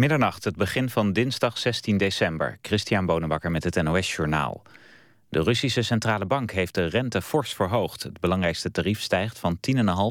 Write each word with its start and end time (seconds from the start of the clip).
Middernacht, 0.00 0.44
het 0.44 0.56
begin 0.56 0.90
van 0.90 1.12
dinsdag 1.12 1.58
16 1.58 1.96
december. 1.96 2.58
Christian 2.62 3.06
Bonenbakker 3.06 3.50
met 3.50 3.64
het 3.64 3.82
NOS 3.82 4.14
Journaal. 4.14 4.62
De 5.28 5.42
Russische 5.42 5.82
Centrale 5.82 6.26
Bank 6.26 6.50
heeft 6.50 6.74
de 6.74 6.84
rente 6.84 7.22
fors 7.22 7.54
verhoogd. 7.54 8.02
Het 8.02 8.20
belangrijkste 8.20 8.70
tarief 8.70 9.00
stijgt 9.00 9.38
van 9.38 9.58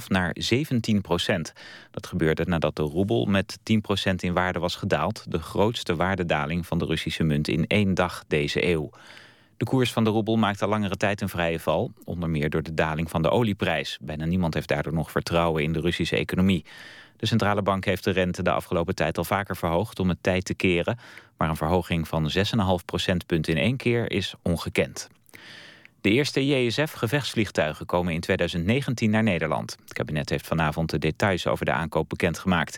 10,5 0.02 0.08
naar 0.08 0.32
17 0.34 1.02
procent. 1.02 1.54
Dat 1.92 2.08
gebeurde 2.08 2.46
nadat 2.46 2.76
de 2.76 2.82
roebel 2.82 3.26
met 3.26 3.60
10 3.64 3.82
procent 3.82 4.24
in 4.24 4.34
waarde 4.34 4.60
was 4.60 4.76
gedaald. 4.76 5.26
De 5.28 5.40
grootste 5.40 5.96
waardedaling 5.96 6.66
van 6.66 6.78
de 6.78 6.86
Russische 6.86 7.24
munt 7.24 7.48
in 7.48 7.68
één 7.68 7.94
dag 7.94 8.24
deze 8.28 8.68
eeuw. 8.68 8.90
De 9.60 9.66
koers 9.66 9.94
van 9.94 10.04
de 10.04 10.10
roebel 10.10 10.36
maakt 10.36 10.62
al 10.62 10.70
langere 10.70 10.98
tijd 10.98 11.22
een 11.22 11.30
vrije 11.30 11.60
val. 11.60 11.92
Onder 12.04 12.30
meer 12.30 12.50
door 12.50 12.64
de 12.64 12.74
daling 12.74 13.10
van 13.10 13.22
de 13.22 13.30
olieprijs. 13.30 13.98
Bijna 14.02 14.26
niemand 14.26 14.54
heeft 14.54 14.68
daardoor 14.68 14.94
nog 14.94 15.12
vertrouwen 15.12 15.64
in 15.64 15.74
de 15.74 15.80
Russische 15.80 16.16
economie. 16.16 16.66
De 17.18 17.26
centrale 17.26 17.62
bank 17.62 17.86
heeft 17.86 18.04
de 18.04 18.12
rente 18.12 18.44
de 18.44 18.52
afgelopen 18.52 18.96
tijd 18.96 19.18
al 19.18 19.24
vaker 19.24 19.58
verhoogd 19.58 20.00
om 20.00 20.10
het 20.10 20.18
tijd 20.22 20.46
te 20.46 20.54
keren. 20.54 21.00
Maar 21.38 21.50
een 21.50 21.56
verhoging 21.56 22.08
van 22.08 22.32
6,5 22.36 22.86
procentpunt 22.86 23.48
in 23.48 23.58
één 23.58 23.78
keer 23.78 24.12
is 24.12 24.34
ongekend. 24.42 25.10
De 26.02 26.10
eerste 26.10 26.48
JSF-gevechtsvliegtuigen 26.48 27.86
komen 27.86 28.14
in 28.14 28.22
2019 28.22 29.10
naar 29.10 29.24
Nederland. 29.24 29.78
Het 29.82 29.94
kabinet 29.94 30.30
heeft 30.30 30.48
vanavond 30.48 30.90
de 30.90 31.00
details 31.00 31.48
over 31.48 31.66
de 31.66 31.72
aankoop 31.72 32.10
bekendgemaakt. 32.10 32.78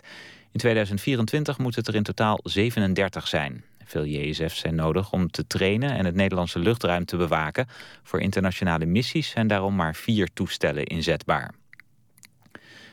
In 0.52 0.58
2024 0.58 1.58
moet 1.58 1.76
het 1.76 1.88
er 1.88 1.94
in 1.94 2.02
totaal 2.02 2.40
37 2.42 3.28
zijn. 3.28 3.64
Veel 3.84 4.06
JSF's 4.06 4.58
zijn 4.58 4.74
nodig 4.74 5.12
om 5.12 5.30
te 5.30 5.46
trainen 5.46 5.90
en 5.90 6.04
het 6.04 6.14
Nederlandse 6.14 6.58
luchtruim 6.58 7.04
te 7.04 7.16
bewaken. 7.16 7.66
Voor 8.02 8.20
internationale 8.20 8.86
missies 8.86 9.28
zijn 9.28 9.46
daarom 9.46 9.74
maar 9.74 9.94
vier 9.94 10.28
toestellen 10.32 10.84
inzetbaar. 10.84 11.54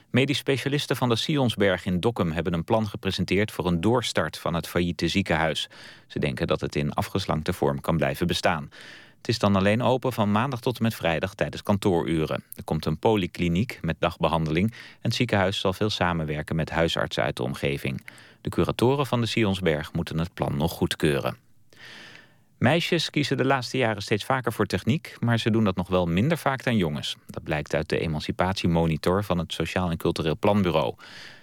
Medisch 0.10 0.38
specialisten 0.38 0.96
van 0.96 1.10
de 1.10 1.16
Sionsberg 1.16 1.86
in 1.86 2.00
Dokkum 2.00 2.32
hebben 2.32 2.54
een 2.54 2.64
plan 2.64 2.88
gepresenteerd 2.88 3.52
voor 3.52 3.68
een 3.68 3.82
doorstart 3.82 4.38
van 4.38 4.54
het 4.54 4.68
failliete 4.68 5.08
ziekenhuis. 5.08 5.70
Ze 6.08 6.20
denken 6.20 6.48
dat 6.48 6.62
het 6.62 6.76
in 6.76 6.94
afgeslankte 6.94 7.54
vorm 7.54 7.82
kan 7.82 7.98
blijven 7.98 8.28
bestaan. 8.28 8.70
Het 9.18 9.28
is 9.28 9.40
dan 9.40 9.56
alleen 9.56 9.82
open 9.82 10.14
van 10.14 10.32
maandag 10.32 10.60
tot 10.60 10.78
en 10.78 10.84
met 10.84 10.96
vrijdag 10.96 11.36
tijdens 11.36 11.64
kantooruren. 11.64 12.44
Er 12.56 12.64
komt 12.64 12.86
een 12.86 13.00
polykliniek 13.00 13.80
met 13.82 13.96
dagbehandeling 14.00 14.72
en 14.72 14.78
het 15.02 15.16
ziekenhuis 15.16 15.60
zal 15.60 15.74
veel 15.74 15.90
samenwerken 15.90 16.56
met 16.56 16.70
huisartsen 16.70 17.24
uit 17.24 17.36
de 17.36 17.44
omgeving. 17.44 18.02
De 18.42 18.50
curatoren 18.50 19.06
van 19.06 19.22
de 19.22 19.28
Sionsberg 19.28 19.94
moeten 19.94 20.20
het 20.20 20.34
plan 20.34 20.58
nog 20.58 20.72
goedkeuren. 20.72 21.38
Meisjes 22.58 23.10
kiezen 23.10 23.38
de 23.38 23.46
laatste 23.46 23.78
jaren 23.78 24.02
steeds 24.02 24.26
vaker 24.26 24.54
voor 24.54 24.66
techniek, 24.66 25.16
maar 25.20 25.40
ze 25.40 25.52
doen 25.52 25.64
dat 25.64 25.76
nog 25.76 25.88
wel 25.88 26.06
minder 26.06 26.38
vaak 26.38 26.64
dan 26.64 26.78
jongens. 26.78 27.16
Dat 27.28 27.44
blijkt 27.44 27.76
uit 27.76 27.90
de 27.90 28.00
emancipatiemonitor 28.00 29.24
van 29.24 29.38
het 29.38 29.54
Sociaal 29.54 29.90
en 29.90 29.98
Cultureel 29.98 30.38
Planbureau. 30.38 30.96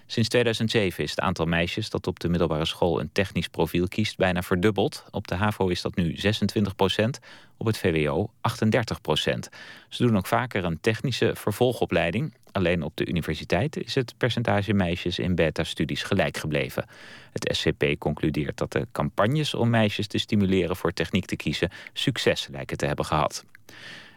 Sinds 0.06 0.28
2007 0.28 1.04
is 1.04 1.10
het 1.10 1.20
aantal 1.20 1.46
meisjes 1.46 1.90
dat 1.90 2.06
op 2.06 2.20
de 2.20 2.28
middelbare 2.28 2.64
school 2.64 3.00
een 3.00 3.12
technisch 3.12 3.48
profiel 3.48 3.88
kiest 3.88 4.16
bijna 4.16 4.42
verdubbeld. 4.42 5.04
Op 5.10 5.28
de 5.28 5.34
HAVO 5.34 5.68
is 5.68 5.82
dat 5.82 5.96
nu 5.96 6.16
26 6.16 6.76
procent, 6.76 7.18
op 7.56 7.66
het 7.66 7.78
VWO 7.78 8.30
38 8.40 9.00
procent. 9.00 9.48
Ze 9.88 10.06
doen 10.06 10.16
ook 10.16 10.26
vaker 10.26 10.64
een 10.64 10.80
technische 10.80 11.30
vervolgopleiding. 11.34 12.34
Alleen 12.56 12.82
op 12.82 12.96
de 12.96 13.06
universiteit 13.06 13.76
is 13.76 13.94
het 13.94 14.14
percentage 14.16 14.72
meisjes 14.72 15.18
in 15.18 15.34
beta-studies 15.34 16.02
gelijk 16.02 16.36
gebleven. 16.36 16.84
Het 17.32 17.56
SCP 17.56 17.84
concludeert 17.98 18.56
dat 18.56 18.72
de 18.72 18.86
campagnes 18.92 19.54
om 19.54 19.70
meisjes 19.70 20.06
te 20.06 20.18
stimuleren 20.18 20.76
voor 20.76 20.92
techniek 20.92 21.24
te 21.24 21.36
kiezen 21.36 21.70
succes 21.92 22.48
lijken 22.50 22.76
te 22.76 22.86
hebben 22.86 23.04
gehad. 23.04 23.44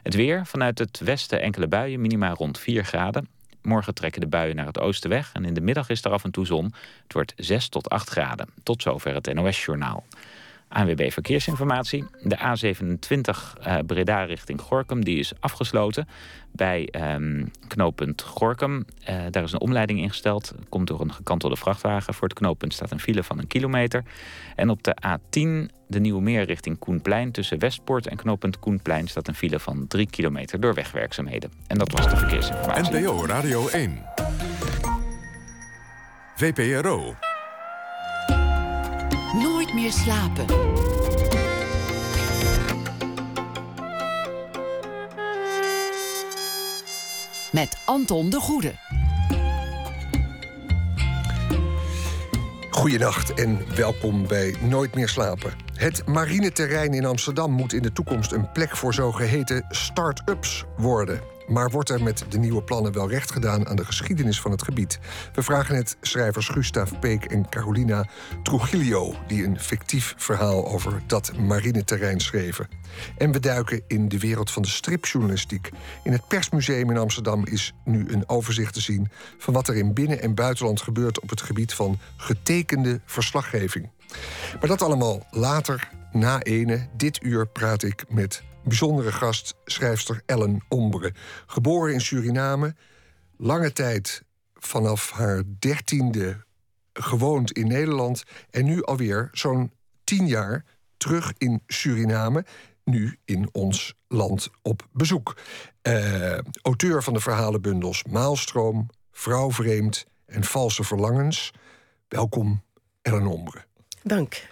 Het 0.04 0.16
weer, 0.16 0.46
vanuit 0.46 0.80
het 0.80 1.00
westen 1.00 1.42
enkele 1.42 1.68
buien, 1.68 2.02
minima 2.02 2.30
rond 2.34 2.60
4 2.60 2.84
graden. 2.84 3.28
Morgen 3.62 3.94
trekken 3.94 4.22
de 4.22 4.28
buien 4.28 4.56
naar 4.56 4.66
het 4.66 4.80
oosten 4.80 5.10
weg 5.10 5.30
en 5.34 5.46
in 5.46 5.54
de 5.54 5.62
middag 5.62 5.90
is 5.90 6.04
er 6.04 6.12
af 6.12 6.24
en 6.24 6.32
toe 6.32 6.46
zon. 6.46 6.74
Het 7.04 7.14
wordt 7.14 7.34
6 7.36 7.70
tot 7.70 7.90
8 7.90 8.10
graden. 8.10 8.50
Tot 8.64 8.82
zover 8.82 9.14
het 9.14 9.34
NOS-journaal. 9.34 10.06
ANWB 10.70 11.12
Verkeersinformatie. 11.12 12.06
De 12.24 12.38
A27 12.38 13.60
uh, 13.68 13.78
Breda 13.86 14.24
richting 14.24 14.62
Gorkum 14.62 15.04
die 15.04 15.20
is 15.20 15.34
afgesloten 15.40 16.08
bij 16.52 16.90
um, 17.16 17.52
knooppunt 17.68 18.22
Gorkum. 18.22 18.86
Uh, 19.10 19.16
daar 19.30 19.44
is 19.44 19.52
een 19.52 19.60
omleiding 19.60 20.00
ingesteld. 20.00 20.54
Komt 20.70 20.88
door 20.88 21.02
een 21.02 21.14
gekantelde 21.14 21.56
vrachtwagen. 21.56 22.14
Voor 22.14 22.28
het 22.28 22.38
knooppunt 22.38 22.74
staat 22.74 22.92
een 22.92 23.00
file 23.00 23.24
van 23.24 23.40
een 23.40 23.48
kilometer. 23.48 24.04
En 24.56 24.70
op 24.70 24.84
de 24.84 24.96
A10 25.08 25.76
de 25.88 26.00
Nieuwe 26.00 26.22
Meer 26.22 26.44
richting 26.44 26.80
Koenplein... 26.80 27.32
tussen 27.32 27.60
Westpoort 27.60 28.08
en 28.08 28.18
knooppunt 28.18 28.60
Koenplein... 28.60 29.08
staat 29.08 29.28
een 29.28 29.36
file 29.36 29.60
van 29.60 29.88
3 29.88 30.10
kilometer 30.10 30.60
door 30.60 30.74
wegwerkzaamheden. 30.74 31.52
En 31.68 31.78
dat 31.78 31.92
was 31.92 32.10
de 32.10 32.18
verkeersinformatie. 32.18 33.00
NPO 33.00 33.26
Radio 33.26 33.68
1. 33.68 34.04
VPRO. 36.36 37.29
Slapen. 39.88 40.46
Met 47.52 47.78
Anton 47.86 48.30
de 48.30 48.40
Goede. 48.40 48.74
Goedenacht 52.70 53.34
en 53.34 53.76
welkom 53.76 54.28
bij 54.28 54.56
Nooit 54.62 54.96
meer 54.96 55.10
slapen. 55.10 55.54
Het 55.74 56.08
marineterrein 56.08 56.94
in 56.94 57.06
Amsterdam 57.06 57.52
moet 57.52 57.74
in 57.74 57.82
de 57.82 57.92
toekomst 57.92 58.32
een 58.32 58.52
plek 58.52 58.78
voor 58.78 58.94
zogeheten 58.94 59.66
start-ups 59.70 60.66
worden. 60.78 61.39
Maar 61.50 61.70
wordt 61.70 61.90
er 61.90 62.04
met 62.04 62.26
de 62.30 62.38
nieuwe 62.38 62.64
plannen 62.64 62.94
wel 62.94 63.10
recht 63.10 63.32
gedaan 63.32 63.68
aan 63.68 63.76
de 63.76 63.86
geschiedenis 63.86 64.42
van 64.42 64.52
het 64.52 64.64
gebied? 64.64 65.00
We 65.34 65.44
vragen 65.44 65.76
het 65.76 65.98
schrijvers 66.02 66.48
Gustav 66.48 66.92
Peek 67.00 67.26
en 67.26 67.50
Carolina 67.50 68.08
Trujillo, 68.44 69.16
die 69.28 69.44
een 69.44 69.60
fictief 69.60 70.14
verhaal 70.18 70.68
over 70.68 71.02
dat 71.08 71.38
marineterrein 71.38 72.20
schreven. 72.20 72.68
En 73.18 73.32
we 73.32 73.40
duiken 73.40 73.82
in 73.88 74.08
de 74.08 74.20
wereld 74.20 74.52
van 74.52 74.62
de 74.62 74.68
stripjournalistiek. 74.68 75.70
In 76.04 76.12
het 76.12 76.28
Persmuseum 76.28 76.90
in 76.90 76.98
Amsterdam 76.98 77.46
is 77.46 77.74
nu 77.86 78.06
een 78.10 78.30
overzicht 78.30 78.74
te 78.74 78.82
zien 78.82 79.10
van 79.38 79.54
wat 79.54 79.68
er 79.68 79.76
in 79.76 79.94
binnen- 79.94 80.22
en 80.22 80.36
buitenland 80.36 80.82
gebeurt 80.82 81.20
op 81.20 81.30
het 81.30 81.42
gebied 81.42 81.74
van 81.74 82.00
getekende 82.18 83.02
verslaggeving. 83.06 83.90
Maar 84.60 84.70
dat 84.70 84.82
allemaal 84.82 85.28
later, 85.32 85.90
na 86.12 86.42
ene. 86.42 86.88
Dit 86.98 87.24
uur 87.24 87.48
praat 87.48 87.84
ik 87.84 88.04
met 88.08 88.44
bijzondere 88.70 89.12
gast, 89.12 89.56
schrijfster 89.66 90.22
Ellen 90.26 90.62
Ombre. 90.70 91.14
Geboren 91.46 91.94
in 91.94 92.02
Suriname, 92.02 92.76
lange 93.38 93.74
tijd 93.74 94.24
vanaf 94.54 95.12
haar 95.12 95.44
dertiende 95.60 96.46
gewoond 96.94 97.52
in 97.52 97.68
Nederland... 97.68 98.24
en 98.50 98.66
nu 98.66 98.84
alweer 98.84 99.30
zo'n 99.32 99.72
tien 100.04 100.28
jaar 100.28 100.66
terug 100.98 101.34
in 101.38 101.62
Suriname 101.68 102.46
nu 102.84 103.18
in 103.26 103.50
ons 103.52 103.96
land 104.08 104.50
op 104.62 104.88
bezoek. 104.92 105.38
Uh, 105.84 106.38
auteur 106.62 107.04
van 107.04 107.14
de 107.14 107.20
verhalenbundels 107.20 108.04
Maalstroom, 108.04 108.88
Vrouwvreemd 109.12 110.06
en 110.26 110.44
Valse 110.44 110.84
Verlangens. 110.84 111.52
Welkom, 112.08 112.64
Ellen 113.02 113.28
Ombre. 113.28 113.66
Dank. 114.04 114.48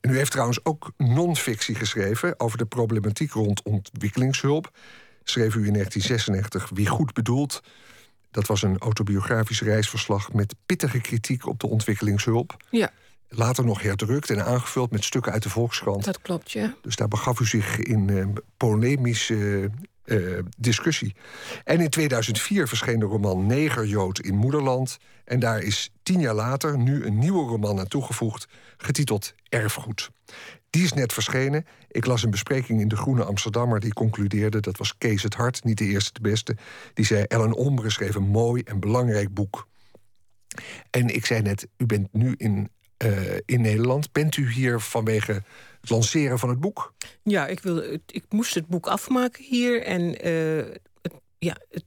En 0.00 0.10
u 0.10 0.16
heeft 0.16 0.30
trouwens 0.30 0.64
ook 0.64 0.92
non-fictie 0.96 1.74
geschreven 1.74 2.40
over 2.40 2.58
de 2.58 2.66
problematiek 2.66 3.32
rond 3.32 3.62
ontwikkelingshulp. 3.62 4.70
Schreef 5.24 5.54
u 5.54 5.66
in 5.66 5.72
1996 5.72 6.70
Wie 6.74 6.88
goed 6.88 7.12
bedoelt. 7.12 7.62
Dat 8.30 8.46
was 8.46 8.62
een 8.62 8.78
autobiografisch 8.78 9.62
reisverslag 9.62 10.32
met 10.32 10.54
pittige 10.66 11.00
kritiek 11.00 11.46
op 11.46 11.60
de 11.60 11.66
ontwikkelingshulp. 11.66 12.56
Ja. 12.70 12.90
Later 13.28 13.64
nog 13.64 13.82
herdrukt 13.82 14.30
en 14.30 14.44
aangevuld 14.44 14.90
met 14.90 15.04
stukken 15.04 15.32
uit 15.32 15.42
de 15.42 15.48
Volkskrant. 15.48 16.04
Dat 16.04 16.20
klopt, 16.20 16.50
ja. 16.50 16.74
Dus 16.82 16.96
daar 16.96 17.08
begaf 17.08 17.40
u 17.40 17.46
zich 17.46 17.78
in 17.78 18.08
uh, 18.08 18.26
polemische 18.56 19.70
uh, 20.10 20.38
discussie. 20.58 21.14
En 21.64 21.80
in 21.80 21.88
2004 21.88 22.68
verscheen 22.68 22.98
de 22.98 23.06
roman 23.06 23.46
Negerjood 23.46 24.20
in 24.20 24.36
Moederland. 24.36 24.98
En 25.24 25.40
daar 25.40 25.62
is 25.62 25.90
tien 26.02 26.20
jaar 26.20 26.34
later 26.34 26.78
nu 26.78 27.04
een 27.04 27.18
nieuwe 27.18 27.48
roman 27.48 27.78
aan 27.78 27.88
toegevoegd, 27.88 28.48
getiteld 28.76 29.34
Erfgoed. 29.48 30.10
Die 30.70 30.84
is 30.84 30.92
net 30.92 31.12
verschenen. 31.12 31.66
Ik 31.88 32.06
las 32.06 32.22
een 32.22 32.30
bespreking 32.30 32.80
in 32.80 32.88
De 32.88 32.96
Groene 32.96 33.24
Amsterdammer 33.24 33.80
die 33.80 33.92
concludeerde... 33.92 34.60
dat 34.60 34.76
was 34.76 34.98
Kees 34.98 35.22
het 35.22 35.34
Hart, 35.34 35.64
niet 35.64 35.78
de 35.78 35.84
eerste 35.84 36.12
de 36.12 36.20
beste. 36.20 36.56
Die 36.94 37.04
zei, 37.04 37.22
Ellen 37.22 37.52
Ombre 37.52 37.90
schreef 37.90 38.14
een 38.14 38.28
mooi 38.28 38.62
en 38.62 38.80
belangrijk 38.80 39.34
boek. 39.34 39.68
En 40.90 41.14
ik 41.14 41.26
zei 41.26 41.42
net, 41.42 41.68
u 41.76 41.86
bent 41.86 42.12
nu 42.12 42.34
in, 42.36 42.70
uh, 43.04 43.36
in 43.44 43.60
Nederland. 43.60 44.12
Bent 44.12 44.36
u 44.36 44.52
hier 44.52 44.80
vanwege 44.80 45.42
het 45.80 45.90
lanceren 45.90 46.38
van 46.38 46.48
het 46.48 46.60
boek? 46.60 46.94
Ja, 47.22 47.46
ik, 47.46 47.60
wil, 47.60 47.92
ik 48.06 48.24
moest 48.28 48.54
het 48.54 48.66
boek 48.66 48.86
afmaken 48.86 49.44
hier. 49.44 49.82
En 49.82 50.28
uh, 50.28 50.64
het, 51.02 51.12
ja, 51.38 51.56
het 51.70 51.84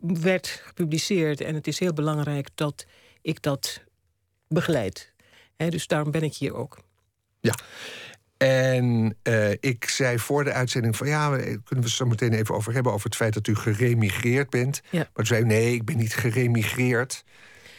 werd 0.00 0.46
gepubliceerd. 0.46 1.40
En 1.40 1.54
het 1.54 1.66
is 1.66 1.78
heel 1.78 1.92
belangrijk 1.92 2.48
dat 2.54 2.86
ik 3.22 3.42
dat 3.42 3.82
begeleid. 4.48 5.12
He, 5.56 5.68
dus 5.68 5.86
daarom 5.86 6.10
ben 6.10 6.22
ik 6.22 6.34
hier 6.34 6.54
ook. 6.54 6.78
Ja. 7.40 7.54
En 8.36 9.16
uh, 9.22 9.50
ik 9.50 9.84
zei 9.88 10.18
voor 10.18 10.44
de 10.44 10.52
uitzending 10.52 10.96
van 10.96 11.06
ja, 11.06 11.28
kunnen 11.36 11.62
we 11.66 11.74
het 11.76 11.88
zo 11.88 12.06
meteen 12.06 12.32
even 12.32 12.54
over 12.54 12.72
hebben, 12.72 12.92
over 12.92 13.06
het 13.06 13.16
feit 13.16 13.34
dat 13.34 13.46
u 13.46 13.54
geremigreerd 13.54 14.50
bent. 14.50 14.80
Ja. 14.90 14.98
Maar 14.98 15.10
toen 15.12 15.26
zei 15.26 15.44
nee, 15.44 15.74
ik 15.74 15.84
ben 15.84 15.96
niet 15.96 16.14
geremigreerd. 16.14 17.24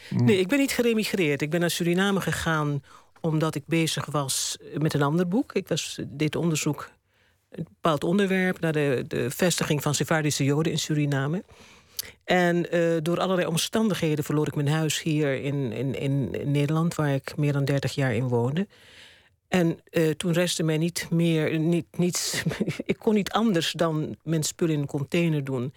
Nee, 0.09 0.39
ik 0.39 0.47
ben 0.47 0.59
niet 0.59 0.71
geremigreerd. 0.71 1.41
Ik 1.41 1.49
ben 1.49 1.59
naar 1.59 1.69
Suriname 1.69 2.21
gegaan 2.21 2.83
omdat 3.25 3.55
ik 3.55 3.63
bezig 3.65 4.05
was 4.05 4.57
met 4.77 4.93
een 4.93 5.01
ander 5.01 5.27
boek. 5.27 5.53
Ik 5.53 5.67
was, 5.67 5.99
deed 6.07 6.35
onderzoek, 6.35 6.89
een 7.49 7.63
bepaald 7.63 8.03
onderwerp... 8.03 8.59
naar 8.59 8.71
de, 8.71 9.05
de 9.07 9.31
vestiging 9.31 9.81
van 9.81 9.95
Sephardische 9.95 10.43
Joden 10.43 10.71
in 10.71 10.79
Suriname. 10.79 11.43
En 12.23 12.75
uh, 12.75 12.97
door 13.01 13.19
allerlei 13.19 13.47
omstandigheden 13.47 14.23
verloor 14.23 14.47
ik 14.47 14.55
mijn 14.55 14.67
huis 14.67 15.01
hier 15.01 15.41
in, 15.41 15.71
in, 15.71 15.99
in 15.99 16.51
Nederland... 16.51 16.95
waar 16.95 17.13
ik 17.13 17.37
meer 17.37 17.53
dan 17.53 17.65
30 17.65 17.95
jaar 17.95 18.13
in 18.13 18.27
woonde. 18.27 18.67
En 19.47 19.79
uh, 19.91 20.09
toen 20.09 20.33
restte 20.33 20.63
mij 20.63 20.77
niet 20.77 21.07
meer, 21.09 21.59
niet, 21.59 21.85
niets. 21.97 22.43
ik 22.85 22.97
kon 22.97 23.13
niet 23.13 23.31
anders 23.31 23.71
dan 23.71 24.15
mijn 24.23 24.43
spullen 24.43 24.73
in 24.73 24.81
een 24.81 24.87
container 24.87 25.43
doen 25.43 25.73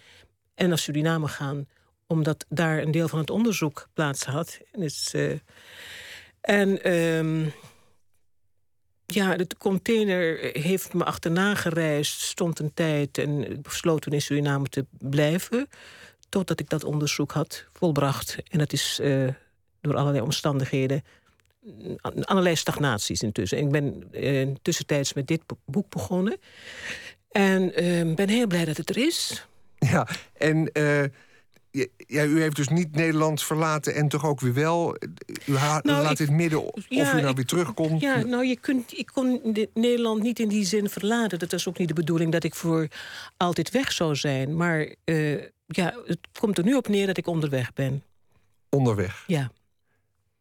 en 0.55 0.69
naar 0.69 0.77
Suriname 0.77 1.27
gaan, 1.27 1.67
omdat 2.07 2.45
daar 2.49 2.81
een 2.81 2.91
deel 2.91 3.07
van 3.07 3.19
het 3.19 3.29
onderzoek 3.29 3.87
plaats 3.93 4.25
had. 4.25 4.59
En, 4.71 4.79
dus, 4.79 5.13
uh, 5.13 5.33
en 6.47 6.93
um, 6.93 7.53
ja, 9.05 9.35
de 9.35 9.47
container 9.57 10.49
heeft 10.53 10.93
me 10.93 11.03
achterna 11.03 11.55
gereisd, 11.55 12.21
stond 12.21 12.59
een 12.59 12.73
tijd 12.73 13.17
en 13.17 13.51
ik 13.51 13.61
besloot 13.61 14.01
toen 14.01 14.13
in 14.13 14.21
Suriname 14.21 14.67
te 14.67 14.85
blijven, 14.99 15.67
totdat 16.29 16.59
ik 16.59 16.69
dat 16.69 16.83
onderzoek 16.83 17.31
had 17.31 17.65
volbracht. 17.73 18.37
En 18.49 18.59
dat 18.59 18.73
is 18.73 18.99
uh, 19.01 19.27
door 19.81 19.95
allerlei 19.95 20.23
omstandigheden 20.23 21.03
allerlei 22.21 22.55
stagnaties 22.55 23.21
intussen. 23.21 23.57
Ik 23.57 23.71
ben 23.71 24.03
uh, 24.11 24.55
tussentijds 24.61 25.13
met 25.13 25.27
dit 25.27 25.41
boek 25.65 25.89
begonnen. 25.89 26.37
En 27.31 27.83
uh, 27.83 28.15
ben 28.15 28.29
heel 28.29 28.47
blij 28.47 28.65
dat 28.65 28.77
het 28.77 28.89
er 28.89 28.97
is. 28.97 29.47
Ja, 29.79 30.07
en 30.37 30.69
uh, 30.73 31.03
ja, 31.97 32.23
u 32.23 32.41
heeft 32.41 32.55
dus 32.55 32.67
niet 32.67 32.95
Nederland 32.95 33.43
verlaten 33.43 33.95
en 33.95 34.07
toch 34.07 34.25
ook 34.25 34.39
weer 34.39 34.53
wel. 34.53 34.95
U 35.45 35.51
nou, 35.51 35.81
laat 35.83 36.11
ik, 36.11 36.17
dit 36.17 36.29
midden 36.29 36.73
of 36.73 36.85
ja, 36.89 37.17
u 37.17 37.21
nou 37.21 37.35
weer 37.35 37.45
terugkomt. 37.45 38.01
Ja, 38.01 38.23
nou, 38.23 38.45
je 38.45 38.59
kunt, 38.59 38.97
ik 38.97 39.09
kon 39.13 39.41
Nederland 39.73 40.21
niet 40.21 40.39
in 40.39 40.47
die 40.47 40.65
zin 40.65 40.89
verlaten. 40.89 41.39
Dat 41.39 41.53
is 41.53 41.67
ook 41.67 41.77
niet 41.77 41.87
de 41.87 41.93
bedoeling 41.93 42.31
dat 42.31 42.43
ik 42.43 42.55
voor 42.55 42.87
altijd 43.37 43.71
weg 43.71 43.91
zou 43.91 44.15
zijn. 44.15 44.55
Maar 44.55 44.93
uh, 45.05 45.41
ja, 45.67 45.93
het 46.05 46.19
komt 46.39 46.57
er 46.57 46.63
nu 46.63 46.73
op 46.73 46.87
neer 46.87 47.07
dat 47.07 47.17
ik 47.17 47.27
onderweg 47.27 47.73
ben. 47.73 48.03
Onderweg? 48.69 49.23
Ja. 49.27 49.51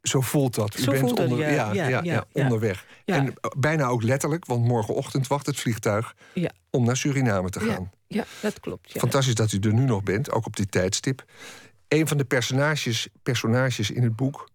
Zo 0.03 0.21
voelt 0.21 0.55
dat. 0.55 0.79
U 0.79 0.83
Zo 0.83 0.91
bent 0.91 1.19
onder, 1.21 1.39
ja, 1.39 1.73
ja, 1.73 1.89
ja, 1.89 2.01
ja, 2.03 2.27
onderweg. 2.33 2.87
En 3.05 3.35
bijna 3.59 3.87
ook 3.87 4.03
letterlijk, 4.03 4.45
want 4.45 4.65
morgenochtend 4.65 5.27
wacht 5.27 5.47
het 5.47 5.61
vliegtuig 5.61 6.15
om 6.77 6.85
naar 6.85 6.97
Suriname 6.97 7.51
te 7.51 7.61
gaan. 7.61 7.91
Ja, 8.07 8.25
dat 8.41 8.61
klopt. 8.61 8.93
Fantastisch 8.93 9.35
dat 9.35 9.53
u 9.53 9.59
er 9.59 9.75
nu 9.75 9.85
nog 9.85 10.03
bent, 10.03 10.31
ook 10.31 10.47
op 10.47 10.57
dit 10.57 10.71
tijdstip. 10.71 11.25
Een 11.89 12.09
van 12.09 12.17
de 12.17 12.25
personages, 12.25 13.09
personages 13.23 13.91
in 13.91 14.03
het 14.03 14.17
boek 14.17 14.51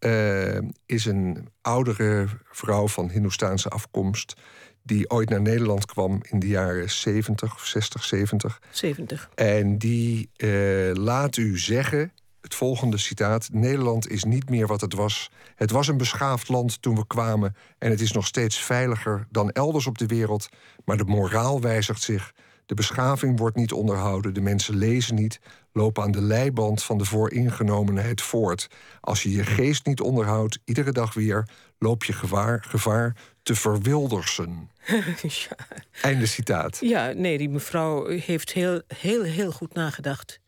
uh, 0.00 0.58
is 0.86 1.04
een 1.04 1.48
oudere 1.60 2.26
vrouw 2.50 2.88
van 2.88 3.10
Hindoestaanse 3.10 3.68
afkomst. 3.68 4.34
Die 4.82 5.10
ooit 5.10 5.28
naar 5.28 5.40
Nederland 5.40 5.86
kwam 5.86 6.20
in 6.22 6.38
de 6.38 6.46
jaren 6.46 6.90
70, 6.90 7.66
60, 7.66 8.04
70. 8.04 8.60
70. 8.70 9.30
En 9.34 9.78
die 9.78 10.30
uh, 10.36 10.94
laat 10.94 11.36
u 11.36 11.58
zeggen 11.58 12.12
het 12.40 12.54
volgende 12.54 12.98
citaat. 12.98 13.48
Nederland 13.52 14.10
is 14.10 14.24
niet 14.24 14.48
meer 14.48 14.66
wat 14.66 14.80
het 14.80 14.94
was. 14.94 15.30
Het 15.54 15.70
was 15.70 15.88
een 15.88 15.96
beschaafd 15.96 16.48
land 16.48 16.82
toen 16.82 16.94
we 16.94 17.06
kwamen 17.06 17.56
en 17.78 17.90
het 17.90 18.00
is 18.00 18.12
nog 18.12 18.26
steeds 18.26 18.58
veiliger 18.58 19.26
dan 19.30 19.50
elders 19.50 19.86
op 19.86 19.98
de 19.98 20.06
wereld, 20.06 20.48
maar 20.84 20.96
de 20.96 21.04
moraal 21.04 21.60
wijzigt 21.60 22.02
zich. 22.02 22.32
De 22.66 22.74
beschaving 22.74 23.38
wordt 23.38 23.56
niet 23.56 23.72
onderhouden, 23.72 24.34
de 24.34 24.40
mensen 24.40 24.76
lezen 24.76 25.14
niet, 25.14 25.40
lopen 25.72 26.02
aan 26.02 26.10
de 26.10 26.22
leiband 26.22 26.82
van 26.82 26.98
de 26.98 27.04
vooringenomenheid 27.04 28.22
voort. 28.22 28.68
Als 29.00 29.22
je 29.22 29.30
je 29.30 29.44
geest 29.44 29.86
niet 29.86 30.00
onderhoudt, 30.00 30.58
iedere 30.64 30.92
dag 30.92 31.14
weer, 31.14 31.48
loop 31.78 32.04
je 32.04 32.12
gevaar, 32.12 32.64
gevaar 32.68 33.16
te 33.42 33.54
verwildersen. 33.54 34.70
ja. 35.22 35.56
Einde 36.02 36.26
citaat. 36.26 36.78
Ja, 36.80 37.12
nee, 37.12 37.38
die 37.38 37.48
mevrouw 37.48 38.08
heeft 38.08 38.52
heel, 38.52 38.82
heel, 38.86 39.22
heel 39.22 39.52
goed 39.52 39.74
nagedacht 39.74 40.40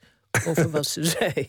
over 0.46 0.70
wat 0.70 0.86
ze 0.86 1.04
zei. 1.04 1.48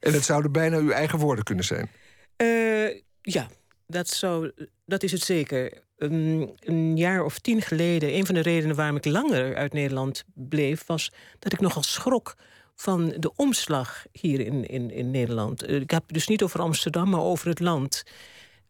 En 0.00 0.12
het 0.12 0.24
zouden 0.24 0.52
bijna 0.52 0.76
uw 0.76 0.90
eigen 0.90 1.18
woorden 1.18 1.44
kunnen 1.44 1.64
zijn? 1.64 1.90
Uh, 2.36 3.00
ja, 3.22 3.48
dat, 3.86 4.08
zou, 4.08 4.52
dat 4.86 5.02
is 5.02 5.12
het 5.12 5.22
zeker. 5.22 5.82
Um, 5.96 6.50
een 6.60 6.96
jaar 6.96 7.24
of 7.24 7.38
tien 7.38 7.62
geleden, 7.62 8.14
een 8.14 8.26
van 8.26 8.34
de 8.34 8.40
redenen 8.40 8.76
waarom 8.76 8.96
ik 8.96 9.04
langer 9.04 9.56
uit 9.56 9.72
Nederland 9.72 10.24
bleef, 10.34 10.86
was 10.86 11.12
dat 11.38 11.52
ik 11.52 11.60
nogal 11.60 11.82
schrok 11.82 12.36
van 12.74 13.14
de 13.18 13.32
omslag 13.36 14.04
hier 14.12 14.40
in, 14.40 14.66
in, 14.66 14.90
in 14.90 15.10
Nederland. 15.10 15.68
Uh, 15.68 15.80
ik 15.80 15.90
heb 15.90 16.02
het 16.02 16.14
dus 16.14 16.28
niet 16.28 16.42
over 16.42 16.60
Amsterdam, 16.60 17.10
maar 17.10 17.20
over 17.20 17.48
het 17.48 17.60
land. 17.60 18.02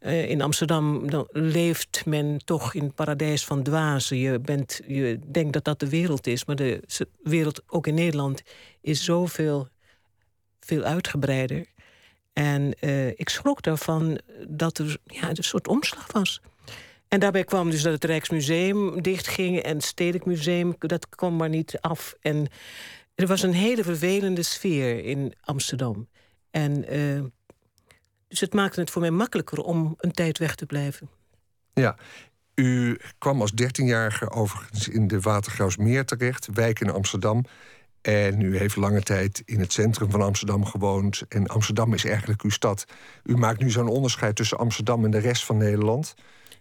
Uh, 0.01 0.29
in 0.29 0.41
Amsterdam 0.41 1.11
dan 1.11 1.29
leeft 1.31 2.07
men 2.07 2.41
toch 2.45 2.75
in 2.75 2.83
het 2.83 2.95
paradijs 2.95 3.45
van 3.45 3.63
dwazen. 3.63 4.17
Je, 4.17 4.39
bent, 4.39 4.81
je 4.87 5.19
denkt 5.31 5.53
dat 5.53 5.65
dat 5.65 5.81
de 5.81 5.89
wereld 5.89 6.27
is, 6.27 6.45
maar 6.45 6.57
de 6.57 6.83
wereld 7.23 7.63
ook 7.67 7.87
in 7.87 7.95
Nederland 7.95 8.43
is 8.81 9.05
zoveel 9.05 9.69
veel 10.61 10.83
uitgebreider. 10.83 11.67
En 12.33 12.75
uh, 12.81 13.09
ik 13.09 13.29
schrok 13.29 13.63
daarvan 13.63 14.21
dat 14.49 14.79
er 14.79 14.97
ja, 15.05 15.29
een 15.29 15.37
soort 15.37 15.69
omslag 15.69 16.13
was. 16.13 16.41
En 17.09 17.21
daarbij 17.21 17.45
kwam 17.45 17.71
dus 17.71 17.83
dat 17.83 17.93
het 17.93 18.05
Rijksmuseum 18.05 19.03
dichtging 19.03 19.59
en 19.59 19.75
het 19.75 19.85
Stedelijk 19.85 20.25
Museum, 20.25 20.75
dat 20.79 21.09
kwam 21.09 21.37
maar 21.37 21.49
niet 21.49 21.79
af. 21.81 22.15
En 22.21 22.49
er 23.15 23.27
was 23.27 23.43
een 23.43 23.53
hele 23.53 23.85
vervelende 23.85 24.43
sfeer 24.43 25.05
in 25.05 25.35
Amsterdam. 25.41 26.09
En 26.51 26.95
uh, 26.97 27.23
dus 28.31 28.41
het 28.41 28.55
maakte 28.55 28.81
het 28.81 28.91
voor 28.91 29.01
mij 29.01 29.11
makkelijker 29.11 29.59
om 29.59 29.95
een 29.99 30.13
tijd 30.13 30.39
weg 30.39 30.55
te 30.55 30.67
blijven. 30.67 31.09
Ja, 31.75 31.97
u 32.55 32.99
kwam 33.19 33.41
als 33.41 33.53
dertienjarige 33.53 34.31
overigens 34.31 34.89
in 34.89 35.07
de 35.07 35.21
Watergraafsmeer 35.21 36.05
terecht, 36.05 36.49
wijk 36.53 36.81
in 36.81 36.91
Amsterdam. 36.91 37.45
En 38.01 38.41
u 38.41 38.59
heeft 38.59 38.77
lange 38.77 39.03
tijd 39.03 39.43
in 39.45 39.61
het 39.61 39.73
centrum 39.73 40.11
van 40.11 40.23
Amsterdam 40.23 40.65
gewoond. 40.65 41.23
En 41.29 41.47
Amsterdam 41.47 41.95
is 41.95 42.05
eigenlijk 42.05 42.43
uw 42.43 42.51
stad. 42.51 42.85
U 43.23 43.37
maakt 43.37 43.61
nu 43.61 43.71
zo'n 43.71 43.89
onderscheid 43.89 44.37
tussen 44.37 44.59
Amsterdam 44.59 45.05
en 45.05 45.11
de 45.11 45.19
rest 45.19 45.45
van 45.45 45.57
Nederland. 45.57 46.15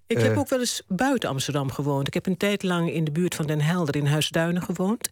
Ik 0.08 0.18
heb 0.18 0.32
eh, 0.32 0.40
ook 0.40 0.50
wel 0.50 0.60
eens 0.60 0.84
buiten 0.88 1.30
Amsterdam 1.30 1.72
gewoond. 1.72 2.08
Ik 2.08 2.14
heb 2.14 2.26
een 2.26 2.38
tijd 2.38 2.64
lang 2.64 2.92
in 2.92 3.04
de 3.04 3.12
buurt 3.12 3.36
van 3.36 3.46
Den 3.46 3.62
Helder 3.62 3.96
in 3.96 4.06
Huisduinen 4.06 4.62
gewoond. 4.62 5.10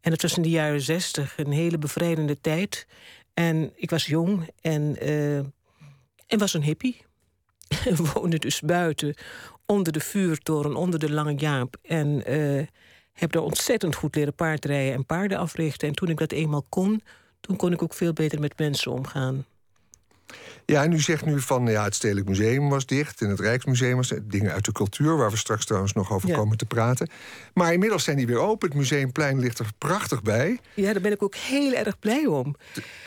En 0.00 0.12
het 0.12 0.22
was 0.22 0.36
in 0.36 0.42
de 0.42 0.50
jaren 0.50 0.80
zestig 0.80 1.38
een 1.38 1.52
hele 1.52 1.78
bevrijdende 1.78 2.40
tijd. 2.40 2.86
En 3.34 3.72
ik 3.76 3.90
was 3.90 4.06
jong 4.06 4.48
en, 4.60 5.08
uh, 5.08 5.40
en 6.30 6.38
was 6.38 6.54
een 6.54 6.62
hippie. 6.62 7.02
woonde 8.12 8.38
dus 8.38 8.60
buiten, 8.60 9.14
onder 9.66 9.92
de 9.92 10.00
vuurtoren, 10.00 10.74
onder 10.74 10.98
de 10.98 11.10
Lange 11.10 11.34
Jaap. 11.34 11.76
En 11.82 12.30
uh, 12.30 12.66
heb 13.12 13.32
daar 13.32 13.42
ontzettend 13.42 13.94
goed 13.94 14.14
leren 14.14 14.34
paardrijden 14.34 14.94
en 14.94 15.06
paarden 15.06 15.38
africhten. 15.38 15.88
En 15.88 15.94
toen 15.94 16.08
ik 16.08 16.18
dat 16.18 16.32
eenmaal 16.32 16.66
kon, 16.68 17.02
toen 17.40 17.56
kon 17.56 17.72
ik 17.72 17.82
ook 17.82 17.94
veel 17.94 18.12
beter 18.12 18.40
met 18.40 18.58
mensen 18.58 18.92
omgaan. 18.92 19.44
Ja, 20.70 20.82
en 20.82 20.92
u 20.92 21.00
zegt 21.00 21.24
nu 21.24 21.40
van 21.40 21.66
ja, 21.66 21.84
het 21.84 21.94
Stedelijk 21.94 22.28
Museum 22.28 22.68
was 22.68 22.86
dicht 22.86 23.20
en 23.20 23.28
het 23.28 23.40
Rijksmuseum 23.40 23.96
was 23.96 24.12
dingen 24.22 24.52
uit 24.52 24.64
de 24.64 24.72
cultuur, 24.72 25.16
waar 25.16 25.30
we 25.30 25.36
straks 25.36 25.64
trouwens 25.64 25.92
nog 25.92 26.12
over 26.12 26.32
komen 26.32 26.56
te 26.56 26.64
praten. 26.64 27.10
Maar 27.54 27.72
inmiddels 27.72 28.04
zijn 28.04 28.16
die 28.16 28.26
weer 28.26 28.38
open. 28.38 28.68
Het 28.68 28.78
Museumplein 28.78 29.38
ligt 29.38 29.58
er 29.58 29.70
prachtig 29.78 30.22
bij. 30.22 30.58
Ja, 30.74 30.92
daar 30.92 31.02
ben 31.02 31.12
ik 31.12 31.22
ook 31.22 31.34
heel 31.34 31.72
erg 31.72 31.98
blij 31.98 32.26
om. 32.26 32.54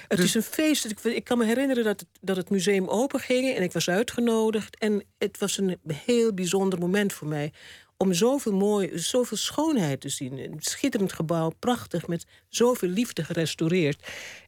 het 0.08 0.18
dus- 0.18 0.26
is 0.26 0.34
een 0.34 0.42
feest. 0.42 0.86
Ik, 0.86 1.00
ik, 1.00 1.24
kan 1.24 1.38
me 1.38 1.46
herinneren 1.46 1.84
dat 1.84 2.00
het, 2.00 2.10
dat 2.22 2.36
het 2.36 2.50
museum 2.50 2.88
open 2.88 3.20
ging 3.20 3.56
en 3.56 3.64
ik 3.64 3.72
was 3.72 3.90
uitgenodigd. 3.90 4.78
En 4.78 5.04
het 5.18 5.38
was 5.38 5.58
een 5.58 5.78
heel 5.88 6.34
bijzonder 6.34 6.80
moment 6.80 7.14
voor 7.14 7.28
mij 7.28 7.52
om 7.98 8.14
zoveel 8.14 8.54
mooi, 8.54 8.92
zoveel 8.94 9.38
schoonheid 9.38 10.02
te 10.02 10.10
zien. 10.10 10.38
Een 10.38 10.58
schitterend 10.60 11.14
gebouw, 11.14 11.52
prachtig, 11.60 12.08
met 12.08 12.26
zoveel 12.48 12.90
liefde 12.90 13.24
gerestaureerd. 13.24 14.08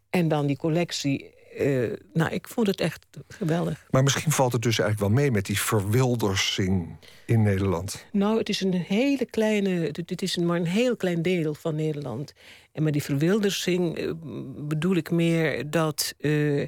En 0.10 0.28
dan 0.28 0.46
die 0.46 0.58
collectie. 0.58 1.35
Uh, 1.60 1.94
nou, 2.14 2.32
ik 2.32 2.48
vond 2.48 2.68
het 2.68 2.82
echt 2.82 3.06
geweldig. 3.28 3.86
Maar 3.90 4.04
misschien 4.04 4.32
valt 4.32 4.54
het 4.54 4.62
dus 4.62 4.80
eigenlijk 4.80 5.10
wel 5.10 5.22
mee 5.24 5.32
met 5.32 5.46
die 5.46 5.60
verwildersing 5.60 6.98
in 7.26 7.42
Nederland. 7.42 8.06
Nou, 8.12 8.38
het 8.38 8.50
is 8.50 8.62
een 8.62 8.74
hele 8.74 9.26
kleine, 9.26 9.92
dit 9.92 10.22
is 10.22 10.38
maar 10.38 10.58
een 10.58 10.66
heel 10.66 10.96
klein 10.96 11.22
deel 11.22 11.54
van 11.54 11.76
Nederland. 11.76 12.34
En 12.72 12.84
met 12.84 12.94
die 12.94 13.04
verwildersing 13.04 14.00
uh, 14.00 14.12
bedoel 14.58 14.96
ik 14.96 15.12
meer 15.12 15.70
dat 15.70 16.14
uh, 16.18 16.68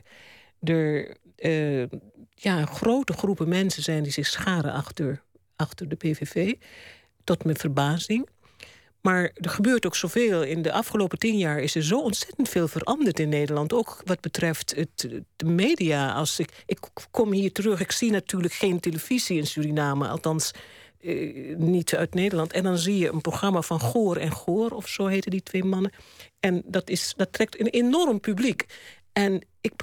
er 0.59 1.17
ja, 2.35 2.65
grote 2.65 3.13
groepen 3.13 3.49
mensen 3.49 3.83
zijn 3.83 4.03
die 4.03 4.11
zich 4.11 4.27
scharen 4.27 4.73
achter 4.73 5.21
achter 5.57 5.89
de 5.89 5.95
PVV. 5.95 6.53
Tot 7.23 7.43
mijn 7.43 7.57
verbazing. 7.57 8.27
Maar 9.01 9.31
er 9.33 9.49
gebeurt 9.49 9.85
ook 9.85 9.95
zoveel. 9.95 10.43
In 10.43 10.61
de 10.61 10.71
afgelopen 10.71 11.17
tien 11.17 11.37
jaar 11.37 11.59
is 11.59 11.75
er 11.75 11.83
zo 11.83 11.99
ontzettend 11.99 12.49
veel 12.49 12.67
veranderd 12.67 13.19
in 13.19 13.29
Nederland. 13.29 13.73
Ook 13.73 14.01
wat 14.05 14.21
betreft 14.21 14.75
het, 14.75 15.21
de 15.35 15.45
media. 15.45 16.13
Als 16.13 16.39
ik, 16.39 16.63
ik 16.65 16.79
kom 17.11 17.31
hier 17.31 17.51
terug, 17.51 17.79
ik 17.79 17.91
zie 17.91 18.11
natuurlijk 18.11 18.53
geen 18.53 18.79
televisie 18.79 19.37
in 19.37 19.47
Suriname. 19.47 20.07
Althans, 20.07 20.51
eh, 21.01 21.55
niet 21.57 21.95
uit 21.95 22.13
Nederland. 22.13 22.53
En 22.53 22.63
dan 22.63 22.77
zie 22.77 22.97
je 22.97 23.11
een 23.11 23.21
programma 23.21 23.61
van 23.61 23.79
Goor 23.79 24.17
en 24.17 24.31
Goor, 24.31 24.69
of 24.69 24.87
zo 24.87 25.05
heten 25.05 25.31
die 25.31 25.43
twee 25.43 25.63
mannen. 25.63 25.91
En 26.39 26.63
dat, 26.65 26.89
is, 26.89 27.13
dat 27.17 27.33
trekt 27.33 27.59
een 27.59 27.67
enorm 27.67 28.19
publiek. 28.19 28.65
En 29.13 29.41
ik, 29.61 29.73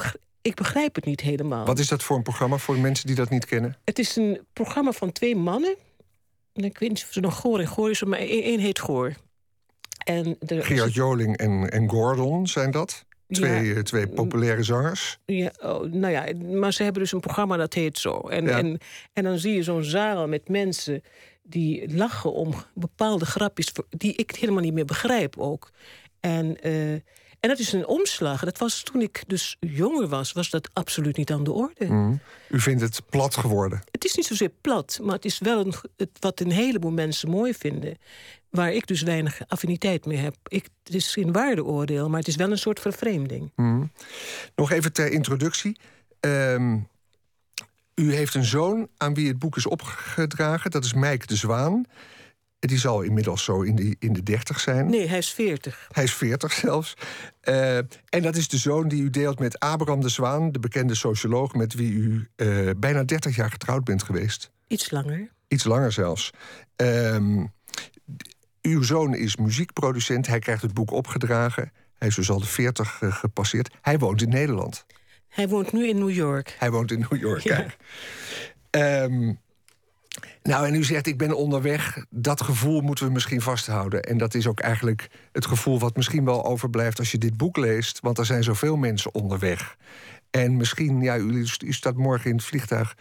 ik 0.42 0.54
begrijp 0.54 0.94
het 0.94 1.04
niet 1.04 1.20
helemaal. 1.20 1.64
Wat 1.64 1.78
is 1.78 1.88
dat 1.88 2.02
voor 2.02 2.16
een 2.16 2.22
programma 2.22 2.56
voor 2.56 2.78
mensen 2.78 3.06
die 3.06 3.16
dat 3.16 3.30
niet 3.30 3.44
kennen? 3.44 3.76
Het 3.84 3.98
is 3.98 4.16
een 4.16 4.40
programma 4.52 4.92
van 4.92 5.12
twee 5.12 5.36
mannen. 5.36 5.76
Ik 6.54 6.78
weet 6.78 6.88
niet 6.88 7.02
of 7.02 7.12
ze 7.12 7.20
nog 7.20 7.40
Goor 7.40 7.60
en 7.60 7.66
Goor 7.66 7.90
is, 7.90 8.02
maar 8.02 8.18
één 8.18 8.60
heet 8.60 8.78
Goor. 8.78 9.12
En 10.04 10.36
Gerard 10.46 10.94
Joling 10.94 11.36
en, 11.36 11.70
en 11.70 11.88
Gordon 11.88 12.46
zijn 12.46 12.70
dat? 12.70 13.04
Twee, 13.28 13.74
eh, 13.74 13.80
twee 13.80 14.08
populaire 14.08 14.62
zangers. 14.62 15.18
Ja, 15.24 15.52
oh, 15.60 15.82
nou 15.82 16.12
ja, 16.12 16.26
maar 16.58 16.72
ze 16.72 16.82
hebben 16.82 17.02
dus 17.02 17.12
een 17.12 17.20
programma 17.20 17.56
dat 17.56 17.74
heet 17.74 17.98
zo. 17.98 18.18
En, 18.18 18.48
en, 18.48 18.78
en 19.12 19.24
dan 19.24 19.38
zie 19.38 19.54
je 19.54 19.62
zo'n 19.62 19.84
zaal 19.84 20.28
met 20.28 20.48
mensen 20.48 21.02
die 21.42 21.94
lachen 21.94 22.32
om 22.32 22.54
bepaalde 22.74 23.26
grapjes... 23.26 23.72
die 23.88 24.14
ik 24.14 24.36
helemaal 24.36 24.62
niet 24.62 24.74
meer 24.74 24.84
begrijp 24.84 25.38
ook. 25.38 25.70
En, 26.20 26.68
uh, 26.68 27.00
en 27.44 27.50
dat 27.50 27.58
is 27.58 27.72
een 27.72 27.86
omslag. 27.86 28.44
Dat 28.44 28.58
was 28.58 28.82
toen 28.82 29.00
ik 29.00 29.24
dus 29.26 29.56
jonger 29.60 30.08
was, 30.08 30.32
was 30.32 30.50
dat 30.50 30.70
absoluut 30.72 31.16
niet 31.16 31.32
aan 31.32 31.44
de 31.44 31.52
orde. 31.52 31.84
Mm. 31.84 32.20
U 32.48 32.60
vindt 32.60 32.82
het 32.82 33.02
plat 33.10 33.36
geworden? 33.36 33.82
Het 33.90 34.04
is 34.04 34.14
niet 34.14 34.26
zozeer 34.26 34.50
plat, 34.60 34.98
maar 35.02 35.14
het 35.14 35.24
is 35.24 35.38
wel 35.38 35.60
een, 35.60 35.74
het, 35.96 36.10
wat 36.20 36.40
een 36.40 36.50
heleboel 36.50 36.90
mensen 36.90 37.30
mooi 37.30 37.54
vinden 37.54 37.98
waar 38.50 38.72
ik 38.72 38.86
dus 38.86 39.02
weinig 39.02 39.40
affiniteit 39.48 40.06
mee 40.06 40.18
heb. 40.18 40.36
Ik, 40.48 40.68
het 40.84 40.94
is 40.94 41.12
geen 41.12 41.32
waardeoordeel, 41.32 42.08
maar 42.08 42.18
het 42.18 42.28
is 42.28 42.36
wel 42.36 42.50
een 42.50 42.58
soort 42.58 42.80
vervreemding. 42.80 43.52
Mm. 43.56 43.92
Nog 44.54 44.70
even 44.70 44.92
ter 44.92 45.12
introductie. 45.12 45.78
Ehm, 46.20 46.78
u 47.94 48.14
heeft 48.14 48.34
een 48.34 48.44
zoon 48.44 48.88
aan 48.96 49.14
wie 49.14 49.28
het 49.28 49.38
boek 49.38 49.56
is 49.56 49.66
opgedragen. 49.66 50.70
Dat 50.70 50.84
is 50.84 50.92
Mike 50.92 51.26
de 51.26 51.36
Zwaan. 51.36 51.84
Die 52.66 52.78
zal 52.78 53.02
inmiddels 53.02 53.44
zo 53.44 53.62
in 53.62 53.76
de, 53.76 53.96
in 53.98 54.12
de 54.12 54.22
dertig 54.22 54.60
zijn. 54.60 54.86
Nee, 54.86 55.08
hij 55.08 55.18
is 55.18 55.32
veertig. 55.32 55.88
Hij 55.92 56.04
is 56.04 56.14
veertig 56.14 56.52
zelfs. 56.52 56.94
Uh, 57.44 57.76
en 57.76 58.22
dat 58.22 58.36
is 58.36 58.48
de 58.48 58.56
zoon 58.56 58.88
die 58.88 59.02
u 59.02 59.10
deelt 59.10 59.38
met 59.38 59.58
Abraham 59.58 60.00
de 60.00 60.08
Zwaan... 60.08 60.52
de 60.52 60.58
bekende 60.58 60.94
socioloog 60.94 61.54
met 61.54 61.74
wie 61.74 61.92
u 61.92 62.28
uh, 62.36 62.70
bijna 62.76 63.02
dertig 63.02 63.36
jaar 63.36 63.50
getrouwd 63.50 63.84
bent 63.84 64.02
geweest. 64.02 64.50
Iets 64.66 64.90
langer. 64.90 65.30
Iets 65.48 65.64
langer 65.64 65.92
zelfs. 65.92 66.30
Uh, 66.82 67.44
uw 68.62 68.82
zoon 68.82 69.14
is 69.14 69.36
muziekproducent. 69.36 70.26
Hij 70.26 70.38
krijgt 70.38 70.62
het 70.62 70.74
boek 70.74 70.90
opgedragen. 70.90 71.72
Hij 71.94 72.08
is 72.08 72.14
dus 72.14 72.30
al 72.30 72.40
de 72.40 72.46
40 72.46 73.00
uh, 73.00 73.12
gepasseerd. 73.12 73.74
Hij 73.80 73.98
woont 73.98 74.22
in 74.22 74.28
Nederland. 74.28 74.86
Hij 75.28 75.48
woont 75.48 75.72
nu 75.72 75.88
in 75.88 75.98
New 75.98 76.10
York. 76.10 76.56
Hij 76.58 76.70
woont 76.70 76.90
in 76.90 77.06
New 77.10 77.20
York, 77.20 77.40
ja. 77.40 77.66
Um, 79.02 79.38
nou, 80.48 80.66
en 80.66 80.74
u 80.74 80.84
zegt, 80.84 81.06
ik 81.06 81.18
ben 81.18 81.36
onderweg. 81.36 82.04
Dat 82.10 82.42
gevoel 82.42 82.80
moeten 82.80 83.06
we 83.06 83.12
misschien 83.12 83.40
vasthouden. 83.40 84.02
En 84.02 84.18
dat 84.18 84.34
is 84.34 84.46
ook 84.46 84.60
eigenlijk 84.60 85.08
het 85.32 85.46
gevoel 85.46 85.78
wat 85.78 85.96
misschien 85.96 86.24
wel 86.24 86.44
overblijft... 86.44 86.98
als 86.98 87.10
je 87.10 87.18
dit 87.18 87.36
boek 87.36 87.56
leest, 87.56 88.00
want 88.00 88.18
er 88.18 88.26
zijn 88.26 88.44
zoveel 88.44 88.76
mensen 88.76 89.14
onderweg. 89.14 89.76
En 90.30 90.56
misschien, 90.56 91.00
ja, 91.00 91.16
u, 91.16 91.46
u 91.64 91.72
staat 91.72 91.96
morgen 91.96 92.30
in 92.30 92.36
het 92.36 92.44
vliegtuig... 92.44 92.94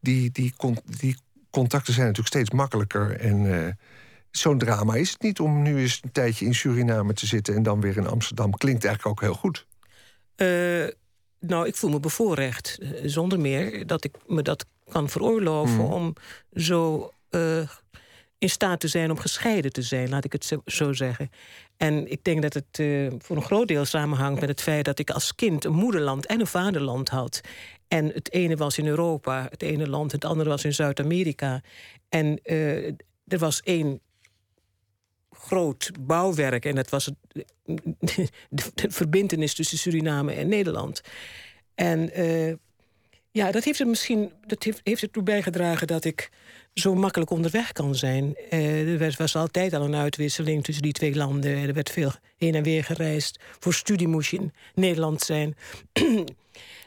die, 0.00 0.30
die, 0.30 0.54
die 0.98 1.16
contacten 1.50 1.92
zijn 1.92 2.06
natuurlijk 2.06 2.34
steeds 2.34 2.50
makkelijker 2.50 3.20
en... 3.20 3.44
Uh, 3.44 3.68
zo'n 4.30 4.58
drama 4.58 4.94
is 4.94 5.10
het 5.10 5.22
niet 5.22 5.40
om 5.40 5.62
nu 5.62 5.78
eens 5.78 6.00
een 6.02 6.12
tijdje 6.12 6.44
in 6.44 6.54
Suriname 6.54 7.12
te 7.12 7.26
zitten 7.26 7.54
en 7.54 7.62
dan 7.62 7.80
weer 7.80 7.96
in 7.96 8.06
Amsterdam. 8.06 8.56
Klinkt 8.56 8.84
eigenlijk 8.84 9.14
ook 9.14 9.28
heel 9.28 9.38
goed. 9.38 9.66
Uh, 10.36 10.88
nou, 11.40 11.66
ik 11.66 11.76
voel 11.76 11.90
me 11.90 12.00
bevoorrecht. 12.00 12.78
Uh, 12.80 12.90
zonder 13.04 13.40
meer 13.40 13.86
dat 13.86 14.04
ik 14.04 14.14
me 14.26 14.42
dat 14.42 14.66
kan 14.88 15.08
veroorloven 15.08 15.84
mm. 15.84 15.92
om 15.92 16.14
zo 16.54 17.10
uh, 17.30 17.68
in 18.38 18.50
staat 18.50 18.80
te 18.80 18.88
zijn 18.88 19.10
om 19.10 19.18
gescheiden 19.18 19.72
te 19.72 19.82
zijn, 19.82 20.08
laat 20.08 20.24
ik 20.24 20.32
het 20.32 20.44
zo, 20.44 20.62
zo 20.64 20.92
zeggen. 20.92 21.30
En 21.76 22.10
ik 22.10 22.24
denk 22.24 22.42
dat 22.42 22.54
het 22.54 22.82
voor 23.18 23.36
een 23.36 23.42
groot 23.42 23.68
deel 23.68 23.84
samenhangt 23.84 24.40
met 24.40 24.48
het 24.48 24.62
feit 24.62 24.84
dat 24.84 24.98
ik 24.98 25.10
als 25.10 25.34
kind 25.34 25.64
een 25.64 25.72
moederland 25.72 26.26
en 26.26 26.40
een 26.40 26.46
vaderland 26.46 27.08
had. 27.08 27.40
En 27.88 28.06
het 28.06 28.32
ene 28.32 28.56
was 28.56 28.78
in 28.78 28.86
Europa, 28.86 29.46
het 29.50 29.62
ene 29.62 29.88
land, 29.88 30.12
het 30.12 30.24
andere 30.24 30.48
was 30.48 30.64
in 30.64 30.74
Zuid-Amerika. 30.74 31.62
En 32.08 32.40
er 32.44 33.38
was 33.38 33.60
één 33.62 34.00
groot 35.38 35.90
bouwwerk. 36.00 36.64
En 36.64 36.74
dat 36.74 36.88
was 36.88 37.06
het, 37.06 37.14
de, 37.64 38.28
de, 38.74 38.90
verbindenis 38.90 39.54
tussen 39.54 39.78
Suriname 39.78 40.32
en 40.32 40.48
Nederland. 40.48 41.00
En 41.74 42.20
uh, 42.20 42.54
ja, 43.30 43.50
dat 43.50 43.64
heeft 43.64 43.80
er 43.80 43.86
misschien 43.86 44.32
dat 44.46 44.62
heeft, 44.62 44.80
heeft 44.82 45.02
ertoe 45.02 45.22
bijgedragen 45.22 45.86
dat 45.86 46.04
ik 46.04 46.30
zo 46.74 46.94
makkelijk 46.94 47.30
onderweg 47.30 47.72
kan 47.72 47.94
zijn. 47.94 48.36
Uh, 48.50 49.02
er 49.02 49.14
was 49.18 49.36
altijd 49.36 49.74
al 49.74 49.84
een 49.84 49.94
uitwisseling 49.94 50.64
tussen 50.64 50.82
die 50.82 50.92
twee 50.92 51.14
landen. 51.14 51.56
Er 51.56 51.74
werd 51.74 51.90
veel 51.90 52.12
heen 52.36 52.54
en 52.54 52.62
weer 52.62 52.84
gereisd. 52.84 53.40
Voor 53.58 53.74
studie 53.74 54.08
moest 54.08 54.30
je 54.30 54.36
in 54.36 54.52
Nederland 54.74 55.20
zijn. 55.20 55.56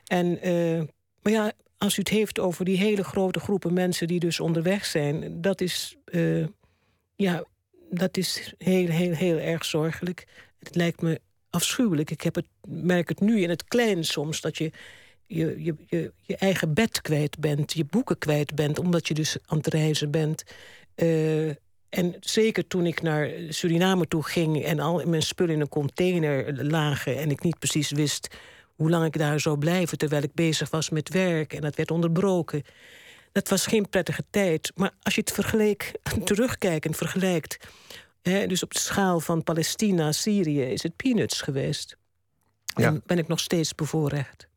en, 0.07 0.47
uh, 0.47 0.81
maar 1.21 1.31
ja, 1.31 1.51
als 1.77 1.97
u 1.97 1.99
het 1.99 2.09
heeft 2.09 2.39
over 2.39 2.65
die 2.65 2.77
hele 2.77 3.03
grote 3.03 3.39
groepen 3.39 3.73
mensen 3.73 4.07
die 4.07 4.19
dus 4.19 4.39
onderweg 4.39 4.85
zijn, 4.85 5.41
dat 5.41 5.61
is. 5.61 5.97
ja, 7.15 7.43
dat 7.89 8.17
is 8.17 8.53
heel, 8.57 8.87
heel, 8.87 9.13
heel 9.13 9.37
erg 9.37 9.65
zorgelijk. 9.65 10.25
Het 10.59 10.75
lijkt 10.75 11.01
me 11.01 11.19
afschuwelijk. 11.49 12.11
Ik 12.11 12.21
heb 12.21 12.35
het, 12.35 12.47
merk 12.67 13.09
het 13.09 13.19
nu 13.19 13.41
in 13.41 13.49
het 13.49 13.63
klein 13.63 14.03
soms 14.03 14.41
dat 14.41 14.57
je 14.57 14.71
je, 15.33 15.63
je, 15.63 15.75
je, 15.87 16.11
je 16.21 16.35
eigen 16.35 16.73
bed 16.73 17.01
kwijt 17.01 17.39
bent, 17.39 17.73
je 17.73 17.85
boeken 17.85 18.17
kwijt 18.17 18.55
bent, 18.55 18.79
omdat 18.79 19.07
je 19.07 19.13
dus 19.13 19.37
aan 19.45 19.57
het 19.57 19.67
reizen 19.67 20.11
bent. 20.11 20.43
Uh, 20.95 21.49
en 21.89 22.15
zeker 22.19 22.67
toen 22.67 22.85
ik 22.85 23.01
naar 23.01 23.29
Suriname 23.49 24.07
toe 24.07 24.23
ging 24.23 24.63
en 24.63 24.79
al 24.79 25.05
mijn 25.05 25.21
spullen 25.21 25.53
in 25.53 25.61
een 25.61 25.69
container 25.69 26.65
lagen 26.65 27.17
en 27.17 27.31
ik 27.31 27.43
niet 27.43 27.59
precies 27.59 27.91
wist 27.91 28.27
hoe 28.75 28.89
lang 28.89 29.05
ik 29.05 29.17
daar 29.17 29.39
zou 29.39 29.57
blijven 29.57 29.97
terwijl 29.97 30.23
ik 30.23 30.33
bezig 30.33 30.69
was 30.69 30.89
met 30.89 31.09
werk 31.09 31.53
en 31.53 31.61
dat 31.61 31.75
werd 31.75 31.91
onderbroken. 31.91 32.63
Dat 33.31 33.49
was 33.49 33.65
geen 33.65 33.89
prettige 33.89 34.23
tijd. 34.29 34.71
Maar 34.75 34.91
als 35.01 35.15
je 35.15 35.21
het 35.21 35.31
vergeleek, 35.31 35.91
terugkijkend 36.23 36.97
vergelijkt... 36.97 37.57
Hè, 38.21 38.47
dus 38.47 38.63
op 38.63 38.73
de 38.73 38.79
schaal 38.79 39.19
van 39.19 39.43
Palestina, 39.43 40.11
Syrië, 40.11 40.61
is 40.61 40.83
het 40.83 40.95
peanuts 40.95 41.41
geweest. 41.41 41.97
Ja. 42.65 42.87
En 42.87 43.01
ben 43.05 43.17
ik 43.17 43.27
nog 43.27 43.39
steeds 43.39 43.75
bevoorrecht. 43.75 44.47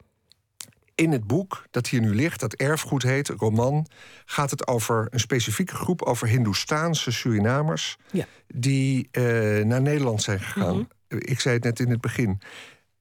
In 0.95 1.13
het 1.13 1.27
boek 1.27 1.67
dat 1.71 1.87
hier 1.87 2.01
nu 2.01 2.15
ligt, 2.15 2.41
dat 2.41 2.55
erfgoed 2.55 3.03
heet, 3.03 3.29
roman, 3.29 3.87
gaat 4.25 4.51
het 4.51 4.67
over 4.67 5.07
een 5.11 5.21
specifieke 5.21 5.75
groep, 5.75 6.03
over 6.03 6.29
Hindoestaanse 6.29 7.13
Surinamers, 7.13 7.97
ja. 8.13 8.27
die 8.47 9.09
uh, 9.13 9.65
naar 9.65 9.83
Nederland 9.83 10.23
zijn 10.23 10.41
gegaan. 10.41 10.77
Mm 10.77 10.89
-hmm. 11.09 11.19
Ik 11.19 11.41
zei 11.41 11.55
het 11.55 11.65
net 11.65 11.81
in 11.81 11.91
het 11.91 12.01
begin. 12.01 12.41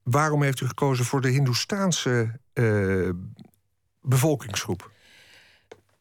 Waarom 0.04 0.44
heeft 0.44 0.62
u 0.62 0.68
gekozen 0.68 1.06
voor 1.06 1.22
de 1.22 1.30
Hindoestaanse 1.30 2.40
uh, 2.54 3.10
bevolkingsgroep? 4.02 4.92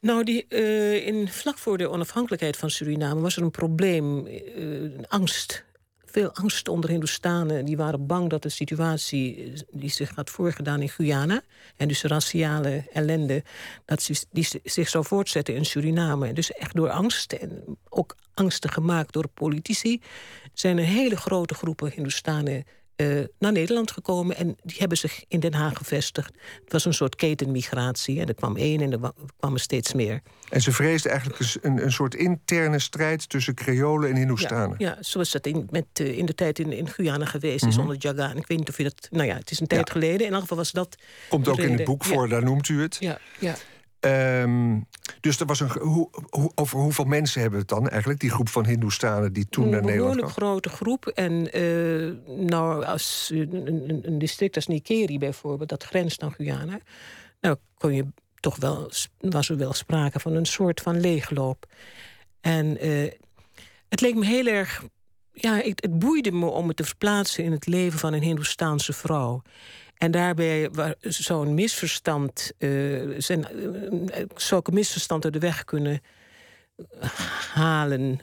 Nou, 0.01 0.25
die, 0.25 0.47
uh, 0.49 1.07
in, 1.07 1.29
vlak 1.29 1.59
voor 1.59 1.79
de 1.79 1.91
onafhankelijkheid 1.91 2.57
van 2.57 2.71
Suriname 2.71 3.21
was 3.21 3.37
er 3.37 3.43
een 3.43 3.51
probleem, 3.51 4.27
uh, 4.27 4.91
angst. 5.09 5.65
Veel 6.13 6.35
angst 6.35 6.69
onder 6.69 6.91
Hindoestanen. 6.91 7.65
Die 7.65 7.77
waren 7.77 8.07
bang 8.07 8.31
dat 8.31 8.43
de 8.43 8.49
situatie 8.49 9.53
die 9.71 9.91
zich 9.91 10.15
had 10.15 10.31
voorgedaan 10.31 10.81
in 10.81 10.89
Guyana... 10.89 11.43
en 11.77 11.89
dus 11.89 12.03
raciale 12.03 12.85
ellende, 12.93 13.45
dat 13.85 14.11
die 14.31 14.49
zich 14.65 14.89
zou 14.89 15.05
voortzetten 15.05 15.55
in 15.55 15.65
Suriname. 15.65 16.33
Dus 16.33 16.53
echt 16.53 16.75
door 16.75 16.91
angst, 16.91 17.33
en 17.33 17.79
ook 17.89 18.17
angsten 18.35 18.71
gemaakt 18.71 19.13
door 19.13 19.29
politici... 19.29 20.01
zijn 20.53 20.79
er 20.79 20.85
hele 20.85 21.17
grote 21.17 21.55
groepen 21.55 21.91
Hindoestanen 21.91 22.65
uh, 23.03 23.25
naar 23.39 23.53
Nederland 23.53 23.91
gekomen 23.91 24.37
en 24.37 24.57
die 24.63 24.77
hebben 24.79 24.99
zich 24.99 25.25
in 25.29 25.41
Den 25.41 25.55
Haag 25.55 25.77
gevestigd. 25.77 26.35
Het 26.65 26.73
was 26.73 26.85
een 26.85 26.95
soort 26.95 27.17
ketenmigratie. 27.17 28.21
En 28.21 28.27
er 28.29 28.35
kwam 28.35 28.57
één 28.57 28.81
en 28.81 28.93
er 28.93 29.13
kwamen 29.39 29.61
steeds 29.61 29.93
meer. 29.93 30.23
En 30.49 30.61
ze 30.61 30.73
vreesden 30.73 31.11
eigenlijk 31.11 31.59
een, 31.63 31.83
een 31.83 31.93
soort 31.93 32.15
interne 32.15 32.79
strijd 32.79 33.29
tussen 33.29 33.55
Creolen 33.55 34.11
en 34.11 34.17
Hindoestanen. 34.17 34.75
Ja, 34.79 34.89
ja 34.89 34.97
zoals 35.01 35.31
dat 35.31 35.47
in, 35.47 35.69
met, 35.71 35.87
uh, 36.01 36.19
in 36.19 36.27
de 36.27 36.35
tijd 36.35 36.59
in, 36.59 36.73
in 36.73 36.89
Guyana 36.89 37.25
geweest 37.25 37.55
is 37.55 37.63
mm 37.63 37.71
-hmm. 37.71 37.81
onder 37.81 37.97
Jagan. 37.99 38.37
Ik 38.37 38.47
weet 38.47 38.59
niet 38.59 38.69
of 38.69 38.77
je 38.77 38.83
dat. 38.83 39.09
Nou 39.11 39.27
ja, 39.27 39.37
het 39.37 39.51
is 39.51 39.61
een 39.61 39.67
tijd 39.67 39.87
ja. 39.87 39.93
geleden. 39.93 40.27
In 40.27 40.33
elk 40.33 40.41
geval 40.41 40.57
was 40.57 40.73
dat. 40.73 40.97
Komt 41.29 41.49
ook 41.49 41.57
reden. 41.57 41.71
in 41.71 41.77
het 41.77 41.87
boek 41.87 42.05
voor, 42.05 42.29
daar 42.29 42.45
noemt 42.45 42.69
u 42.69 42.83
het. 42.83 42.97
Ja, 43.01 43.19
ja. 43.39 43.55
Um, 44.05 44.87
dus 45.21 45.41
er 45.41 45.47
was 45.47 45.61
een, 45.61 45.71
hoe, 45.71 46.09
hoe, 46.31 46.53
over 46.55 46.79
hoeveel 46.79 47.05
mensen 47.05 47.41
hebben 47.41 47.59
we 47.59 47.65
het 47.65 47.79
dan 47.79 47.89
eigenlijk? 47.89 48.21
Die 48.21 48.31
groep 48.31 48.49
van 48.49 48.67
Hindoestanen 48.67 49.33
die 49.33 49.47
toen 49.51 49.69
naar 49.69 49.83
Nederland 49.83 50.17
kwam? 50.17 50.29
Een 50.29 50.35
grote 50.35 50.69
groep. 50.69 51.07
En 51.07 51.59
uh, 51.59 52.13
nou, 52.37 52.85
als 52.85 53.31
een, 53.33 53.67
een, 53.67 54.01
een, 54.07 54.19
district 54.19 54.57
als 54.57 54.67
Nikeri 54.67 55.19
bijvoorbeeld, 55.19 55.69
dat 55.69 55.85
grenst 55.85 56.23
aan 56.23 56.33
Guyana. 56.33 56.79
Nou, 57.41 57.57
kon 57.79 57.95
je 57.95 58.07
toch 58.41 58.57
wel, 58.57 58.91
was 59.19 59.49
er 59.49 59.57
wel 59.57 59.73
sprake 59.73 60.21
van 60.21 60.35
een 60.35 60.47
soort 60.47 60.81
van 60.81 61.01
leegloop. 61.01 61.67
En 62.41 62.87
uh, 62.87 63.11
het 63.89 64.01
leek 64.01 64.15
me 64.15 64.27
heel 64.27 64.47
erg. 64.47 64.85
Ja, 65.33 65.55
het, 65.55 65.83
het 65.83 65.99
boeide 65.99 66.33
me 66.33 66.47
om 66.47 66.67
me 66.67 66.75
te 66.75 66.85
verplaatsen 66.85 67.45
in 67.45 67.53
het 67.53 67.67
leven 67.67 67.99
van 67.99 68.13
een 68.13 68.23
Hindoestaanse 68.23 68.93
vrouw. 68.93 69.43
En 70.03 70.11
daarbij 70.11 70.71
zou 71.01 71.47
een 71.47 71.55
misverstand, 71.55 72.53
uh, 72.59 73.15
zijn, 73.19 73.47
een 73.51 74.63
misverstand 74.73 75.25
uit 75.25 75.33
de 75.33 75.39
weg 75.39 75.65
kunnen 75.65 76.01
halen, 77.53 78.21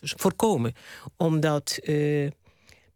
voorkomen. 0.00 0.74
Omdat 1.16 1.78
uh, 1.82 2.30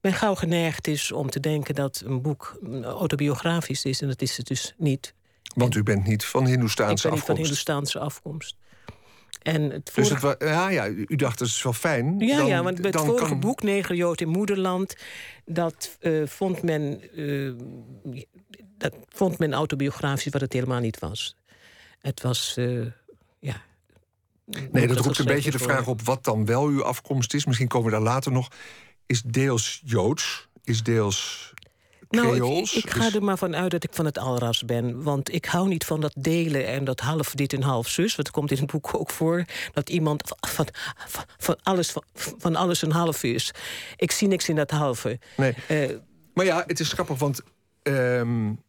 men 0.00 0.12
gauw 0.12 0.34
geneigd 0.34 0.86
is 0.86 1.12
om 1.12 1.30
te 1.30 1.40
denken 1.40 1.74
dat 1.74 2.02
een 2.06 2.22
boek 2.22 2.58
autobiografisch 2.82 3.84
is. 3.84 4.00
En 4.00 4.08
dat 4.08 4.22
is 4.22 4.36
het 4.36 4.46
dus 4.46 4.74
niet. 4.76 5.14
Want 5.54 5.74
u 5.74 5.82
bent 5.82 6.06
niet 6.06 6.24
van 6.24 6.46
Hindoestaanse 6.46 6.92
afkomst. 6.92 7.04
Ik 7.04 7.10
ben 7.10 7.18
niet 7.18 7.24
van 7.24 7.36
Hindoestaanse 7.36 7.98
afkomst. 7.98 8.56
En 9.42 9.70
het 9.70 9.90
dus 9.94 10.08
het 10.08 10.20
was, 10.20 10.34
ja, 10.38 10.68
ja, 10.68 10.88
u 10.88 11.16
dacht 11.16 11.38
dat 11.38 11.48
is 11.48 11.62
wel 11.62 11.72
fijn. 11.72 12.18
Ja, 12.18 12.36
dan, 12.36 12.46
ja 12.46 12.62
want 12.62 12.84
het 12.84 12.96
vorige 12.96 13.28
kan... 13.28 13.40
boek, 13.40 13.62
Negerjood 13.62 14.20
in 14.20 14.28
Moederland... 14.28 14.96
dat 15.44 15.96
uh, 16.00 16.26
vond 16.26 16.62
men... 16.62 17.00
Uh, 17.14 17.52
dat 18.78 18.94
vond 19.08 19.38
men 19.38 19.52
autobiografisch 19.52 20.32
wat 20.32 20.40
het 20.40 20.52
helemaal 20.52 20.80
niet 20.80 20.98
was. 20.98 21.36
Het 21.98 22.22
was, 22.22 22.54
uh, 22.58 22.86
ja... 23.38 23.62
Nee, 24.72 24.86
dat 24.86 24.98
roept 24.98 25.18
een 25.18 25.24
beetje 25.24 25.50
de 25.50 25.58
vraag 25.58 25.86
op 25.86 26.02
wat 26.02 26.24
dan 26.24 26.46
wel 26.46 26.66
uw 26.66 26.84
afkomst 26.84 27.34
is. 27.34 27.46
Misschien 27.46 27.68
komen 27.68 27.90
we 27.90 27.96
daar 27.96 28.04
later 28.04 28.32
nog. 28.32 28.48
Is 29.06 29.22
deels 29.22 29.82
Joods, 29.84 30.48
is 30.64 30.82
deels 30.82 31.52
nou, 32.12 32.60
ik, 32.60 32.70
ik, 32.70 32.90
ga 32.90 33.12
er 33.12 33.22
maar 33.22 33.38
van 33.38 33.56
uit 33.56 33.70
dat 33.70 33.84
ik 33.84 33.92
van 33.92 34.04
het 34.04 34.18
alras 34.18 34.64
ben. 34.64 35.02
Want 35.02 35.32
ik 35.32 35.44
hou 35.44 35.68
niet 35.68 35.84
van 35.84 36.00
dat 36.00 36.14
delen 36.18 36.66
en 36.66 36.84
dat 36.84 37.00
half 37.00 37.34
dit 37.34 37.52
en 37.52 37.62
half 37.62 37.88
zus. 37.88 38.16
Want 38.16 38.30
komt 38.30 38.50
in 38.50 38.56
het 38.56 38.70
boek 38.70 38.94
ook 38.94 39.10
voor. 39.10 39.44
Dat 39.72 39.88
iemand 39.88 40.22
van, 40.40 40.66
van, 41.06 41.24
van 41.38 41.56
alles, 41.62 41.90
van, 41.90 42.02
van, 42.14 42.56
alles 42.56 42.82
een 42.82 42.92
half 42.92 43.22
is. 43.22 43.54
Ik 43.96 44.10
zie 44.10 44.28
niks 44.28 44.48
in 44.48 44.56
dat 44.56 44.70
halve. 44.70 45.18
Nee. 45.36 45.54
Uh, 45.70 45.96
maar 46.34 46.44
ja, 46.44 46.64
het 46.66 46.80
is 46.80 46.92
grappig, 46.92 47.18
want... 47.18 47.40
Um, 47.82 48.60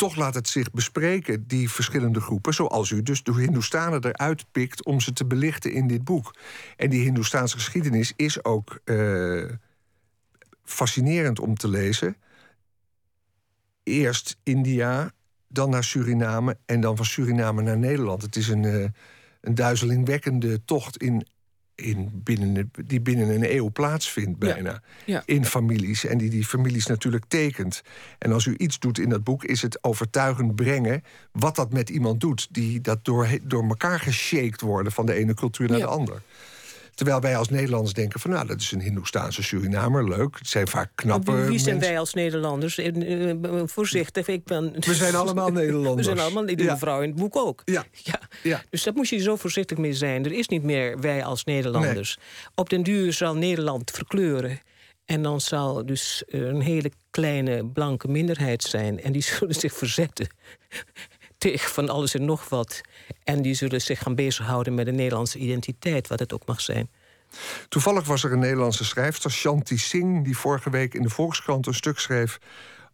toch 0.00 0.16
laat 0.16 0.34
het 0.34 0.48
zich 0.48 0.70
bespreken, 0.70 1.46
die 1.46 1.70
verschillende 1.70 2.20
groepen... 2.20 2.54
zoals 2.54 2.90
u 2.90 3.02
dus 3.02 3.22
de 3.22 3.32
Hindoestanen 3.32 4.04
eruit 4.04 4.44
pikt 4.52 4.84
om 4.84 5.00
ze 5.00 5.12
te 5.12 5.24
belichten 5.24 5.72
in 5.72 5.86
dit 5.86 6.04
boek. 6.04 6.34
En 6.76 6.90
die 6.90 7.02
Hindoestaanse 7.02 7.56
geschiedenis 7.56 8.12
is 8.16 8.44
ook 8.44 8.80
uh, 8.84 9.44
fascinerend 10.64 11.40
om 11.40 11.54
te 11.54 11.68
lezen 11.68 12.16
eerst 13.82 14.36
India, 14.42 15.12
dan 15.48 15.70
naar 15.70 15.84
Suriname 15.84 16.56
en 16.66 16.80
dan 16.80 16.96
van 16.96 17.04
Suriname 17.04 17.62
naar 17.62 17.78
Nederland. 17.78 18.22
Het 18.22 18.36
is 18.36 18.48
een, 18.48 18.62
uh, 18.62 18.84
een 19.40 19.54
duizelingwekkende 19.54 20.64
tocht 20.64 20.96
in, 20.96 21.26
in 21.74 22.10
binnen, 22.24 22.70
die 22.86 23.00
binnen 23.00 23.28
een 23.28 23.54
eeuw 23.54 23.70
plaatsvindt, 23.70 24.38
bijna. 24.38 24.82
Ja, 25.06 25.22
In 25.26 25.44
families. 25.44 26.04
En 26.04 26.18
die 26.18 26.30
die 26.30 26.44
families 26.44 26.86
natuurlijk 26.86 27.24
tekent. 27.28 27.82
En 28.18 28.32
als 28.32 28.46
u 28.46 28.54
iets 28.56 28.78
doet 28.78 28.98
in 28.98 29.08
dat 29.08 29.24
boek, 29.24 29.44
is 29.44 29.62
het 29.62 29.84
overtuigend 29.84 30.54
brengen 30.54 31.02
wat 31.32 31.56
dat 31.56 31.72
met 31.72 31.90
iemand 31.90 32.20
doet. 32.20 32.48
Die 32.50 32.80
dat 32.80 33.04
door, 33.04 33.28
door 33.42 33.68
elkaar 33.68 34.00
geshaked 34.00 34.60
worden 34.60 34.92
van 34.92 35.06
de 35.06 35.14
ene 35.14 35.34
cultuur 35.34 35.68
naar 35.68 35.78
de 35.78 35.86
andere. 35.86 36.20
Terwijl 36.94 37.20
wij 37.20 37.36
als 37.36 37.48
Nederlanders 37.48 37.94
denken 37.94 38.20
van 38.20 38.30
nou, 38.30 38.46
dat 38.46 38.60
is 38.60 38.72
een 38.72 38.80
Hindoestaanse 38.80 39.42
Surinamer, 39.42 40.08
leuk. 40.08 40.38
Het 40.38 40.48
zijn 40.48 40.68
vaak 40.68 40.90
knappe 40.94 41.32
Wie 41.32 41.58
zijn 41.58 41.80
wij 41.80 41.98
als 41.98 42.14
Nederlanders? 42.14 42.78
Eh, 42.78 43.30
eh, 43.30 43.62
voorzichtig, 43.64 44.26
ik 44.28 44.44
ben... 44.44 44.72
We 44.80 44.94
zijn 44.94 45.14
allemaal 45.14 45.50
Nederlanders. 45.50 45.96
We 46.06 46.14
zijn 46.14 46.18
allemaal, 46.18 46.46
die 46.46 46.62
ja. 46.62 46.72
mevrouw 46.72 47.00
in 47.00 47.08
het 47.08 47.18
boek 47.18 47.36
ook. 47.36 47.62
Ja. 47.64 47.84
ja. 47.92 48.20
Ja. 48.42 48.62
Dus 48.70 48.82
daar 48.82 48.94
moet 48.94 49.08
je 49.08 49.18
zo 49.18 49.36
voorzichtig 49.36 49.78
mee 49.78 49.94
zijn. 49.94 50.24
Er 50.24 50.32
is 50.32 50.48
niet 50.48 50.62
meer 50.62 51.00
wij 51.00 51.24
als 51.24 51.44
Nederlanders. 51.44 52.18
Op 52.54 52.70
den 52.70 52.82
duur 52.82 53.12
zal 53.12 53.34
Nederland 53.34 53.90
verkleuren. 53.90 54.60
En 55.04 55.22
dan 55.22 55.40
zal 55.40 55.86
dus 55.86 56.22
een 56.26 56.60
hele 56.60 56.90
kleine 57.10 57.66
blanke 57.66 58.08
minderheid 58.08 58.62
zijn. 58.62 59.02
En 59.02 59.12
die 59.12 59.22
zullen 59.22 59.54
zich 59.54 59.72
verzetten 59.74 60.26
tegen 61.38 61.70
van 61.70 61.88
alles 61.88 62.14
en 62.14 62.24
nog 62.24 62.48
wat. 62.48 62.80
En 63.24 63.42
die 63.42 63.54
zullen 63.54 63.80
zich 63.80 63.98
gaan 63.98 64.14
bezighouden 64.14 64.74
met 64.74 64.86
de 64.86 64.92
Nederlandse 64.92 65.38
identiteit, 65.38 66.08
wat 66.08 66.18
het 66.18 66.32
ook 66.32 66.46
mag 66.46 66.60
zijn. 66.60 66.88
Toevallig 67.68 68.06
was 68.06 68.24
er 68.24 68.32
een 68.32 68.38
Nederlandse 68.38 68.84
schrijfster, 68.84 69.30
Shanti 69.30 69.78
Singh, 69.78 70.24
die 70.24 70.36
vorige 70.36 70.70
week 70.70 70.94
in 70.94 71.02
de 71.02 71.08
Volkskrant 71.08 71.66
een 71.66 71.74
stuk 71.74 71.98
schreef 71.98 72.38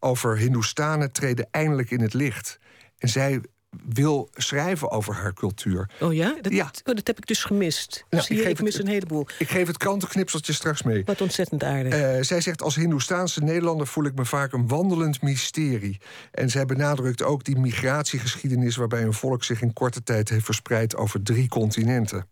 over 0.00 0.36
Hindoestanen 0.36 1.12
treden 1.12 1.48
eindelijk 1.50 1.90
in 1.90 2.00
het 2.00 2.14
licht. 2.14 2.58
En 2.98 3.08
zij 3.08 3.40
wil 3.88 4.28
schrijven 4.34 4.90
over 4.90 5.14
haar 5.14 5.32
cultuur. 5.34 5.90
Oh 6.00 6.14
ja? 6.14 6.36
Dat, 6.40 6.52
ja. 6.52 6.64
Oh, 6.64 6.94
dat 6.94 7.06
heb 7.06 7.18
ik 7.18 7.26
dus 7.26 7.44
gemist. 7.44 8.04
Nou, 8.10 8.24
Zie 8.24 8.42
ik, 8.42 8.48
ik 8.48 8.62
mis 8.62 8.78
een 8.78 8.86
heleboel. 8.86 9.26
Ik 9.38 9.48
geef 9.48 9.66
het 9.66 9.76
krantenknipseltje 9.76 10.52
straks 10.52 10.82
mee. 10.82 11.04
Wat 11.04 11.20
ontzettend 11.20 11.64
aardig. 11.64 12.16
Uh, 12.16 12.22
zij 12.22 12.40
zegt, 12.40 12.62
als 12.62 12.74
Hindoestaanse 12.74 13.42
Nederlander 13.42 13.86
voel 13.86 14.04
ik 14.04 14.14
me 14.14 14.24
vaak 14.24 14.52
een 14.52 14.68
wandelend 14.68 15.22
mysterie. 15.22 16.00
En 16.30 16.50
zij 16.50 16.66
benadrukt 16.66 17.22
ook 17.22 17.44
die 17.44 17.58
migratiegeschiedenis... 17.58 18.76
waarbij 18.76 19.02
een 19.02 19.12
volk 19.12 19.44
zich 19.44 19.62
in 19.62 19.72
korte 19.72 20.02
tijd 20.02 20.28
heeft 20.28 20.44
verspreid 20.44 20.96
over 20.96 21.22
drie 21.22 21.48
continenten. 21.48 22.26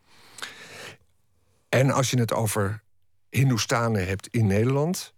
En 1.68 1.90
als 1.90 2.10
je 2.10 2.18
het 2.18 2.32
over 2.32 2.82
Hindoestanen 3.30 4.06
hebt 4.06 4.26
in 4.26 4.46
Nederland... 4.46 5.12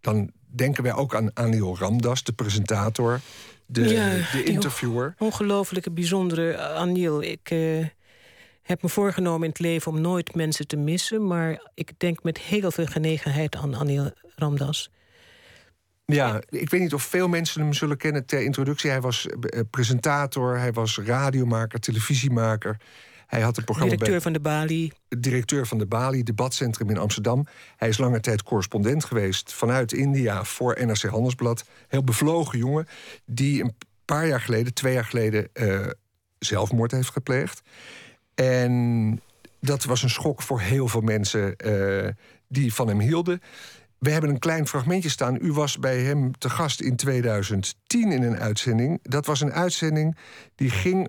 dan 0.00 0.30
denken 0.46 0.82
wij 0.82 0.94
ook 0.94 1.14
aan 1.14 1.34
Anil 1.34 1.76
Ramdas, 1.78 2.24
de 2.24 2.32
presentator 2.32 3.20
de, 3.72 4.24
de 4.32 4.42
interviewer. 4.44 5.14
Ongelofelijke, 5.18 5.90
bijzondere 5.90 6.52
eh, 6.52 6.74
Aniel. 6.74 7.22
Ik 7.22 7.50
uh, 7.50 7.86
heb 8.62 8.82
me 8.82 8.88
voorgenomen 8.88 9.42
in 9.42 9.48
het 9.48 9.58
leven 9.58 9.92
om 9.92 10.00
nooit 10.00 10.34
mensen 10.34 10.66
te 10.66 10.76
missen. 10.76 11.26
Maar 11.26 11.70
ik 11.74 11.92
denk 11.96 12.22
met 12.22 12.38
heel 12.38 12.70
veel 12.70 12.86
genegenheid 12.86 13.56
aan 13.56 13.76
Aniel 13.76 14.10
Ramdas. 14.36 14.90
Ja, 16.04 16.40
ik 16.48 16.70
weet 16.70 16.80
niet 16.80 16.94
of 16.94 17.02
veel 17.02 17.28
mensen 17.28 17.60
hem 17.60 17.72
zullen 17.72 17.96
kennen 17.96 18.26
ter 18.26 18.42
introductie. 18.42 18.90
Hij 18.90 19.00
was 19.00 19.26
eh, 19.26 19.60
presentator, 19.70 20.58
hij 20.58 20.72
was 20.72 20.98
radiomaker, 20.98 21.80
televisiemaker. 21.80 22.76
Hij 23.30 23.40
had 23.40 23.56
een 23.56 23.64
programma 23.64 23.92
directeur 23.92 24.20
van 24.20 24.32
de 24.32 24.40
Bali. 24.40 24.92
Directeur 25.08 25.66
van 25.66 25.78
de 25.78 25.86
Bali, 25.86 26.22
debatcentrum 26.22 26.90
in 26.90 26.98
Amsterdam. 26.98 27.46
Hij 27.76 27.88
is 27.88 27.98
lange 27.98 28.20
tijd 28.20 28.42
correspondent 28.42 29.04
geweest 29.04 29.52
vanuit 29.52 29.92
India 29.92 30.44
voor 30.44 30.76
NRC 30.86 31.02
Handelsblad. 31.02 31.64
Heel 31.88 32.04
bevlogen 32.04 32.58
jongen 32.58 32.86
die 33.24 33.62
een 33.62 33.74
paar 34.04 34.26
jaar 34.26 34.40
geleden, 34.40 34.74
twee 34.74 34.92
jaar 34.92 35.04
geleden, 35.04 35.48
uh, 35.54 35.86
zelfmoord 36.38 36.90
heeft 36.90 37.10
gepleegd. 37.10 37.60
En 38.34 39.20
dat 39.60 39.84
was 39.84 40.02
een 40.02 40.10
schok 40.10 40.42
voor 40.42 40.60
heel 40.60 40.88
veel 40.88 41.00
mensen 41.00 41.54
uh, 41.66 42.08
die 42.48 42.74
van 42.74 42.88
hem 42.88 43.00
hielden. 43.00 43.40
We 43.98 44.10
hebben 44.10 44.30
een 44.30 44.38
klein 44.38 44.66
fragmentje 44.66 45.08
staan. 45.08 45.38
U 45.40 45.52
was 45.52 45.78
bij 45.78 45.98
hem 46.00 46.38
te 46.38 46.50
gast 46.50 46.80
in 46.80 46.96
2010 46.96 48.12
in 48.12 48.22
een 48.22 48.38
uitzending. 48.38 48.98
Dat 49.02 49.26
was 49.26 49.40
een 49.40 49.52
uitzending 49.52 50.16
die 50.54 50.70
ging 50.70 51.08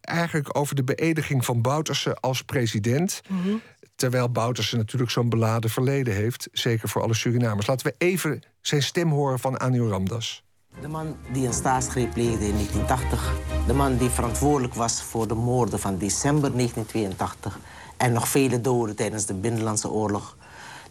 eigenlijk 0.00 0.56
over 0.58 0.74
de 0.74 0.84
beëdiging 0.84 1.44
van 1.44 1.62
Bouterse 1.62 2.14
als 2.14 2.42
president. 2.42 3.20
Mhm. 3.28 3.54
Terwijl 3.94 4.30
Bouterse 4.30 4.76
natuurlijk 4.76 5.10
zo'n 5.10 5.28
beladen 5.28 5.70
verleden 5.70 6.14
heeft. 6.14 6.48
Zeker 6.52 6.88
voor 6.88 7.02
alle 7.02 7.14
Surinamers. 7.14 7.66
Laten 7.66 7.86
we 7.86 7.94
even 7.98 8.42
zijn 8.60 8.82
stem 8.82 9.10
horen 9.10 9.38
van 9.38 9.60
Anil 9.60 9.88
Ramdas. 9.88 10.44
De 10.80 10.88
man 10.88 11.16
die 11.32 11.46
een 11.46 11.52
staatsgreep 11.52 12.12
pleegde 12.12 12.46
in 12.46 12.52
1980. 12.52 13.32
De 13.66 13.72
man 13.72 13.96
die 13.96 14.08
verantwoordelijk 14.08 14.74
was 14.74 15.02
voor 15.02 15.28
de 15.28 15.34
moorden 15.34 15.78
van 15.78 15.98
december 15.98 16.52
1982. 16.52 17.58
En 17.96 18.12
nog 18.12 18.28
vele 18.28 18.60
doden 18.60 18.96
tijdens 18.96 19.26
de 19.26 19.34
Binnenlandse 19.34 19.90
Oorlog. 19.90 20.36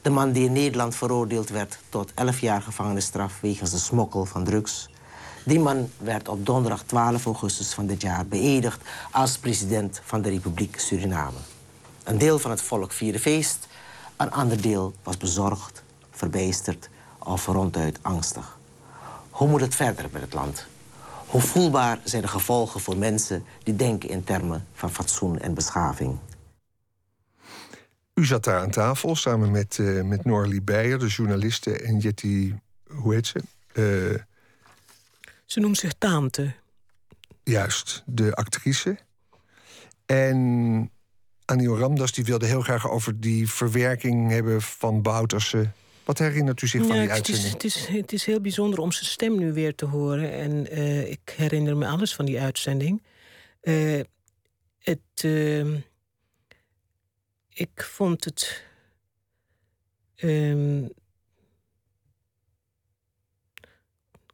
De 0.02 0.10
man 0.10 0.32
die 0.32 0.46
in 0.46 0.54
Nederland 0.54 0.96
veroordeeld 0.96 1.50
werd 1.50 1.80
tot 1.90 2.12
11 2.14 2.40
jaar 2.40 2.62
gevangenisstraf 2.62 3.40
wegens 3.42 3.72
de 3.72 3.78
smokkel 3.78 4.26
van 4.26 4.44
drugs. 4.44 4.89
Die 5.50 5.60
man 5.60 5.90
werd 5.98 6.28
op 6.28 6.46
donderdag 6.46 6.84
12 6.84 7.26
augustus 7.26 7.74
van 7.74 7.88
dit 7.88 8.02
jaar 8.02 8.26
beëdigd 8.26 8.82
als 9.12 9.38
president 9.38 10.02
van 10.04 10.22
de 10.22 10.30
Republiek 10.30 10.80
Suriname. 10.80 11.38
Een 12.04 12.18
deel 12.18 12.40
van 12.40 12.52
het 12.52 12.62
volk 12.62 12.92
vierde 12.92 13.20
feest, 13.20 13.68
een 14.18 14.32
ander 14.32 14.62
deel 14.62 14.94
was 15.04 15.18
bezorgd, 15.18 15.84
verbijsterd 16.12 16.90
of 17.20 17.46
ronduit 17.46 18.00
angstig. 18.02 18.58
Hoe 19.30 19.48
moet 19.48 19.62
het 19.62 19.76
verder 19.76 20.06
met 20.12 20.22
het 20.22 20.34
land? 20.34 20.66
Hoe 21.26 21.42
voelbaar 21.42 22.00
zijn 22.04 22.22
de 22.22 22.28
gevolgen 22.28 22.80
voor 22.80 22.98
mensen 22.98 23.44
die 23.64 23.76
denken 23.76 24.10
in 24.10 24.24
termen 24.24 24.68
van 24.74 24.92
fatsoen 24.92 25.40
en 25.40 25.54
beschaving? 25.54 26.18
U 28.14 28.26
zat 28.26 28.44
daar 28.44 28.62
aan 28.62 28.72
tafel 28.72 29.16
samen 29.16 29.52
met, 29.52 29.78
uh, 29.78 30.04
met 30.04 30.26
Norlie 30.26 30.62
Beijer, 30.62 31.00
de 31.00 31.08
journaliste, 31.08 31.78
en 31.80 31.98
Jetty, 31.98 32.54
hoe 32.88 33.14
heet 33.14 33.28
ze? 33.28 33.42
Uh, 33.74 34.22
ze 35.52 35.60
noemt 35.60 35.78
zich 35.78 35.94
Taante. 35.94 36.54
Juist, 37.44 38.04
de 38.06 38.34
actrice. 38.34 38.98
En 40.06 40.92
Annie 41.46 41.68
Ramdas 41.68 42.12
die 42.12 42.24
wilde 42.24 42.46
heel 42.46 42.62
graag 42.62 42.90
over 42.90 43.20
die 43.20 43.50
verwerking 43.50 44.30
hebben 44.30 44.62
van 44.62 45.02
Bouterse. 45.02 45.72
Wat 46.04 46.18
herinnert 46.18 46.62
u 46.62 46.68
zich 46.68 46.86
van 46.86 47.00
die 47.00 47.10
uitzending? 47.10 47.54
Het 47.54 47.64
is, 47.64 47.76
het, 47.76 47.90
is, 47.90 47.98
het 47.98 48.14
is 48.14 48.26
heel 48.26 48.42
bijzonder 48.42 48.80
om 48.80 48.92
zijn 48.92 49.06
stem 49.06 49.38
nu 49.38 49.54
weer 49.54 49.76
te 49.76 49.86
horen. 49.86 50.32
En 50.32 50.80
uh, 50.80 51.12
ik 51.12 51.34
herinner 51.36 51.78
me 51.78 51.88
alles 51.88 52.16
van 52.16 52.26
die 52.26 52.40
uitzending. 52.40 53.04
Uh, 53.62 54.02
het, 54.80 55.24
uh, 55.26 55.76
ik 57.50 57.84
vond 57.84 58.26
het 58.26 58.66
um, 60.16 60.90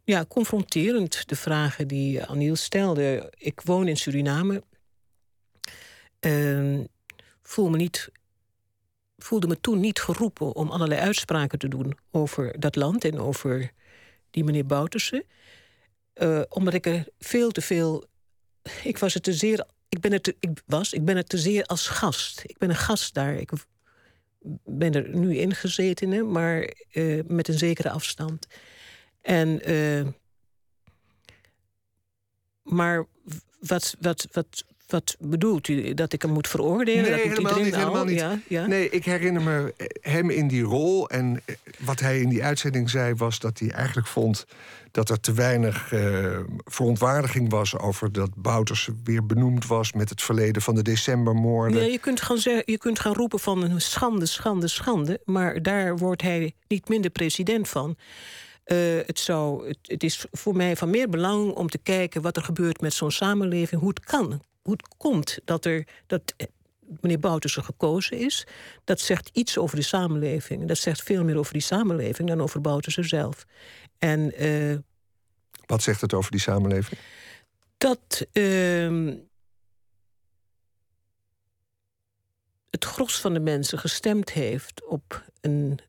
ja, 0.06 0.26
confronterend, 0.26 1.28
de 1.30 1.36
vragen 1.36 1.88
die 1.88 2.24
Aniel 2.24 2.56
stelde. 2.56 3.34
Ik 3.38 3.62
woon 3.62 3.88
in 3.88 3.98
Suriname. 3.98 4.63
Uh, 6.20 6.80
voel 7.41 7.70
me 7.70 7.78
niet 7.78 8.12
voelde 9.18 9.48
me 9.48 9.60
toen 9.62 9.80
niet 9.80 10.00
geroepen 10.00 10.56
om 10.56 10.70
allerlei 10.70 11.02
uitspraken 11.02 11.60
te 11.60 11.68
doen 11.68 11.98
over 12.12 12.60
dat 12.60 12.76
land 12.76 13.04
en 13.06 13.20
over 13.20 13.72
die 14.32 14.44
meneer 14.44 14.65
Boutersen. 14.65 15.24
Uh, 16.15 16.41
omdat 16.50 16.74
ik 16.74 16.86
er 16.86 17.08
veel 17.20 17.52
te 17.52 17.62
veel. 17.62 18.06
Ik 18.84 18.98
was 18.98 19.13
het 19.13 19.24
te 19.24 19.34
zeer. 19.34 19.65
Ik 19.89 20.00
ben 20.00 20.12
het 20.12 20.24
te, 20.24 20.36
ik 20.39 20.62
was, 20.65 20.94
ik 20.94 21.06
ben 21.06 21.15
het 21.15 21.30
te 21.30 21.38
zeer 21.38 21.63
als 21.63 21.88
gast. 21.88 22.41
Ik 22.46 22.58
ben 22.58 22.70
een 22.70 22.76
gast 22.76 23.13
daar. 23.13 23.36
Ik 23.36 23.52
ben 24.65 24.94
er 24.94 25.18
nu 25.18 25.38
ingezeten, 25.38 26.32
maar 26.32 26.74
uh, 26.94 27.24
met 27.28 27.48
een 27.48 27.58
zekere 27.58 27.89
afstand. 27.89 28.48
En. 29.26 29.72
Uh, 29.72 30.08
maar 32.64 33.06
wat, 33.60 33.96
wat, 34.00 34.28
wat, 34.32 34.64
wat 34.88 35.16
bedoelt 35.20 35.68
u? 35.68 35.94
Dat 35.94 36.14
ik 36.14 36.22
hem 36.22 36.32
moet 36.32 36.48
veroordelen? 36.48 37.12
Nee, 37.12 37.12
dat 37.12 37.38
helemaal 37.38 37.60
niet. 37.60 37.76
Helemaal 37.76 38.06
niet. 38.06 38.20
Ja, 38.20 38.40
ja. 38.48 38.66
Nee, 38.66 38.90
ik 38.90 39.06
herinner 39.06 39.42
me 39.42 39.74
hem 40.02 40.30
in 40.30 40.48
die 40.48 40.64
rol. 40.64 41.10
En 41.10 41.42
wat 41.80 42.00
hij 42.00 42.20
in 42.20 42.30
die 42.30 42.44
uitzending 42.44 42.90
zei 42.90 43.14
was 43.14 43.40
dat 43.40 43.60
hij 43.60 43.72
eigenlijk 43.72 44.08
vond... 44.08 44.46
dat 44.92 45.10
er 45.10 45.20
te 45.20 45.34
weinig 45.34 45.92
uh, 45.92 46.40
verontwaardiging 46.66 47.50
was 47.50 47.78
over 47.78 48.12
dat 48.12 48.30
Bouters 48.36 48.90
weer 49.04 49.26
benoemd 49.26 49.68
was... 49.68 49.94
met 49.94 50.10
het 50.10 50.22
verleden 50.22 50.62
van 50.62 50.76
de 50.76 50.84
decembermoorden. 50.84 51.82
Ja, 51.82 51.88
je, 51.88 52.00
kunt 52.00 52.22
gaan 52.22 52.38
zeggen, 52.38 52.64
je 52.66 52.78
kunt 52.78 53.00
gaan 53.00 53.14
roepen 53.14 53.40
van 53.40 53.64
een 53.64 53.82
schande, 53.82 54.26
schande, 54.26 54.68
schande... 54.68 55.20
maar 55.26 55.62
daar 55.62 55.98
wordt 55.98 56.22
hij 56.22 56.54
niet 56.68 56.90
minder 56.90 57.12
president 57.12 57.70
van... 57.70 57.98
Uh, 58.65 58.99
het, 59.06 59.19
zou, 59.19 59.67
het, 59.67 59.78
het, 59.82 60.04
is 60.04 60.25
voor 60.32 60.56
mij 60.56 60.75
van 60.75 60.89
meer 60.89 61.10
belang 61.10 61.51
om 61.54 61.69
te 61.69 61.78
kijken 61.78 62.21
wat 62.21 62.38
er 62.38 62.43
gebeurt 62.43 62.82
met 62.82 62.93
zo'n 62.93 63.12
samenleving, 63.12 63.82
hoe 63.82 63.89
het 63.89 63.99
kan 63.99 64.41
hoe 64.65 64.73
het 64.73 64.88
komt 64.97 65.39
dat, 65.43 65.65
er, 65.65 65.88
dat 66.08 66.34
eh, 66.38 66.47
meneer 66.80 67.19
Bouterse 67.19 67.63
gekozen 67.63 68.17
is. 68.17 68.47
Dat 68.84 68.99
zegt 68.99 69.30
iets 69.34 69.58
over 69.58 69.75
de 69.75 69.82
samenleving. 69.82 70.67
Dat 70.67 70.78
zegt 70.78 71.04
veel 71.04 71.23
meer 71.23 71.38
over 71.38 71.54
die 71.54 71.62
samenleving 71.62 72.30
dan 72.30 72.41
over 72.41 72.62
Bouterse 72.62 73.04
zelf. 73.04 73.45
En, 73.99 74.43
uh, 74.43 74.78
Wat 75.65 75.82
zegt 75.82 76.01
het 76.01 76.13
over 76.13 76.32
die 76.32 76.39
samenleving? 76.39 76.99
Dat 77.78 78.28
uh, 78.34 79.13
het 82.69 82.86
gros 82.86 83.21
van 83.21 83.34
de 83.34 83.39
mensen 83.39 83.80
gestemd 83.80 84.32
heeft 84.32 84.86
op 84.86 85.23
een 85.41 85.80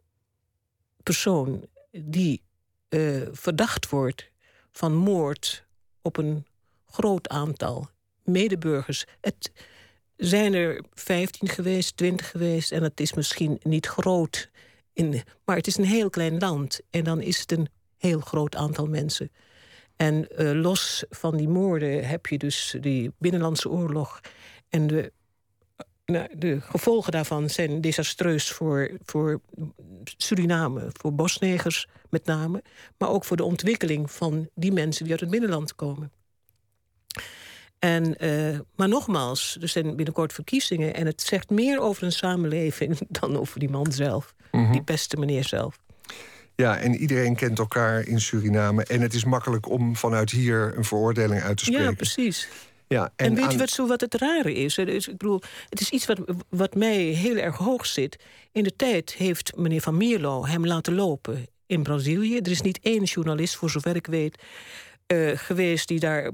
persoon 1.03 1.67
die 1.91 2.43
uh, 2.89 3.23
verdacht 3.33 3.89
wordt 3.89 4.31
van 4.73 4.95
moord 4.95 5.67
op 6.03 6.17
een 6.17 6.47
groot 6.87 7.29
aantal 7.29 7.91
medeburgers. 8.25 9.05
Het 9.21 9.53
zijn 10.17 10.55
er 10.55 10.85
15 10.93 11.49
geweest, 11.49 11.97
20 11.97 12.31
geweest 12.31 12.73
en 12.73 12.83
het 12.83 13.01
is 13.01 13.15
misschien 13.15 13.61
niet 13.63 13.87
groot. 13.87 14.51
In, 14.93 15.23
maar 15.45 15.57
het 15.57 15.67
is 15.67 15.77
een 15.77 15.85
heel 15.85 16.11
klein 16.11 16.39
land 16.39 16.81
en 16.91 17.05
dan 17.05 17.21
is 17.21 17.41
het 17.41 17.53
een 17.53 17.69
heel 17.97 18.21
groot 18.21 18.57
aantal 18.57 18.87
mensen. 18.87 19.31
En 19.97 20.27
uh, 20.39 20.63
los 20.63 21.05
van 21.11 21.37
die 21.37 21.49
moorden 21.49 22.09
heb 22.09 22.27
je 22.27 22.39
dus 22.39 22.77
die 22.81 23.13
Binnenlandse 23.19 23.71
Oorlog. 23.71 24.21
En 24.69 24.87
de, 24.87 25.13
de 26.33 26.61
gevolgen 26.61 27.13
daarvan 27.13 27.51
zijn 27.51 27.81
desastreus 27.81 28.51
voor, 28.51 28.91
voor 29.05 29.41
Suriname, 30.05 30.89
voor 30.93 31.15
bosnegers 31.15 31.89
met 32.11 32.25
name. 32.25 32.63
Maar 32.99 33.09
ook 33.09 33.25
voor 33.25 33.37
de 33.37 33.45
ontwikkeling 33.45 34.11
van 34.11 34.49
die 34.55 34.73
mensen 34.73 35.03
die 35.03 35.13
uit 35.13 35.21
het 35.21 35.31
binnenland 35.31 35.75
komen. 35.75 36.13
En, 37.79 38.25
uh, 38.25 38.59
maar 38.77 38.89
nogmaals, 38.89 39.59
er 39.61 39.69
zijn 39.69 39.97
binnenkort 39.97 40.33
verkiezingen... 40.33 40.95
en 40.95 41.07
het 41.07 41.23
zegt 41.23 41.51
meer 41.51 41.81
over 41.81 42.03
een 42.03 42.13
samenleving 42.13 42.99
dan 43.21 43.39
over 43.39 43.59
die 43.59 43.71
man 43.71 43.93
zelf. 43.93 44.35
Mhm. 44.53 44.73
Die 44.73 44.83
beste 44.83 45.17
meneer 45.17 45.45
zelf. 45.45 45.79
Ja, 46.55 46.79
en 46.79 46.95
iedereen 46.95 47.37
kent 47.37 47.59
elkaar 47.59 48.07
in 48.07 48.21
Suriname. 48.21 48.85
En 48.85 49.01
het 49.01 49.15
is 49.15 49.25
makkelijk 49.25 49.69
om 49.69 49.97
vanuit 49.97 50.31
hier 50.31 50.77
een 50.77 50.85
veroordeling 50.85 51.43
uit 51.43 51.57
te 51.57 51.65
spreken. 51.65 51.85
Ja, 51.85 51.93
precies. 51.95 52.49
Ja, 52.89 53.13
en, 53.17 53.27
en 53.27 53.35
weet 53.35 53.53
je 53.53 53.59
wat, 53.59 53.71
zo 53.71 53.87
wat 53.87 54.01
het 54.01 54.15
rare 54.15 54.55
is? 54.55 54.79
Ik 54.79 55.07
bedoel, 55.17 55.41
het 55.69 55.81
is 55.81 55.91
iets 55.91 56.07
wat, 56.07 56.21
wat 56.49 56.75
mij 56.75 56.97
heel 56.97 57.37
erg 57.37 57.57
hoog 57.57 57.87
zit. 57.87 58.19
In 58.53 58.63
de 58.63 58.77
tijd 58.77 59.15
heeft 59.15 59.57
meneer 59.57 59.81
Van 59.81 59.97
Mierlo 59.97 60.47
hem 60.47 60.67
laten 60.67 60.95
lopen 60.95 61.47
in 61.67 61.83
Brazilië. 61.83 62.39
Er 62.39 62.51
is 62.51 62.61
niet 62.61 62.79
één 62.83 63.03
journalist, 63.03 63.57
voor 63.57 63.71
zover 63.71 63.97
ik 63.97 64.07
weet... 64.07 64.43
Uh, 65.13 65.31
geweest 65.35 65.89
die 65.89 66.01
daar 66.01 66.31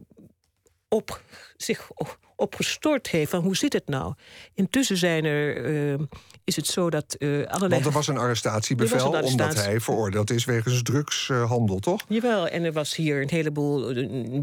op, 0.88 1.23
zich 1.57 1.91
opgestort 2.37 3.09
heeft 3.09 3.31
van 3.31 3.43
hoe 3.43 3.57
zit 3.57 3.73
het 3.73 3.88
nou. 3.88 4.15
Intussen 4.55 4.97
zijn 4.97 5.25
er, 5.25 5.71
uh, 5.71 5.99
is 6.44 6.57
het 6.57 6.66
zo 6.66 6.90
dat 6.90 7.16
uh, 7.18 7.46
allerlei... 7.46 7.68
Want 7.68 7.85
er 7.85 7.92
was 7.92 8.09
een 8.09 8.16
arrestatiebevel 8.16 8.96
was 8.96 9.07
een 9.07 9.14
arrestatie. 9.14 9.46
omdat 9.46 9.64
hij 9.64 9.81
veroordeeld 9.81 10.31
is 10.31 10.44
wegens 10.44 10.83
drugshandel, 10.83 11.78
toch? 11.78 12.00
Jawel, 12.09 12.48
en 12.48 12.64
er 12.64 12.72
was 12.72 12.96
hier 12.96 13.22
een 13.22 13.31
heleboel... 13.31 13.92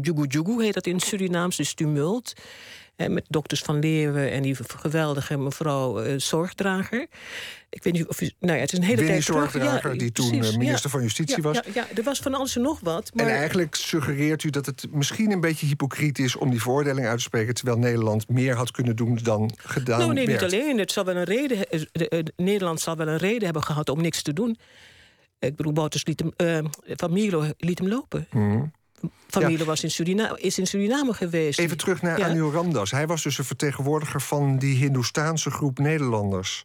Jugu 0.02 0.26
Jugu 0.26 0.62
heet 0.62 0.74
dat 0.74 0.86
in 0.86 1.00
Surinaams, 1.00 1.56
dus 1.56 1.74
tumult. 1.74 2.32
Met 3.08 3.24
dokters 3.28 3.60
van 3.60 3.78
Leeuwen 3.78 4.30
en 4.30 4.42
die 4.42 4.56
geweldige 4.76 5.38
mevrouw 5.38 6.04
uh, 6.04 6.18
Zorgdrager. 6.18 7.06
Ik 7.70 7.82
weet 7.82 7.92
niet 7.92 8.06
of 8.06 8.20
u, 8.20 8.30
nou 8.38 8.54
ja, 8.54 8.60
het 8.60 8.72
is 8.72 8.78
een 8.78 8.84
hele 8.84 8.96
Winnie 8.96 9.24
tijd 9.24 9.36
Zorgdrager, 9.36 9.92
ja, 9.92 9.98
die 9.98 10.12
toen 10.12 10.38
precies, 10.38 10.56
minister 10.56 10.84
ja. 10.84 10.90
van 10.90 11.02
Justitie 11.02 11.42
was. 11.42 11.56
Ja, 11.56 11.62
ja, 11.74 11.86
er 11.94 12.02
was 12.02 12.18
van 12.18 12.34
alles 12.34 12.56
en 12.56 12.62
nog 12.62 12.80
wat. 12.80 13.10
Maar... 13.14 13.26
En 13.26 13.32
eigenlijk 13.36 13.74
suggereert 13.74 14.42
u 14.42 14.50
dat 14.50 14.66
het 14.66 14.86
misschien 14.90 15.30
een 15.30 15.40
beetje 15.40 15.66
hypocriet 15.66 16.18
is... 16.18 16.36
om 16.36 16.50
die 16.50 16.60
veroordeling 16.60 17.06
uit 17.06 17.16
te 17.16 17.22
spreken... 17.22 17.54
terwijl 17.54 17.78
Nederland 17.78 18.28
meer 18.28 18.54
had 18.54 18.70
kunnen 18.70 18.96
doen 18.96 19.18
dan 19.22 19.52
gedaan 19.56 19.98
Nou 19.98 20.12
nee, 20.12 20.26
werd. 20.26 20.40
niet 20.40 20.52
alleen. 20.52 20.78
Het 20.78 20.92
zal 20.92 21.04
wel 21.04 21.16
een 21.16 21.24
reden, 21.24 21.66
Nederland 22.36 22.80
zal 22.80 22.96
wel 22.96 23.08
een 23.08 23.18
reden 23.18 23.44
hebben 23.44 23.62
gehad 23.62 23.88
om 23.88 24.00
niks 24.00 24.22
te 24.22 24.32
doen. 24.32 24.58
Ik 25.38 25.56
bedoel, 25.56 25.72
Bouters 25.72 26.06
liet 26.06 26.22
hem, 26.36 26.62
uh, 26.64 26.70
Van 26.86 27.12
Mierlo 27.12 27.44
liet 27.56 27.78
hem 27.78 27.88
lopen. 27.88 28.26
Mm. 28.30 28.72
Mierlo 29.38 29.64
was 29.64 29.82
in 29.82 29.90
Suriname, 29.90 30.40
is 30.40 30.58
in 30.58 30.66
Suriname 30.66 31.12
geweest. 31.14 31.58
Even 31.58 31.76
terug 31.76 32.02
naar 32.02 32.18
Ja. 32.18 32.28
Anil 32.28 32.52
Ramdas. 32.52 32.90
Hij 32.90 33.06
was 33.06 33.22
dus 33.22 33.38
een 33.38 33.44
vertegenwoordiger 33.44 34.20
van 34.20 34.58
die 34.58 34.76
Hindoestaanse 34.76 35.50
groep 35.50 35.78
Nederlanders. 35.78 36.64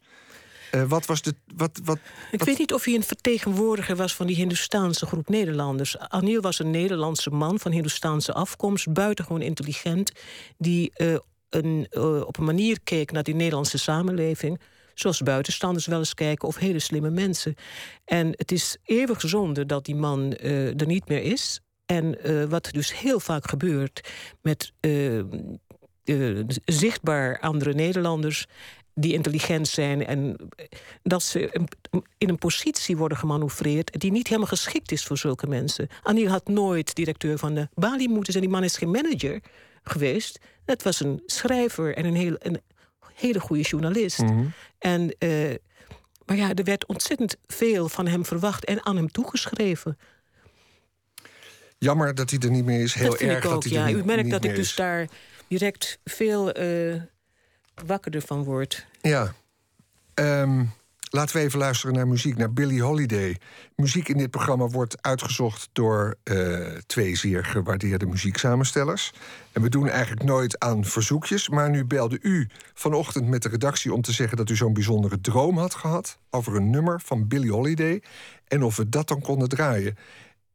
Eh, 0.70 0.82
wat 0.88 1.06
was 1.06 1.22
de. 1.22 1.34
Wat, 1.56 1.80
wat, 1.84 1.98
Ik 2.32 2.38
wat- 2.38 2.48
weet 2.48 2.58
niet 2.58 2.72
of 2.74 2.84
hij 2.84 2.94
een 2.94 3.02
vertegenwoordiger 3.02 3.96
was 3.96 4.14
van 4.14 4.26
die 4.26 4.36
Hindoestaanse 4.36 5.06
groep 5.06 5.28
Nederlanders. 5.28 5.98
Anil 5.98 6.40
was 6.40 6.58
een 6.58 6.70
Nederlandse 6.70 7.30
man 7.30 7.58
van 7.58 7.72
Hindoestaanse 7.72 8.32
afkomst, 8.32 8.92
buitengewoon 8.92 9.42
intelligent, 9.42 10.12
die 10.58 10.90
eh, 10.94 11.14
een, 11.50 11.86
eh, 11.90 12.20
op 12.26 12.38
een 12.38 12.44
manier 12.44 12.78
keek 12.84 13.12
naar 13.12 13.22
die 13.22 13.34
Nederlandse 13.34 13.78
samenleving. 13.78 14.60
Zoals 14.94 15.20
buitenstanders 15.22 15.86
wel 15.86 15.98
eens 15.98 16.14
kijken, 16.14 16.48
of 16.48 16.56
hele 16.56 16.78
slimme 16.78 17.10
mensen. 17.10 17.54
En 18.04 18.28
het 18.30 18.52
is 18.52 18.76
eeuwig 18.84 19.20
zonde 19.20 19.66
dat 19.66 19.84
die 19.84 19.94
man 19.96 20.32
er 20.36 20.86
niet 20.86 21.08
meer 21.08 21.22
is. 21.22 21.60
En 21.86 22.22
eh, 22.22 22.44
wat 22.44 22.68
dus 22.72 22.98
heel 22.98 23.20
vaak 23.20 23.48
gebeurt 23.48 24.08
met 24.42 24.72
eh, 24.80 25.18
eh, 25.18 26.44
zichtbaar 26.64 27.40
andere 27.40 27.74
Nederlanders 27.74 28.46
die 28.94 29.12
intelligent 29.12 29.68
zijn 29.68 30.06
en 30.06 30.36
dat 31.02 31.22
ze 31.22 31.66
in 32.18 32.28
een 32.28 32.38
positie 32.38 32.96
worden 32.96 33.18
gemanoeuvreerd 33.18 34.00
die 34.00 34.10
niet 34.10 34.26
helemaal 34.26 34.48
geschikt 34.48 34.92
is 34.92 35.04
voor 35.04 35.18
zulke 35.18 35.46
mensen. 35.46 35.88
Anil 36.02 36.28
had 36.28 36.48
nooit 36.48 36.94
directeur 36.94 37.38
van 37.38 37.54
de 37.54 37.68
Bali 37.74 38.08
moeten 38.08 38.32
zijn. 38.32 38.44
Die 38.44 38.52
man 38.52 38.64
is 38.64 38.76
geen 38.76 38.90
manager 38.90 39.40
geweest. 39.82 40.38
Het 40.64 40.82
was 40.82 41.00
een 41.00 41.22
schrijver 41.26 41.96
en 41.96 42.04
een, 42.04 42.14
heel, 42.14 42.36
een 42.38 42.60
hele 43.14 43.40
goede 43.40 43.62
journalist. 43.62 44.22
En, 44.78 45.18
eh, 45.18 45.54
maar 46.24 46.36
ja, 46.36 46.54
er 46.54 46.64
werd 46.64 46.86
ontzettend 46.86 47.36
veel 47.46 47.88
van 47.88 48.06
hem 48.06 48.24
verwacht 48.24 48.64
en 48.64 48.84
aan 48.84 48.96
hem 48.96 49.08
toegeschreven. 49.08 49.98
Jammer 51.78 52.14
dat 52.14 52.30
hij 52.30 52.38
er 52.38 52.50
niet 52.50 52.64
meer 52.64 52.80
is. 52.80 52.94
Heel 52.94 53.10
dat 53.10 53.18
vind 53.18 53.30
erg 53.30 53.44
ik 53.44 53.50
ook, 53.50 53.62
dat 53.62 53.64
hij 53.64 53.72
ja. 53.72 53.86
er 53.86 53.94
niet, 53.94 54.02
U 54.02 54.06
merkt 54.06 54.30
dat 54.30 54.44
ik 54.44 54.54
dus 54.54 54.68
is. 54.68 54.74
daar 54.74 55.08
direct 55.48 55.98
veel 56.04 56.52
eh 56.52 57.00
wakkerder 57.86 58.20
van 58.20 58.44
word. 58.44 58.86
Ja. 59.00 59.34
Ehm, 60.14 60.64
laten 61.10 61.36
we 61.36 61.42
even 61.42 61.58
luisteren 61.58 61.94
naar 61.94 62.08
muziek, 62.08 62.36
naar 62.36 62.52
Billie 62.52 62.82
Holiday. 62.82 63.36
Muziek 63.74 64.08
in 64.08 64.18
dit 64.18 64.30
programma 64.30 64.66
wordt 64.66 65.02
uitgezocht 65.02 65.68
door 65.72 66.16
eh, 66.22 66.66
twee 66.86 67.16
zeer 67.16 67.44
gewaardeerde 67.44 68.06
muzieksamenstellers. 68.06 69.12
En 69.52 69.62
we 69.62 69.68
doen 69.68 69.88
eigenlijk 69.88 70.22
nooit 70.22 70.58
aan 70.58 70.84
verzoekjes. 70.84 71.48
Maar 71.48 71.70
nu 71.70 71.84
belde 71.84 72.18
u 72.20 72.48
vanochtend 72.74 73.28
met 73.28 73.42
de 73.42 73.48
redactie 73.48 73.92
om 73.92 74.02
te 74.02 74.12
zeggen 74.12 74.36
dat 74.36 74.50
u 74.50 74.56
zo'n 74.56 74.72
bijzondere 74.72 75.20
droom 75.20 75.58
had 75.58 75.74
gehad 75.74 76.18
over 76.30 76.56
een 76.56 76.70
nummer 76.70 77.00
van 77.04 77.28
Billie 77.28 77.52
Holiday. 77.52 78.02
En 78.48 78.62
of 78.62 78.76
we 78.76 78.88
dat 78.88 79.08
dan 79.08 79.20
konden 79.20 79.48
draaien. 79.48 79.96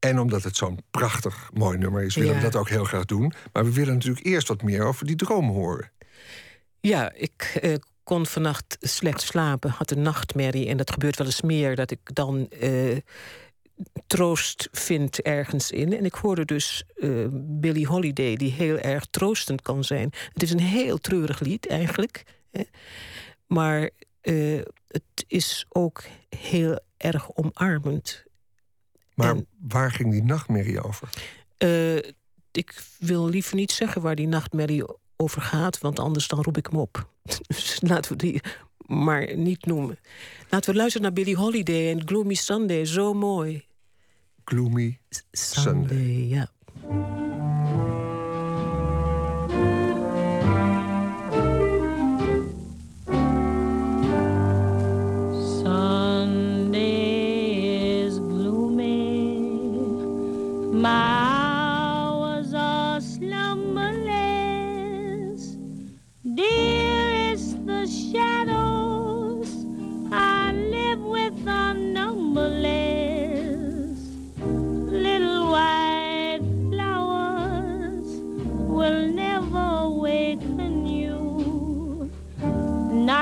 En 0.02 0.20
omdat 0.20 0.44
het 0.44 0.56
zo'n 0.56 0.80
prachtig 0.92 1.50
mooi 1.54 1.78
nummer 1.78 2.04
is, 2.04 2.16
willen 2.16 2.36
we 2.36 2.42
dat 2.42 2.56
ook 2.56 2.70
heel 2.70 2.84
graag 2.84 3.06
doen. 3.06 3.34
Maar 3.54 3.64
we 3.64 3.74
willen 3.74 3.94
natuurlijk 3.94 4.26
eerst 4.26 4.48
wat 4.48 4.62
meer 4.62 4.84
over 4.84 5.06
die 5.06 5.16
droom 5.16 5.50
horen. 5.50 5.92
Ja, 6.80 7.12
ik 7.14 7.58
eh, 7.62 7.76
kon 8.04 8.26
vannacht 8.26 8.78
slecht 8.80 9.22
slapen, 9.22 9.70
had 9.70 9.92
een 9.92 10.02
nachtmerrie. 10.02 10.68
En 10.68 10.78
dat 10.78 10.92
gebeurt 10.92 11.18
wel 11.18 11.28
eens 11.28 11.42
meer, 11.42 11.76
dat 11.76 11.92
ik 11.92 12.00
dan 12.04 12.50
eh, 12.50 12.98
troost 14.08 14.68
vind 14.72 15.22
ergens 15.22 15.72
in. 15.72 15.98
En 15.98 16.06
ik 16.06 16.14
hoorde 16.14 16.46
dus 16.46 16.84
eh 16.96 17.26
Billie 17.32 17.88
Holiday, 17.88 18.36
die 18.36 18.52
heel 18.52 18.78
erg 18.78 19.06
troostend 19.06 19.62
kan 19.62 19.84
zijn. 19.84 20.10
Het 20.34 20.44
is 20.44 20.52
een 20.52 20.60
heel 20.60 20.98
treurig 20.98 21.40
lied 21.40 21.68
eigenlijk. 21.68 22.24
Hè. 22.52 22.64
Maar 23.48 23.90
eh, 24.22 24.62
het 24.88 25.26
is 25.28 25.66
ook 25.70 26.04
heel 26.30 26.80
erg 26.98 27.36
omarmend. 27.36 28.24
Maar 29.22 29.36
En- 29.36 29.48
waar 29.68 29.92
ging 29.92 30.12
die 30.12 30.24
nachtmerrie 30.24 30.82
over? 30.84 31.10
Eh, 31.58 31.96
ik 32.52 32.84
wil 33.00 33.30
liever 33.30 33.56
niet 33.56 33.72
zeggen 33.72 34.02
waar 34.02 34.16
die 34.16 34.28
nachtmerrie 34.28 34.84
over 35.18 35.42
gaat, 35.42 35.80
want 35.80 36.00
anders 36.00 36.28
dan 36.28 36.42
roep 36.42 36.58
ik 36.58 36.68
hem 36.68 36.80
op. 36.80 37.10
Dus 37.48 37.78
laten 37.82 38.12
we 38.12 38.18
die 38.18 38.42
maar 38.86 39.36
niet 39.38 39.66
noemen. 39.66 39.98
Laten 40.50 40.72
we 40.72 40.78
luisteren 40.78 41.02
naar 41.08 41.14
Billie 41.16 41.36
Holiday 41.36 41.92
en 41.92 42.08
Gloomy 42.08 42.34
Sunday, 42.34 42.86
zo 42.86 43.14
mooi. 43.14 43.66
Gloomy. 44.46 45.00
Sunday, 45.32 46.28
ja. 46.28 46.50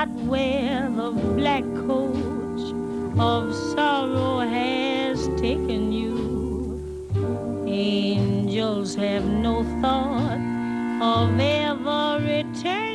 Not 0.00 0.08
where 0.32 0.88
the 0.88 1.10
black 1.36 1.62
coach 1.86 2.72
of 3.18 3.54
sorrow 3.54 4.38
has 4.38 5.28
taken 5.36 5.92
you. 5.92 6.80
Angels 7.68 8.94
have 8.94 9.26
no 9.26 9.62
thought 9.82 10.40
of 11.02 11.38
ever 11.38 12.18
returning 12.24 12.89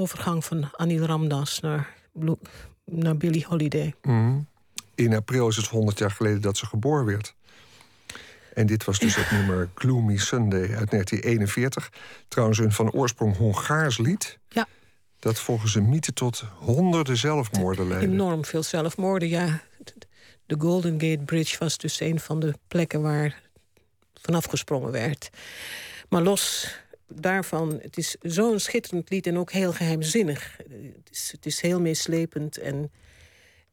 overgang 0.00 0.44
van 0.44 0.70
Anil 0.72 1.04
Ramdas 1.04 1.60
naar, 1.60 1.94
naar 2.84 3.16
Billie 3.16 3.44
Holiday. 3.48 3.94
Mhm. 4.02 4.38
In 4.94 5.14
april 5.14 5.48
is 5.48 5.56
het 5.56 5.66
100 5.66 5.98
jaar 5.98 6.10
geleden 6.10 6.40
dat 6.40 6.56
ze 6.56 6.66
geboren 6.66 7.04
werd. 7.04 7.34
En 8.54 8.66
dit 8.66 8.84
was 8.84 8.98
dus 8.98 9.16
het 9.16 9.30
nummer 9.36 9.68
Gloomy 9.74 10.16
Sunday 10.16 10.60
uit 10.60 10.90
1941. 10.90 11.92
Trouwens, 12.28 12.58
een 12.58 12.72
van 12.72 12.90
oorsprong 12.90 13.36
Hongaars 13.36 13.98
lied. 13.98 14.38
Ja. 14.48 14.66
Dat 15.18 15.38
volgens 15.38 15.74
een 15.74 15.88
mythe 15.88 16.12
tot 16.12 16.44
honderden 16.58 17.16
zelfmoorden 17.16 17.88
leidde. 17.88 18.06
Enorm 18.06 18.44
veel 18.44 18.62
zelfmoorden, 18.62 19.28
ja. 19.28 19.60
De 20.46 20.56
Golden 20.58 21.00
Gate 21.00 21.22
Bridge 21.24 21.58
was 21.58 21.78
dus 21.78 22.00
een 22.00 22.20
van 22.20 22.40
de 22.40 22.54
plekken 22.68 23.02
waar 23.02 23.42
vanaf 24.20 24.44
gesprongen 24.44 24.92
werd. 24.92 25.30
Maar 26.08 26.22
los 26.22 26.74
daarvan, 27.14 27.78
het 27.82 27.96
is 27.96 28.16
zo'n 28.20 28.58
schitterend 28.58 29.10
lied 29.10 29.26
en 29.26 29.38
ook 29.38 29.52
heel 29.52 29.72
geheimzinnig. 29.72 30.56
Het 30.56 31.10
is, 31.10 31.32
het 31.32 31.46
is 31.46 31.60
heel 31.60 31.80
meeslepend 31.80 32.58
en 32.58 32.90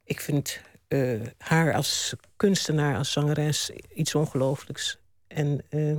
ik 0.04 0.20
vind 0.20 0.60
eh, 0.88 1.22
haar 1.38 1.74
als 1.74 2.14
kunstenaar, 2.36 2.98
als 2.98 3.12
zangeres 3.12 3.72
iets 3.94 4.16
ongelooflijks. 4.16 4.98
En 5.28 5.62
eh, 5.70 5.98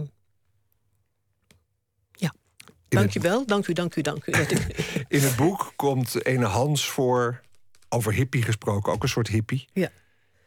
ja, 2.13 2.35
dank 2.89 3.11
je 3.11 3.21
wel, 3.21 3.47
dank 3.47 3.67
u, 3.67 3.73
dank 3.73 3.97
u, 3.97 4.01
dank 4.01 4.27
u. 4.27 4.33
In 5.17 5.21
het 5.21 5.37
boek 5.37 5.73
komt 5.77 6.25
ene 6.25 6.47
Hans 6.47 6.89
voor, 6.89 7.41
over 7.89 8.13
hippie 8.13 8.43
gesproken, 8.43 8.93
ook 8.93 9.03
een 9.03 9.09
soort 9.09 9.29
hippie. 9.29 9.69
Ja. 9.73 9.91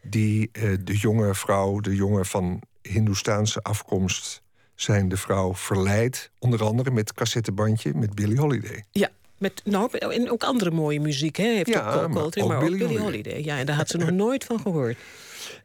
Die 0.01 0.49
eh, 0.51 0.77
de 0.84 0.97
jonge 0.97 1.36
vrouw, 1.36 1.80
de 1.80 1.95
jongen 1.95 2.25
van 2.25 2.62
Hindoestaanse 2.82 3.62
afkomst, 3.62 4.41
zijn 4.82 5.10
de 5.10 5.17
vrouw 5.17 5.56
verleidt. 5.56 6.32
Onder 6.39 6.63
andere 6.63 6.91
met 6.91 7.13
cassettebandje 7.13 7.94
met 7.94 8.15
Billie 8.15 8.39
Holiday. 8.39 8.84
Ja, 8.91 9.10
met, 9.38 9.62
nou, 9.65 9.98
en 9.98 10.32
ook 10.32 10.44
andere 10.44 10.72
mooie 10.72 11.00
muziek. 11.00 11.36
Hè. 11.36 11.44
Heeft 11.46 11.67
Ja, 11.67 11.94
ook 11.94 12.08
maar 12.12 12.22
Coltrane, 12.22 12.46
ook 12.48 12.52
maar 12.54 12.62
ook 12.62 12.70
Billie 12.70 12.84
Holiday. 12.86 13.04
Holiday. 13.06 13.44
Ja, 13.44 13.58
en 13.60 13.65
daar 13.65 13.76
had 13.76 13.89
ze 13.89 13.98
nog 13.98 14.12
nooit 14.26 14.44
van 14.44 14.60
gehoord. 14.60 14.98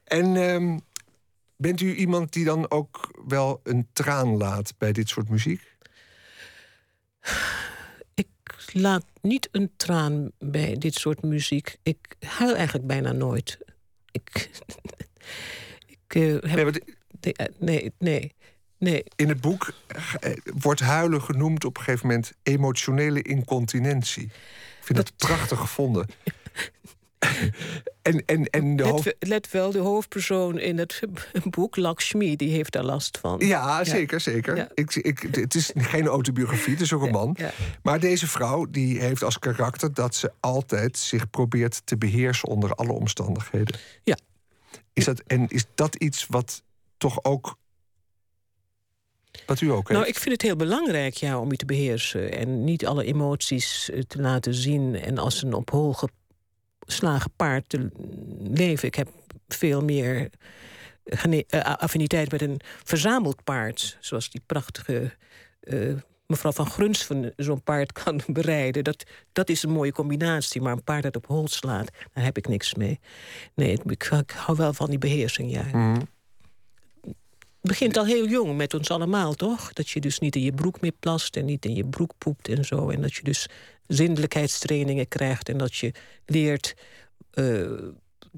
En 0.05 0.37
ehm, 0.37 0.79
bent 1.57 1.81
u 1.81 1.95
iemand 1.95 2.33
die 2.33 2.45
dan 2.45 2.71
ook 2.71 3.23
wel 3.27 3.61
een 3.63 3.87
traan 3.93 4.37
laat 4.37 4.75
bij 4.79 4.93
dit 4.93 5.09
soort 5.09 5.29
muziek? 5.29 5.75
Ik 8.15 8.29
laat 8.73 9.05
niet 9.21 9.49
een 9.53 9.71
traan 9.77 10.31
bij 10.39 10.75
dit 10.79 10.95
soort 10.95 11.23
muziek. 11.23 11.77
Ik 11.83 12.17
huil 12.21 12.55
eigenlijk 12.55 12.87
bijna 12.87 13.13
nooit. 13.13 13.59
Ik, 14.11 14.51
ik 16.07 16.15
eh, 16.15 16.23
heb 16.53 16.65
Nee, 16.65 16.73
de- 17.21 17.33
eh, 17.33 17.47
nee, 17.59 17.93
nee. 17.99 18.35
Nee, 18.79 19.05
In 19.17 19.29
het 19.29 19.41
boek 19.41 19.73
eh, 20.21 20.33
wordt 20.45 20.81
huilen 20.81 21.23
genoemd 21.23 21.65
op 21.65 21.77
een 21.77 21.83
gegeven 21.83 22.07
moment 22.07 22.33
emotionele 22.43 23.23
incontinentie. 23.23 24.25
Ik 24.25 24.33
vind 24.81 24.99
dat, 24.99 25.13
prachtig 25.17 25.59
gevonden. 25.59 26.07
en, 28.03 28.23
en, 28.27 28.45
en 28.45 28.77
de 28.77 28.83
let, 28.83 28.93
hoofd... 28.93 29.15
let 29.19 29.51
wel, 29.51 29.71
de 29.71 29.79
hoofdpersoon 29.79 30.59
in 30.59 30.79
het 30.79 31.01
boek, 31.57 31.77
Lakshmi, 31.77 32.37
die 32.37 32.51
heeft 32.51 32.73
daar 32.73 32.85
last 32.85 33.19
van. 33.19 33.39
Ja, 33.39 33.85
zeker, 33.85 34.21
zeker. 34.21 34.57
Ja. 34.57 34.69
Ik, 34.75 34.95
ik, 34.95 35.29
het 35.31 35.55
is 35.55 35.71
geen 35.75 36.07
autobiografie, 36.07 36.73
het 36.73 36.83
is 36.83 36.93
ook 36.93 37.03
een 37.03 37.11
man. 37.11 37.35
ja. 37.39 37.51
Maar 37.83 38.01
deze 38.01 38.27
vrouw 38.27 38.67
die 38.71 39.01
heeft 39.01 39.23
als 39.23 39.39
karakter 39.39 39.95
dat 39.95 40.15
ze 40.15 40.33
altijd 40.41 40.99
zich 40.99 41.31
probeert 41.31 41.83
te 41.85 41.97
beheersen 41.97 42.49
onder 42.49 42.75
alle 42.75 42.93
omstandigheden. 42.93 43.79
Ja. 44.05 44.19
Is 44.93 45.05
dat, 45.05 45.23
en 45.27 45.49
is 45.49 45.65
dat 45.75 45.95
iets 45.95 46.27
wat 46.27 46.63
toch 46.97 47.25
ook. 47.25 47.57
Wat 49.47 49.61
u 49.61 49.71
ook 49.71 49.89
heeft? 49.89 50.01
Nou, 50.01 50.07
ik 50.07 50.19
vind 50.19 50.33
het 50.33 50.43
heel 50.43 50.57
belangrijk 50.57 51.15
ja, 51.15 51.39
om 51.39 51.51
je 51.51 51.57
te 51.57 51.65
beheersen. 51.65 52.33
En 52.33 52.65
niet 52.65 52.87
alle 52.87 53.05
emoties 53.05 53.91
eh, 53.91 54.01
te 54.01 54.21
laten 54.21 54.55
zien. 54.55 54.95
En 54.95 55.19
als 55.19 55.43
een 55.43 55.55
op 55.55 55.71
hol 55.71 55.95
geslagen 56.87 57.31
paard 57.37 57.69
te 57.69 57.89
leven. 58.43 58.89
Ik 58.89 58.95
heb 58.95 59.09
veel 59.49 59.83
meer 59.83 60.31
eh, 61.05 61.61
affiniteit 61.61 62.31
met 62.31 62.43
een 62.43 62.61
verzameld 62.85 63.45
paard. 63.45 63.97
Zoals 64.01 64.31
die 64.31 64.43
prachtige 64.47 65.15
eh, 65.61 65.95
mevrouw 66.27 66.53
van 66.53 66.67
Grunsven 66.67 67.33
zo'n 67.37 67.63
paard 67.63 67.93
kan 68.03 68.21
bereiden. 68.27 68.85
Dat, 68.85 69.05
dat 69.33 69.49
is 69.49 69.63
een 69.63 69.71
mooie 69.71 69.93
combinatie. 69.93 70.61
Maar 70.61 70.73
een 70.73 70.85
paard 70.85 71.03
dat 71.03 71.17
op 71.17 71.27
hol 71.27 71.49
slaat, 71.49 71.91
daar 72.13 72.25
heb 72.25 72.37
ik 72.37 72.49
niks 72.49 72.75
mee. 72.75 73.01
Nee, 73.55 73.73
ik, 73.73 74.11
ik 74.11 74.31
hou 74.31 74.57
wel 74.57 74.73
van 74.73 74.91
die 74.91 74.99
beheersing, 74.99 75.51
ja. 75.51 75.63
Mhm. 75.63 76.01
Het 77.67 77.79
begint 77.79 77.97
al 77.97 78.05
heel 78.05 78.29
jong 78.29 78.57
met 78.57 78.75
ons 78.75 78.91
allemaal, 78.91 79.35
toch? 79.35 79.73
Dat 79.73 79.91
je 79.91 80.01
dus 80.01 80.19
niet 80.19 80.37
in 80.37 80.43
je 80.43 80.53
broek 80.53 80.81
meer 80.81 80.93
plast 81.01 81.37
en 81.37 81.45
niet 81.45 81.65
in 81.65 81.75
je 81.75 81.85
broek 81.85 82.13
poept 82.19 82.49
en 82.49 82.65
zo. 82.65 82.91
En 82.91 83.01
dat 83.01 83.15
je 83.15 83.23
dus 83.23 83.49
zindelijkheidstrainingen 83.87 85.09
krijgt 85.09 85.49
en 85.49 85.59
dat 85.59 85.77
je 85.77 85.93
leert 86.27 86.75
eh, 87.31 87.71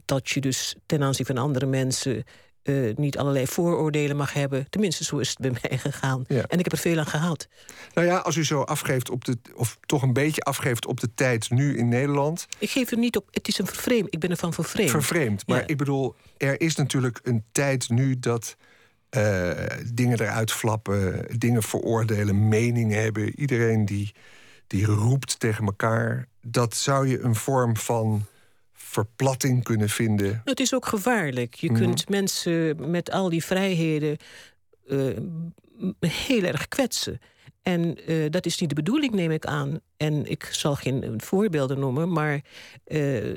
dat 0.04 0.30
je 0.30 0.40
dus 0.40 0.74
ten 0.86 1.02
aanzien 1.02 1.26
van 1.26 1.38
andere 1.38 1.66
mensen 1.66 2.24
eh, 2.62 2.74
niet 2.96 3.18
allerlei 3.18 3.46
vooroordelen 3.46 4.16
mag 4.16 4.32
hebben. 4.32 4.66
Tenminste, 4.70 5.04
zo 5.04 5.18
is 5.18 5.28
het 5.28 5.38
bij 5.38 5.50
mij 5.62 5.78
gegaan. 5.78 6.24
Ja. 6.28 6.42
En 6.46 6.58
ik 6.58 6.64
heb 6.64 6.72
er 6.72 6.78
veel 6.78 6.98
aan 6.98 7.06
gehad. 7.06 7.48
Nou 7.94 8.06
ja, 8.06 8.16
als 8.16 8.36
u 8.36 8.44
zo 8.44 8.60
afgeeft 8.62 9.10
op 9.10 9.24
de. 9.24 9.38
of 9.54 9.78
toch 9.86 10.02
een 10.02 10.12
beetje 10.12 10.40
afgeeft 10.40 10.86
op 10.86 11.00
de 11.00 11.14
tijd 11.14 11.50
nu 11.50 11.78
in 11.78 11.88
Nederland. 11.88 12.46
Ik 12.58 12.70
geef 12.70 12.90
er 12.90 12.98
niet 12.98 13.16
op. 13.16 13.28
Het 13.30 13.48
is 13.48 13.58
een 13.58 13.66
vervreemd. 13.66 14.14
Ik 14.14 14.18
ben 14.20 14.30
ervan 14.30 14.52
vervreemd. 14.52 14.90
vervreemd. 14.90 15.46
Maar 15.46 15.58
Ja. 15.58 15.66
ik 15.66 15.76
bedoel, 15.76 16.14
er 16.36 16.60
is 16.60 16.76
natuurlijk 16.76 17.20
een 17.22 17.44
tijd 17.52 17.88
nu 17.88 18.18
dat 18.18 18.56
eh, 19.10 19.50
dingen 19.92 20.20
eruit 20.20 20.52
flappen, 20.52 21.26
dingen 21.38 21.62
veroordelen, 21.62 22.48
meningen 22.48 23.02
hebben. 23.02 23.40
Iedereen 23.40 23.84
die, 23.84 24.12
die 24.66 24.84
roept 24.86 25.40
tegen 25.40 25.64
elkaar. 25.64 26.26
Dat 26.42 26.74
zou 26.76 27.08
je 27.08 27.20
een 27.20 27.34
vorm 27.34 27.76
van 27.76 28.26
verplatting 28.72 29.64
kunnen 29.64 29.88
vinden. 29.88 30.42
Het 30.44 30.60
is 30.60 30.74
ook 30.74 30.86
gevaarlijk. 30.86 31.54
Je 31.54 31.70
Mhm. 31.70 31.80
kunt 31.80 32.08
mensen 32.08 32.90
met 32.90 33.10
al 33.10 33.28
die 33.28 33.44
vrijheden 33.44 34.16
eh, 34.88 34.96
heel 36.00 36.42
erg 36.42 36.68
kwetsen. 36.68 37.18
En 37.62 38.06
eh, 38.06 38.30
dat 38.30 38.46
is 38.46 38.58
niet 38.58 38.68
de 38.68 38.74
bedoeling, 38.74 39.12
neem 39.14 39.30
ik 39.30 39.46
aan. 39.46 39.80
En 39.96 40.30
ik 40.30 40.44
zal 40.44 40.74
geen 40.74 41.14
voorbeelden 41.16 41.78
noemen, 41.78 42.12
maar 42.12 42.40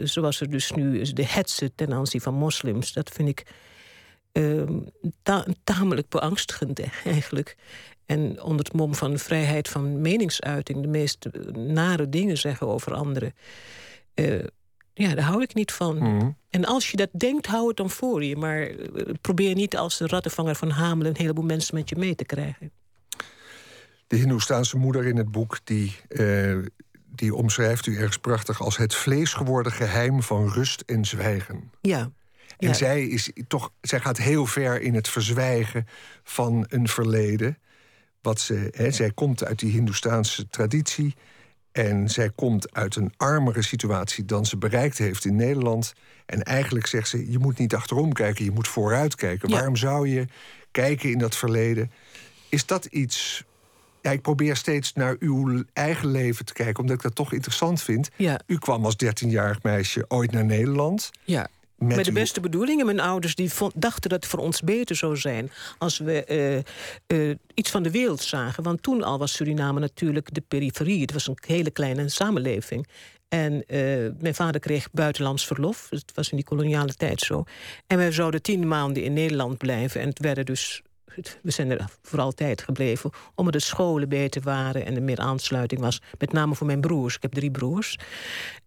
zoals 0.03 0.41
er 0.41 0.49
dus 0.49 0.71
nu 0.71 0.99
is, 0.99 1.13
de 1.13 1.25
hetze 1.25 1.71
ten 1.75 1.93
aanzien 1.93 2.21
van 2.21 2.33
moslims, 2.33 2.93
dat 2.93 3.09
vind 3.09 3.29
ik 3.29 3.43
eh, 4.31 4.63
ta- 5.23 5.45
tamelijk 5.63 6.09
beangstigend 6.09 6.79
eigenlijk. 7.05 7.55
En 8.05 8.41
onder 8.43 8.65
het 8.65 8.73
mom 8.73 8.95
van 8.95 9.17
vrijheid 9.17 9.69
van 9.69 10.01
meningsuiting 10.01 10.81
de 10.81 10.87
meest 10.87 11.25
eh, 11.25 11.41
nare 11.53 12.09
dingen 12.09 12.37
zeggen 12.37 12.67
over 12.67 12.93
anderen. 12.93 13.33
Eh, 14.13 14.43
ja, 14.93 15.15
daar 15.15 15.25
hou 15.25 15.41
ik 15.41 15.53
niet 15.53 15.71
van. 15.71 15.97
Mhm. 15.97 16.29
En 16.49 16.65
als 16.65 16.91
je 16.91 16.97
dat 16.97 17.09
denkt, 17.11 17.47
hou 17.47 17.67
het 17.67 17.77
dan 17.77 17.89
voor 17.89 18.23
je. 18.23 18.35
Maar 18.35 18.61
eh, 18.61 19.13
probeer 19.21 19.55
niet 19.55 19.77
als 19.77 19.97
de 19.97 20.07
rattenvanger 20.07 20.55
van 20.55 20.69
Hamelen... 20.69 21.11
een 21.11 21.21
heleboel 21.21 21.43
mensen 21.45 21.75
met 21.75 21.89
je 21.89 21.95
mee 21.95 22.15
te 22.15 22.25
krijgen. 22.25 22.71
De 24.07 24.15
Hindoestaanse 24.17 24.77
moeder 24.77 25.05
in 25.05 25.17
het 25.17 25.31
boek, 25.31 25.59
die, 25.63 25.95
eh, 26.07 26.57
die 27.05 27.35
omschrijft 27.35 27.85
u 27.85 27.95
ergens 27.95 28.17
prachtig 28.17 28.61
als 28.61 28.77
het 28.77 28.95
vlees 28.95 29.33
geworden 29.33 29.71
geheim 29.71 30.23
van 30.23 30.49
rust 30.49 30.83
en 30.85 31.05
zwijgen. 31.05 31.71
Ja. 31.81 32.11
En 32.61 32.67
Ja. 32.67 32.73
zij, 32.73 33.03
is 33.05 33.31
toch, 33.47 33.71
zij 33.81 33.99
gaat 33.99 34.17
heel 34.17 34.45
ver 34.45 34.81
in 34.81 34.95
het 34.95 35.07
verzwijgen 35.07 35.87
van 36.23 36.65
een 36.69 36.87
verleden. 36.87 37.57
Wat 38.21 38.39
ze, 38.39 38.69
hè, 38.71 38.91
zij 38.91 39.11
komt 39.11 39.43
uit 39.45 39.59
die 39.59 39.71
Hindoestaanse 39.71 40.47
traditie. 40.47 41.15
En 41.71 42.09
zij 42.09 42.29
komt 42.35 42.73
uit 42.73 42.95
een 42.95 43.13
armere 43.17 43.61
situatie 43.61 44.25
dan 44.25 44.45
ze 44.45 44.57
bereikt 44.57 44.97
heeft 44.97 45.25
in 45.25 45.35
Nederland. 45.35 45.93
En 46.25 46.43
eigenlijk 46.43 46.87
zegt 46.87 47.07
ze: 47.07 47.31
je 47.31 47.39
moet 47.39 47.57
niet 47.57 47.75
achterom 47.75 48.13
kijken, 48.13 48.45
je 48.45 48.51
moet 48.51 48.67
vooruit 48.67 49.15
kijken. 49.15 49.49
Ja. 49.49 49.55
Waarom 49.55 49.75
zou 49.75 50.07
je 50.07 50.25
kijken 50.71 51.11
in 51.11 51.17
dat 51.17 51.35
verleden? 51.35 51.91
Is 52.49 52.65
dat 52.65 52.85
iets. 52.85 53.43
Ja, 54.01 54.11
ik 54.11 54.21
probeer 54.21 54.55
steeds 54.55 54.93
naar 54.93 55.15
uw 55.19 55.63
eigen 55.73 56.07
leven 56.11 56.45
te 56.45 56.53
kijken, 56.53 56.81
omdat 56.81 56.95
ik 56.95 57.01
dat 57.01 57.15
toch 57.15 57.33
interessant 57.33 57.81
vind. 57.81 58.09
Ja. 58.15 58.39
U 58.45 58.57
kwam 58.57 58.85
als 58.85 58.95
13-jarig 59.05 59.63
meisje 59.63 60.05
ooit 60.07 60.31
naar 60.31 60.45
Nederland. 60.45 61.09
Ja. 61.23 61.47
Met 61.81 61.95
Met 61.95 62.05
de 62.05 62.11
uw- 62.11 62.17
beste 62.17 62.39
bedoelingen. 62.39 62.85
Mijn 62.85 62.99
ouders 62.99 63.35
die 63.35 63.53
vond- 63.53 63.73
dachten 63.75 64.09
dat 64.09 64.21
het 64.23 64.31
voor 64.31 64.39
ons 64.39 64.61
beter 64.61 64.95
zou 64.95 65.17
zijn... 65.17 65.51
als 65.77 65.97
we 65.97 66.23
eh, 66.23 66.57
eh, 67.07 67.37
iets 67.53 67.71
van 67.71 67.83
de 67.83 67.91
wereld 67.91 68.21
zagen. 68.21 68.63
Want 68.63 68.83
toen 68.83 69.03
al 69.03 69.17
was 69.17 69.33
Suriname 69.33 69.79
natuurlijk 69.79 70.33
de 70.33 70.43
periferie. 70.47 71.01
Het 71.01 71.13
was 71.13 71.27
een 71.27 71.37
hele 71.45 71.71
kleine 71.71 72.09
samenleving. 72.09 72.87
En 73.27 73.65
eh, 73.65 73.77
mijn 74.19 74.35
vader 74.35 74.61
kreeg 74.61 74.91
buitenlands 74.91 75.47
verlof. 75.47 75.87
Het 75.89 76.11
was 76.13 76.29
in 76.29 76.35
die 76.37 76.45
koloniale 76.45 76.93
tijd 76.93 77.19
zo. 77.19 77.43
En 77.87 77.97
wij 77.97 78.11
zouden 78.11 78.41
tien 78.41 78.67
maanden 78.67 79.03
in 79.03 79.13
Nederland 79.13 79.57
blijven. 79.57 80.01
En 80.01 80.07
het 80.07 80.19
werden 80.19 80.45
dus... 80.45 80.81
We 81.41 81.51
zijn 81.51 81.71
er 81.71 81.85
voor 82.01 82.19
altijd 82.19 82.61
gebleven. 82.61 83.09
Omdat 83.35 83.53
de 83.53 83.59
scholen 83.59 84.09
beter 84.09 84.41
waren 84.41 84.85
en 84.85 84.95
er 84.95 85.03
meer 85.03 85.19
aansluiting 85.19 85.81
was. 85.81 86.01
Met 86.19 86.31
name 86.31 86.55
voor 86.55 86.67
mijn 86.67 86.81
broers. 86.81 87.15
Ik 87.15 87.21
heb 87.21 87.33
drie 87.33 87.51
broers. 87.51 87.97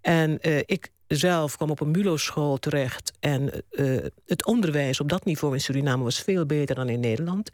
En 0.00 0.38
ik 0.66 0.90
zelf 1.06 1.56
kwam 1.56 1.70
op 1.70 1.80
een 1.80 1.90
MULO-school 1.90 2.56
terecht. 2.58 3.12
En 3.20 3.50
eh, 3.70 3.96
het 4.26 4.44
onderwijs 4.46 5.00
op 5.00 5.08
dat 5.08 5.24
niveau 5.24 5.54
in 5.54 5.60
Suriname 5.60 6.02
was 6.02 6.20
veel 6.20 6.46
beter 6.46 6.74
dan 6.74 6.88
in 6.88 7.00
Nederland. 7.00 7.50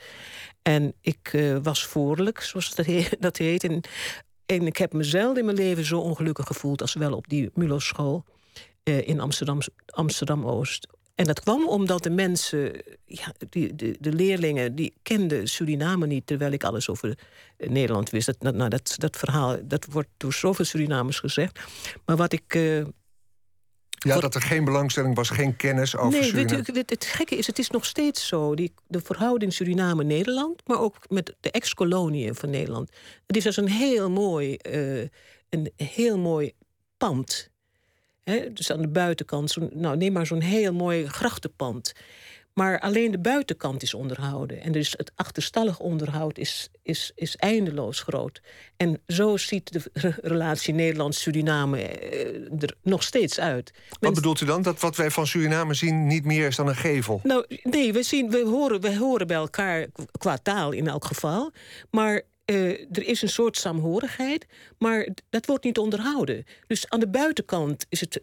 En 0.62 0.94
ik 1.00 1.30
eh, 1.32 1.56
was 1.62 1.84
voorlijk, 1.86 2.40
zoals 2.40 2.74
dat, 2.74 2.86
he- 2.86 3.06
dat 3.20 3.36
heet. 3.36 3.64
En, 3.64 3.80
en 4.46 4.66
ik 4.66 4.76
heb 4.76 4.92
me 4.92 5.02
zelden 5.02 5.38
in 5.38 5.44
mijn 5.44 5.56
leven 5.56 5.84
zo 5.84 5.98
ongelukkig 5.98 6.46
gevoeld 6.46 6.80
als 6.80 6.94
wel 6.94 7.12
op 7.16 7.28
die 7.28 7.50
MULO-school 7.54 8.24
eh, 8.82 9.08
in 9.08 9.20
Amsterdam, 9.20 9.58
Amsterdam-Oost. 9.86 10.86
En 11.14 11.26
dat 11.26 11.40
kwam 11.40 11.68
omdat 11.68 12.02
de 12.02 12.10
mensen, 12.10 12.72
ja, 13.04 13.32
die, 13.48 13.74
de, 14.00 14.12
leerlingen, 14.12 14.74
die 14.74 14.94
kenden 15.02 15.48
Suriname 15.48 16.06
niet, 16.06 16.26
terwijl 16.26 16.52
ik 16.52 16.64
alles 16.64 16.88
over 16.88 17.18
Nederland 17.58 18.10
wist. 18.10 18.26
Dat, 18.26 18.36
dat- 18.38 18.54
nou, 18.54 18.70
dat, 18.70 18.94
dat 18.98 19.16
verhaal 19.16 19.56
dat 19.64 19.86
wordt 19.90 20.08
door 20.16 20.32
zoveel 20.32 20.64
Surinamers 20.64 21.18
gezegd. 21.18 21.60
Maar 22.04 22.16
wat 22.16 22.32
ik. 22.32 22.54
Ja, 24.04 24.12
Voor- 24.12 24.22
dat 24.22 24.34
er 24.34 24.42
geen 24.42 24.64
belangstelling 24.64 25.14
was, 25.14 25.30
geen 25.30 25.56
kennis 25.56 25.96
over 25.96 26.10
nee, 26.18 26.28
Suriname. 26.28 26.56
weet 26.56 26.76
u, 26.76 26.78
het, 26.78 26.90
het 26.90 27.04
gekke 27.04 27.36
is, 27.36 27.46
het 27.46 27.58
is 27.58 27.70
nog 27.70 27.84
steeds 27.84 28.26
zo. 28.26 28.54
Die, 28.54 28.72
de 28.86 29.00
verhouding 29.00 29.52
Suriname-Nederland, 29.52 30.62
maar 30.66 30.80
ook 30.80 30.96
met 31.08 31.34
de 31.40 31.50
ex-koloniën 31.50 32.34
van 32.34 32.50
Nederland. 32.50 32.90
Het 33.26 33.36
is 33.36 33.46
als 33.46 33.56
een 33.56 33.68
heel 33.68 34.10
mooi, 34.10 34.54
eh, 34.54 35.00
een 35.48 35.72
heel 35.76 36.18
mooi 36.18 36.52
pand. 36.96 37.50
Hè, 38.24 38.52
dus 38.52 38.72
aan 38.72 38.80
de 38.82 38.88
buitenkant, 38.88 39.56
nou, 39.74 39.96
neem 39.96 40.12
maar 40.12 40.26
zo'n 40.26 40.40
heel 40.40 40.72
mooi 40.72 41.08
grachtenpand. 41.08 41.92
Maar 42.60 42.80
alleen 42.80 43.10
de 43.10 43.18
buitenkant 43.18 43.82
is 43.82 43.94
onderhouden. 43.94 44.60
En 44.60 44.72
dus 44.72 44.94
het 44.96 45.12
achterstallig 45.14 45.78
onderhoud 45.78 46.38
is, 46.38 46.68
is, 46.82 47.12
is 47.14 47.36
eindeloos 47.36 48.00
groot. 48.00 48.40
En 48.76 49.00
zo 49.06 49.36
ziet 49.36 49.72
de 49.72 49.82
re- 49.92 50.18
relatie 50.22 50.74
Nederland-Suriname 50.74 51.82
eh, 51.82 52.62
er 52.62 52.74
nog 52.82 53.02
steeds 53.02 53.40
uit. 53.40 53.72
Wat 54.00 54.14
bedoelt 54.14 54.40
u 54.40 54.46
dan? 54.46 54.62
Dat 54.62 54.80
wat 54.80 54.96
wij 54.96 55.10
van 55.10 55.26
Suriname 55.26 55.74
zien 55.74 56.06
niet 56.06 56.24
meer 56.24 56.46
is 56.46 56.56
dan 56.56 56.68
een 56.68 56.76
gevel? 56.76 57.20
nou, 57.22 57.44
nee, 57.62 57.92
we, 57.92 58.02
zien, 58.02 58.30
we, 58.30 58.42
horen, 58.44 58.80
we 58.80 58.96
horen 58.96 59.26
bij 59.26 59.36
elkaar 59.36 59.86
qua 60.18 60.36
taal 60.36 60.72
in 60.72 60.88
elk 60.88 61.04
geval. 61.04 61.52
Maar 61.90 62.22
eh, 62.44 62.70
er 62.70 63.06
is 63.06 63.22
een 63.22 63.28
soort 63.28 63.56
saamhorigheid, 63.56 64.46
maar 64.78 65.08
dat 65.30 65.46
wordt 65.46 65.64
niet 65.64 65.78
onderhouden. 65.78 66.44
Dus 66.66 66.88
aan 66.88 67.00
de 67.00 67.08
buitenkant 67.08 67.86
is 67.88 68.00
het, 68.00 68.22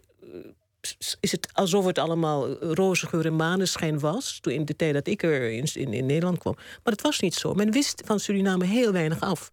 eh, 0.98 1.08
is 1.20 1.32
het 1.32 1.48
alsof 1.52 1.84
het 1.84 1.98
allemaal 1.98 2.52
roze 2.52 3.06
geur 3.06 3.26
en 3.26 3.36
maneschijn 3.36 3.98
was... 3.98 4.38
toen 4.40 4.52
in 4.52 4.64
de 4.64 4.76
tijd 4.76 4.94
dat 4.94 5.06
ik 5.06 5.22
er 5.22 5.50
in, 5.50 5.68
in, 5.74 5.92
in 5.92 6.06
Nederland 6.06 6.38
kwam. 6.38 6.54
Maar 6.54 6.94
dat 6.94 7.00
was 7.00 7.20
niet 7.20 7.34
zo. 7.34 7.54
Men 7.54 7.70
wist 7.70 8.02
van 8.04 8.20
Suriname 8.20 8.64
heel 8.64 8.92
weinig 8.92 9.20
af. 9.20 9.50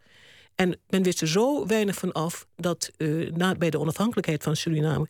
En 0.56 0.80
men 0.90 1.04
wist 1.04 1.22
er 1.22 1.28
zo 1.28 1.66
weinig 1.66 1.96
van 1.96 2.12
af 2.12 2.48
dat 2.56 2.92
eh, 2.98 3.32
na, 3.32 3.56
bij 3.56 3.70
de 3.70 3.80
onafhankelijkheid 3.80 4.44
van 4.44 4.56
Suriname... 4.56 5.08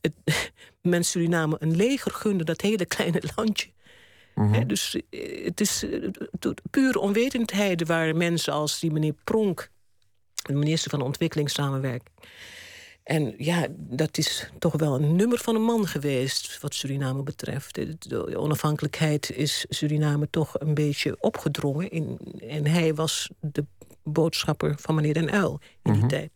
Het, 0.00 0.12
men 0.82 1.04
Suriname 1.04 1.56
een 1.58 1.76
leger 1.76 2.10
gunde, 2.10 2.44
dat 2.44 2.60
hele 2.60 2.86
kleine 2.96 3.22
landje. 3.36 3.72
Hè, 4.34 4.66
dus 4.66 4.96
eh, 5.10 5.44
het 5.44 5.60
is 5.60 5.82
eh, 5.82 6.50
pure 6.70 6.98
onwetendheid 6.98 7.86
waar 7.86 8.16
mensen 8.16 8.52
als 8.52 8.80
die 8.80 8.90
meneer 8.90 9.14
Pronk, 9.24 9.70
de 10.34 10.52
minister 10.52 10.90
van 10.90 11.00
Ontwikkelingssamenwerking. 11.00 12.10
En 13.04 13.34
ja, 13.38 13.66
dat 13.76 14.18
is 14.18 14.50
toch 14.58 14.72
wel 14.72 14.94
een 14.94 15.16
nummer 15.16 15.38
van 15.38 15.54
een 15.54 15.62
man 15.62 15.86
geweest 15.86 16.58
wat 16.60 16.74
Suriname 16.74 17.22
betreft. 17.22 17.74
De, 18.08 18.38
onafhankelijkheid 18.38 19.30
is 19.36 19.66
Suriname 19.68 20.30
toch 20.30 20.60
een 20.60 20.74
beetje 20.74 21.16
opgedrongen. 21.20 21.90
In, 21.90 22.18
en 22.48 22.66
hij 22.66 22.94
was 22.94 23.30
de 23.40 23.64
boodschapper 24.02 24.74
van 24.78 24.94
meneer 24.94 25.14
Den 25.14 25.30
Uil 25.30 25.60
in 25.82 25.92
die 25.92 26.06
tijd. 26.06 26.30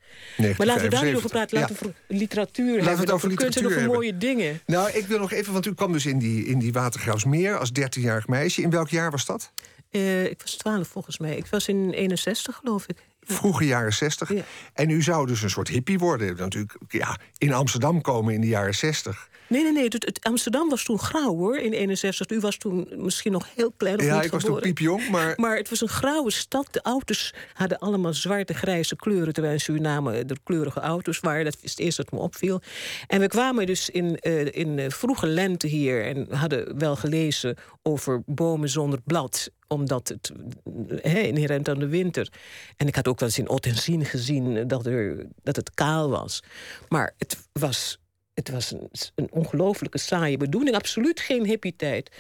Maar 0.59 0.67
laten 0.67 0.83
we 0.83 0.89
daar 0.89 1.05
niet 1.05 1.15
over 1.17 1.31
praten. 1.31 1.59
Laten 1.61 1.77
we 1.77 1.85
Ja. 1.85 1.89
over 1.91 2.01
literatuur 2.09 2.65
Laten 2.67 2.83
we 2.83 2.89
hebben. 2.89 3.05
het 3.07 3.15
over 3.15 3.29
kunst 3.35 3.43
literatuur 3.55 3.79
over 3.79 3.95
mooie 3.95 4.17
dingen. 4.19 4.61
Nou, 4.67 4.91
ik 4.91 5.07
wil 5.07 5.19
nog 5.19 5.33
even, 5.33 5.53
want 5.53 5.67
u 5.67 5.75
kwam 5.75 5.93
dus 5.93 6.07
in 6.07 6.19
die, 6.19 6.45
in 6.45 6.59
die 6.59 6.73
Watergraafsmeer 6.73 7.59
als 7.59 7.71
13-jarig 7.81 8.27
meisje. 8.27 8.63
In 8.63 8.71
welk 8.71 8.89
jaar 8.89 9.11
was 9.11 9.27
dat? 9.27 9.53
Eh, 9.91 10.25
ik 10.25 10.41
was 10.41 10.55
twaalf 10.55 10.89
volgens 10.89 11.19
mij. 11.19 11.37
Ik 11.37 11.47
was 11.47 11.69
in 11.69 11.91
61 11.91 12.57
geloof 12.57 12.87
ik. 12.87 12.97
Vroege 13.29 13.67
jaren 13.67 13.93
60. 13.93 14.33
Ja. 14.33 14.43
En 14.73 14.91
u 14.91 15.03
zou 15.03 15.27
dus 15.27 15.43
een 15.43 15.51
soort 15.51 15.69
hippie 15.69 15.99
worden. 15.99 16.37
Natuurlijk 16.37 16.77
ja, 16.89 17.19
in 17.39 17.53
Amsterdam 17.53 18.01
komen 18.01 18.35
in 18.35 18.41
de 18.41 18.47
jaren 18.47 18.75
60. 18.75 19.29
Nee, 19.49 19.63
nee, 19.63 19.73
nee. 19.73 19.85
Het, 19.85 19.93
het- 19.93 20.25
Amsterdam 20.25 20.69
was 20.69 20.85
toen 20.85 20.99
grauw 20.99 21.37
hoor, 21.37 21.59
in 21.59 21.73
61. 21.73 22.29
U 22.31 22.41
was 22.41 22.57
toen 22.57 22.89
misschien 22.97 23.33
nog 23.33 23.47
heel 23.55 23.73
klein 23.77 23.99
of 23.99 24.05
Ja, 24.05 24.15
niet 24.15 24.25
ik 24.25 24.31
was 24.31 24.45
toen 24.45 24.61
piepjong, 24.61 25.09
maar... 25.09 25.35
Maar 25.37 25.57
het 25.57 25.69
was 25.69 25.81
een 25.81 25.89
grauwe 25.89 26.31
stad. 26.31 26.67
De 26.71 26.83
auto's 26.83 27.35
hadden 27.53 27.79
allemaal 27.79 28.15
zwarte, 28.15 28.55
grijze 28.55 28.97
kleuren... 28.97 29.33
terwijl 29.33 29.55
in 29.55 29.61
Suriname 29.61 30.13
er 30.13 30.37
kleurige 30.45 30.81
auto's 30.81 31.21
waren. 31.21 31.45
Dat 31.45 31.57
is 31.61 31.71
het 31.71 31.79
eerste 31.79 32.03
dat 32.03 32.13
me 32.13 32.19
opviel. 32.19 32.61
En 33.07 33.21
we 33.21 33.27
kwamen 33.27 33.67
dus 33.67 33.91
in, 33.91 34.19
eh, 34.19 34.55
in 34.55 34.79
eh, 34.79 34.91
vroege 34.91 35.27
lente 35.27 35.67
hier... 35.67 36.05
en 36.05 36.35
hadden 36.35 36.79
wel 36.79 36.97
gelezen 36.97 37.57
over 37.83 38.23
bomen 38.27 38.69
zonder 38.69 39.01
blad 39.05 39.51
omdat 39.69 40.09
het 40.09 40.33
eh, 40.65 41.13
hè, 41.13 41.21
inherent 41.21 41.69
aan 41.69 41.79
de 41.79 41.89
winter. 41.89 42.33
En 42.77 42.87
ik 42.87 42.95
had 42.95 43.09
ook 43.09 43.21
wel 43.21 43.29
eens 43.29 43.39
in 43.39 43.49
Ottensien 43.49 44.05
gezien 44.05 44.57
eh, 44.57 44.65
dat, 44.67 44.87
er, 44.87 45.27
dat 45.43 45.57
het 45.57 45.75
kaal 45.75 46.11
was. 46.11 46.43
Maar 46.89 47.15
het 47.19 47.49
was, 47.53 47.99
het 48.39 48.51
was 48.51 48.73
een, 48.73 48.89
een 49.15 49.29
ongelooflijke 49.31 49.99
saaie 49.99 50.37
bedoeling. 50.37 50.77
Absoluut 50.77 51.21
geen 51.21 51.45
hippie-tijd. 51.45 52.11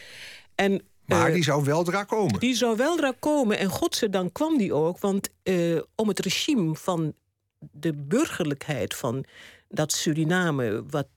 En 0.54 0.82
Maar 1.04 1.28
eh, 1.28 1.34
die 1.34 1.42
zou 1.42 1.64
weldra 1.64 2.04
komen. 2.04 2.40
die 2.40 2.54
zou 2.54 2.76
weldra 2.76 3.12
komen 3.18 3.58
en 3.58 3.68
godzijdank 3.68 4.32
kwam 4.32 4.58
die 4.58 4.72
ook. 4.72 4.98
Want 4.98 5.28
eh, 5.42 5.78
om 5.94 6.08
het 6.08 6.18
regime 6.18 6.74
van 6.74 7.14
de 7.58 7.92
burgerlijkheid 7.92 8.94
van 8.94 9.24
dat 9.68 9.92
Suriname... 9.92 10.84
wat 10.90 11.08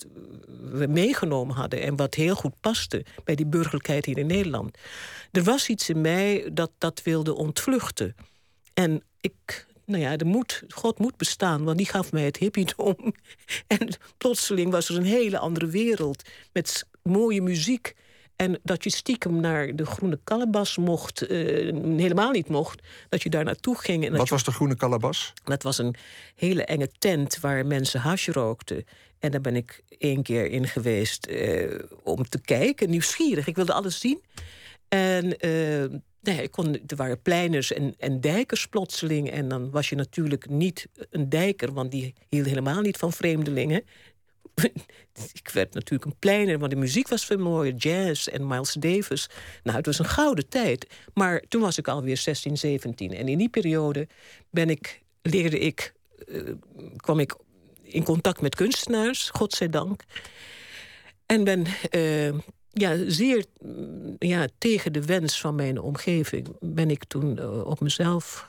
we 0.71 0.87
meegenomen 0.87 1.55
hadden 1.55 1.81
en 1.81 1.95
wat 1.95 2.15
heel 2.15 2.35
goed 2.35 2.59
paste... 2.59 3.05
bij 3.23 3.35
die 3.35 3.45
burgerlijkheid 3.45 4.05
hier 4.05 4.17
in 4.17 4.27
Nederland. 4.27 4.77
Er 5.31 5.43
was 5.43 5.69
iets 5.69 5.89
in 5.89 6.01
mij 6.01 6.49
dat 6.53 6.71
dat 6.77 7.03
wilde 7.03 7.35
ontvluchten. 7.35 8.15
En 8.73 9.03
ik... 9.21 9.69
Nou 9.91 10.03
ja, 10.03 10.17
er 10.17 10.25
moet, 10.25 10.63
God 10.69 10.99
moet 10.99 11.17
bestaan, 11.17 11.63
want 11.63 11.77
die 11.77 11.87
gaf 11.87 12.11
mij 12.11 12.23
het 12.25 12.37
hippiedom. 12.37 12.95
En 13.67 13.87
plotseling 14.17 14.71
was 14.71 14.89
er 14.89 14.95
een 14.97 15.03
hele 15.03 15.37
andere 15.37 15.67
wereld 15.67 16.21
met 16.53 16.85
mooie 17.03 17.41
muziek. 17.41 17.95
En 18.35 18.59
dat 18.63 18.83
je 18.83 18.89
stiekem 18.89 19.39
naar 19.39 19.75
de 19.75 19.85
Groene 19.85 20.19
Kalebas 20.23 20.77
mocht, 20.77 21.21
eh, 21.21 21.37
helemaal 21.97 22.31
niet 22.31 22.47
mocht. 22.49 22.81
Dat 23.09 23.21
je 23.23 23.29
daar 23.29 23.43
naartoe 23.43 23.77
ging. 23.77 24.05
En 24.05 24.11
Wat 24.11 24.27
je- 24.27 24.33
was 24.33 24.43
de 24.43 24.51
groene 24.51 24.75
kalabas? 24.75 25.33
dat 25.43 25.63
was 25.63 25.77
een 25.77 25.95
hele 26.35 26.63
enge 26.65 26.89
tent 26.99 27.39
waar 27.39 27.65
mensen 27.65 27.99
hash 27.99 28.27
rookten. 28.27 28.85
En 29.19 29.31
daar 29.31 29.41
ben 29.41 29.55
ik 29.55 29.81
één 29.97 30.23
keer 30.23 30.45
in 30.51 30.67
geweest 30.67 31.25
eh, 31.25 31.79
om 32.03 32.29
te 32.29 32.41
kijken, 32.41 32.89
nieuwsgierig. 32.89 33.47
Ik 33.47 33.55
wilde 33.55 33.73
alles 33.73 33.99
zien. 33.99 34.21
En 34.87 35.37
eh, 35.37 35.83
nee, 36.21 36.49
kon, 36.49 36.79
er 36.87 36.95
waren 36.95 37.21
pleiners 37.21 37.73
en, 37.73 37.95
en 37.97 38.21
dijkers 38.21 38.67
plotseling. 38.67 39.29
En 39.29 39.47
dan 39.47 39.71
was 39.71 39.89
je 39.89 39.95
natuurlijk 39.95 40.49
niet 40.49 40.87
een 41.09 41.29
dijker, 41.29 41.73
want 41.73 41.91
die 41.91 42.13
hield 42.29 42.47
helemaal 42.47 42.81
niet 42.81 42.97
van 42.97 43.13
vreemdelingen. 43.13 43.83
ik 45.41 45.49
werd 45.53 45.73
natuurlijk 45.73 46.11
een 46.11 46.19
pleiner, 46.19 46.59
want 46.59 46.71
de 46.71 46.77
muziek 46.77 47.07
was 47.07 47.25
veel 47.25 47.37
mooier. 47.37 47.73
Jazz 47.73 48.27
en 48.27 48.47
Miles 48.47 48.73
Davis. 48.73 49.29
Nou, 49.63 49.77
het 49.77 49.85
was 49.85 49.99
een 49.99 50.05
gouden 50.05 50.49
tijd. 50.49 50.93
Maar 51.13 51.43
toen 51.47 51.61
was 51.61 51.77
ik 51.77 51.87
alweer 51.87 52.17
16, 52.17 52.57
17. 52.57 53.13
En 53.13 53.27
in 53.27 53.37
die 53.37 53.49
periode 53.49 54.07
ben 54.49 54.69
ik, 54.69 55.01
leerde 55.21 55.59
ik, 55.59 55.93
eh, 56.27 56.41
kwam 56.95 57.19
ik 57.19 57.35
in 57.81 58.03
contact 58.03 58.41
met 58.41 58.55
kunstenaars, 58.55 59.29
godzijdank. 59.29 60.03
En 61.25 61.43
ben 61.43 61.65
eh, 61.89 62.37
ja, 62.73 62.97
zeer 63.07 63.45
mm, 63.61 64.15
ja, 64.19 64.47
tegen 64.57 64.93
de 64.93 65.05
wens 65.05 65.39
van 65.39 65.55
mijn 65.55 65.79
omgeving... 65.81 66.47
ben 66.59 66.89
ik 66.89 67.03
toen 67.03 67.39
eh, 67.39 67.65
op 67.65 67.79
mezelf 67.79 68.45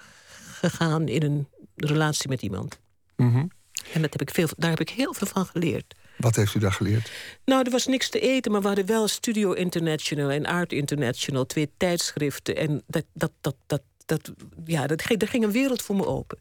gegaan 0.60 1.08
in 1.08 1.22
een 1.22 1.48
relatie 1.76 2.28
met 2.28 2.42
iemand. 2.42 2.80
Mhm. 3.16 3.46
En 3.92 4.02
dat 4.02 4.12
heb 4.12 4.20
ik 4.20 4.30
veel, 4.30 4.48
daar 4.56 4.70
heb 4.70 4.80
ik 4.80 4.90
heel 4.90 5.14
veel 5.14 5.26
van 5.26 5.46
geleerd. 5.46 5.94
Wat 6.16 6.36
heeft 6.36 6.54
u 6.54 6.58
daar 6.58 6.72
geleerd? 6.72 7.10
Nou, 7.44 7.62
er 7.64 7.70
was 7.70 7.86
niks 7.86 8.08
te 8.10 8.20
eten, 8.20 8.52
maar 8.52 8.60
we 8.60 8.66
hadden 8.66 8.86
wel 8.86 9.08
Studio 9.08 9.52
International 9.52 10.30
en 10.30 10.46
Art 10.46 10.72
International, 10.72 11.46
twee 11.46 11.70
tijdschriften. 11.76 12.56
En 12.56 12.82
dat, 12.86 13.04
dat, 13.12 13.32
dat, 13.40 13.56
dat, 13.66 13.82
dat, 14.06 14.32
ja, 14.64 14.86
dat, 14.86 15.02
ging- 15.02 15.22
er 15.22 15.28
ging 15.28 15.44
een 15.44 15.52
wereld 15.52 15.82
voor 15.82 15.96
me 15.96 16.06
open. 16.06 16.38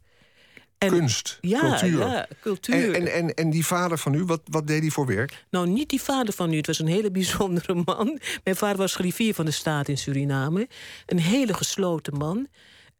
En, 0.82 0.90
Kunst, 0.90 1.38
ja, 1.42 1.60
cultuur. 1.60 2.00
Ja, 2.00 2.28
cultuur. 2.42 2.94
En, 2.94 2.94
en, 2.94 3.14
en, 3.14 3.34
en 3.34 3.50
die 3.50 3.66
vader 3.66 3.98
van 3.98 4.14
u, 4.14 4.24
wat, 4.24 4.42
wat 4.46 4.68
deed 4.68 4.82
hij 4.82 4.90
voor 4.90 5.06
werk? 5.06 5.46
Nou, 5.50 5.68
niet 5.68 5.90
die 5.90 6.02
vader 6.02 6.34
van 6.34 6.54
u. 6.54 6.58
Het 6.58 6.68
was 6.68 6.80
een 6.80 6.88
hele 6.88 7.12
bijzondere 7.12 7.74
man. 7.86 8.20
Mijn 8.44 8.56
vader 8.56 8.78
was 8.78 8.96
griffier 8.96 9.34
van 9.34 9.46
de 9.46 9.52
staat 9.52 9.88
in 9.88 9.98
Suriname. 9.98 10.68
Een 11.06 11.20
hele 11.20 11.54
gesloten 11.54 12.18
man. 12.18 12.48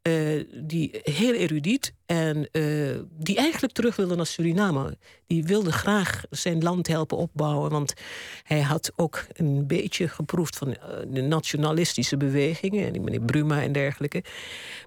Eh, 0.02 0.44
die 0.54 1.00
heel 1.02 1.34
erudiet 1.34 1.92
en 2.06 2.50
eh, 2.50 2.98
die 3.10 3.36
eigenlijk 3.36 3.72
terug 3.72 3.96
wilde 3.96 4.16
naar 4.16 4.26
Suriname. 4.26 4.98
Die 5.26 5.44
wilde 5.44 5.72
graag 5.72 6.22
zijn 6.30 6.62
land 6.62 6.86
helpen 6.86 7.16
opbouwen, 7.16 7.70
want 7.70 7.94
hij 8.42 8.60
had 8.60 8.92
ook 8.96 9.24
een 9.32 9.66
beetje 9.66 10.08
geproefd 10.08 10.56
van 10.56 10.74
eh, 10.76 10.98
de 11.06 11.20
nationalistische 11.20 12.16
bewegingen, 12.16 12.86
en 12.86 12.92
die 12.92 13.02
meneer 13.02 13.20
Bruma 13.20 13.62
en 13.62 13.72
dergelijke. 13.72 14.24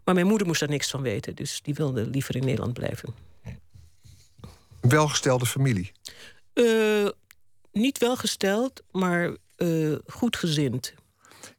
Maar 0.04 0.16
mijn 0.16 0.28
moeder 0.28 0.48
moest 0.48 0.60
daar 0.60 0.70
niks 0.70 0.90
van 0.90 1.02
weten, 1.02 1.36
dus 1.36 1.62
die 1.62 1.74
wilde 1.74 2.08
liever 2.08 2.36
in 2.36 2.46
Nederland 2.46 2.74
blijven. 2.74 3.16
Een 4.82 4.90
welgestelde 4.90 5.46
familie. 5.46 5.92
Niet 7.72 7.98
welgesteld, 7.98 8.84
maar 8.92 9.36
goedgezind. 10.06 10.94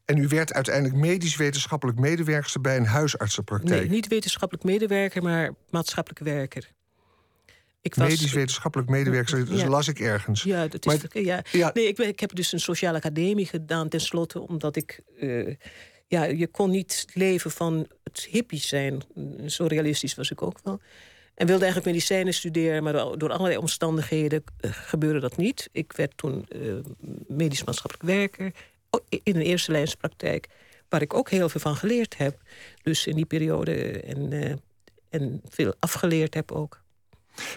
En 0.07 0.17
u 0.17 0.27
werd 0.27 0.53
uiteindelijk 0.53 0.95
medisch-wetenschappelijk 0.95 1.99
medewerkster 1.99 2.61
bij 2.61 2.77
een 2.77 2.85
huisartsenpraktijk. 2.85 3.81
Nee, 3.81 3.89
niet 3.89 4.07
wetenschappelijk 4.07 4.65
medewerker, 4.65 5.23
maar 5.23 5.53
maatschappelijk 5.69 6.23
werker. 6.23 6.71
Ik 7.81 7.95
was, 7.95 8.07
Medisch-wetenschappelijk 8.07 8.89
medewerkster, 8.89 9.45
dat 9.45 9.59
Ja. 9.59 9.67
las 9.67 9.87
ik 9.87 9.99
ergens. 9.99 10.43
Ja, 10.43 10.67
dat 10.67 10.85
is, 10.85 11.01
Maar- 11.01 11.21
ja. 11.23 11.41
ja. 11.51 11.71
Nee, 11.73 11.87
ik, 11.87 11.97
ik 11.97 12.19
heb 12.19 12.35
dus 12.35 12.51
een 12.51 12.59
sociale 12.59 12.97
academie 12.97 13.45
gedaan 13.45 13.89
tenslotte, 13.89 14.47
omdat 14.47 14.75
ik. 14.75 14.99
eh, 15.19 15.55
ja, 16.07 16.23
je 16.23 16.47
kon 16.47 16.69
niet 16.69 17.05
leven 17.13 17.51
van 17.51 17.87
het 18.03 18.27
hippie 18.31 18.59
zijn. 18.59 19.01
Zo 19.45 19.65
realistisch 19.65 20.15
was 20.15 20.31
ik 20.31 20.41
ook 20.41 20.59
wel. 20.63 20.79
En 21.35 21.47
wilde 21.47 21.63
eigenlijk 21.63 21.93
medicijnen 21.93 22.33
studeren, 22.33 22.83
maar 22.83 22.93
door, 22.93 23.17
door 23.17 23.31
allerlei 23.31 23.57
omstandigheden 23.57 24.43
eh, 24.57 24.71
gebeurde 24.73 25.19
dat 25.19 25.37
niet. 25.37 25.69
Ik 25.71 25.93
werd 25.93 26.17
toen 26.17 26.45
eh, 26.47 26.59
medisch 27.27 27.63
maatschappelijk 27.63 28.03
werker 28.09 28.51
in 29.09 29.35
een 29.35 29.41
eerste 29.41 29.71
lijnspraktijk, 29.71 30.47
waar 30.89 31.01
ik 31.01 31.13
ook 31.13 31.29
heel 31.29 31.49
veel 31.49 31.61
van 31.61 31.75
geleerd 31.75 32.17
heb. 32.17 32.41
Dus 32.83 33.07
in 33.07 33.15
die 33.15 33.25
periode 33.25 34.01
en, 34.01 34.31
eh, 34.31 34.53
en 35.09 35.41
veel 35.49 35.73
afgeleerd 35.79 36.33
heb 36.33 36.51
ook. 36.51 36.81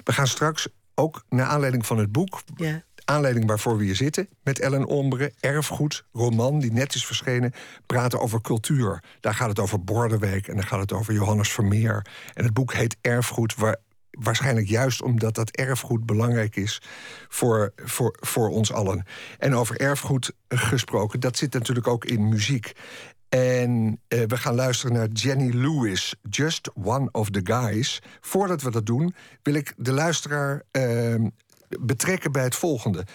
We 0.05 0.13
gaan 0.13 0.27
straks 0.27 0.69
ook 0.95 1.25
naar 1.29 1.47
aanleiding 1.47 1.87
van 1.87 1.99
het 1.99 2.13
boek... 2.13 2.43
Ja. 2.57 2.83
aanleiding 3.05 3.47
waarvoor 3.47 3.77
we 3.77 3.85
hier 3.85 3.97
zitten... 3.97 4.29
met 4.43 4.59
Ellen 4.59 4.85
Ombre, 4.85 5.33
Erfgoed, 5.41 6.05
roman 6.13 6.59
die 6.59 6.73
net 6.73 6.95
is 6.95 7.07
verschenen... 7.07 7.53
praten 7.87 8.21
over 8.21 8.41
cultuur. 8.41 9.03
Daar 9.21 9.35
gaat 9.35 9.49
het 9.49 9.59
over 9.59 9.85
Bordewijk 9.85 10.49
en 10.49 10.55
daar 10.55 10.67
gaat 10.67 10.81
het 10.81 10.93
over 10.93 11.15
Johannes 11.15 11.53
Vermeer. 11.53 12.07
En 12.35 12.45
het 12.45 12.55
boek 12.55 12.73
heet 12.73 12.97
Erfgoed... 13.01 13.55
Waar, 13.55 13.77
waarschijnlijk 14.11 14.69
juist 14.69 15.03
omdat 15.03 15.35
dat 15.35 15.51
erfgoed 15.51 16.07
belangrijk 16.07 16.57
is 16.57 16.83
voor, 17.29 17.73
voor, 17.77 18.17
voor 18.21 18.49
ons 18.49 18.73
allen. 18.73 19.05
En 19.39 19.55
over 19.55 19.81
erfgoed 19.81 20.33
gesproken, 20.49 21.21
dat 21.21 21.37
zit 21.37 21.53
natuurlijk 21.53 21.87
ook 21.87 22.05
in 22.05 22.29
muziek. 22.29 22.73
En 23.29 24.01
eh, 24.09 24.23
we 24.27 24.37
gaan 24.37 24.55
luisteren 24.55 24.97
naar 24.97 25.09
Jenny 25.09 25.55
Lewis, 25.55 26.15
Just 26.31 26.71
One 26.75 27.09
of 27.13 27.31
the 27.31 27.41
Guys. 27.45 28.03
Voordat 28.21 28.63
we 28.63 28.71
dat 28.71 28.87
doen, 28.87 29.15
wil 29.43 29.55
ik 29.55 29.75
de 29.77 29.93
luisteraar 29.93 30.63
eh, 30.71 31.25
betrekken 31.69 32.33
bij 32.33 32.43
het 32.43 32.55
volgende. 32.55 33.07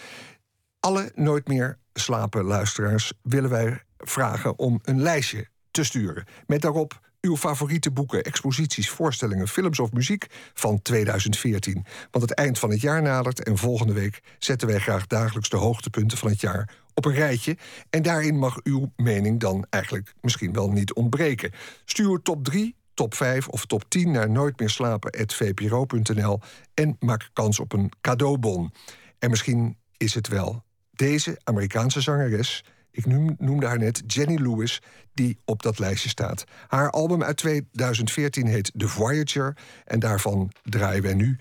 Alle 0.80 1.12
Nooit 1.14 1.48
meer 1.48 1.78
slapen 1.92 2.44
luisteraars 2.44 3.12
willen 3.22 3.50
wij 3.50 3.82
vragen 3.98 4.58
om 4.58 4.80
een 4.82 5.02
lijstje 5.02 5.48
te 5.70 5.84
sturen. 5.84 6.24
Met 6.46 6.62
daarop 6.62 7.00
uw 7.26 7.36
favoriete 7.36 7.90
boeken, 7.90 8.24
exposities, 8.24 8.90
voorstellingen, 8.90 9.48
films 9.48 9.78
of 9.78 9.92
muziek 9.92 10.26
van 10.54 10.82
2014. 10.82 11.84
Want 12.10 12.28
het 12.28 12.38
eind 12.38 12.58
van 12.58 12.70
het 12.70 12.80
jaar 12.80 13.02
nadert 13.02 13.42
en 13.42 13.58
volgende 13.58 13.92
week 13.92 14.22
zetten 14.38 14.68
wij 14.68 14.78
graag 14.78 15.06
dagelijks 15.06 15.48
de 15.48 15.56
hoogtepunten 15.56 16.18
van 16.18 16.30
het 16.30 16.40
jaar 16.40 16.74
op 16.94 17.04
een 17.04 17.14
rijtje. 17.14 17.56
En 17.90 18.02
daarin 18.02 18.38
mag 18.38 18.60
uw 18.62 18.92
mening 18.96 19.40
dan 19.40 19.66
eigenlijk 19.70 20.14
misschien 20.20 20.52
wel 20.52 20.70
niet 20.70 20.92
ontbreken. 20.92 21.52
Stuur 21.84 22.22
top 22.22 22.44
3, 22.44 22.76
top 22.94 23.14
5 23.14 23.48
of 23.48 23.66
top 23.66 23.84
10 23.88 24.10
naar 24.10 24.30
nooitmeerslapen.vpro.nl 24.30 26.40
en 26.74 26.96
maak 27.00 27.30
kans 27.32 27.60
op 27.60 27.72
een 27.72 27.92
cadeaubon. 28.00 28.72
En 29.18 29.30
misschien 29.30 29.76
is 29.96 30.14
het 30.14 30.28
wel 30.28 30.64
deze 30.92 31.40
Amerikaanse 31.44 32.00
zangeres 32.00 32.64
ik 32.96 33.06
noemde 33.38 33.66
haar 33.66 33.78
net 33.78 34.02
Jenny 34.06 34.40
Lewis, 34.40 34.82
die 35.14 35.38
op 35.44 35.62
dat 35.62 35.78
lijstje 35.78 36.08
staat. 36.08 36.44
Haar 36.68 36.90
album 36.90 37.22
uit 37.22 37.36
2014 37.36 38.46
heet 38.46 38.72
The 38.76 38.88
Voyager 38.88 39.56
en 39.84 39.98
daarvan 39.98 40.52
draaien 40.62 41.02
wij 41.02 41.14
nu 41.14 41.38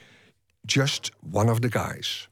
Just 0.62 1.12
One 1.32 1.52
of 1.52 1.60
the 1.60 1.72
Guys. 1.72 2.30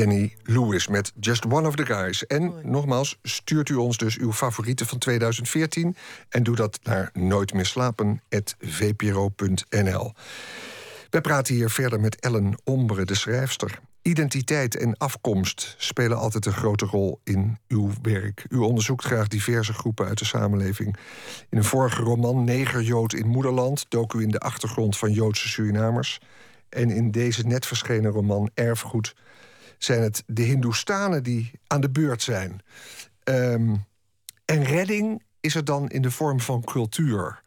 Jenny 0.00 0.36
Lewis 0.42 0.88
met 0.88 1.12
Just 1.20 1.46
One 1.46 1.68
of 1.68 1.74
the 1.74 1.86
Guys. 1.86 2.26
En 2.26 2.54
nogmaals, 2.62 3.18
stuurt 3.22 3.68
u 3.68 3.74
ons 3.74 3.96
dus 3.96 4.18
uw 4.18 4.32
favorieten 4.32 4.86
van 4.86 4.98
2014... 4.98 5.96
en 6.28 6.42
doe 6.42 6.56
dat 6.56 6.78
naar 6.82 7.10
nooitmeerslapen.vpro.nl. 7.12 10.12
We 11.10 11.20
praten 11.20 11.54
hier 11.54 11.70
verder 11.70 12.00
met 12.00 12.20
Ellen 12.20 12.54
Ombre, 12.64 13.04
de 13.04 13.14
schrijfster. 13.14 13.80
Identiteit 14.02 14.76
en 14.76 14.96
afkomst 14.96 15.74
spelen 15.78 16.18
altijd 16.18 16.46
een 16.46 16.52
grote 16.52 16.86
rol 16.86 17.20
in 17.24 17.58
uw 17.68 17.90
werk. 18.02 18.44
U 18.48 18.56
onderzoekt 18.56 19.04
graag 19.04 19.28
diverse 19.28 19.72
groepen 19.72 20.06
uit 20.06 20.18
de 20.18 20.24
samenleving. 20.24 20.96
In 21.48 21.58
een 21.58 21.64
vorige 21.64 22.02
roman, 22.02 22.44
Negerjood 22.44 23.12
in 23.12 23.26
Moederland... 23.26 23.86
dook 23.88 24.14
u 24.14 24.22
in 24.22 24.30
de 24.30 24.40
achtergrond 24.40 24.96
van 24.96 25.12
Joodse 25.12 25.48
Surinamers. 25.48 26.20
En 26.68 26.90
in 26.90 27.10
deze 27.10 27.46
net 27.46 27.66
verschenen 27.66 28.10
roman 28.10 28.50
Erfgoed 28.54 29.14
zijn 29.84 30.02
het 30.02 30.22
de 30.26 30.42
Hindoestanen 30.42 31.22
die 31.22 31.50
aan 31.66 31.80
de 31.80 31.90
beurt 31.90 32.22
zijn. 32.22 32.60
Ehm, 33.22 33.74
En 34.44 34.64
redding 34.64 35.22
is 35.40 35.54
er 35.54 35.64
dan 35.64 35.88
in 35.88 36.02
de 36.02 36.10
vorm 36.10 36.40
van 36.40 36.64
cultuur. 36.64 37.42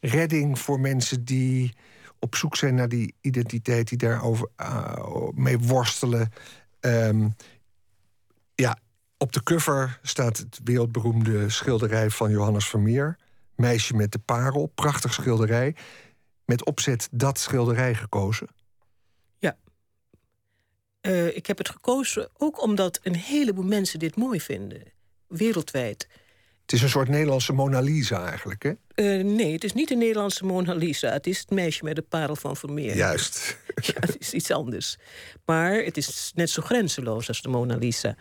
Redding 0.00 0.58
voor 0.58 0.80
mensen 0.80 1.24
die 1.24 1.76
op 2.18 2.34
zoek 2.34 2.56
zijn 2.56 2.74
naar 2.74 2.88
die 2.88 3.14
identiteit, 3.20 3.88
die 3.88 3.98
daarover 3.98 4.48
uh, 4.60 5.28
mee 5.32 5.58
worstelen. 5.58 6.32
Ehm, 6.80 7.28
ja, 8.54 8.78
op 9.18 9.32
de 9.32 9.42
cover 9.42 9.98
staat 10.02 10.38
het 10.38 10.60
wereldberoemde 10.64 11.50
schilderij 11.50 12.10
van 12.10 12.30
Johannes 12.30 12.68
Vermeer. 12.68 13.16
Meisje 13.56 13.94
met 13.94 14.12
de 14.12 14.18
parel, 14.18 14.66
prachtig 14.74 15.12
schilderij. 15.12 15.76
Met 16.44 16.64
opzet 16.64 17.08
dat 17.10 17.38
schilderij 17.38 17.94
gekozen. 17.94 18.48
Uh, 21.06 21.36
ik 21.36 21.46
heb 21.46 21.58
het 21.58 21.68
gekozen 21.68 22.28
ook 22.36 22.62
omdat 22.62 23.00
een 23.02 23.16
heleboel 23.16 23.64
mensen 23.64 23.98
dit 23.98 24.16
mooi 24.16 24.40
vinden. 24.40 24.82
Wereldwijd. 25.26 26.08
Het 26.62 26.72
is 26.72 26.82
een 26.82 26.88
soort 26.88 27.08
Nederlandse 27.08 27.52
Mona 27.52 27.80
Lisa 27.80 28.28
eigenlijk, 28.28 28.62
hè? 28.62 28.70
Uh, 28.94 29.24
nee, 29.24 29.52
het 29.52 29.64
is 29.64 29.72
niet 29.72 29.90
een 29.90 29.98
Nederlandse 29.98 30.44
Mona 30.44 30.74
Lisa. 30.74 31.08
Het 31.08 31.26
is 31.26 31.38
het 31.38 31.50
meisje 31.50 31.84
met 31.84 31.96
de 31.96 32.02
parel 32.02 32.36
van 32.36 32.56
Vermeer. 32.56 32.96
Juist. 32.96 33.56
Ja, 33.74 33.92
het 34.00 34.16
is 34.18 34.32
iets 34.32 34.50
anders. 34.50 34.96
Maar 35.44 35.72
het 35.72 35.96
is 35.96 36.32
net 36.34 36.50
zo 36.50 36.62
grenzeloos 36.62 37.28
als 37.28 37.42
de 37.42 37.48
Mona 37.48 37.76
Lisa. 37.76 38.16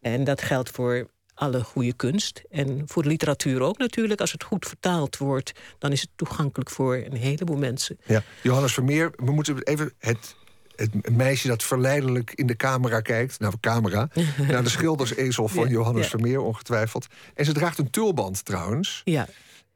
En 0.00 0.24
dat 0.24 0.42
geldt 0.42 0.70
voor 0.70 1.10
alle 1.34 1.64
goede 1.64 1.92
kunst. 1.92 2.42
En 2.50 2.82
voor 2.86 3.02
de 3.02 3.08
literatuur 3.08 3.60
ook 3.60 3.78
natuurlijk. 3.78 4.20
Als 4.20 4.32
het 4.32 4.42
goed 4.42 4.66
vertaald 4.66 5.16
wordt, 5.16 5.52
dan 5.78 5.92
is 5.92 6.00
het 6.00 6.10
toegankelijk 6.16 6.70
voor 6.70 6.96
een 6.96 7.16
heleboel 7.16 7.56
mensen. 7.56 7.98
Ja, 8.06 8.22
Johannes 8.42 8.72
Vermeer, 8.72 9.12
we 9.16 9.32
moeten 9.32 9.62
even 9.62 9.92
het 9.98 10.36
het 10.78 11.16
meisje 11.16 11.48
dat 11.48 11.62
verleidelijk 11.62 12.32
in 12.34 12.46
de 12.46 12.56
camera 12.56 13.00
kijkt, 13.00 13.38
naar 13.40 13.50
de 13.50 13.60
camera, 13.60 14.08
naar 14.48 14.62
de 14.62 14.68
schildersezel 14.68 15.48
van 15.48 15.68
Johannes 15.68 16.08
Vermeer 16.08 16.40
ongetwijfeld. 16.40 17.06
En 17.34 17.44
ze 17.44 17.52
draagt 17.52 17.78
een 17.78 17.90
tulband 17.90 18.44
trouwens. 18.44 19.02
Ja. 19.04 19.28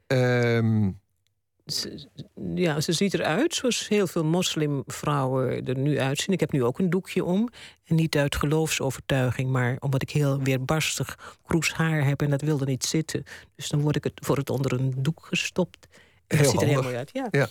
Um, 0.07 1.00
ze, 1.66 2.09
ja, 2.55 2.80
ze 2.80 2.92
ziet 2.92 3.14
eruit 3.14 3.55
zoals 3.55 3.88
heel 3.88 4.07
veel 4.07 4.24
moslimvrouwen 4.24 5.66
er 5.66 5.78
nu 5.78 6.00
uitzien. 6.00 6.34
Ik 6.34 6.40
heb 6.40 6.53
nu 6.53 6.64
ook 6.64 6.78
een 6.78 6.90
doekje 6.90 7.24
om. 7.24 7.48
En 7.84 7.94
niet 7.94 8.16
uit 8.16 8.36
geloofsovertuiging, 8.36 9.50
maar 9.50 9.76
omdat 9.80 10.03
ik 10.03 10.11
heel 10.11 10.42
weerbarstig 10.42 11.36
kroes 11.46 11.72
haar 11.72 12.05
heb 12.05 12.22
en 12.22 12.30
dat 12.30 12.40
wilde 12.40 12.64
niet 12.64 12.84
zitten. 12.84 13.24
Dus 13.55 13.68
dan 13.68 13.80
word 13.80 13.96
ik 13.96 14.05
het 14.05 14.12
voor 14.14 14.36
het 14.36 14.50
onder 14.50 14.72
een 14.72 14.94
doek 14.96 15.26
gestopt. 15.26 15.86
En 16.26 16.38
het 16.38 16.48
ziet 16.48 16.61
er 16.61 16.66
heel 16.66 16.82
mooi 16.82 16.96
uit. 16.96 17.11
Ja. 17.12 17.28
ja. 17.30 17.48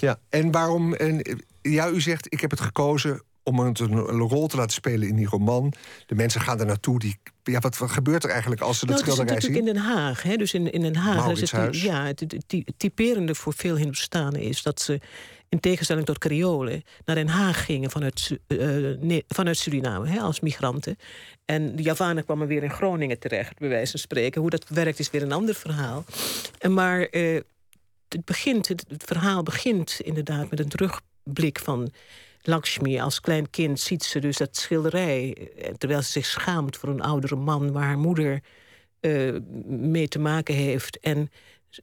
Ja, 0.00 0.18
en 0.28 0.50
waarom... 0.50 0.94
En, 0.94 1.22
ja, 1.62 1.88
u 1.88 2.00
zegt, 2.00 2.32
ik 2.32 2.40
heb 2.40 2.50
het 2.50 2.60
gekozen 2.60 3.22
om 3.42 3.58
een, 3.58 3.76
een 3.92 4.18
rol 4.18 4.46
te 4.46 4.56
laten 4.56 4.72
spelen 4.72 5.08
in 5.08 5.16
die 5.16 5.26
roman. 5.26 5.72
De 6.06 6.14
mensen 6.14 6.40
gaan 6.40 6.60
er 6.60 6.66
naartoe. 6.66 6.98
Die, 6.98 7.18
ja, 7.42 7.58
wat, 7.58 7.78
wat 7.78 7.90
gebeurt 7.90 8.24
er 8.24 8.30
eigenlijk 8.30 8.60
als 8.60 8.78
ze 8.78 8.84
nou, 8.84 8.96
dat 8.96 9.06
schilderij 9.06 9.40
zien? 9.40 9.50
Het 9.50 9.58
is 9.58 9.64
natuurlijk 9.64 9.86
in 9.86 9.94
Den 9.94 10.04
Haag. 10.04 10.22
Hè? 10.22 10.36
Dus 10.36 10.54
in, 10.54 10.72
in 10.72 10.80
Den 10.80 10.96
Haag 10.96 11.30
is 11.30 11.50
het, 11.50 11.80
ja, 11.80 12.06
het, 12.06 12.20
het, 12.20 12.64
typerende 12.76 13.34
voor 13.34 13.54
veel 13.54 13.76
Hindoestanen 13.76 14.40
is 14.40 14.62
dat 14.62 14.80
ze 14.80 15.00
in 15.48 15.60
tegenstelling 15.60 16.06
tot 16.06 16.18
Creolen 16.18 16.82
naar 17.04 17.16
Den 17.16 17.28
Haag 17.28 17.64
gingen 17.64 17.90
vanuit, 17.90 18.38
uh, 18.48 18.96
nee, 19.00 19.24
vanuit 19.28 19.56
Suriname 19.56 20.08
hè, 20.08 20.20
als 20.20 20.40
migranten. 20.40 20.96
En 21.44 21.76
de 21.76 21.82
Javanen 21.82 22.24
kwamen 22.24 22.46
weer 22.46 22.62
in 22.62 22.70
Groningen 22.70 23.18
terecht, 23.18 23.58
bij 23.58 23.68
wijze 23.68 23.90
van 23.90 24.00
spreken. 24.00 24.40
Hoe 24.40 24.50
dat 24.50 24.68
werkt 24.68 24.98
is 24.98 25.10
weer 25.10 25.22
een 25.22 25.32
ander 25.32 25.54
verhaal. 25.54 26.04
En 26.58 26.74
maar 26.74 27.08
uh, 27.10 27.40
het, 28.08 28.24
begint, 28.24 28.68
het, 28.68 28.84
verhaal 28.88 29.42
begint 29.42 30.00
inderdaad 30.00 30.50
met 30.50 30.60
een 30.60 30.68
terugblik 31.34 31.58
van 31.58 31.92
Lakshmi. 32.42 33.00
Als 33.00 33.20
klein 33.20 33.50
kind 33.50 33.80
ziet 33.80 34.04
ze 34.04 34.18
dus 34.18 34.36
dat 34.36 34.56
schilderij. 34.56 35.48
eh, 35.56 35.72
Terwijl 35.78 36.02
ze 36.02 36.10
zich 36.10 36.26
schaamt 36.26 36.76
voor 36.76 36.88
een 36.88 37.00
oudere 37.02 37.36
man 37.36 37.72
waar 37.72 37.84
haar 37.84 37.98
moeder 37.98 38.42
uh, 39.00 39.36
mee 39.66 40.08
te 40.08 40.18
maken 40.18 40.54
heeft. 40.54 40.98
En 41.00 41.30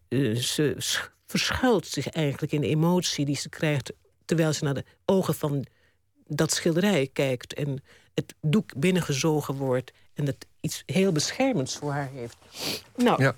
uh, 0.10 0.36
ze 0.36 0.76
verschuilt 1.26 1.88
zich 1.88 2.08
eigenlijk 2.10 2.52
in 2.54 2.62
de 2.62 2.68
emotie 2.68 3.26
die 3.26 3.36
ze 3.36 3.50
krijgt. 3.50 3.94
terwijl 4.26 4.54
ze 4.54 4.64
naar 4.64 4.74
de 4.74 4.84
ogen 5.06 5.36
van 5.36 5.66
dat 6.28 6.52
schilderij 6.52 7.10
kijkt. 7.14 7.54
En 7.54 7.84
het 8.14 8.34
doek 8.42 8.76
binnengezogen 8.78 9.56
wordt. 9.56 9.92
En 10.14 10.26
dat 10.26 10.36
iets 10.62 10.84
heel 10.86 11.12
beschermends 11.12 11.76
voor 11.78 11.92
haar 11.92 12.10
heeft. 12.14 12.38
Nou. 12.96 13.22
Ja. 13.24 13.36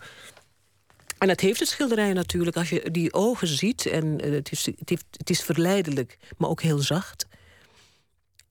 En 1.20 1.28
dat 1.28 1.40
heeft 1.40 1.60
het 1.60 1.70
schilderij 1.70 2.14
natuurlijk. 2.14 2.58
Als 2.58 2.70
je 2.70 2.92
die 2.92 3.14
ogen 3.14 3.48
ziet, 3.48 3.86
en 3.86 4.28
uh, 4.28 4.34
het, 4.34 4.52
is, 4.52 4.66
het, 5.12 5.30
is 5.30 5.44
verleidelijk, 5.44 6.18
maar 6.38 6.50
ook 6.50 6.62
heel 6.62 6.80
zacht. 6.80 7.28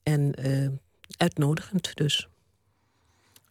En 0.03 0.47
uh, 0.47 0.69
uitnodigend 1.17 1.97
dus. 1.97 2.29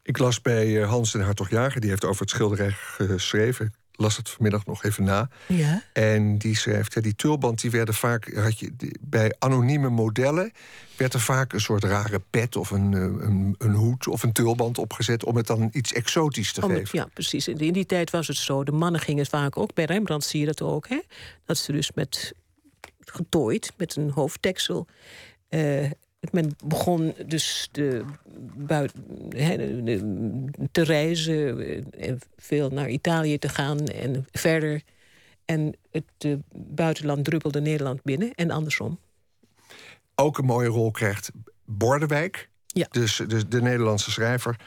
Ik 0.03 0.18
las 0.18 0.41
bij 0.41 0.82
eh, 0.82 0.89
Hans 0.89 1.11
den 1.11 1.22
Hartog-Jager, 1.22 1.82
die 1.82 1.89
heeft 1.89 2.05
over 2.05 2.22
het 2.22 2.30
schilderij 2.30 2.72
geschreven. 2.72 3.74
Las 3.99 4.17
het 4.17 4.29
vanmiddag 4.29 4.65
nog 4.65 4.83
even 4.83 5.03
na. 5.03 5.29
Ja. 5.47 5.83
En 5.93 6.37
die 6.37 6.55
schrijft, 6.57 6.93
ja, 6.93 7.01
die 7.01 7.15
tulband 7.15 7.61
die 7.61 7.71
werden 7.71 7.93
vaak... 7.93 8.33
Had 8.35 8.59
je, 8.59 8.71
die, 8.77 8.97
bij 9.01 9.35
anonieme 9.39 9.89
modellen 9.89 10.51
werd 10.97 11.13
er 11.13 11.19
vaak 11.19 11.53
een 11.53 11.61
soort 11.61 11.83
rare 11.83 12.21
pet... 12.29 12.55
of 12.55 12.71
een, 12.71 12.91
een, 12.93 13.55
een 13.57 13.73
hoed 13.73 14.07
of 14.07 14.23
een 14.23 14.31
tulband 14.31 14.77
opgezet... 14.77 15.23
om 15.23 15.35
het 15.35 15.47
dan 15.47 15.69
iets 15.73 15.93
exotisch 15.93 16.53
te 16.53 16.61
Om 16.61 16.69
het- 16.69 16.79
geven. 16.79 16.99
ja, 16.99 17.05
precies. 17.13 17.47
In 17.47 17.73
die 17.73 17.85
tijd 17.85 18.09
was 18.09 18.27
het 18.27 18.37
zo. 18.37 18.63
De 18.63 18.71
mannen 18.71 19.01
gingen 19.01 19.25
vaak 19.25 19.57
ook, 19.57 19.73
bij 19.73 19.85
Rembrandt 19.85 20.25
zie 20.25 20.39
je 20.39 20.45
dat 20.45 20.61
ook... 20.61 20.87
Hè? 20.87 20.99
dat 21.45 21.57
ze 21.57 21.71
dus 21.71 21.91
met 21.93 22.33
getooid, 22.99 23.73
met 23.77 23.95
een 23.95 24.09
hoofddeksel... 24.09 24.87
eh, 25.49 25.89
men 26.32 26.55
begon 26.65 27.13
dus 27.26 27.70
de, 27.72 28.03
te 30.72 30.84
reizen, 30.84 31.59
eh, 31.59 32.07
en 32.09 32.20
veel 32.38 32.70
naar 32.70 32.89
Italië 32.89 33.38
te 33.38 33.49
gaan 33.49 33.88
en 33.88 34.26
verder. 34.32 34.82
En 35.45 35.76
het 35.91 36.03
eh, 36.18 36.34
buitenland 36.55 37.26
druppelde 37.26 37.61
Nederland 37.61 38.03
binnen 38.03 38.34
en 38.36 38.51
andersom. 38.51 38.99
Ook 40.15 40.38
een 40.38 40.45
mooie 40.45 40.68
rol 40.68 40.91
krijgt 40.91 41.32
Bordewijk. 41.65 42.49
Ja. 42.65 42.88
Dus 42.91 43.22
de, 43.28 43.47
de 43.47 43.61
Nederlandse 43.61 44.11
schrijver 44.11 44.59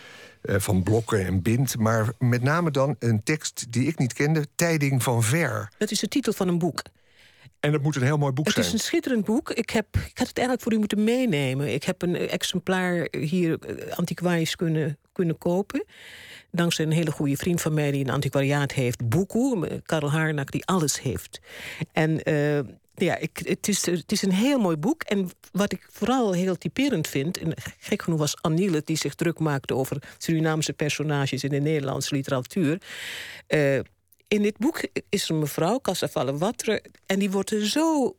eh, 0.42 0.56
van 0.58 0.82
Blokken 0.82 1.26
en 1.26 1.42
Bind. 1.42 1.78
Maar 1.78 2.12
met 2.18 2.42
name 2.42 2.70
dan 2.70 2.96
een 2.98 3.22
tekst 3.22 3.72
die 3.72 3.86
ik 3.86 3.98
niet 3.98 4.12
kende, 4.12 4.46
Tijding 4.54 5.02
van 5.02 5.22
Ver. 5.22 5.72
Dat 5.78 5.90
is 5.90 6.00
de 6.00 6.08
titel 6.08 6.32
van 6.32 6.48
een 6.48 6.58
boek. 6.58 6.82
En 7.60 7.72
dat 7.72 7.82
moet 7.82 7.96
een 7.96 8.02
heel 8.02 8.18
mooi 8.18 8.32
boek 8.32 8.44
Het 8.44 8.54
zijn. 8.54 8.66
is 8.66 8.72
een 8.72 8.78
schitterend 8.78 9.24
boek. 9.24 9.50
Ik, 9.50 9.70
heb, 9.70 9.86
ik 9.96 10.18
had 10.18 10.28
het 10.28 10.38
eigenlijk 10.38 10.60
voor 10.62 10.72
u 10.72 10.78
moeten 10.78 11.04
meenemen. 11.04 11.74
Ik 11.74 11.84
heb 11.84 12.02
een 12.02 12.16
exemplaar 12.16 13.08
hier 13.10 13.58
eh, 13.58 13.96
antiquarisch 13.96 14.56
kunnen, 14.56 14.98
kunnen 15.12 15.38
kopen. 15.38 15.84
Dankzij 16.50 16.84
een 16.84 16.92
hele 16.92 17.10
goede 17.10 17.36
vriend 17.36 17.60
van 17.60 17.74
mij 17.74 17.90
die 17.90 18.04
een 18.04 18.10
antiquariaat 18.10 18.72
heeft. 18.72 19.08
Boekoe, 19.08 19.66
eh, 19.66 19.76
Karel 19.82 20.10
Harnak, 20.10 20.50
die 20.50 20.66
alles 20.66 21.00
heeft. 21.00 21.40
En 21.92 22.22
eh, 22.22 22.58
ja, 22.94 23.16
ik, 23.16 23.40
het, 23.44 23.68
is, 23.68 23.86
het 23.86 24.12
is 24.12 24.22
een 24.22 24.32
heel 24.32 24.58
mooi 24.58 24.76
boek. 24.76 25.02
En 25.02 25.30
wat 25.52 25.72
ik 25.72 25.88
vooral 25.90 26.32
heel 26.32 26.58
typerend 26.58 27.08
vind... 27.08 27.38
en 27.38 27.52
gek 27.78 28.02
genoeg 28.02 28.18
was 28.18 28.42
Anniele 28.42 28.82
die 28.84 28.96
zich 28.96 29.14
druk 29.14 29.38
maakte... 29.38 29.74
over 29.74 30.02
Surinaamse 30.18 30.72
personages 30.72 31.44
in 31.44 31.50
de 31.50 31.60
Nederlandse 31.60 32.14
literatuur... 32.14 32.78
in 34.30 34.42
dit 34.42 34.58
boek 34.58 34.82
is 35.08 35.24
er 35.24 35.30
een 35.30 35.38
mevrouw, 35.38 35.80
Cassavalle 35.80 36.38
Watre... 36.38 36.82
en 37.06 37.18
die 37.18 37.30
wordt 37.30 37.50
er 37.50 37.68
zo 37.68 38.16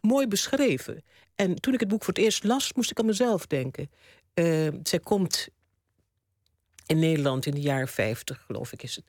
mooi 0.00 0.26
beschreven. 0.26 1.02
En 1.34 1.54
toen 1.54 1.74
ik 1.74 1.80
het 1.80 1.88
boek 1.88 2.04
voor 2.04 2.14
het 2.14 2.22
eerst 2.22 2.44
las, 2.44 2.72
moest 2.72 2.90
ik 2.90 2.98
aan 2.98 3.06
mezelf 3.06 3.46
denken. 3.46 3.90
Eh, 4.34 4.68
zij 4.82 4.98
komt 4.98 5.48
in 6.86 6.98
Nederland 6.98 7.46
in 7.46 7.54
de 7.54 7.60
jaren 7.60 7.88
50, 7.88 8.42
geloof 8.46 8.72
ik 8.72 8.82
is 8.82 8.96
het. 8.96 9.04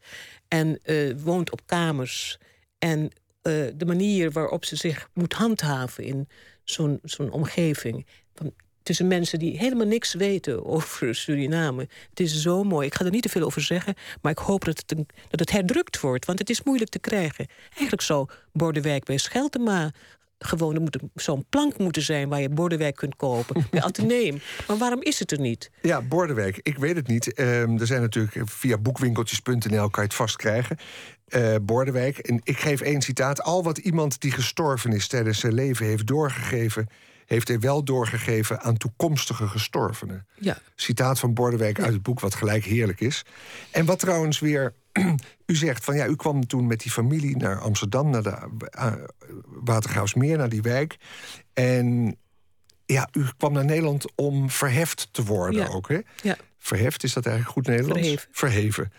En 0.48 0.80
eh, 0.82 1.14
woont 1.18 1.52
op 1.52 1.62
kamers. 1.66 2.38
En 2.80 3.12
eh, 3.42 3.54
de 3.76 3.86
manier 3.86 4.32
waarop 4.32 4.66
ze 4.66 4.76
zich 4.76 5.10
moet 5.14 5.34
handhaven 5.34 6.04
in 6.04 6.28
zo'n 6.64 7.00
zo'n 7.04 7.32
omgeving. 7.32 8.06
Van, 8.34 8.54
tussen 8.86 9.08
mensen 9.08 9.40
die 9.40 9.58
helemaal 9.58 9.88
niks 9.88 10.14
weten 10.14 10.66
over 10.66 11.16
Suriname. 11.16 11.88
Het 12.10 12.20
is 12.20 12.42
zo 12.42 12.64
mooi. 12.64 12.88
Ik 12.88 12.96
ga 12.96 13.06
er 13.06 13.12
niet 13.12 13.22
te 13.24 13.30
veel 13.30 13.46
over 13.46 13.62
zeggen, 13.62 13.96
maar 14.22 14.32
ik 14.32 14.38
hoop 14.38 14.66
dat 14.66 14.84
het, 14.86 14.98
dat 15.30 15.40
het 15.40 15.52
herdrukt 15.52 16.00
wordt. 16.00 16.26
Want 16.26 16.40
het 16.40 16.50
is 16.50 16.64
moeilijk 16.64 16.92
te 16.92 17.00
krijgen. 17.00 17.48
Eigenlijk 17.70 18.02
zou 18.02 18.30
Bordewijk 18.52 19.04
bij 19.04 19.18
Scheltema 19.18 19.92
gewoon 20.40 20.76
er 20.76 20.82
moet 20.82 20.98
zo'n 21.14 21.46
plank 21.50 21.78
moeten 21.78 22.02
zijn 22.02 22.30
waar 22.30 22.42
je 22.42 22.50
Bordewijk 22.50 22.96
kunt 22.96 23.16
kopen. 23.16 23.66
bij 23.72 23.82
Atheneum. 23.90 24.42
Maar 24.68 24.78
waarom 24.78 25.02
is 25.02 25.20
het 25.20 25.32
er 25.32 25.40
niet? 25.40 25.72
Ja, 25.82 26.02
Bordewijk, 26.02 26.60
ik 26.64 26.78
weet 26.78 26.96
het 26.96 27.08
niet. 27.08 27.34
Ehm, 27.34 27.78
er 27.80 27.88
zijn 27.88 28.02
natuurlijk 28.02 28.38
via 28.50 28.78
boekwinkeltjes.nl 28.78 29.90
kan 29.90 30.04
je 30.04 30.10
het 30.10 30.14
vast 30.14 30.36
krijgen. 30.36 30.78
Eh, 31.28 31.56
Bordewijk, 31.62 32.18
en 32.18 32.42
ik 32.44 32.58
geef 32.58 32.82
één 32.82 33.02
citaat. 33.02 33.42
Al 33.42 33.64
wat 33.64 33.78
iemand 33.78 34.22
die 34.22 34.32
gestorven 34.32 34.92
is 34.92 35.08
tijdens 35.08 35.40
zijn 35.40 35.54
leven 35.54 35.86
heeft 35.86 36.08
doorgegeven... 36.08 36.88
heeft 37.26 37.48
hij 37.48 37.60
wel 37.60 37.84
doorgegeven 37.84 38.62
aan 38.62 38.78
toekomstige 38.78 39.48
gestorvenen. 39.48 40.28
Ja. 40.40 40.58
Citaat 40.76 41.20
van 41.20 41.34
Bordewijk 41.34 41.80
uit 41.80 41.94
het 41.94 42.02
boek, 42.04 42.20
wat 42.20 42.36
gelijk 42.36 42.66
heerlijk 42.66 43.00
is. 43.02 43.26
En 43.72 43.86
wat 43.86 44.00
trouwens 44.00 44.40
weer... 44.40 44.74
U 45.46 45.56
zegt 45.56 45.84
van 45.84 45.96
ja, 45.96 46.08
u 46.08 46.16
kwam 46.16 46.48
toen 46.48 46.68
met 46.68 46.80
die 46.80 46.92
familie 46.92 47.38
naar 47.38 47.60
Amsterdam... 47.60 48.10
naar 48.10 48.24
de 48.24 48.38
uh, 48.78 48.94
Watergraafsmeer, 49.46 50.38
naar 50.38 50.50
die 50.50 50.62
wijk. 50.62 50.98
En 51.54 52.18
ja, 52.86 53.10
u 53.12 53.26
kwam 53.38 53.54
naar 53.54 53.66
Nederland 53.66 54.06
om 54.16 54.50
verheft 54.50 55.08
te 55.12 55.24
worden 55.24 55.62
Ja. 55.62 55.68
ook, 55.68 55.88
hè? 55.90 56.00
Ja. 56.22 56.38
Verheft, 56.60 57.04
is 57.04 57.14
dat 57.14 57.26
eigenlijk 57.26 57.56
goed 57.56 57.68
Nederlands? 57.68 58.02
Verheven. 58.08 58.30
Verheven. 58.32 58.92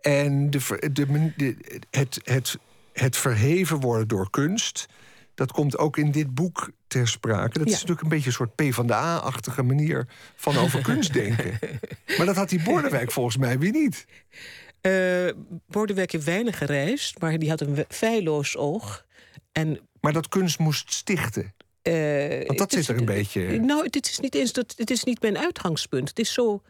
En 0.00 0.50
de, 0.50 0.90
de, 0.92 1.32
de- 1.36 1.80
het, 1.90 2.20
het, 2.24 2.58
het 2.92 3.16
verheven 3.16 3.80
worden 3.80 4.08
door 4.08 4.30
kunst... 4.30 4.86
dat 5.34 5.52
komt 5.52 5.78
ook 5.78 5.96
in 5.96 6.10
dit 6.10 6.34
boek 6.34 6.70
ter 6.90 7.08
sprake. 7.08 7.58
Dat 7.58 7.66
is 7.66 7.72
natuurlijk 7.72 8.00
een 8.00 8.08
beetje 8.08 8.26
een 8.26 8.32
soort 8.32 8.54
P-van-de-A-achtige 8.54 9.62
manier... 9.62 10.06
van 10.36 10.56
over 10.56 10.82
kunst 10.90 11.12
denken. 11.12 11.58
Maar 12.16 12.26
dat 12.26 12.36
had 12.36 12.48
die 12.48 12.62
Bordewijk 12.62 13.12
volgens 13.12 13.36
mij 13.36 13.58
weer 13.58 13.70
niet. 13.72 14.06
Eh 14.80 15.28
Bordewijk 15.66 16.12
heeft 16.12 16.24
weinig 16.24 16.58
gereisd, 16.58 17.20
maar 17.20 17.38
die 17.38 17.48
had 17.48 17.60
een 17.60 17.84
feilloos 17.88 18.56
oog. 18.56 19.06
En 19.52 19.80
Maar 20.00 20.12
dat 20.12 20.28
kunst 20.28 20.58
moest 20.58 20.92
stichten. 20.92 21.54
Eh, 21.82 22.46
Want 22.46 22.58
dat 22.58 22.72
zit 22.72 22.88
er 22.88 22.96
een 22.96 23.04
beetje- 23.04 23.60
Nou, 23.60 23.88
dit 23.88 24.06
is 24.08 24.18
niet 24.18 24.34
eens 24.34 24.52
dat. 24.52 24.74
Het 24.76 24.90
is 24.90 25.04
niet 25.04 25.22
mijn 25.22 25.38
uitgangspunt. 25.38 26.08
Het 26.08 26.18
is 26.18 26.32
zo. 26.32 26.62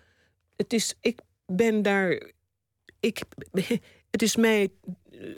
Het 0.56 0.72
is. 0.72 0.94
Ik 1.00 1.20
ben 1.46 1.82
daar. 1.82 2.22
Ik. 3.00 3.20
Het 4.10 4.22
is 4.22 4.36
mij 4.36 4.68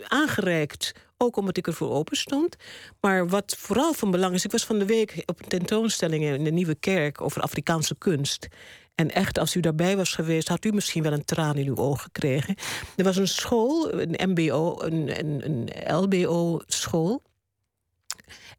aangereikt. 0.08 0.92
Ook 1.22 1.36
omdat 1.36 1.56
ik 1.56 1.66
ervoor 1.66 1.90
open 1.90 2.16
stond. 2.16 2.56
Maar 3.00 3.28
wat 3.28 3.56
vooral 3.58 3.92
van 3.92 4.10
belang 4.10 4.34
is. 4.34 4.44
Ik 4.44 4.50
was 4.50 4.64
van 4.64 4.78
de 4.78 4.86
week 4.86 5.22
op 5.26 5.40
een 5.42 5.48
tentoonstelling 5.48 6.24
in 6.24 6.44
de 6.44 6.50
Nieuwe 6.50 6.74
Kerk 6.74 7.20
over 7.20 7.42
Afrikaanse 7.42 7.94
kunst. 7.98 8.48
En 8.94 9.10
echt, 9.10 9.38
als 9.38 9.54
u 9.54 9.60
daarbij 9.60 9.96
was 9.96 10.14
geweest, 10.14 10.48
had 10.48 10.64
u 10.64 10.72
misschien 10.72 11.02
wel 11.02 11.12
een 11.12 11.24
traan 11.24 11.56
in 11.56 11.66
uw 11.66 11.76
ogen 11.76 12.00
gekregen. 12.00 12.54
Er 12.96 13.04
was 13.04 13.16
een 13.16 13.28
school, 13.28 14.00
een 14.00 14.30
MBO, 14.30 14.80
een, 14.80 15.18
een, 15.18 15.44
een 15.44 15.94
LBO-school. 15.96 17.22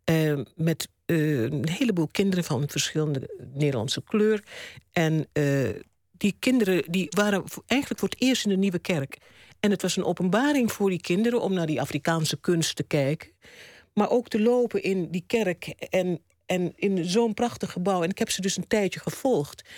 Eh, 0.03 0.39
met 0.55 0.87
eh, 1.05 1.41
een 1.41 1.69
heleboel 1.69 2.07
kinderen 2.11 2.43
van 2.43 2.69
verschillende 2.69 3.47
Nederlandse 3.53 4.03
kleur. 4.03 4.43
En 4.91 5.27
eh, 5.31 5.69
die 6.11 6.35
kinderen 6.39 6.91
die 6.91 7.07
waren 7.09 7.43
eigenlijk 7.65 7.99
voor 7.99 8.09
het 8.09 8.21
eerst 8.21 8.43
in 8.45 8.51
de 8.51 8.57
nieuwe 8.57 8.79
kerk. 8.79 9.17
En 9.63 9.71
het 9.71 9.81
was 9.81 9.97
een 9.97 10.03
openbaring 10.03 10.71
voor 10.71 10.89
die 10.89 11.01
kinderen 11.01 11.41
om 11.41 11.53
naar 11.53 11.65
die 11.65 11.81
Afrikaanse 11.81 12.37
kunst 12.37 12.75
te 12.75 12.83
kijken. 12.83 13.29
Maar 13.93 14.09
ook 14.09 14.27
te 14.27 14.41
lopen 14.41 14.83
in 14.83 15.11
die 15.11 15.23
kerk 15.27 15.67
en, 15.89 16.19
en 16.45 16.73
in 16.75 17.05
zo'n 17.05 17.33
prachtig 17.33 17.71
gebouw. 17.71 18.03
En 18.03 18.09
ik 18.09 18.17
heb 18.17 18.29
ze 18.29 18.41
dus 18.41 18.57
een 18.57 18.67
tijdje 18.67 18.99
gevolgd. 18.99 19.69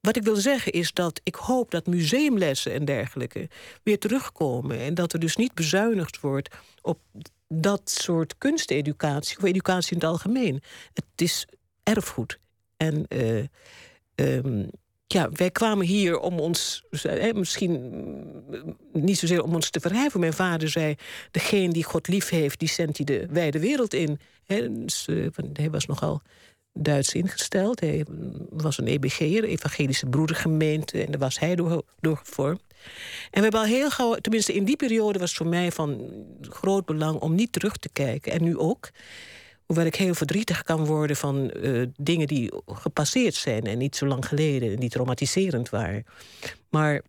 Wat 0.00 0.16
ik 0.16 0.22
wil 0.22 0.36
zeggen 0.36 0.72
is 0.72 0.92
dat 0.92 1.20
ik 1.22 1.34
hoop 1.34 1.70
dat 1.70 1.86
museumlessen 1.86 2.72
en 2.72 2.84
dergelijke 2.84 3.48
weer 3.82 3.98
terugkomen. 3.98 4.78
En 4.78 4.94
dat 4.94 5.12
er 5.12 5.18
dus 5.20 5.36
niet 5.36 5.54
bezuinigd 5.54 6.20
wordt 6.20 6.56
op 6.82 6.98
dat 7.48 7.90
soort 7.90 8.38
kunsteducatie 8.38 9.36
of 9.36 9.44
educatie 9.44 9.92
in 9.92 9.98
het 9.98 10.08
algemeen. 10.08 10.62
Het 10.92 11.04
is 11.16 11.46
erfgoed. 11.82 12.38
En 12.76 13.06
eh, 13.08 13.44
ehm, 14.14 14.66
ja, 15.12 15.28
wij 15.32 15.50
kwamen 15.50 15.86
hier 15.86 16.18
om 16.18 16.38
ons, 16.38 16.82
eh, 17.02 17.32
misschien 17.32 17.72
mm, 17.72 18.76
niet 18.92 19.18
zozeer 19.18 19.42
om 19.42 19.54
ons 19.54 19.70
te 19.70 19.80
verheffen. 19.80 20.20
Mijn 20.20 20.32
vader 20.32 20.68
zei: 20.68 20.94
degene 21.30 21.72
die 21.72 21.84
God 21.84 22.08
lief 22.08 22.28
heeft, 22.28 22.58
die 22.58 22.68
zendt 22.68 22.96
hij 22.96 23.06
de 23.06 23.26
wijde 23.30 23.58
wereld 23.58 23.94
in. 23.94 24.18
Dus, 24.70 25.06
eh, 25.06 25.26
hij 25.52 25.70
was 25.70 25.86
nogal 25.86 26.22
Duits 26.72 27.14
ingesteld. 27.14 27.80
Hij 27.80 28.04
was 28.50 28.78
een 28.78 28.86
EBG'er, 28.86 29.44
Evangelische 29.44 30.06
Broedergemeente, 30.06 31.04
en 31.04 31.10
daar 31.10 31.20
was 31.20 31.38
hij 31.38 31.54
door, 31.54 31.82
door. 32.00 32.22
En 32.36 32.56
we 33.30 33.40
hebben 33.40 33.60
al 33.60 33.66
heel 33.66 33.90
gauw, 33.90 34.14
tenminste 34.14 34.54
in 34.54 34.64
die 34.64 34.76
periode 34.76 35.18
was 35.18 35.28
het 35.28 35.38
voor 35.38 35.48
mij 35.48 35.72
van 35.72 36.10
groot 36.40 36.84
belang 36.84 37.20
om 37.20 37.34
niet 37.34 37.52
terug 37.52 37.76
te 37.76 37.88
kijken. 37.92 38.32
En 38.32 38.42
nu 38.42 38.58
ook. 38.58 38.90
Hoewel 39.70 39.88
ik 39.88 39.96
heel 39.96 40.14
verdrietig 40.14 40.62
kan 40.62 40.84
worden 40.84 41.16
van 41.16 41.50
eh, 41.50 41.86
dingen 41.96 42.26
die 42.26 42.52
gepasseerd 42.66 43.34
zijn 43.34 43.64
en 43.64 43.78
niet 43.78 43.96
zo 43.96 44.06
lang 44.06 44.26
geleden 44.26 44.72
en 44.72 44.80
die 44.80 44.88
traumatiserend 44.88 45.68
waren. 45.68 46.04
Maar 46.68 47.02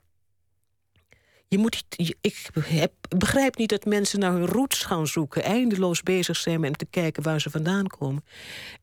je 1.47 1.57
moet, 1.57 1.83
ik 2.21 2.49
heb, 2.59 2.91
begrijp 3.17 3.57
niet 3.57 3.69
dat 3.69 3.85
mensen 3.85 4.19
naar 4.19 4.31
hun 4.31 4.45
roots 4.45 4.83
gaan 4.83 5.07
zoeken, 5.07 5.43
eindeloos 5.43 6.03
bezig 6.03 6.37
zijn 6.37 6.59
met 6.59 6.77
te 6.77 6.87
kijken 6.89 7.23
waar 7.23 7.41
ze 7.41 7.49
vandaan 7.49 7.87
komen. 7.87 8.23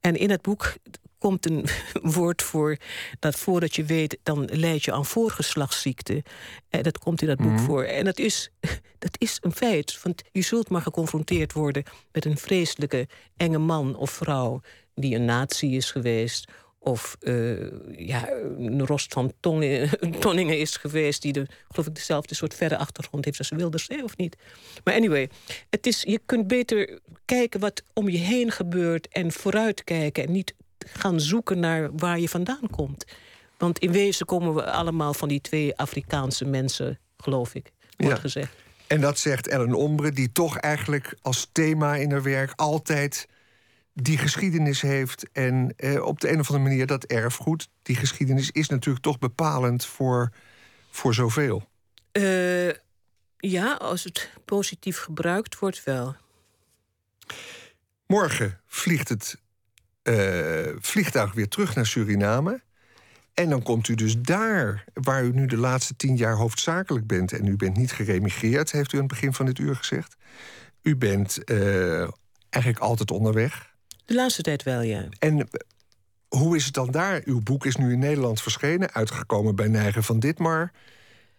En 0.00 0.16
in 0.16 0.30
het 0.30 0.42
boek 0.42 0.74
komt 1.18 1.50
een 1.50 1.66
woord 2.16 2.42
voor 2.42 2.76
dat 3.18 3.36
voordat 3.36 3.76
je 3.76 3.84
weet, 3.84 4.18
dan 4.22 4.48
leid 4.52 4.84
je 4.84 4.92
aan 4.92 5.06
voorgeslachtsziekte. 5.06 6.22
En 6.68 6.82
dat 6.82 6.98
komt 6.98 7.22
in 7.22 7.28
dat 7.28 7.38
boek 7.38 7.58
voor. 7.58 7.82
En 7.82 8.04
dat 8.04 8.18
is, 8.18 8.50
dat 8.98 9.16
is 9.18 9.38
een 9.40 9.52
feit. 9.52 10.02
Want 10.02 10.22
je 10.32 10.42
zult 10.42 10.68
maar 10.68 10.82
geconfronteerd 10.82 11.52
worden 11.52 11.82
met 12.12 12.24
een 12.24 12.36
vreselijke 12.36 13.08
enge 13.36 13.58
man 13.58 13.96
of 13.96 14.10
vrouw 14.10 14.60
die 14.94 15.14
een 15.14 15.24
nazi 15.24 15.76
is 15.76 15.90
geweest. 15.90 16.50
Of 16.80 17.16
eh, 17.20 17.70
ja, 17.96 18.28
een 18.58 18.86
Rost 18.86 19.12
van 19.12 19.32
Tonningen, 19.40 20.58
is 20.58 20.76
geweest, 20.76 21.22
die 21.22 21.32
de, 21.32 21.46
geloof 21.68 21.86
ik 21.86 21.94
dezelfde 21.94 22.34
soort 22.34 22.54
verre 22.54 22.76
achtergrond 22.76 23.24
heeft 23.24 23.38
als 23.38 23.48
Wilders, 23.48 23.88
of 23.88 24.16
niet? 24.16 24.36
Maar 24.84 24.94
anyway, 24.94 25.28
het 25.70 25.86
is, 25.86 26.02
je 26.02 26.20
kunt 26.26 26.46
beter 26.46 26.98
kijken 27.24 27.60
wat 27.60 27.82
om 27.92 28.08
je 28.08 28.18
heen 28.18 28.50
gebeurt 28.50 29.08
en 29.08 29.32
vooruitkijken 29.32 30.26
en 30.26 30.32
niet 30.32 30.54
gaan 30.92 31.20
zoeken 31.20 31.58
naar 31.60 31.96
waar 31.96 32.18
je 32.18 32.28
vandaan 32.28 32.70
komt. 32.70 33.04
Want 33.58 33.78
in 33.78 33.92
wezen 33.92 34.26
komen 34.26 34.54
we 34.54 34.70
allemaal 34.70 35.14
van 35.14 35.28
die 35.28 35.40
twee 35.40 35.76
Afrikaanse 35.76 36.44
mensen, 36.44 36.98
geloof 37.16 37.54
ik, 37.54 37.72
wordt 37.96 38.14
Ja. 38.14 38.20
gezegd. 38.20 38.52
En 38.86 39.00
dat 39.00 39.18
zegt 39.18 39.46
Ellen 39.48 39.74
Ombre, 39.74 40.12
die 40.12 40.32
toch 40.32 40.56
eigenlijk 40.58 41.14
als 41.22 41.48
thema 41.52 41.94
in 41.94 42.10
haar 42.10 42.22
werk 42.22 42.52
altijd 42.56 43.26
die 43.92 44.18
geschiedenis 44.18 44.80
heeft. 44.80 45.28
En 45.32 45.74
eh, 45.76 46.02
op 46.04 46.20
de 46.20 46.28
een 46.32 46.40
of 46.40 46.48
andere 46.50 46.68
manier 46.68 46.86
dat 46.86 47.04
erfgoed, 47.04 47.68
die 47.82 47.96
geschiedenis, 47.96 48.50
is 48.50 48.68
natuurlijk 48.68 49.04
toch 49.04 49.18
bepalend 49.18 49.84
voor, 49.84 50.32
voor 50.90 51.14
zoveel. 51.14 51.68
Eh, 52.12 52.68
ja, 53.38 53.72
als 53.72 54.04
het 54.04 54.30
positief 54.44 54.98
gebruikt 54.98 55.58
wordt, 55.58 55.84
wel. 55.84 56.16
Morgen 58.06 58.60
vliegt 58.66 59.08
het 59.08 59.38
eh, 60.08 60.74
vliegtuig 60.80 61.32
weer 61.32 61.48
terug 61.48 61.74
naar 61.74 61.86
Suriname. 61.86 62.60
En 63.34 63.48
dan 63.48 63.62
komt 63.62 63.88
u 63.88 63.94
dus 63.94 64.20
daar, 64.20 64.84
waar 64.94 65.24
u 65.24 65.32
nu 65.32 65.46
de 65.46 65.56
laatste 65.56 65.96
tien 65.96 66.16
jaar 66.16 66.34
hoofdzakelijk 66.34 67.06
bent. 67.06 67.32
En 67.32 67.46
u 67.46 67.56
bent 67.56 67.76
niet 67.76 67.92
geremigreerd, 67.92 68.72
heeft 68.72 68.92
u 68.92 68.96
aan 68.96 69.02
het 69.02 69.12
begin 69.12 69.32
van 69.32 69.46
dit 69.46 69.58
uur 69.58 69.76
gezegd. 69.76 70.16
U 70.82 70.96
bent 70.96 71.44
eh, 71.44 72.08
eigenlijk 72.50 72.78
altijd 72.78 73.10
onderweg. 73.10 73.74
De 74.04 74.14
laatste 74.14 74.42
tijd 74.42 74.62
wel, 74.62 74.80
ja. 74.80 75.08
En 75.18 75.40
eh, 75.40 75.46
hoe 76.28 76.56
is 76.56 76.64
het 76.64 76.74
dan 76.74 76.90
daar? 76.90 77.20
Uw 77.24 77.40
boek 77.40 77.66
is 77.66 77.76
nu 77.76 77.92
in 77.92 77.98
Nederland 77.98 78.42
verschenen, 78.42 78.92
uitgekomen 78.92 79.56
bij 79.56 79.68
Neigen 79.68 80.04
van 80.04 80.18
Ditmar. 80.18 80.72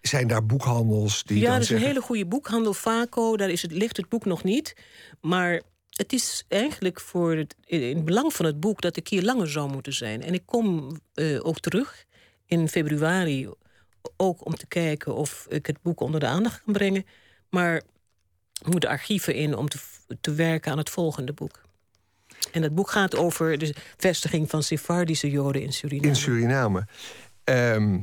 Zijn 0.02 0.28
daar 0.28 0.46
boekhandels 0.46 1.24
die 1.24 1.40
ja, 1.40 1.52
dat 1.52 1.62
is 1.62 1.68
zeggen... 1.68 1.86
een 1.86 1.94
hele 1.94 2.06
goede 2.06 2.26
boekhandel, 2.26 2.74
Vaco. 2.74 3.38
Daar 3.38 3.50
is 3.50 3.62
het, 3.62 3.72
ligt 3.72 3.98
het 3.98 4.10
boek 4.10 4.26
nog 4.26 4.44
niet. 4.44 4.76
Maar 5.22 5.62
het 6.00 6.14
is 6.14 6.44
eigenlijk 6.48 7.00
voor 7.00 7.36
het, 7.36 7.56
in 7.66 7.96
het 7.96 8.06
belang 8.06 8.34
van 8.34 8.46
het 8.46 8.60
boek 8.60 8.82
dat 8.82 8.98
ik 8.98 9.08
hier 9.08 9.24
langer 9.24 9.50
zou 9.50 9.72
moeten 9.72 9.94
zijn. 9.94 10.22
En 10.22 10.34
ik 10.34 10.42
kom 10.46 10.98
eh, 11.14 11.46
ook 11.46 11.60
terug 11.60 12.06
in 12.46 12.70
februari. 12.70 13.50
Ook 14.18 14.46
om 14.46 14.56
te 14.56 14.68
kijken 14.68 15.16
of 15.16 15.46
ik 15.50 15.66
het 15.66 15.82
boek 15.82 16.00
onder 16.00 16.20
de 16.20 16.26
aandacht 16.26 16.62
kan 16.64 16.74
brengen. 16.74 17.06
Maar 17.50 17.76
ik 18.62 18.68
moet 18.68 18.82
de 18.82 18.88
archieven 18.88 19.36
in 19.36 19.56
om 19.56 19.70
te, 19.70 19.80
te 20.22 20.34
werken 20.34 20.72
aan 20.72 20.78
het 20.78 20.90
volgende 20.90 21.34
boek. 21.34 21.62
En 22.52 22.62
dat 22.62 22.76
boek 22.76 22.90
gaat 22.90 23.16
over 23.16 23.58
de 23.58 23.76
vestiging 23.98 24.50
van 24.50 24.64
Sephardische 24.64 25.30
Joden 25.30 25.62
in 25.62 25.74
Suriname. 25.74 26.08
In 26.08 26.16
Suriname. 26.16 26.88
Ehm, 27.44 28.00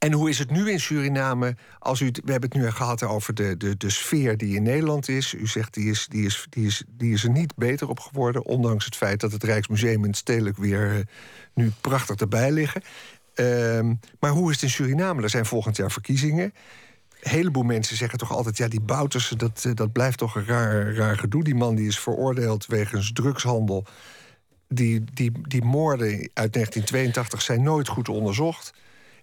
en 0.00 0.12
hoe 0.12 0.28
is 0.28 0.38
het 0.38 0.50
nu 0.50 0.70
in 0.70 0.80
Suriname? 0.80 1.56
Als 1.78 2.00
u, 2.00 2.10
we 2.24 2.32
hebben 2.32 2.50
het 2.50 2.58
nu 2.58 2.70
gehad 2.70 3.02
over 3.02 3.34
de, 3.34 3.56
de, 3.56 3.76
de 3.76 3.90
sfeer 3.90 4.36
die 4.36 4.56
in 4.56 4.62
Nederland 4.62 5.08
is. 5.08 5.34
U 5.34 5.46
zegt 5.46 5.74
die 5.74 5.90
is, 5.90 6.06
die, 6.10 6.26
is, 6.26 6.46
die, 6.50 6.66
is, 6.66 6.84
die 6.88 7.12
is 7.12 7.24
er 7.24 7.30
niet 7.30 7.54
beter 7.56 7.88
op 7.88 8.00
geworden. 8.00 8.44
Ondanks 8.44 8.84
het 8.84 8.96
feit 8.96 9.20
dat 9.20 9.32
het 9.32 9.44
Rijksmuseum 9.44 10.02
en 10.02 10.08
het 10.08 10.16
Stedelijk 10.16 10.56
weer 10.56 10.94
eh, 10.94 11.00
nu 11.54 11.72
prachtig 11.80 12.16
erbij 12.16 12.52
liggen. 12.52 12.82
Ehm, 13.34 13.94
maar 14.20 14.30
hoe 14.30 14.48
is 14.48 14.54
het 14.54 14.62
in 14.62 14.70
Suriname? 14.70 15.22
Er 15.22 15.30
zijn 15.30 15.46
volgend 15.46 15.76
jaar 15.76 15.90
verkiezingen. 15.90 16.54
Een 17.20 17.30
heleboel 17.30 17.62
mensen 17.62 17.96
zeggen 17.96 18.18
toch 18.18 18.32
altijd... 18.32 18.56
ja, 18.56 18.68
die 18.68 18.80
Boutersen, 18.80 19.38
dat, 19.38 19.64
eh, 19.66 19.74
dat 19.74 19.92
blijft 19.92 20.18
toch 20.18 20.34
een 20.34 20.46
raar, 20.46 20.94
raar 20.94 21.18
gedoe. 21.18 21.44
Die 21.44 21.54
man 21.54 21.74
die 21.74 21.86
is 21.86 21.98
veroordeeld 21.98 22.66
wegens 22.66 23.12
drugshandel. 23.12 23.84
Die, 24.68 25.04
die, 25.14 25.32
die 25.42 25.64
moorden 25.64 26.08
uit 26.34 26.52
1982 26.52 27.42
zijn 27.42 27.62
nooit 27.62 27.88
goed 27.88 28.08
onderzocht. 28.08 28.72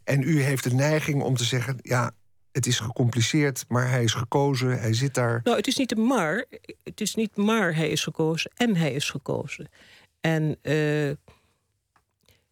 En 0.08 0.22
u 0.22 0.42
heeft 0.42 0.64
de 0.64 0.74
neiging 0.74 1.22
om 1.22 1.36
te 1.36 1.44
zeggen... 1.44 1.78
ja, 1.82 2.12
het 2.52 2.66
is 2.66 2.80
gecompliceerd, 2.80 3.66
maar 3.68 3.90
hij 3.90 4.04
is 4.04 4.14
gekozen, 4.14 4.80
hij 4.80 4.94
zit 4.94 5.14
daar. 5.14 5.42
Nou, 5.44 5.58
het 5.58 5.68
is 5.68 5.78
niet 5.78 5.96
maar. 5.98 6.46
Het 6.84 7.02
is 7.02 7.16
niet 7.16 7.36
maar 7.36 7.76
hij 7.76 7.90
is 7.90 8.04
gekozen 8.04 8.52
en 8.56 8.76
hij 8.76 8.94
is 8.94 9.10
gekozen. 9.10 9.70
En 10.22 10.58
eh, 10.62 11.12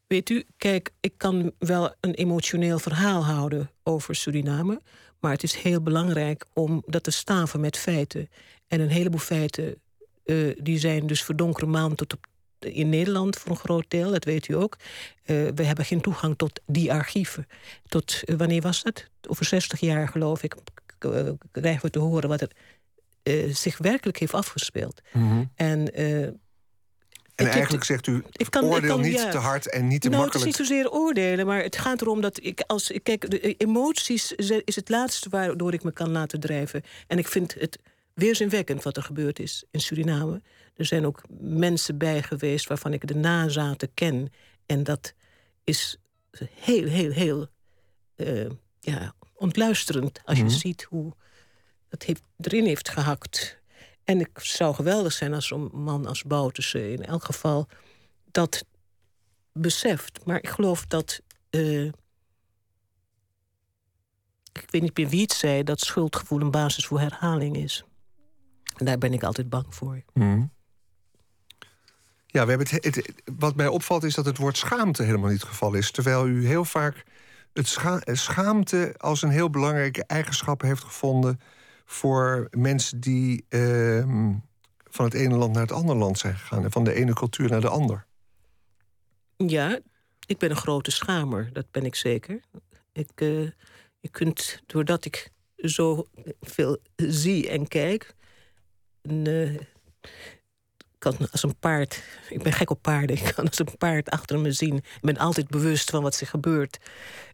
weet 0.07 0.29
u, 0.29 0.43
kijk, 0.57 0.91
ik 0.99 1.13
kan 1.17 1.51
wel 1.59 1.93
een 1.99 2.13
emotioneel 2.13 2.79
verhaal 2.79 3.25
houden 3.25 3.71
over 3.83 4.15
Suriname. 4.15 4.81
Maar 5.19 5.31
het 5.31 5.43
is 5.43 5.55
heel 5.55 5.81
belangrijk 5.81 6.45
om 6.53 6.83
dat 6.85 7.03
te 7.03 7.11
staven 7.11 7.59
met 7.59 7.77
feiten. 7.77 8.29
En 8.67 8.79
een 8.79 8.89
heleboel 8.89 9.19
feiten 9.19 9.81
eh, 10.25 10.35
die 10.61 10.79
zijn 10.79 11.07
dus 11.07 11.23
verdonkere 11.23 11.65
maan 11.65 11.95
tot 11.95 12.13
op, 12.13 12.27
in 12.73 12.89
Nederland 12.89 13.35
voor 13.37 13.51
een 13.51 13.57
groot 13.57 13.85
deel, 13.87 14.11
dat 14.11 14.23
weet 14.23 14.47
u 14.47 14.53
ook. 14.55 14.77
Eh, 15.23 15.35
we 15.55 15.63
hebben 15.63 15.85
geen 15.85 16.01
toegang 16.01 16.37
tot 16.37 16.59
die 16.65 16.93
archieven. 16.93 17.47
Tot, 17.87 18.21
eh, 18.25 18.35
wanneer 18.35 18.61
was 18.61 18.83
dat? 18.83 19.05
Over 19.29 19.45
60 19.45 19.79
jaar 19.79 20.07
geloof 20.07 20.43
ik 20.43 20.55
eh, 20.99 21.29
krijgen 21.51 21.81
we 21.81 21.89
te 21.89 21.99
horen 21.99 22.29
wat 22.29 22.41
er 22.41 22.49
zich 23.55 23.77
werkelijk 23.77 24.19
heeft 24.19 24.33
afgespeeld. 24.33 25.01
En, 25.55 25.93
eh, 25.93 26.21
En 26.23 26.39
ik- 27.35 27.47
eigenlijk 27.53 27.83
zegt 27.83 28.07
u, 28.07 28.23
ik 28.31 28.49
kan- 28.49 28.63
ik 28.65 28.71
oordeel 28.71 28.89
kan- 28.89 29.01
niet 29.01 29.13
ja. 29.13 29.29
te 29.29 29.37
hard 29.37 29.69
en 29.69 29.87
niet 29.87 30.01
te 30.01 30.09
nou, 30.09 30.23
het 30.23 30.33
is 30.35 30.39
makkelijk. 30.41 30.45
niet 30.45 30.67
zozeer 30.67 30.91
oordelen, 30.91 31.45
maar 31.45 31.63
het 31.63 31.77
gaat 31.77 32.01
erom 32.01 32.21
dat 32.21 32.39
ik 32.43 32.63
als 32.67 32.91
ik 32.91 33.03
kijk, 33.03 33.29
de 33.29 33.55
emoties 33.57 34.31
is 34.65 34.75
het 34.75 34.89
laatste 34.89 35.29
waardoor 35.29 35.73
ik 35.73 35.83
me 35.83 35.91
kan 35.91 36.09
laten 36.11 36.39
drijven. 36.39 36.83
En 37.07 37.17
ik 37.17 37.27
vind 37.27 37.53
het 37.59 37.79
weerzinwekkend 38.13 38.83
wat 38.83 38.97
er 38.97 39.03
gebeurd 39.03 39.39
is 39.39 39.63
in 39.71 39.81
Suriname. 39.81 40.41
Er 40.75 40.85
zijn 40.85 41.05
ook 41.05 41.21
mensen 41.39 41.97
bij 41.97 42.23
geweest 42.23 42.67
waarvan 42.67 42.93
ik 42.93 43.07
de 43.07 43.15
nazaten 43.15 43.93
ken. 43.93 44.31
En 44.65 44.83
dat 44.83 45.13
is 45.63 45.97
heel, 46.49 46.87
heel, 46.87 47.11
heel 47.11 47.47
eh, 48.15 48.49
ja, 48.79 49.13
ontluisterend 49.33 50.21
als 50.25 50.37
je 50.37 50.49
ziet 50.49 50.83
hoe 50.83 51.13
het 51.89 52.03
heeft, 52.03 52.21
erin 52.37 52.65
heeft 52.65 52.89
gehakt. 52.89 53.59
En 54.03 54.19
het 54.19 54.29
zou 54.33 54.75
geweldig 54.75 55.13
zijn 55.13 55.33
als 55.33 55.47
zo'n 55.47 55.69
man 55.73 56.05
als 56.05 56.23
Bouterse 56.23 56.91
in 56.91 57.05
elk 57.05 57.23
geval 57.23 57.67
dat 58.31 58.65
beseft. 59.51 60.25
Maar 60.25 60.37
ik 60.37 60.49
geloof 60.49 60.85
dat. 60.85 61.21
eh, 61.49 61.85
ik 64.51 64.69
weet 64.69 64.81
niet 64.81 64.97
meer 64.97 65.09
wie 65.09 65.21
het 65.21 65.31
zei, 65.31 65.63
dat 65.63 65.79
schuldgevoel 65.79 66.41
een 66.41 66.51
basis 66.51 66.85
voor 66.85 66.99
herhaling 66.99 67.55
is. 67.57 67.83
En 68.75 68.85
daar 68.85 68.97
ben 68.97 69.13
ik 69.13 69.23
altijd 69.23 69.49
bang 69.49 69.75
voor. 69.75 70.03
Mhm. 70.13 70.45
Ja, 72.35 72.43
we 72.43 72.49
hebben 72.49 72.67
het, 72.69 73.13
wat 73.37 73.55
mij 73.55 73.67
opvalt 73.67 74.03
is 74.03 74.15
dat 74.15 74.25
het 74.25 74.37
woord 74.37 74.57
schaamte 74.57 75.03
helemaal 75.03 75.29
niet 75.29 75.39
het 75.39 75.49
geval 75.49 75.73
is. 75.73 75.91
Terwijl 75.91 76.27
u 76.27 76.47
heel 76.47 76.65
vaak 76.65 77.03
het 77.53 77.67
scha- 77.67 78.01
schaamte 78.05 78.95
als 78.97 79.21
een 79.21 79.29
heel 79.29 79.49
belangrijke 79.49 80.03
eigenschap 80.05 80.61
heeft 80.61 80.83
gevonden 80.83 81.39
voor 81.85 82.47
mensen 82.51 82.99
die 82.99 83.45
ehm, 83.49 84.33
van 84.89 85.05
het 85.05 85.13
ene 85.13 85.35
land 85.35 85.53
naar 85.53 85.61
het 85.61 85.71
andere 85.71 85.99
land 85.99 86.17
zijn 86.17 86.35
gegaan 86.35 86.63
en 86.63 86.71
van 86.71 86.83
de 86.83 86.93
ene 86.93 87.13
cultuur 87.13 87.49
naar 87.49 87.61
de 87.61 87.69
ander. 87.69 88.05
Ja, 89.37 89.79
ik 90.25 90.37
ben 90.37 90.49
een 90.49 90.55
grote 90.55 90.91
schamer, 90.91 91.49
dat 91.53 91.71
ben 91.71 91.85
ik 91.85 91.95
zeker. 91.95 92.41
Ik, 92.91 93.11
eh, 93.15 93.49
je 93.99 94.09
kunt, 94.11 94.61
doordat 94.65 95.05
ik 95.05 95.31
zo 95.57 96.07
veel 96.41 96.77
zie 96.95 97.49
en 97.49 97.67
kijk, 97.67 98.15
eh, 99.01 99.59
kan 101.13 101.29
als 101.31 101.43
een 101.43 101.59
paard, 101.59 102.03
ik 102.29 102.43
ben 102.43 102.53
gek 102.53 102.69
op 102.69 102.81
paarden, 102.81 103.15
ik 103.25 103.31
kan 103.35 103.47
als 103.47 103.59
een 103.59 103.77
paard 103.77 104.09
achter 104.09 104.39
me 104.39 104.51
zien. 104.51 104.75
Ik 104.75 105.01
ben 105.01 105.17
altijd 105.17 105.47
bewust 105.47 105.89
van 105.89 106.01
wat 106.03 106.15
zich 106.15 106.29
gebeurt, 106.29 106.77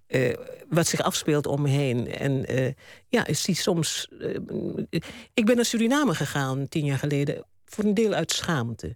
eh, 0.07 0.37
wat 0.69 0.87
zich 0.87 1.01
afspeelt 1.01 1.45
om 1.47 1.61
me 1.61 1.69
heen. 1.69 2.07
En 2.13 2.45
eh, 2.45 2.73
ja, 3.07 3.25
ik 3.25 3.37
zie 3.37 3.55
soms. 3.55 4.07
eh, 4.19 5.01
ik 5.33 5.45
ben 5.45 5.55
naar 5.55 5.65
Suriname 5.65 6.15
gegaan 6.15 6.67
tien 6.67 6.85
jaar 6.85 6.97
geleden, 6.97 7.45
voor 7.65 7.83
een 7.83 7.93
deel 7.93 8.13
uit 8.13 8.31
schaamte. 8.31 8.95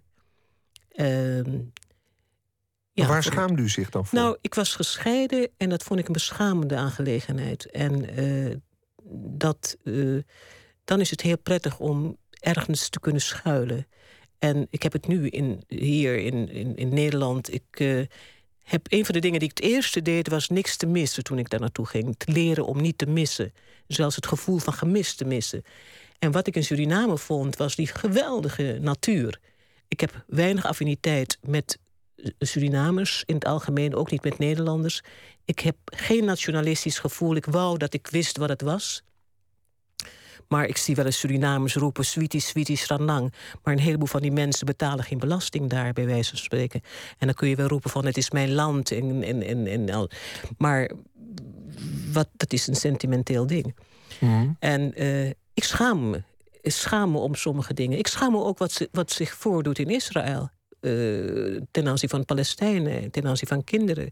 Ehm, 0.92 1.58
Maar 2.94 3.06
waar 3.06 3.22
schaamde 3.22 3.62
u 3.62 3.68
zich 3.68 3.90
dan 3.90 4.06
voor? 4.06 4.18
nou, 4.18 4.36
ik 4.40 4.54
was 4.54 4.74
gescheiden 4.74 5.48
en 5.56 5.68
dat 5.68 5.82
vond 5.82 6.00
ik 6.00 6.06
een 6.06 6.12
beschamende 6.12 6.76
aangelegenheid. 6.76 7.70
En 7.70 8.04
dat, 9.38 9.76
dan 10.84 11.00
is 11.00 11.10
het 11.10 11.20
heel 11.20 11.38
prettig 11.38 11.78
om 11.78 12.16
ergens 12.30 12.88
te 12.88 13.00
kunnen 13.00 13.22
schuilen. 13.22 13.86
En 14.38 14.66
ik 14.70 14.82
heb 14.82 14.92
het 14.92 15.06
nu 15.06 15.28
in, 15.28 15.62
hier 15.68 16.16
in, 16.16 16.48
in, 16.48 16.76
in 16.76 16.88
Nederland. 16.88 17.52
Ik 17.52 17.64
eh, 17.70 18.00
heb 18.62 18.86
een 18.88 19.04
van 19.04 19.14
de 19.14 19.20
dingen 19.20 19.40
die 19.40 19.50
ik 19.50 19.56
het 19.56 19.66
eerste 19.66 20.02
deed, 20.02 20.28
was 20.28 20.48
niks 20.48 20.76
te 20.76 20.86
missen 20.86 21.24
toen 21.24 21.38
ik 21.38 21.50
daar 21.50 21.60
naartoe 21.60 21.86
ging. 21.86 22.14
Te 22.16 22.32
leren 22.32 22.66
om 22.66 22.80
niet 22.80 22.98
te 22.98 23.06
missen. 23.06 23.52
Zelfs 23.86 24.16
het 24.16 24.26
gevoel 24.26 24.58
van 24.58 24.72
gemist 24.72 25.18
te 25.18 25.24
missen. 25.24 25.62
En 26.18 26.32
wat 26.32 26.46
ik 26.46 26.56
in 26.56 26.64
Suriname 26.64 27.18
vond, 27.18 27.56
was 27.56 27.76
die 27.76 27.86
geweldige 27.86 28.78
natuur. 28.80 29.40
Ik 29.88 30.00
heb 30.00 30.24
weinig 30.26 30.64
affiniteit 30.64 31.38
met 31.42 31.78
Surinamers 32.38 33.22
in 33.26 33.34
het 33.34 33.44
algemeen, 33.44 33.94
ook 33.94 34.10
niet 34.10 34.24
met 34.24 34.38
Nederlanders. 34.38 35.02
Ik 35.44 35.58
heb 35.58 35.76
geen 35.84 36.24
nationalistisch 36.24 36.98
gevoel. 36.98 37.36
Ik 37.36 37.46
wou 37.46 37.78
dat 37.78 37.94
ik 37.94 38.06
wist 38.06 38.36
wat 38.36 38.48
het 38.48 38.62
was. 38.62 39.02
Maar 40.48 40.66
ik 40.66 40.76
zie 40.76 40.94
wel 40.94 41.04
eens 41.04 41.18
Surinamers 41.18 41.74
roepen: 41.74 42.04
Sweetie, 42.04 42.40
Sweetie, 42.40 42.76
Sranang. 42.76 43.32
Maar 43.62 43.74
een 43.74 43.80
heleboel 43.80 44.06
van 44.06 44.20
die 44.22 44.32
mensen 44.32 44.66
betalen 44.66 45.04
geen 45.04 45.18
belasting 45.18 45.70
daar, 45.70 45.92
bij 45.92 46.06
wijze 46.06 46.28
van 46.30 46.38
spreken. 46.38 46.80
En 47.18 47.26
dan 47.26 47.34
kun 47.34 47.48
je 47.48 47.56
wel 47.56 47.66
roepen: 47.66 47.90
van 47.90 48.06
het 48.06 48.16
is 48.16 48.30
mijn 48.30 48.52
land. 48.52 48.90
En, 48.90 49.22
en, 49.22 49.42
en, 49.42 49.66
en, 49.66 49.90
al. 49.90 50.10
Maar 50.58 50.90
wat, 52.12 52.28
dat 52.36 52.52
is 52.52 52.66
een 52.66 52.74
sentimenteel 52.76 53.46
ding. 53.46 53.74
En 54.58 54.94
eh, 54.94 55.28
ik 55.28 55.64
schaam 55.64 56.10
me. 56.10 56.22
Ik 56.60 56.72
schaam 56.72 57.10
me 57.10 57.18
om 57.18 57.34
sommige 57.34 57.74
dingen. 57.74 57.98
Ik 57.98 58.06
schaam 58.06 58.32
me 58.32 58.42
ook 58.42 58.58
wat, 58.58 58.88
wat 58.92 59.10
zich 59.12 59.34
voordoet 59.34 59.78
in 59.78 59.90
Israël. 59.90 60.48
eh, 60.80 61.60
ten 61.70 61.88
aanzien 61.88 62.08
van 62.08 62.24
Palestijnen, 62.24 63.10
ten 63.10 63.26
aanzien 63.26 63.48
van 63.48 63.64
kinderen. 63.64 64.10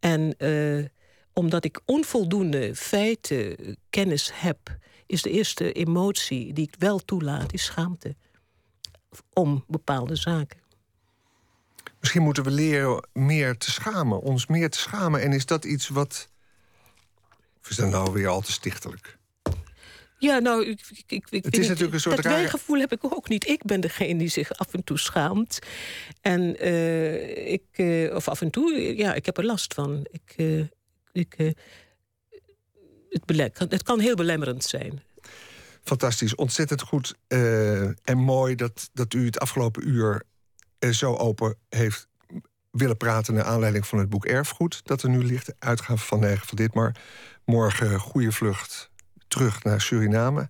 En 0.00 0.34
eh, 0.38 0.84
omdat 1.32 1.64
ik 1.64 1.80
onvoldoende 1.84 2.74
feiten, 2.74 3.56
kennis 3.90 4.30
heb, 4.34 4.58
is 5.12 5.22
de 5.22 5.30
eerste 5.30 5.72
emotie 5.72 6.52
die 6.52 6.66
ik 6.66 6.74
wel 6.78 6.98
toelaat, 6.98 7.52
is 7.52 7.64
schaamte. 7.64 8.16
Om 9.32 9.64
bepaalde 9.68 10.16
zaken. 10.16 10.60
Misschien 12.00 12.22
moeten 12.22 12.44
we 12.44 12.50
leren 12.50 13.08
meer 13.12 13.58
te 13.58 13.70
schamen, 13.70 14.20
ons 14.20 14.46
meer 14.46 14.70
te 14.70 14.78
schamen. 14.78 15.20
En 15.20 15.32
is 15.32 15.46
dat 15.46 15.64
iets 15.64 15.88
wat. 15.88 16.28
Of 17.60 17.70
is 17.70 17.76
dat 17.76 17.90
nou 17.90 18.12
weer 18.12 18.28
al 18.28 18.40
te 18.40 18.52
stichtelijk? 18.52 19.18
Ja, 20.18 20.38
nou, 20.38 20.66
ik, 20.66 20.80
ik, 20.90 21.04
ik, 21.06 21.44
ik 21.44 21.56
is 21.56 21.68
natuurlijk 21.68 21.94
een 21.94 22.00
soort 22.00 22.16
dat 22.16 22.24
rare- 22.24 22.36
wijgevoel 22.36 22.78
heb 22.78 22.92
ik 22.92 23.04
ook 23.04 23.28
niet. 23.28 23.48
Ik 23.48 23.62
ben 23.62 23.80
degene 23.80 24.18
die 24.18 24.28
zich 24.28 24.52
af 24.52 24.74
en 24.74 24.84
toe 24.84 24.98
schaamt. 24.98 25.58
En 26.20 26.58
eh, 26.58 27.52
ik, 27.52 27.64
eh, 27.72 28.14
of 28.14 28.28
af 28.28 28.40
en 28.40 28.50
toe, 28.50 28.96
ja, 28.96 29.14
ik 29.14 29.26
heb 29.26 29.38
er 29.38 29.44
last 29.44 29.74
van. 29.74 30.06
Ik, 30.10 30.34
eh, 30.36 30.64
ik, 31.12 31.54
het, 33.12 33.58
het 33.58 33.82
kan 33.82 34.00
heel 34.00 34.14
belemmerend 34.14 34.64
zijn. 34.64 35.02
Fantastisch, 35.82 36.34
ontzettend 36.34 36.82
goed 36.82 37.14
eh, 37.26 37.82
en 37.82 38.18
mooi 38.18 38.54
dat, 38.54 38.90
dat 38.92 39.14
u 39.14 39.24
het 39.24 39.38
afgelopen 39.38 39.88
uur 39.88 40.22
eh, 40.78 40.90
zo 40.90 41.16
open 41.16 41.56
heeft 41.68 42.08
willen 42.70 42.96
praten 42.96 43.34
naar 43.34 43.44
aanleiding 43.44 43.86
van 43.86 43.98
het 43.98 44.08
boek 44.08 44.24
Erfgoed 44.24 44.80
dat 44.84 45.02
er 45.02 45.08
nu 45.08 45.24
ligt, 45.24 45.54
uitgave 45.58 46.04
van 46.04 46.38
van 46.38 46.56
Ditmar. 46.56 46.94
Morgen 47.44 47.98
goede 47.98 48.32
vlucht 48.32 48.90
terug 49.28 49.64
naar 49.64 49.80
Suriname 49.80 50.48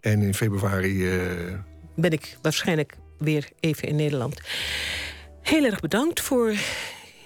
en 0.00 0.22
in 0.22 0.34
februari 0.34 1.10
eh, 1.10 1.58
Ben 1.94 2.10
ik 2.10 2.38
waarschijnlijk 2.42 2.96
weer 3.18 3.50
even 3.60 3.88
in 3.88 3.96
Nederland. 3.96 4.40
Heel 5.42 5.64
erg 5.64 5.80
bedankt 5.80 6.20
voor 6.20 6.54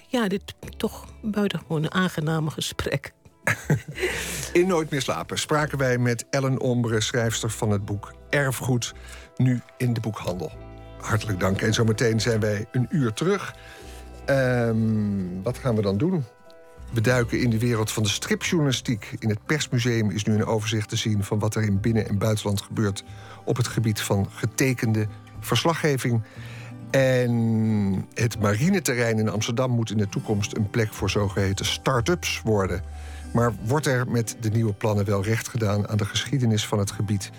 ja, 0.07 0.27
dit 0.27 0.53
toch 0.77 1.07
buitengewoon 1.21 1.91
aangename 1.91 2.49
gesprek. 2.49 3.13
In 4.53 4.67
Nooit 4.67 4.89
meer 4.89 5.01
slapen 5.01 5.39
spraken 5.39 5.77
wij 5.77 5.97
met 5.97 6.25
Ellen 6.29 6.59
Ombre, 6.59 7.01
schrijfster 7.01 7.49
van 7.49 7.69
het 7.69 7.85
boek 7.85 8.13
Erfgoed, 8.29 8.93
nu 9.37 9.61
in 9.77 9.93
de 9.93 9.99
boekhandel. 9.99 10.51
Hartelijk 11.01 11.39
dank. 11.39 11.61
En 11.61 11.73
zometeen 11.73 12.21
zijn 12.21 12.39
wij 12.39 12.65
een 12.71 12.87
uur 12.89 13.13
terug. 13.13 13.55
Ehm, 14.25 15.41
wat 15.43 15.57
gaan 15.57 15.75
we 15.75 15.81
dan 15.81 15.97
doen? 15.97 16.23
We 16.93 17.01
duiken 17.01 17.39
in 17.39 17.49
de 17.49 17.59
wereld 17.59 17.91
van 17.91 18.03
de 18.03 18.09
stripjournalistiek. 18.09 19.15
In 19.19 19.29
het 19.29 19.45
Persmuseum 19.45 20.09
is 20.09 20.23
nu 20.23 20.33
een 20.33 20.45
overzicht 20.45 20.89
te 20.89 20.95
zien 20.95 21.23
van 21.23 21.39
wat 21.39 21.55
er 21.55 21.63
in 21.63 21.79
binnen- 21.79 22.07
en 22.07 22.17
buitenland 22.17 22.61
gebeurt 22.61 23.03
op 23.45 23.57
het 23.57 23.67
gebied 23.67 24.01
van 24.01 24.27
getekende 24.31 25.07
verslaggeving. 25.39 26.23
En 26.91 28.05
het 28.13 28.39
marineterrein 28.39 29.19
in 29.19 29.29
Amsterdam 29.29 29.71
moet 29.71 29.91
in 29.91 29.97
de 29.97 30.09
toekomst 30.09 30.55
een 30.55 30.69
plek 30.69 30.93
voor 30.93 31.09
zogeheten 31.09 31.65
start-ups 31.65 32.41
worden. 32.43 32.83
Maar 33.33 33.53
wordt 33.65 33.85
er 33.85 34.07
met 34.09 34.35
de 34.39 34.49
nieuwe 34.49 34.73
plannen 34.73 35.05
wel 35.05 35.23
recht 35.23 35.47
gedaan 35.47 35.87
aan 35.87 35.97
de 35.97 36.05
geschiedenis 36.05 36.67
van 36.67 36.79
het 36.79 36.91
gebied? 36.91 37.29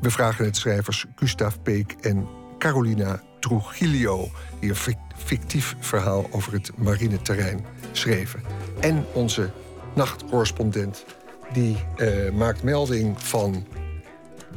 We 0.00 0.10
vragen 0.10 0.44
het 0.44 0.56
schrijvers 0.56 1.06
Gustav 1.14 1.54
Peek 1.62 1.96
en 2.00 2.26
Carolina 2.58 3.22
Trujillo, 3.40 4.28
die 4.60 4.70
een 4.70 4.76
fic- 4.76 4.96
fictief 5.16 5.76
verhaal 5.80 6.26
over 6.30 6.52
het 6.52 6.70
marineterrein 6.76 7.64
schreven. 7.92 8.40
En 8.80 9.04
onze 9.12 9.50
nachtcorrespondent, 9.94 11.04
die 11.52 11.76
eh, 11.96 12.32
maakt 12.32 12.62
melding 12.62 13.22
van 13.22 13.66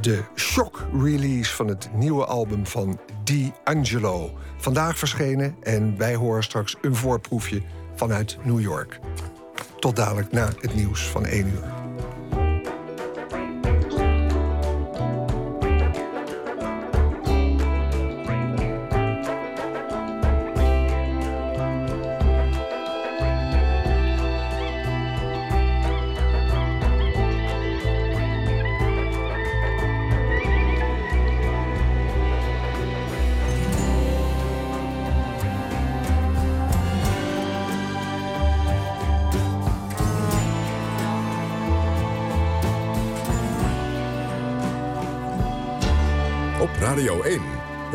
de 0.01 0.23
shock-release 0.35 1.55
van 1.55 1.67
het 1.67 1.89
nieuwe 1.93 2.25
album 2.25 2.67
van 2.67 2.99
D'Angelo. 3.23 4.37
Vandaag 4.57 4.97
verschenen 4.97 5.55
en 5.63 5.97
wij 5.97 6.15
horen 6.15 6.43
straks 6.43 6.75
een 6.81 6.95
voorproefje 6.95 7.61
vanuit 7.95 8.37
New 8.43 8.61
York. 8.61 8.99
Tot 9.85 9.95
dadelijk 9.95 10.31
na 10.31 10.49
het 10.61 10.75
nieuws 10.75 11.01
van 11.01 11.25
1 11.25 11.47
uur. 11.47 11.84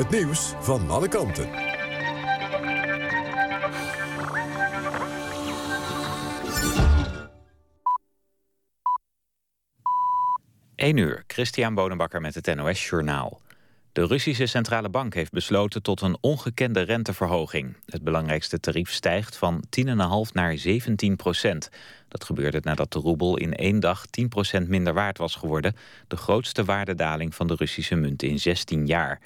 Het 0.01 0.11
nieuws 0.11 0.55
van 0.61 0.91
alle 0.91 1.09
kanten. 1.09 1.49
1 10.75 10.97
uur, 10.97 11.25
Christian 11.27 11.75
Bonenbakker 11.75 12.21
met 12.21 12.35
het 12.35 12.55
NOS 12.55 12.89
Journaal. 12.89 13.41
De 13.93 14.07
Russische 14.07 14.47
Centrale 14.47 14.89
Bank 14.89 15.15
heeft 15.15 15.33
besloten 15.33 15.83
tot 15.83 16.01
een 16.01 16.19
ongekende 16.21 16.81
renteverhoging. 16.81 17.77
Het 17.87 18.03
belangrijkste 18.03 18.61
tarief 18.61 18.91
stijgt 18.91 19.37
van 19.37 19.65
10,5 19.87 20.33
naar 20.33 20.57
17 20.57 21.17
procent. 21.17 21.69
Dat 22.09 22.25
gebeurde 22.25 22.61
nadat 22.63 22.93
de 22.93 22.99
roebel 22.99 23.37
in 23.37 23.55
één 23.55 23.81
dag 23.81 24.07
10 24.07 24.29
procent 24.29 24.69
minder 24.69 24.95
waard 24.95 25.19
was 25.19 25.35
geworden. 25.35 25.77
De 26.09 26.17
grootste 26.17 26.65
waardedaling 26.65 27.35
van 27.35 27.47
de 27.47 27.55
Russische 27.55 27.95
munt 27.95 28.23
in 28.23 28.39
16 28.39 28.87
jaar. 28.87 29.21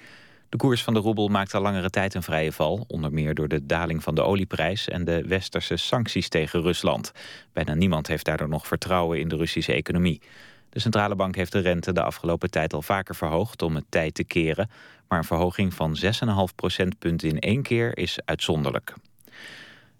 De 0.49 0.57
koers 0.57 0.83
van 0.83 0.95
de 0.95 1.01
roebel 1.01 1.29
maakt 1.29 1.55
al 1.55 1.61
langere 1.61 1.91
tijd 1.91 2.15
een 2.15 2.23
vrije 2.23 2.53
val. 2.53 2.85
Onder 2.89 3.13
meer 3.13 3.35
door 3.35 3.49
de 3.49 3.67
daling 3.67 4.03
van 4.03 4.15
de 4.15 4.23
olieprijs 4.23 4.89
en 4.89 5.05
de 5.05 5.23
westerse 5.27 5.77
sancties 5.77 6.29
tegen 6.29 6.63
Rusland. 6.63 7.13
Bijna 7.53 7.75
niemand 7.75 8.07
heeft 8.07 8.25
daardoor 8.25 8.49
nog 8.49 8.67
vertrouwen 8.67 9.21
in 9.21 9.29
de 9.29 9.37
Russische 9.37 9.73
economie. 9.73 10.21
De 10.69 10.81
centrale 10.81 11.15
bank 11.15 11.37
heeft 11.37 11.53
de 11.53 11.59
rente 11.59 11.93
de 11.93 12.03
afgelopen 12.03 12.51
tijd 12.51 12.73
al 12.73 12.83
vaker 12.83 13.15
verhoogd 13.15 13.63
om 13.63 13.75
het 13.75 13.85
tijd 13.89 14.15
te 14.15 14.25
keren. 14.25 14.71
Maar 15.09 15.19
een 15.19 15.25
verhoging 15.25 15.75
van 15.75 15.97
6,5 16.03 16.55
procentpunten 16.55 17.29
in 17.29 17.39
één 17.39 17.63
keer 17.63 17.99
is 17.99 18.19
uitzonderlijk. 18.25 18.95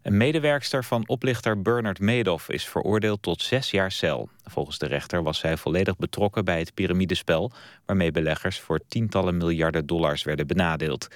Een 0.05 0.17
medewerkster 0.17 0.85
van 0.85 1.09
oplichter 1.09 1.63
Bernard 1.63 2.01
Madoff 2.01 2.49
is 2.49 2.69
veroordeeld 2.69 3.23
tot 3.23 3.43
zes 3.43 3.71
jaar 3.71 3.93
cel. 3.93 4.29
Volgens 4.45 4.79
de 4.79 4.87
rechter 4.87 5.23
was 5.23 5.39
zij 5.39 5.57
volledig 5.57 5.97
betrokken 5.97 6.45
bij 6.45 6.59
het 6.59 6.75
piramidespel... 6.75 7.53
waarmee 7.87 8.11
beleggers 8.11 8.61
voor 8.61 8.81
tientallen 8.89 9.37
miljarden 9.37 9.87
dollars 9.87 10.23
werden 10.23 10.47
benadeeld. 10.47 11.09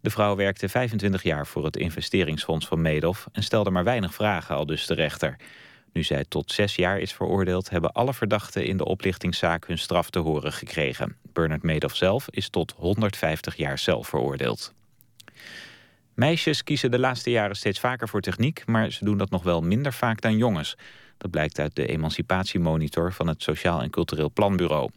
De 0.00 0.10
vrouw 0.10 0.36
werkte 0.36 0.68
25 0.68 1.22
jaar 1.22 1.46
voor 1.46 1.64
het 1.64 1.76
investeringsfonds 1.76 2.66
van 2.66 2.82
Madoff... 2.82 3.26
en 3.32 3.42
stelde 3.42 3.70
maar 3.70 3.84
weinig 3.84 4.14
vragen, 4.14 4.56
al 4.56 4.66
dus 4.66 4.86
de 4.86 4.94
rechter. 4.94 5.36
Nu 5.92 6.02
zij 6.02 6.24
tot 6.28 6.52
zes 6.52 6.74
jaar 6.74 6.98
is 6.98 7.12
veroordeeld... 7.12 7.70
hebben 7.70 7.92
alle 7.92 8.14
verdachten 8.14 8.64
in 8.64 8.76
de 8.76 8.84
oplichtingszaak 8.84 9.66
hun 9.66 9.78
straf 9.78 10.10
te 10.10 10.18
horen 10.18 10.52
gekregen. 10.52 11.16
Bernard 11.32 11.62
Madoff 11.62 11.96
zelf 11.96 12.26
is 12.30 12.48
tot 12.48 12.74
150 12.76 13.56
jaar 13.56 13.78
zelf 13.78 14.08
veroordeeld. 14.08 14.74
Meisjes 16.16 16.62
kiezen 16.62 16.90
de 16.90 16.98
laatste 16.98 17.30
jaren 17.30 17.56
steeds 17.56 17.80
vaker 17.80 18.08
voor 18.08 18.20
techniek... 18.20 18.66
maar 18.66 18.90
ze 18.90 19.04
doen 19.04 19.18
dat 19.18 19.30
nog 19.30 19.42
wel 19.42 19.60
minder 19.60 19.92
vaak 19.92 20.20
dan 20.20 20.36
jongens. 20.36 20.76
Dat 21.18 21.30
blijkt 21.30 21.58
uit 21.58 21.76
de 21.76 21.86
emancipatiemonitor 21.86 23.12
van 23.12 23.26
het 23.26 23.42
Sociaal 23.42 23.82
en 23.82 23.90
Cultureel 23.90 24.30
Planbureau. 24.30 24.90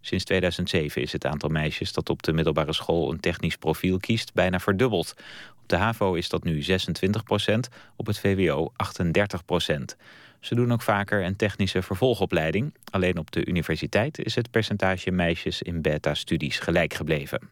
Sinds 0.00 0.24
2007 0.24 1.02
is 1.02 1.12
het 1.12 1.26
aantal 1.26 1.48
meisjes 1.48 1.92
dat 1.92 2.08
op 2.08 2.22
de 2.22 2.32
middelbare 2.32 2.72
school 2.72 3.12
een 3.12 3.20
technisch 3.20 3.56
profiel 3.56 3.98
kiest 3.98 4.32
bijna 4.32 4.58
verdubbeld. 4.58 5.14
Op 5.62 5.68
de 5.68 5.76
HAVO 5.76 6.14
is 6.14 6.28
dat 6.28 6.44
nu 6.44 6.62
26 6.62 7.22
procent, 7.22 7.68
op 7.96 8.06
het 8.06 8.18
VWO 8.18 8.72
38 8.76 9.44
procent. 9.44 9.96
Ze 10.40 10.54
doen 10.54 10.72
ook 10.72 10.82
vaker 10.82 11.24
een 11.24 11.36
technische 11.36 11.82
vervolgopleiding. 11.82 12.74
Alleen 12.90 13.18
op 13.18 13.30
de 13.30 13.46
universiteit 13.46 14.18
is 14.18 14.34
het 14.34 14.50
percentage 14.50 15.10
meisjes 15.10 15.62
in 15.62 15.82
beta-studies 15.82 16.58
gelijk 16.58 16.94
gebleven. 16.94 17.48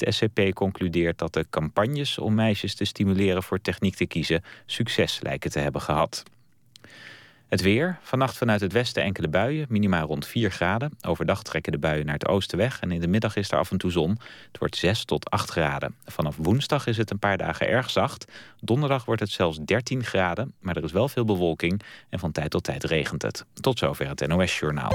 Het 0.00 0.14
SCP 0.14 0.54
concludeert 0.54 1.18
dat 1.18 1.32
de 1.32 1.46
campagnes 1.50 2.18
om 2.18 2.34
meisjes 2.34 2.74
te 2.74 2.84
stimuleren 2.84 3.42
voor 3.42 3.60
techniek 3.60 3.94
te 3.94 4.06
kiezen 4.06 4.44
succes 4.66 5.20
lijken 5.22 5.50
te 5.50 5.58
hebben 5.58 5.80
gehad. 5.80 6.22
Het 7.48 7.60
weer. 7.60 7.98
Vannacht 8.02 8.36
vanuit 8.36 8.60
het 8.60 8.72
westen 8.72 9.02
enkele 9.02 9.28
buien, 9.28 9.66
minimaal 9.68 10.06
rond 10.06 10.26
4 10.26 10.50
graden. 10.50 10.96
Overdag 11.06 11.42
trekken 11.42 11.72
de 11.72 11.78
buien 11.78 12.04
naar 12.06 12.14
het 12.14 12.26
oosten 12.26 12.58
weg 12.58 12.80
en 12.80 12.90
in 12.90 13.00
de 13.00 13.08
middag 13.08 13.36
is 13.36 13.50
er 13.50 13.58
af 13.58 13.70
en 13.70 13.78
toe 13.78 13.90
zon. 13.90 14.18
Het 14.46 14.58
wordt 14.58 14.76
6 14.76 15.04
tot 15.04 15.30
8 15.30 15.50
graden. 15.50 15.94
Vanaf 16.04 16.36
woensdag 16.36 16.86
is 16.86 16.96
het 16.96 17.10
een 17.10 17.18
paar 17.18 17.36
dagen 17.36 17.68
erg 17.68 17.90
zacht. 17.90 18.32
Donderdag 18.60 19.04
wordt 19.04 19.20
het 19.20 19.30
zelfs 19.30 19.58
13 19.64 20.04
graden, 20.04 20.52
maar 20.60 20.76
er 20.76 20.84
is 20.84 20.92
wel 20.92 21.08
veel 21.08 21.24
bewolking 21.24 21.82
en 22.08 22.18
van 22.18 22.32
tijd 22.32 22.50
tot 22.50 22.64
tijd 22.64 22.84
regent 22.84 23.22
het. 23.22 23.44
Tot 23.60 23.78
zover 23.78 24.08
het 24.08 24.26
NOS 24.26 24.58
Journaal. 24.58 24.92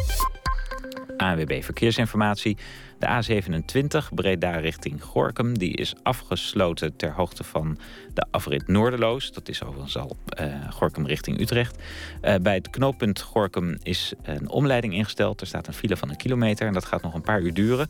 ANWB 1.21 1.63
Verkeersinformatie. 1.63 2.57
De 2.99 3.07
A27 3.07 4.13
Breda 4.13 4.51
richting 4.51 5.03
Gorkum. 5.03 5.57
Die 5.57 5.75
is 5.75 5.93
afgesloten 6.03 6.95
ter 6.95 7.11
hoogte 7.11 7.43
van 7.43 7.77
de 8.13 8.25
afrit 8.31 8.67
Noorderloos. 8.67 9.31
Dat 9.31 9.49
is 9.49 9.63
overigens 9.63 9.97
al 9.97 10.17
uh, 10.39 10.53
Gorkum 10.69 11.05
richting 11.05 11.39
Utrecht. 11.39 11.77
Uh, 12.21 12.35
bij 12.41 12.53
het 12.53 12.69
knooppunt 12.69 13.21
Gorkum 13.21 13.77
is 13.83 14.13
een 14.23 14.49
omleiding 14.49 14.93
ingesteld. 14.93 15.41
Er 15.41 15.47
staat 15.47 15.67
een 15.67 15.73
file 15.73 15.97
van 15.97 16.09
een 16.09 16.17
kilometer 16.17 16.67
en 16.67 16.73
dat 16.73 16.85
gaat 16.85 17.01
nog 17.01 17.13
een 17.13 17.21
paar 17.21 17.41
uur 17.41 17.53
duren. 17.53 17.89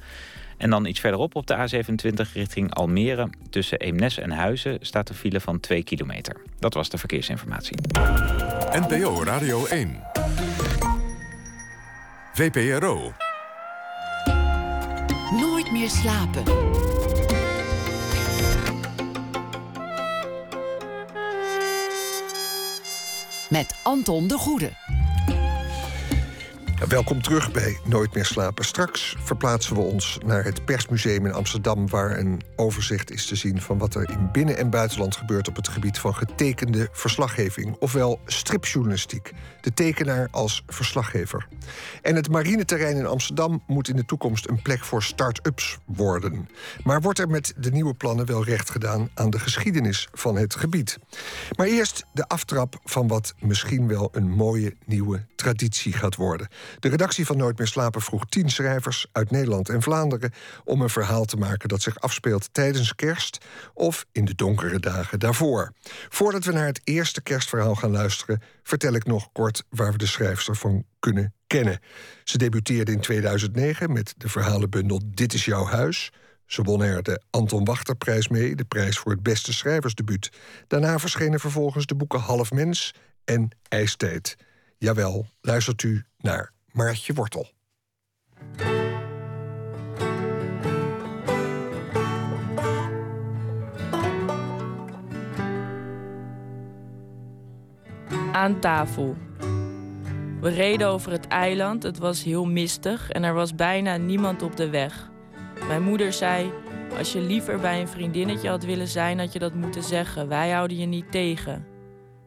En 0.57 0.69
dan 0.69 0.85
iets 0.85 0.99
verderop 0.99 1.35
op 1.35 1.47
de 1.47 1.55
A27 1.55 2.33
richting 2.33 2.73
Almere. 2.73 3.29
Tussen 3.49 3.79
Eemnes 3.79 4.17
en 4.17 4.31
Huizen 4.31 4.77
staat 4.81 5.09
een 5.09 5.15
file 5.15 5.39
van 5.39 5.59
2 5.59 5.83
kilometer. 5.83 6.35
Dat 6.59 6.73
was 6.73 6.89
de 6.89 6.97
verkeersinformatie. 6.97 7.77
NPO 8.71 9.23
Radio 9.23 9.65
1. 9.65 10.50
VPRO. 12.33 13.13
Nooit 15.39 15.71
meer 15.71 15.89
slapen. 15.89 16.43
Met 23.49 23.79
Anton 23.83 24.27
de 24.27 24.37
Goede. 24.37 24.71
Welkom 26.87 27.21
terug 27.21 27.51
bij 27.51 27.77
Nooit 27.85 28.13
meer 28.13 28.25
slapen. 28.25 28.65
Straks 28.65 29.15
verplaatsen 29.19 29.75
we 29.75 29.81
ons 29.81 30.17
naar 30.25 30.43
het 30.43 30.65
Persmuseum 30.65 31.25
in 31.25 31.33
Amsterdam... 31.33 31.89
waar 31.89 32.17
een 32.17 32.41
overzicht 32.55 33.11
is 33.11 33.25
te 33.25 33.35
zien 33.35 33.61
van 33.61 33.77
wat 33.77 33.95
er 33.95 34.09
in 34.09 34.29
binnen- 34.31 34.57
en 34.57 34.69
buitenland 34.69 35.15
gebeurt... 35.15 35.47
op 35.47 35.55
het 35.55 35.67
gebied 35.67 35.99
van 35.99 36.15
getekende 36.15 36.89
verslaggeving, 36.91 37.75
ofwel 37.79 38.19
stripjournalistiek. 38.25 39.31
De 39.61 39.73
tekenaar 39.73 40.27
als 40.31 40.63
verslaggever. 40.67 41.47
En 42.01 42.15
het 42.15 42.29
marineterrein 42.29 42.97
in 42.97 43.05
Amsterdam 43.05 43.63
moet 43.67 43.87
in 43.87 43.95
de 43.95 44.05
toekomst 44.05 44.47
een 44.47 44.61
plek 44.61 44.83
voor 44.83 45.03
start-ups 45.03 45.77
worden. 45.85 46.49
Maar 46.83 47.01
wordt 47.01 47.19
er 47.19 47.29
met 47.29 47.53
de 47.57 47.71
nieuwe 47.71 47.93
plannen 47.93 48.25
wel 48.25 48.43
recht 48.43 48.69
gedaan 48.69 49.09
aan 49.13 49.29
de 49.29 49.39
geschiedenis 49.39 50.07
van 50.13 50.37
het 50.37 50.55
gebied? 50.55 50.97
Maar 51.57 51.67
eerst 51.67 52.05
de 52.13 52.27
aftrap 52.27 52.79
van 52.83 53.07
wat 53.07 53.33
misschien 53.39 53.87
wel 53.87 54.09
een 54.11 54.29
mooie 54.29 54.75
nieuwe 54.85 55.25
traditie 55.35 55.93
gaat 55.93 56.15
worden. 56.15 56.47
De 56.79 56.89
redactie 56.89 57.25
van 57.25 57.37
Nooit 57.37 57.57
meer 57.57 57.67
slapen 57.67 58.01
vroeg 58.01 58.25
tien 58.25 58.49
schrijvers 58.49 59.07
uit 59.11 59.31
Nederland 59.31 59.69
en 59.69 59.81
Vlaanderen 59.81 60.31
om 60.63 60.81
een 60.81 60.89
verhaal 60.89 61.25
te 61.25 61.37
maken 61.37 61.69
dat 61.69 61.81
zich 61.81 61.99
afspeelt 61.99 62.53
tijdens 62.53 62.95
kerst 62.95 63.45
of 63.73 64.05
in 64.11 64.25
de 64.25 64.35
donkere 64.35 64.79
dagen 64.79 65.19
daarvoor. 65.19 65.71
Voordat 66.09 66.43
we 66.43 66.51
naar 66.51 66.65
het 66.65 66.81
eerste 66.83 67.21
kerstverhaal 67.21 67.75
gaan 67.75 67.91
luisteren, 67.91 68.41
vertel 68.63 68.93
ik 68.93 69.05
nog 69.05 69.31
kort 69.31 69.63
waar 69.69 69.91
we 69.91 69.97
de 69.97 70.05
schrijfster 70.05 70.55
van 70.55 70.85
kunnen 70.99 71.33
kennen. 71.47 71.79
Ze 72.23 72.37
debuteerde 72.37 72.91
in 72.91 72.99
2009 72.99 73.93
met 73.93 74.13
de 74.17 74.29
verhalenbundel 74.29 75.01
Dit 75.05 75.33
is 75.33 75.45
jouw 75.45 75.65
huis. 75.65 76.11
Ze 76.45 76.61
won 76.61 76.83
er 76.83 77.03
de 77.03 77.21
Anton 77.29 77.65
Wachterprijs 77.65 78.27
mee, 78.27 78.55
de 78.55 78.63
prijs 78.63 78.97
voor 78.97 79.11
het 79.11 79.23
beste 79.23 79.53
schrijversdebuut. 79.53 80.31
Daarna 80.67 80.99
verschenen 80.99 81.39
vervolgens 81.39 81.85
de 81.85 81.95
boeken 81.95 82.19
Half 82.19 82.51
Mens 82.51 82.93
en 83.23 83.49
IJstijd. 83.67 84.35
Jawel, 84.77 85.27
luistert 85.41 85.83
u 85.83 86.05
naar 86.17 86.51
Maartje 86.71 87.13
Wortel. 87.13 87.47
Aan 98.31 98.59
tafel. 98.59 99.15
We 100.41 100.49
reden 100.49 100.87
over 100.87 101.11
het 101.11 101.27
eiland, 101.27 101.83
het 101.83 101.97
was 101.97 102.23
heel 102.23 102.45
mistig 102.45 103.09
en 103.09 103.23
er 103.23 103.33
was 103.33 103.55
bijna 103.55 103.97
niemand 103.97 104.41
op 104.41 104.55
de 104.55 104.69
weg. 104.69 105.09
Mijn 105.67 105.83
moeder 105.83 106.13
zei: 106.13 106.51
Als 106.97 107.13
je 107.13 107.19
liever 107.19 107.59
bij 107.59 107.81
een 107.81 107.87
vriendinnetje 107.87 108.49
had 108.49 108.63
willen 108.63 108.87
zijn, 108.87 109.19
had 109.19 109.33
je 109.33 109.39
dat 109.39 109.53
moeten 109.53 109.83
zeggen. 109.83 110.27
Wij 110.27 110.51
houden 110.51 110.77
je 110.77 110.85
niet 110.85 111.11
tegen. 111.11 111.65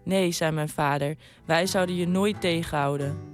Nee, 0.03 0.33
zei 0.33 0.53
mijn 0.53 0.69
vader, 0.69 1.17
wij 1.45 1.67
zouden 1.67 1.97
je 1.97 2.09
nooit 2.09 2.41
tegenhouden. 2.41 3.34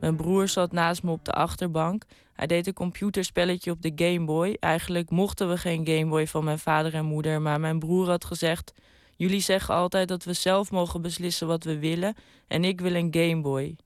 Mijn 0.00 0.16
broer 0.16 0.48
zat 0.48 0.72
naast 0.72 1.02
me 1.02 1.10
op 1.10 1.24
de 1.24 1.32
achterbank. 1.32 2.04
Hij 2.32 2.46
deed 2.46 2.66
een 2.66 2.74
computerspelletje 2.74 3.70
op 3.70 3.82
de 3.82 3.92
Game 3.94 4.24
Boy. 4.24 4.56
Eigenlijk 4.60 5.10
mochten 5.10 5.48
we 5.48 5.56
geen 5.56 5.86
Game 5.86 6.06
Boy 6.06 6.26
van 6.26 6.44
mijn 6.44 6.58
vader 6.58 6.94
en 6.94 7.04
moeder, 7.04 7.42
maar 7.42 7.60
mijn 7.60 7.78
broer 7.78 8.08
had 8.08 8.24
gezegd: 8.24 8.72
Jullie 9.16 9.40
zeggen 9.40 9.74
altijd 9.74 10.08
dat 10.08 10.24
we 10.24 10.32
zelf 10.32 10.70
mogen 10.70 11.02
beslissen 11.02 11.46
wat 11.46 11.64
we 11.64 11.78
willen 11.78 12.14
en 12.48 12.64
ik 12.64 12.80
wil 12.80 12.94
een 12.94 13.14
Game 13.14 13.40
Boy. 13.40 13.76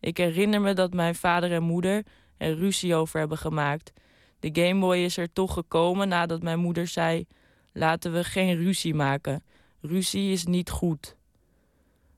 Ik 0.00 0.16
herinner 0.16 0.60
me 0.60 0.74
dat 0.74 0.94
mijn 0.94 1.14
vader 1.14 1.52
en 1.52 1.62
moeder 1.62 2.02
er 2.36 2.54
ruzie 2.54 2.94
over 2.94 3.18
hebben 3.18 3.38
gemaakt. 3.38 3.92
De 4.40 4.50
Game 4.52 4.80
Boy 4.80 4.96
is 4.96 5.16
er 5.16 5.32
toch 5.32 5.52
gekomen 5.52 6.08
nadat 6.08 6.42
mijn 6.42 6.58
moeder 6.58 6.86
zei: 6.86 7.26
Laten 7.72 8.12
we 8.12 8.24
geen 8.24 8.56
ruzie 8.56 8.94
maken. 8.94 9.44
Ruzie 9.80 10.32
is 10.32 10.44
niet 10.44 10.70
goed. 10.70 11.16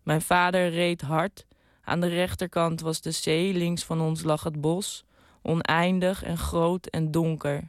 Mijn 0.02 0.22
vader 0.22 0.70
reed 0.70 1.00
hard. 1.00 1.46
Aan 1.84 2.00
de 2.00 2.08
rechterkant 2.08 2.80
was 2.80 3.00
de 3.00 3.10
zee, 3.10 3.54
links 3.54 3.84
van 3.84 4.00
ons 4.00 4.22
lag 4.22 4.42
het 4.42 4.60
bos, 4.60 5.04
oneindig 5.42 6.22
en 6.22 6.38
groot 6.38 6.86
en 6.86 7.10
donker. 7.10 7.68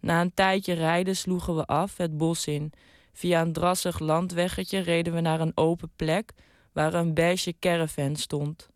Na 0.00 0.20
een 0.20 0.34
tijdje 0.34 0.72
rijden 0.72 1.16
sloegen 1.16 1.56
we 1.56 1.64
af 1.64 1.96
het 1.96 2.16
bos 2.16 2.46
in. 2.46 2.72
Via 3.12 3.40
een 3.40 3.52
drassig 3.52 3.98
landweggetje 3.98 4.78
reden 4.78 5.14
we 5.14 5.20
naar 5.20 5.40
een 5.40 5.52
open 5.54 5.90
plek 5.96 6.32
waar 6.72 6.94
een 6.94 7.14
beige 7.14 7.54
caravan 7.60 8.16
stond. 8.16 8.68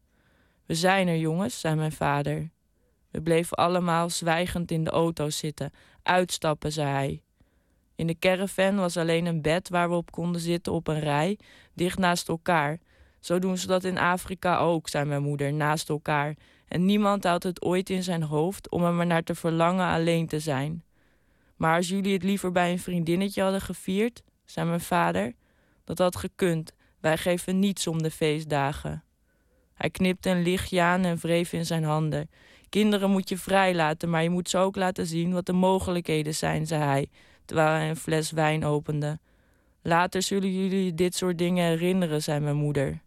We 0.67 0.75
zijn 0.75 1.09
er, 1.09 1.17
jongens, 1.17 1.61
zei 1.61 1.75
mijn 1.75 1.93
vader. 1.93 2.51
We 3.11 3.23
bleven 3.23 3.57
allemaal 3.57 4.11
zwijgend 4.11 4.71
in 4.71 4.85
de 4.85 4.91
auto 4.91 5.31
zitten. 5.31 5.73
Uitstappen, 6.03 6.73
zei 6.73 6.89
hij. 6.89 7.23
In 7.95 8.07
de 8.07 8.19
caravan 8.19 8.77
was 8.77 8.97
alleen 8.97 9.27
een 9.27 9.43
bed 9.43 9.69
waar 9.69 9.89
we 9.89 9.95
op 9.95 10.11
konden 10.11 10.41
zitten 10.41 10.73
op 10.73 10.89
een 10.89 11.01
rij, 11.01 11.39
dicht 11.75 11.99
naast 11.99 12.29
elkaar. 12.29 12.79
Zo 13.23 13.39
doen 13.39 13.59
ze 13.59 13.67
dat 13.67 13.85
in 13.85 13.99
Afrika 13.99 14.59
ook, 14.59 14.89
zei 14.89 15.05
mijn 15.05 15.23
moeder, 15.23 15.53
naast 15.53 15.89
elkaar. 15.89 16.37
En 16.69 16.85
niemand 16.85 17.25
houdt 17.25 17.45
het 17.45 17.63
ooit 17.63 17.91
in 17.91 18.03
zijn 18.03 18.23
hoofd 18.23 18.71
om 18.71 18.85
er 18.85 18.93
maar 18.93 19.07
naar 19.07 19.23
te 19.23 19.35
verlangen 19.35 19.87
alleen 19.87 20.27
te 20.27 20.39
zijn. 20.39 20.85
Maar 21.57 21.77
als 21.77 21.89
jullie 21.89 22.13
het 22.13 22.23
liever 22.23 22.53
bij 22.53 22.71
een 22.71 22.79
vriendinnetje 22.79 23.43
hadden 23.43 23.61
gevierd, 23.61 24.23
zei 24.45 24.69
mijn 24.69 24.81
vader, 24.81 25.33
dat 25.85 25.99
had 25.99 26.17
gekund. 26.17 26.73
Wij 27.01 27.17
geven 27.17 27.59
niets 27.59 27.87
om 27.87 28.03
de 28.03 28.11
feestdagen. 28.11 29.05
Hij 29.75 29.91
knipte 29.91 30.31
een 30.31 30.43
lichtje 30.43 30.81
aan 30.81 31.05
en 31.05 31.17
wreef 31.17 31.53
in 31.53 31.67
zijn 31.67 31.85
handen. 31.85 32.31
Kinderen 32.69 33.11
moet 33.11 33.29
je 33.29 33.39
vrijlaten, 33.39 34.11
maar 34.11 34.23
je 34.23 34.31
moet 34.31 34.49
ze 34.49 34.59
ook 34.59 34.77
laten 34.77 35.07
zien 35.07 35.33
wat 35.33 35.47
de 35.47 35.53
mogelijkheden 35.53 36.35
zijn, 36.35 36.67
zei 36.67 36.83
hij, 36.83 37.09
terwijl 37.45 37.69
hij 37.69 37.89
een 37.89 37.97
fles 37.97 38.31
wijn 38.31 38.65
opende. 38.65 39.19
Later 39.83 40.23
zullen 40.23 40.53
jullie 40.53 40.95
dit 40.95 41.15
soort 41.15 41.39
dingen 41.39 41.67
herinneren, 41.67 42.23
zei 42.23 42.41
mijn 42.41 42.57
moeder. 42.57 43.01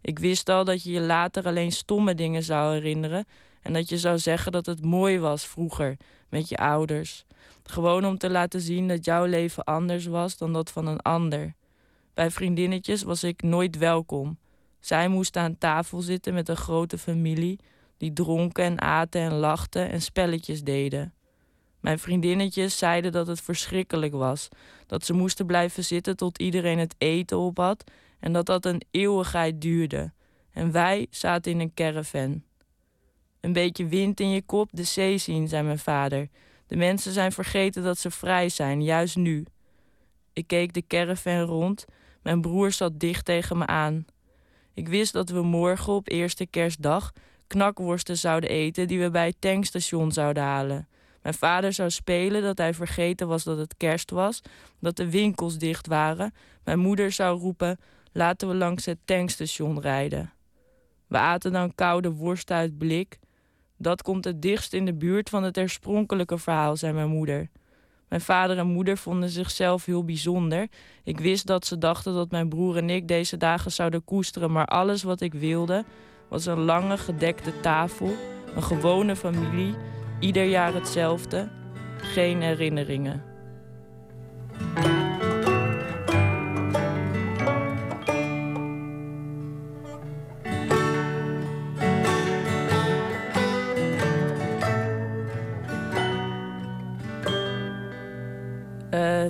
Ik 0.00 0.18
wist 0.18 0.48
al 0.48 0.64
dat 0.64 0.82
je 0.82 0.90
je 0.90 1.00
later 1.00 1.46
alleen 1.46 1.72
stomme 1.72 2.14
dingen 2.14 2.42
zou 2.42 2.74
herinneren 2.74 3.26
en 3.62 3.72
dat 3.72 3.88
je 3.88 3.98
zou 3.98 4.18
zeggen 4.18 4.52
dat 4.52 4.66
het 4.66 4.84
mooi 4.84 5.18
was 5.18 5.46
vroeger 5.46 5.96
met 6.28 6.48
je 6.48 6.56
ouders. 6.56 7.24
Gewoon 7.62 8.06
om 8.06 8.18
te 8.18 8.30
laten 8.30 8.60
zien 8.60 8.88
dat 8.88 9.04
jouw 9.04 9.24
leven 9.24 9.64
anders 9.64 10.06
was 10.06 10.36
dan 10.36 10.52
dat 10.52 10.70
van 10.70 10.86
een 10.86 11.00
ander. 11.00 11.54
Bij 12.14 12.30
vriendinnetjes 12.30 13.02
was 13.02 13.24
ik 13.24 13.42
nooit 13.42 13.78
welkom. 13.78 14.38
Zij 14.80 15.08
moesten 15.08 15.42
aan 15.42 15.58
tafel 15.58 16.00
zitten 16.00 16.34
met 16.34 16.48
een 16.48 16.56
grote 16.56 16.98
familie 16.98 17.58
die 17.96 18.12
dronken 18.12 18.64
en 18.64 18.80
aten 18.80 19.20
en 19.20 19.32
lachten 19.32 19.90
en 19.90 20.02
spelletjes 20.02 20.62
deden. 20.62 21.12
Mijn 21.80 21.98
vriendinnetjes 21.98 22.78
zeiden 22.78 23.12
dat 23.12 23.26
het 23.26 23.40
verschrikkelijk 23.40 24.12
was, 24.12 24.48
dat 24.86 25.04
ze 25.04 25.12
moesten 25.12 25.46
blijven 25.46 25.84
zitten 25.84 26.16
tot 26.16 26.38
iedereen 26.38 26.78
het 26.78 26.94
eten 26.98 27.38
op 27.38 27.56
had 27.56 27.84
en 28.20 28.32
dat 28.32 28.46
dat 28.46 28.64
een 28.64 28.82
eeuwigheid 28.90 29.60
duurde. 29.60 30.12
En 30.52 30.72
wij 30.72 31.06
zaten 31.10 31.52
in 31.52 31.60
een 31.60 31.74
caravan. 31.74 32.42
Een 33.40 33.52
beetje 33.52 33.86
wind 33.86 34.20
in 34.20 34.30
je 34.30 34.42
kop, 34.42 34.68
de 34.72 34.84
zee 34.84 35.18
zien, 35.18 35.48
zei 35.48 35.62
mijn 35.62 35.78
vader. 35.78 36.28
De 36.66 36.76
mensen 36.76 37.12
zijn 37.12 37.32
vergeten 37.32 37.82
dat 37.82 37.98
ze 37.98 38.10
vrij 38.10 38.48
zijn, 38.48 38.82
juist 38.82 39.16
nu. 39.16 39.44
Ik 40.32 40.46
keek 40.46 40.72
de 40.72 40.86
caravan 40.86 41.40
rond. 41.40 41.84
Mijn 42.22 42.40
broer 42.40 42.72
zat 42.72 43.00
dicht 43.00 43.24
tegen 43.24 43.58
me 43.58 43.66
aan. 43.66 44.04
Ik 44.74 44.88
wist 44.88 45.12
dat 45.12 45.30
we 45.30 45.42
morgen 45.42 45.92
op 45.92 46.08
eerste 46.08 46.46
kerstdag 46.46 47.12
knakworsten 47.46 48.16
zouden 48.16 48.50
eten 48.50 48.88
die 48.88 49.00
we 49.00 49.10
bij 49.10 49.26
het 49.26 49.36
tankstation 49.38 50.12
zouden 50.12 50.42
halen. 50.42 50.88
Mijn 51.22 51.34
vader 51.34 51.72
zou 51.72 51.90
spelen 51.90 52.42
dat 52.42 52.58
hij 52.58 52.74
vergeten 52.74 53.28
was 53.28 53.44
dat 53.44 53.58
het 53.58 53.76
kerst 53.76 54.10
was, 54.10 54.42
dat 54.80 54.96
de 54.96 55.10
winkels 55.10 55.58
dicht 55.58 55.86
waren. 55.86 56.34
Mijn 56.64 56.78
moeder 56.78 57.12
zou 57.12 57.38
roepen: 57.40 57.78
laten 58.12 58.48
we 58.48 58.54
langs 58.54 58.84
het 58.84 58.98
tankstation 59.04 59.80
rijden. 59.80 60.32
We 61.06 61.18
aten 61.18 61.52
dan 61.52 61.74
koude 61.74 62.10
worst 62.10 62.50
uit 62.50 62.78
blik. 62.78 63.18
Dat 63.76 64.02
komt 64.02 64.24
het 64.24 64.42
dichtst 64.42 64.72
in 64.72 64.84
de 64.84 64.94
buurt 64.94 65.28
van 65.28 65.42
het 65.42 65.58
oorspronkelijke 65.58 66.38
verhaal, 66.38 66.76
zei 66.76 66.92
mijn 66.92 67.08
moeder. 67.08 67.48
Mijn 68.08 68.20
vader 68.20 68.58
en 68.58 68.66
moeder 68.66 68.98
vonden 68.98 69.28
zichzelf 69.28 69.84
heel 69.84 70.04
bijzonder. 70.04 70.68
Ik 71.04 71.20
wist 71.20 71.46
dat 71.46 71.66
ze 71.66 71.78
dachten 71.78 72.14
dat 72.14 72.30
mijn 72.30 72.48
broer 72.48 72.76
en 72.76 72.90
ik 72.90 73.08
deze 73.08 73.36
dagen 73.36 73.72
zouden 73.72 74.04
koesteren, 74.04 74.52
maar 74.52 74.66
alles 74.66 75.02
wat 75.02 75.20
ik 75.20 75.34
wilde 75.34 75.84
was 76.28 76.46
een 76.46 76.60
lange 76.60 76.98
gedekte 76.98 77.60
tafel, 77.60 78.14
een 78.54 78.62
gewone 78.62 79.16
familie, 79.16 79.74
ieder 80.20 80.44
jaar 80.44 80.74
hetzelfde, 80.74 81.48
geen 81.96 82.42
herinneringen. 82.42 83.22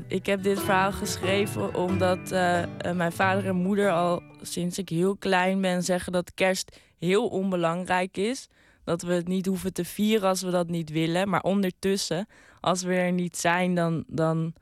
Ik 0.06 0.26
heb 0.26 0.42
dit 0.42 0.60
verhaal 0.60 0.92
geschreven 0.92 1.74
omdat 1.74 2.18
uh, 2.18 2.62
mijn 2.94 3.12
vader 3.12 3.46
en 3.46 3.56
moeder 3.56 3.90
al 3.90 4.22
sinds 4.42 4.78
ik 4.78 4.88
heel 4.88 5.16
klein 5.16 5.60
ben 5.60 5.82
zeggen 5.82 6.12
dat 6.12 6.34
kerst 6.34 6.80
heel 6.98 7.28
onbelangrijk 7.28 8.16
is. 8.16 8.48
Dat 8.84 9.02
we 9.02 9.12
het 9.12 9.28
niet 9.28 9.46
hoeven 9.46 9.72
te 9.72 9.84
vieren 9.84 10.28
als 10.28 10.42
we 10.42 10.50
dat 10.50 10.68
niet 10.68 10.90
willen. 10.90 11.28
Maar 11.28 11.42
ondertussen, 11.42 12.26
als 12.60 12.82
we 12.82 12.94
er 12.94 13.12
niet 13.12 13.36
zijn, 13.36 13.74
dan, 13.74 14.04
dan 14.06 14.52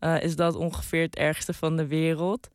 uh, 0.00 0.22
is 0.22 0.36
dat 0.36 0.54
ongeveer 0.54 1.02
het 1.02 1.16
ergste 1.16 1.52
van 1.52 1.76
de 1.76 1.86
wereld. 1.86 2.48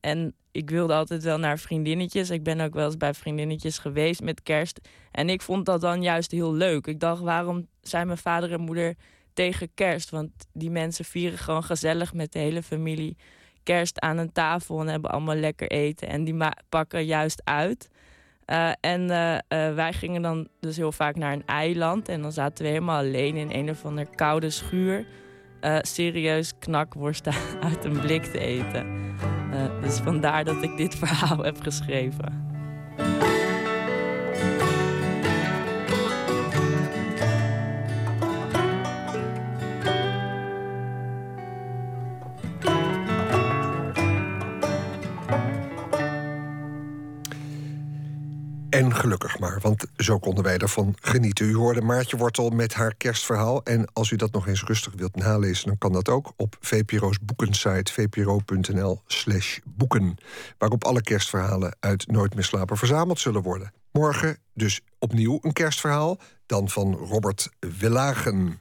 en 0.00 0.34
ik 0.52 0.70
wilde 0.70 0.94
altijd 0.94 1.22
wel 1.22 1.38
naar 1.38 1.58
vriendinnetjes. 1.58 2.30
Ik 2.30 2.42
ben 2.42 2.60
ook 2.60 2.74
wel 2.74 2.84
eens 2.84 2.96
bij 2.96 3.14
vriendinnetjes 3.14 3.78
geweest 3.78 4.22
met 4.22 4.42
kerst. 4.42 4.80
En 5.10 5.28
ik 5.28 5.42
vond 5.42 5.66
dat 5.66 5.80
dan 5.80 6.02
juist 6.02 6.30
heel 6.30 6.52
leuk. 6.52 6.86
Ik 6.86 7.00
dacht, 7.00 7.22
waarom 7.22 7.66
zijn 7.82 8.06
mijn 8.06 8.18
vader 8.18 8.52
en 8.52 8.60
moeder 8.60 8.94
tegen 9.32 9.74
kerst. 9.74 10.10
Want 10.10 10.30
die 10.52 10.70
mensen 10.70 11.04
vieren 11.04 11.38
gewoon 11.38 11.64
gezellig 11.64 12.14
met 12.14 12.32
de 12.32 12.38
hele 12.38 12.62
familie 12.62 13.16
kerst 13.62 14.00
aan 14.00 14.18
een 14.18 14.32
tafel 14.32 14.80
en 14.80 14.86
hebben 14.86 15.10
allemaal 15.10 15.34
lekker 15.34 15.68
eten. 15.70 16.08
En 16.08 16.24
die 16.24 16.36
pakken 16.68 17.04
juist 17.04 17.42
uit. 17.44 17.88
Uh, 18.46 18.70
en 18.80 19.00
uh, 19.00 19.32
uh, 19.32 19.38
wij 19.74 19.92
gingen 19.92 20.22
dan 20.22 20.48
dus 20.60 20.76
heel 20.76 20.92
vaak 20.92 21.16
naar 21.16 21.32
een 21.32 21.46
eiland. 21.46 22.08
En 22.08 22.22
dan 22.22 22.32
zaten 22.32 22.64
we 22.64 22.70
helemaal 22.70 22.98
alleen 22.98 23.36
in 23.36 23.50
een 23.50 23.70
of 23.70 23.84
andere 23.84 24.14
koude 24.14 24.50
schuur. 24.50 25.06
serieus 25.80 26.52
knakworsten 26.58 27.34
uit 27.68 27.84
een 27.84 28.00
blik 28.00 28.24
te 28.24 28.38
eten. 28.38 29.14
dus 29.80 29.98
vandaar 29.98 30.44
dat 30.44 30.62
ik 30.62 30.76
dit 30.76 30.94
verhaal 31.04 31.38
heb 31.38 31.60
geschreven. 31.60 32.48
En 48.80 48.94
gelukkig 48.94 49.38
maar, 49.38 49.58
want 49.60 49.86
zo 49.96 50.18
konden 50.18 50.44
wij 50.44 50.58
ervan 50.58 50.94
genieten. 51.00 51.46
U 51.46 51.54
hoorde 51.54 51.80
Maartje 51.80 52.16
Wortel 52.16 52.50
met 52.50 52.74
haar 52.74 52.94
kerstverhaal. 52.94 53.62
En 53.64 53.88
als 53.92 54.10
u 54.10 54.16
dat 54.16 54.32
nog 54.32 54.46
eens 54.46 54.64
rustig 54.64 54.92
wilt 54.96 55.16
nalezen, 55.16 55.66
dan 55.66 55.78
kan 55.78 55.92
dat 55.92 56.08
ook 56.08 56.32
op 56.36 56.56
VPRO's 56.60 57.18
boekensite 57.22 57.92
vpro.nl 57.92 59.02
slash 59.06 59.58
boeken. 59.64 60.16
Waarop 60.58 60.84
alle 60.84 61.02
kerstverhalen 61.02 61.76
uit 61.80 62.06
Nooit 62.06 62.34
meer 62.34 62.44
slapen 62.44 62.76
verzameld 62.76 63.20
zullen 63.20 63.42
worden. 63.42 63.72
Morgen 63.92 64.38
dus 64.54 64.80
opnieuw 64.98 65.38
een 65.42 65.52
kerstverhaal, 65.52 66.18
dan 66.46 66.68
van 66.68 66.94
Robert 66.94 67.48
Willagen. 67.78 68.60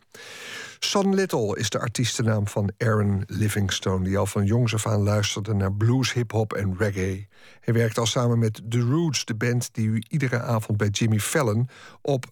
Son 0.80 1.16
Little 1.16 1.58
is 1.58 1.70
de 1.70 1.80
artiestennaam 1.80 2.48
van 2.48 2.72
Aaron 2.78 3.24
Livingstone... 3.28 4.04
die 4.04 4.18
al 4.18 4.26
van 4.26 4.46
jongs 4.46 4.74
af 4.74 4.88
aan 4.88 5.04
luisterde 5.04 5.54
naar 5.54 5.74
blues, 5.74 6.14
hip-hop 6.14 6.54
en 6.54 6.76
reggae. 6.78 7.28
Hij 7.60 7.74
werkt 7.74 7.98
al 7.98 8.06
samen 8.06 8.40
met 8.40 8.62
The 8.70 8.80
Roots, 8.80 9.26
de 9.26 9.36
band 9.36 9.70
die 9.74 9.88
u 9.88 10.04
iedere 10.08 10.40
avond 10.40 10.78
bij 10.78 10.88
Jimmy 10.88 11.20
Fallon... 11.20 11.70
op 12.02 12.26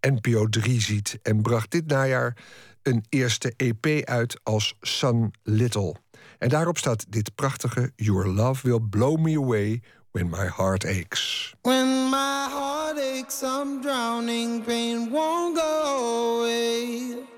NPO 0.00 0.46
3 0.46 0.80
ziet 0.80 1.18
en 1.22 1.42
bracht 1.42 1.70
dit 1.70 1.86
najaar 1.86 2.36
een 2.82 3.04
eerste 3.08 3.54
EP 3.56 4.04
uit 4.04 4.40
als 4.42 4.74
Son 4.80 5.34
Little. 5.42 5.94
En 6.38 6.48
daarop 6.48 6.78
staat 6.78 7.06
dit 7.08 7.34
prachtige 7.34 7.92
Your 7.96 8.28
Love 8.28 8.66
Will 8.68 8.80
Blow 8.90 9.18
Me 9.18 9.36
Away 9.36 9.82
When 10.10 10.28
My 10.28 10.50
Heart 10.56 10.84
Aches. 10.84 11.54
When 11.62 12.08
my 12.10 12.46
heart 12.50 12.98
aches, 12.98 13.42
I'm 13.42 13.80
drowning, 13.82 14.64
pain 14.64 15.10
won't 15.10 15.58
go 15.58 16.38
away. 16.38 17.29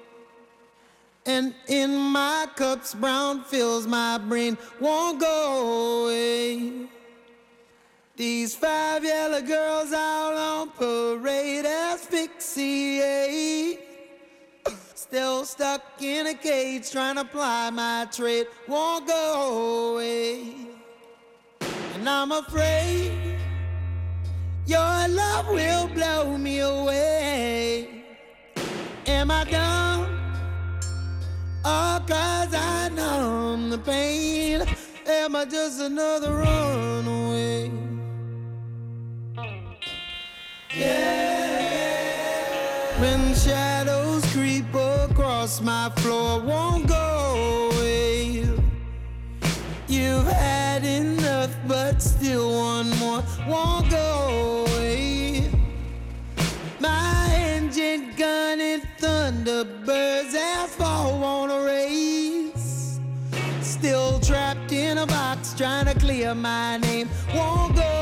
And 1.25 1.55
in 1.69 1.97
my 1.97 2.49
cups, 2.57 2.95
brown 2.95 3.45
fills 3.45 3.87
my 3.87 4.19
brain, 4.19 4.59
won't 4.81 5.21
go 5.21 6.07
away. 6.07 6.89
These 8.17 8.57
five 8.57 9.05
yellow 9.05 9.41
girls 9.41 9.93
out 9.93 10.35
on 10.35 10.71
parade 10.71 11.65
asphyxiate. 11.65 13.79
Still 14.95 15.45
stuck 15.45 15.83
in 16.01 16.27
a 16.27 16.35
cage, 16.35 16.91
trying 16.91 17.15
to 17.17 17.25
ply 17.25 17.71
my 17.71 18.09
trade, 18.11 18.49
won't 18.67 19.07
go 19.07 19.93
away. 19.95 20.57
And 21.95 22.09
I'm 22.09 22.33
afraid 22.33 23.39
your 24.67 25.09
love 25.09 25.49
will 25.49 25.87
blow 25.89 26.39
me 26.39 26.61
away. 26.61 28.05
Am 29.07 29.31
I 29.31 29.45
done? 29.45 30.12
Oh, 31.65 32.05
cause 32.09 32.53
I 32.53 32.89
numb 32.89 33.71
the 33.71 33.79
pain. 33.79 34.63
Am 35.07 35.37
I 35.37 35.45
just 35.45 35.81
another 35.81 36.39
runaway? 36.39 37.71
Yeah. 40.75 41.23
When 43.01 43.35
shadows 43.35 44.25
creep 44.33 44.75
across 44.75 45.61
my 45.61 45.91
floor, 45.97 46.41
won't 46.41 46.89
go 46.89 47.71
away. 47.73 48.49
You've 49.87 50.27
had 50.27 50.85
enough, 50.85 51.55
but 51.69 52.03
still 52.03 52.59
one 52.59 52.91
more 52.99 53.23
won't 53.49 53.92
thunderbirds 59.65 60.35
asphalt 60.35 61.21
won't 61.21 61.53
erase. 61.53 63.01
Still 63.61 64.21
trapped 64.21 64.73
in 64.73 64.99
a 64.99 65.07
box, 65.07 65.55
trying 65.55 65.87
to 65.87 65.95
clear 65.99 66.35
my 66.35 66.77
name 66.79 67.09
won't 67.35 67.77
go 67.77 68.02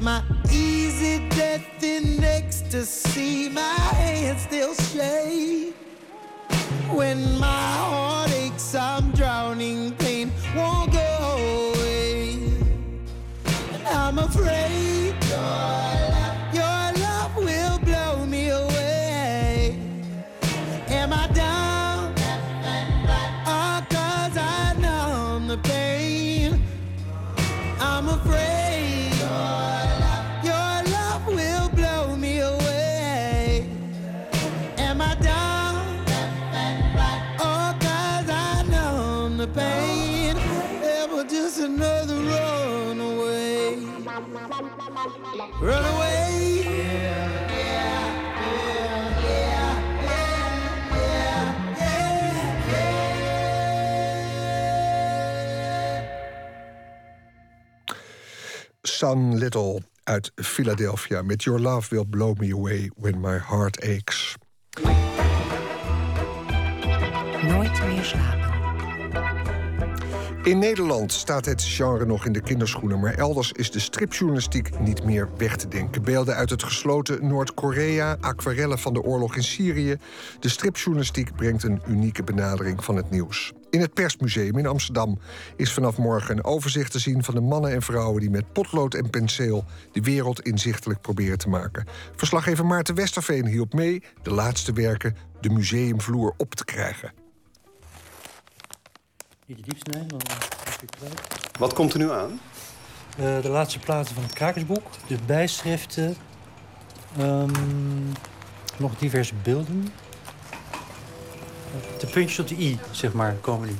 My 0.00 0.22
easy 0.50 1.28
death 1.28 1.82
in 1.82 2.24
ecstasy, 2.24 3.50
my 3.50 3.60
hands 3.60 4.40
still 4.42 4.74
shake. 4.74 5.74
When 6.88 7.38
my 7.38 7.46
heart 7.46 8.30
aches, 8.30 8.74
I'm 8.74 9.10
drowning 9.10 9.90
Sun 59.00 59.38
Little 59.38 59.82
uit 60.04 60.32
Philadelphia 60.34 61.22
met 61.22 61.42
Your 61.42 61.60
Love 61.60 61.94
Will 61.94 62.04
Blow 62.04 62.38
Me 62.38 62.52
Away 62.52 62.90
When 62.96 63.20
My 63.20 63.38
Heart 63.48 63.80
Aches. 63.80 64.36
Nooit 67.42 67.86
meer 67.86 68.04
slapen. 68.04 68.50
In 70.42 70.58
Nederland 70.58 71.12
staat 71.12 71.44
het 71.44 71.62
genre 71.62 72.06
nog 72.06 72.26
in 72.26 72.32
de 72.32 72.42
kinderschoenen, 72.42 73.00
maar 73.00 73.14
elders 73.14 73.52
is 73.52 73.70
de 73.70 73.80
stripjournalistiek 73.80 74.80
niet 74.80 75.04
meer 75.04 75.28
weg 75.36 75.56
te 75.56 75.68
denken. 75.68 76.02
Beelden 76.02 76.34
uit 76.34 76.50
het 76.50 76.62
gesloten 76.62 77.26
Noord-Korea, 77.26 78.16
aquarellen 78.20 78.78
van 78.78 78.92
de 78.92 79.02
oorlog 79.02 79.36
in 79.36 79.42
Syrië. 79.42 79.96
De 80.40 80.48
stripjournalistiek 80.48 81.36
brengt 81.36 81.62
een 81.62 81.82
unieke 81.88 82.22
benadering 82.22 82.84
van 82.84 82.96
het 82.96 83.10
nieuws. 83.10 83.52
In 83.70 83.80
het 83.80 83.94
Persmuseum 83.94 84.58
in 84.58 84.66
Amsterdam 84.66 85.18
is 85.56 85.72
vanaf 85.72 85.98
morgen 85.98 86.36
een 86.36 86.44
overzicht 86.44 86.92
te 86.92 86.98
zien 86.98 87.24
van 87.24 87.34
de 87.34 87.40
mannen 87.40 87.72
en 87.72 87.82
vrouwen 87.82 88.20
die 88.20 88.30
met 88.30 88.52
potlood 88.52 88.94
en 88.94 89.10
penseel 89.10 89.64
de 89.92 90.00
wereld 90.00 90.40
inzichtelijk 90.40 91.00
proberen 91.00 91.38
te 91.38 91.48
maken. 91.48 91.86
Verslaggever 92.16 92.66
Maarten 92.66 92.94
Westerveen 92.94 93.46
hielp 93.46 93.72
mee 93.72 94.02
de 94.22 94.30
laatste 94.30 94.72
werken 94.72 95.16
de 95.40 95.50
museumvloer 95.50 96.34
op 96.36 96.54
te 96.54 96.64
krijgen. 96.64 97.12
Niet 99.46 99.84
de 99.84 100.06
dan 100.06 100.20
heb 100.64 100.82
ik 100.82 100.90
kwijt. 100.90 101.20
Wat 101.58 101.72
komt 101.72 101.92
er 101.92 101.98
nu 101.98 102.10
aan? 102.10 102.40
Eh, 103.18 103.42
de 103.42 103.48
laatste 103.48 103.78
platen 103.78 104.14
van 104.14 104.22
het 104.22 104.32
krakersboek, 104.32 104.86
de 105.06 105.18
bijschriften, 105.26 106.16
ehm, 107.18 107.50
nog 108.76 108.98
diverse 108.98 109.34
beelden. 109.42 109.88
De 111.98 112.06
puntjes 112.06 112.38
op 112.38 112.48
de 112.48 112.56
i, 112.58 112.78
zeg 112.90 113.12
maar, 113.12 113.36
komen 113.40 113.68
nu. 113.68 113.74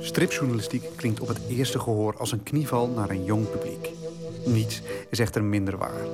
Stripjournalistiek 0.00 0.84
klinkt 0.96 1.20
op 1.20 1.28
het 1.28 1.40
eerste 1.48 1.78
gehoor 1.78 2.16
als 2.18 2.32
een 2.32 2.42
knieval 2.42 2.88
naar 2.88 3.10
een 3.10 3.24
jong 3.24 3.50
publiek. 3.50 3.88
Niets 4.44 4.82
is 5.10 5.18
echter 5.18 5.44
minder 5.44 5.78
waar. 5.78 6.06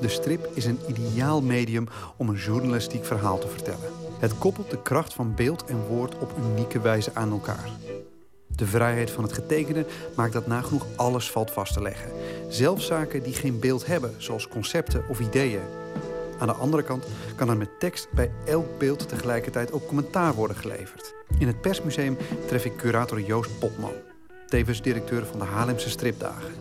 De 0.00 0.08
strip 0.08 0.50
is 0.54 0.64
een 0.64 0.78
ideaal 0.88 1.42
medium 1.42 1.88
om 2.16 2.28
een 2.28 2.36
journalistiek 2.36 3.04
verhaal 3.04 3.38
te 3.38 3.48
vertellen. 3.48 3.90
Het 4.18 4.38
koppelt 4.38 4.70
de 4.70 4.82
kracht 4.82 5.14
van 5.14 5.34
beeld 5.34 5.64
en 5.64 5.86
woord 5.88 6.18
op 6.18 6.32
unieke 6.38 6.80
wijze 6.80 7.10
aan 7.14 7.30
elkaar. 7.30 7.68
De 8.46 8.66
vrijheid 8.66 9.10
van 9.10 9.22
het 9.22 9.32
getekende 9.32 9.86
maakt 10.16 10.32
dat 10.32 10.46
nagenoeg 10.46 10.86
alles 10.96 11.30
valt 11.30 11.50
vast 11.50 11.72
te 11.72 11.82
leggen. 11.82 12.10
Zelfs 12.48 12.86
zaken 12.86 13.22
die 13.22 13.34
geen 13.34 13.58
beeld 13.58 13.86
hebben, 13.86 14.14
zoals 14.18 14.48
concepten 14.48 15.04
of 15.08 15.20
ideeën. 15.20 15.60
Aan 16.42 16.48
de 16.48 16.54
andere 16.54 16.82
kant 16.82 17.06
kan 17.36 17.48
er 17.48 17.56
met 17.56 17.80
tekst 17.80 18.08
bij 18.10 18.30
elk 18.44 18.78
beeld 18.78 19.08
tegelijkertijd 19.08 19.72
ook 19.72 19.86
commentaar 19.86 20.34
worden 20.34 20.56
geleverd. 20.56 21.14
In 21.38 21.46
het 21.46 21.60
Persmuseum 21.60 22.16
tref 22.46 22.64
ik 22.64 22.76
curator 22.76 23.20
Joost 23.20 23.58
Potman, 23.58 23.92
tevens 24.46 24.82
directeur 24.82 25.26
van 25.26 25.38
de 25.38 25.44
Haarlemse 25.44 25.90
Stripdagen. 25.90 26.52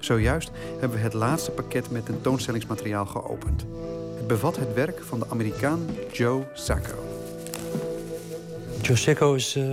Zojuist 0.00 0.50
hebben 0.78 0.98
we 0.98 1.04
het 1.04 1.12
laatste 1.12 1.50
pakket 1.50 1.90
met 1.90 2.06
tentoonstellingsmateriaal 2.06 3.06
geopend. 3.06 3.64
Het 4.16 4.26
bevat 4.26 4.56
het 4.56 4.74
werk 4.74 5.02
van 5.02 5.18
de 5.18 5.26
Amerikaan 5.28 5.86
Joe 6.10 6.42
Sacco. 6.54 6.94
Joe 8.82 8.96
Secco 8.96 9.34
is 9.34 9.56
eh, 9.56 9.64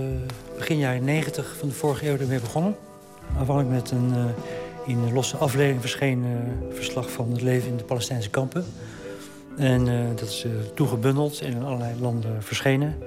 begin 0.56 0.78
jaren 0.78 1.04
90 1.04 1.56
van 1.58 1.68
de 1.68 1.74
vorige 1.74 2.08
eeuw 2.08 2.18
ermee 2.18 2.40
begonnen. 2.40 2.76
Aanvankelijk 3.38 3.74
met 3.74 3.90
een 3.90 4.12
eh, 4.14 4.24
in 4.86 4.98
een 4.98 5.12
losse 5.12 5.36
aflevering 5.36 5.80
verschenen 5.80 6.60
eh, 6.70 6.76
verslag 6.76 7.10
van 7.10 7.30
het 7.30 7.42
leven 7.42 7.68
in 7.68 7.76
de 7.76 7.84
Palestijnse 7.84 8.30
kampen. 8.30 8.64
En 9.56 9.88
eh, 9.88 10.08
dat 10.16 10.28
is 10.28 10.44
eh, 10.44 10.50
toegebundeld 10.74 11.40
en 11.40 11.50
in 11.50 11.62
allerlei 11.62 12.00
landen 12.00 12.42
verschenen. 12.42 12.98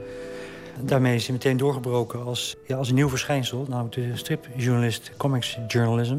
Daarmee 0.81 1.15
is 1.15 1.23
hij 1.23 1.33
meteen 1.33 1.57
doorgebroken 1.57 2.23
als, 2.23 2.55
ja, 2.67 2.77
als 2.77 2.89
een 2.89 2.95
nieuw 2.95 3.09
verschijnsel, 3.09 3.65
namelijk 3.69 3.95
de 3.95 4.15
stripjournalist 4.15 5.11
comics 5.17 5.57
journalism. 5.67 6.17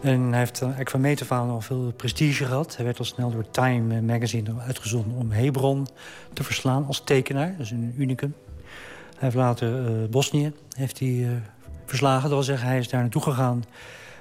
En 0.00 0.20
hij 0.20 0.38
heeft 0.38 0.56
eh, 0.56 0.60
eigenlijk 0.60 0.90
van 0.90 1.00
meet 1.00 1.20
af 1.20 1.32
al 1.32 1.60
veel 1.60 1.92
prestige 1.96 2.44
gehad. 2.44 2.76
Hij 2.76 2.84
werd 2.84 2.98
al 2.98 3.04
snel 3.04 3.30
door 3.30 3.50
Time 3.50 4.02
magazine 4.02 4.52
uitgezonden 4.66 5.16
om 5.16 5.30
Hebron 5.30 5.86
te 6.32 6.44
verslaan 6.44 6.86
als 6.86 7.00
tekenaar. 7.04 7.52
Dat 7.56 7.66
is 7.66 7.70
een 7.70 7.94
unicum. 7.96 8.34
Hij 9.08 9.28
heeft 9.28 9.34
later 9.34 10.08
Bosnië 10.08 10.52
heeft 10.76 10.98
hij, 10.98 11.42
verslagen. 11.86 12.22
Dat 12.22 12.30
wil 12.30 12.42
zeggen, 12.42 12.68
hij 12.68 12.78
is 12.78 12.88
daar 12.88 13.00
naartoe 13.00 13.22
gegaan. 13.22 13.64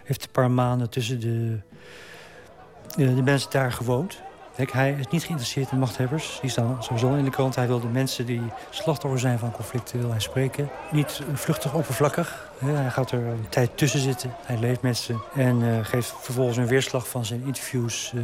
Heeft 0.03 0.23
een 0.23 0.31
paar 0.31 0.51
maanden 0.51 0.89
tussen 0.89 1.19
de, 1.19 1.59
de 2.95 3.21
mensen 3.23 3.51
daar 3.51 3.71
gewoond. 3.71 4.21
Hij 4.67 4.95
is 4.99 5.07
niet 5.07 5.23
geïnteresseerd 5.23 5.71
in 5.71 5.79
machthebbers. 5.79 6.37
Die 6.41 6.49
staan 6.49 6.83
sowieso 6.83 7.13
in 7.15 7.23
de 7.23 7.29
krant. 7.29 7.55
Hij 7.55 7.67
wil 7.67 7.79
de 7.79 7.87
mensen 7.87 8.25
die 8.25 8.41
slachtoffer 8.69 9.19
zijn 9.19 9.39
van 9.39 9.51
conflicten 9.51 9.99
wil 9.99 10.09
hij 10.09 10.19
spreken. 10.19 10.69
Niet 10.91 11.21
vluchtig 11.33 11.73
oppervlakkig. 11.73 12.51
Hij 12.57 12.89
gaat 12.89 13.11
er 13.11 13.25
een 13.25 13.49
tijd 13.49 13.77
tussen 13.77 13.99
zitten. 13.99 14.35
Hij 14.45 14.59
leeft 14.59 14.81
met 14.81 14.97
ze. 14.97 15.15
En 15.33 15.63
eh, 15.63 15.85
geeft 15.85 16.13
vervolgens 16.19 16.57
een 16.57 16.67
weerslag 16.67 17.09
van 17.09 17.25
zijn 17.25 17.43
interviews 17.45 18.11
eh, 18.15 18.23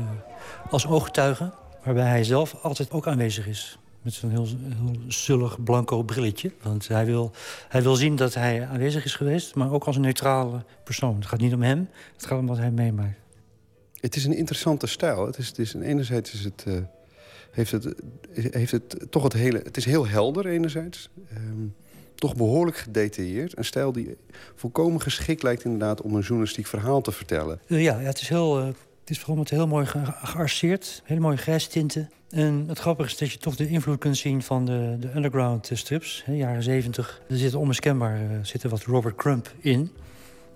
als 0.69 0.87
ooggetuige. 0.87 1.51
Waarbij 1.83 2.07
hij 2.07 2.23
zelf 2.23 2.55
altijd 2.61 2.91
ook 2.91 3.07
aanwezig 3.07 3.47
is. 3.47 3.77
Met 4.01 4.13
zo'n 4.13 4.29
heel, 4.29 4.45
heel 4.45 4.95
zullig 5.07 5.63
blanco 5.63 6.03
brilletje. 6.03 6.51
Want 6.61 6.87
hij 6.87 7.05
wil, 7.05 7.31
hij 7.69 7.81
wil 7.81 7.95
zien 7.95 8.15
dat 8.15 8.33
hij 8.33 8.67
aanwezig 8.67 9.05
is 9.05 9.15
geweest, 9.15 9.55
maar 9.55 9.71
ook 9.71 9.83
als 9.83 9.95
een 9.95 10.01
neutrale 10.01 10.63
persoon. 10.83 11.15
Het 11.15 11.25
gaat 11.25 11.39
niet 11.39 11.53
om 11.53 11.61
hem, 11.61 11.89
het 12.13 12.25
gaat 12.25 12.39
om 12.39 12.47
wat 12.47 12.57
hij 12.57 12.71
meemaakt. 12.71 13.24
Het 14.05 14.15
is 14.15 14.25
een 14.25 14.35
interessante 14.35 14.87
stijl. 14.87 15.25
Het 15.25 15.37
is, 15.37 15.47
het 15.47 15.59
is, 15.59 15.73
enerzijds 15.73 16.33
is 16.33 16.43
het, 16.43 16.63
uh, 16.67 16.73
heeft, 17.51 17.71
het, 17.71 17.93
heeft 18.33 18.71
het 18.71 19.07
toch 19.09 19.23
het 19.23 19.33
hele... 19.33 19.61
Het 19.63 19.77
is 19.77 19.85
heel 19.85 20.07
helder 20.07 20.45
enerzijds. 20.45 21.09
Um, 21.37 21.75
toch 22.15 22.35
behoorlijk 22.35 22.77
gedetailleerd. 22.77 23.57
Een 23.57 23.65
stijl 23.65 23.91
die 23.91 24.17
volkomen 24.55 25.01
geschikt 25.01 25.43
lijkt 25.43 25.63
inderdaad... 25.63 26.01
om 26.01 26.15
een 26.15 26.21
journalistiek 26.21 26.67
verhaal 26.67 27.01
te 27.01 27.11
vertellen. 27.11 27.59
Uh, 27.67 27.83
ja, 27.83 27.99
ja, 27.99 28.07
het 28.07 28.21
is 28.21 28.29
heel... 28.29 28.59
Uh, 28.59 28.65
het 28.65 29.09
is 29.09 29.19
vooral 29.19 29.37
met 29.37 29.49
heel 29.49 29.67
mooi 29.67 29.85
ge 29.85 30.01
gearseerd. 30.05 31.01
Hele 31.03 31.19
mooie 31.19 31.37
grijstinten. 31.37 32.09
En 32.29 32.65
het 32.67 32.79
grappige 32.79 33.09
is 33.09 33.17
dat 33.17 33.31
je 33.31 33.37
toch 33.37 33.55
de 33.55 33.67
invloed 33.67 33.99
kunt 33.99 34.17
zien 34.17 34.41
van 34.41 34.65
de, 34.65 34.97
de 34.99 35.15
underground 35.15 35.69
strips. 35.73 36.21
Hè, 36.25 36.33
jaren 36.33 36.63
zeventig. 36.63 37.21
Er 37.29 37.37
zit 37.37 37.55
onmiskenbaar 37.55 38.19
zit 38.41 38.63
er 38.63 38.69
wat 38.69 38.83
Robert 38.83 39.15
Crump 39.15 39.53
in. 39.59 39.91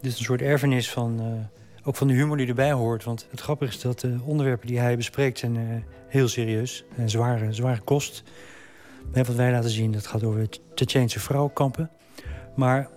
Dit 0.01 0.11
is 0.11 0.17
een 0.19 0.25
soort 0.25 0.41
erfenis 0.41 0.89
van 0.89 1.21
ook 1.83 1.95
van 1.95 2.07
de 2.07 2.13
humor 2.13 2.37
die 2.37 2.47
erbij 2.47 2.71
hoort. 2.71 3.03
Want 3.03 3.27
het 3.29 3.41
grappige 3.41 3.71
is 3.71 3.81
dat 3.81 3.99
de 3.99 4.17
onderwerpen 4.23 4.67
die 4.67 4.79
hij 4.79 4.97
bespreekt 4.97 5.39
zijn 5.39 5.55
uh, 5.55 5.61
heel 6.07 6.27
serieus. 6.27 6.83
En 6.95 7.09
zware, 7.09 7.53
zware 7.53 7.79
kost. 7.79 8.23
Wat 9.13 9.27
wij 9.27 9.51
laten 9.51 9.69
zien, 9.69 9.91
dat 9.91 10.07
gaat 10.07 10.23
over 10.23 10.47
Tsjetsjeense 10.73 11.19
vrouwenkampen. 11.19 11.89
Maar 12.55 12.89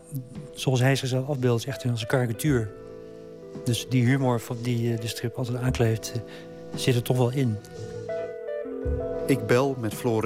zoals 0.55 0.81
hij 0.81 0.97
zichzelf 0.97 1.29
afbeeldt, 1.29 1.63
is 1.63 1.69
echt 1.69 1.85
als 1.91 2.01
een 2.01 2.07
karikatuur. 2.07 2.71
Dus 3.65 3.89
die 3.89 4.05
humor 4.05 4.43
die 4.63 4.95
de 4.95 5.07
strip 5.07 5.37
altijd 5.37 5.59
aankleeft, 5.59 6.13
zit 6.75 6.95
er 6.95 7.03
toch 7.03 7.17
wel 7.17 7.31
in. 7.31 7.57
Ik 9.27 9.47
bel 9.47 9.77
met 9.81 9.95
Floor 9.95 10.25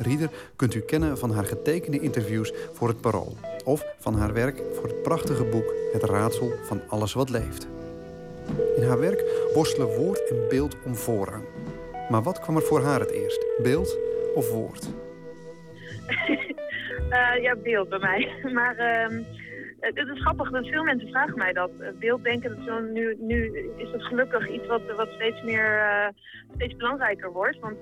Rieder. 0.00 0.30
Kunt 0.56 0.74
u 0.74 0.80
kennen 0.80 1.18
van 1.18 1.30
haar 1.30 1.44
getekende 1.44 2.00
interviews 2.00 2.52
voor 2.72 2.88
het 2.88 3.00
Parool. 3.00 3.36
Of 3.64 3.84
van 3.98 4.14
haar 4.14 4.32
werk 4.32 4.62
voor 4.74 4.88
het 4.88 5.02
prachtige 5.02 5.44
boek 5.44 5.74
Het 5.92 6.02
raadsel 6.02 6.52
van 6.62 6.80
alles 6.88 7.12
wat 7.12 7.30
leeft. 7.30 7.68
In 8.76 8.82
haar 8.82 9.00
werk 9.00 9.50
worstelen 9.54 9.96
woord 9.96 10.28
en 10.28 10.48
beeld 10.48 10.76
om 10.84 10.94
voorrang. 10.94 11.44
Maar 12.10 12.22
wat 12.22 12.40
kwam 12.40 12.56
er 12.56 12.62
voor 12.62 12.80
haar 12.80 13.00
het 13.00 13.10
eerst? 13.10 13.46
Beeld 13.62 13.98
of 14.34 14.50
woord? 14.50 14.88
uh, 17.10 17.36
ja, 17.46 17.56
beeld 17.56 17.88
bij 17.88 17.98
mij. 17.98 18.28
Maar 18.52 18.76
uh, 18.78 19.18
het 19.80 20.08
is 20.08 20.20
grappig 20.20 20.50
dat 20.50 20.66
veel 20.66 20.82
mensen 20.82 21.08
vragen 21.08 21.38
mij 21.38 21.52
dat. 21.52 21.70
Beeld 21.98 22.24
denken 22.24 22.64
dat 22.66 22.82
nu, 22.82 23.16
nu 23.18 23.70
is 23.76 23.92
het 23.92 24.02
gelukkig 24.02 24.48
iets 24.48 24.66
wat, 24.66 24.82
wat 24.96 25.08
steeds 25.08 25.42
meer 25.42 25.78
uh, 25.78 26.08
steeds 26.54 26.76
belangrijker 26.76 27.32
wordt. 27.32 27.58
Want 27.58 27.76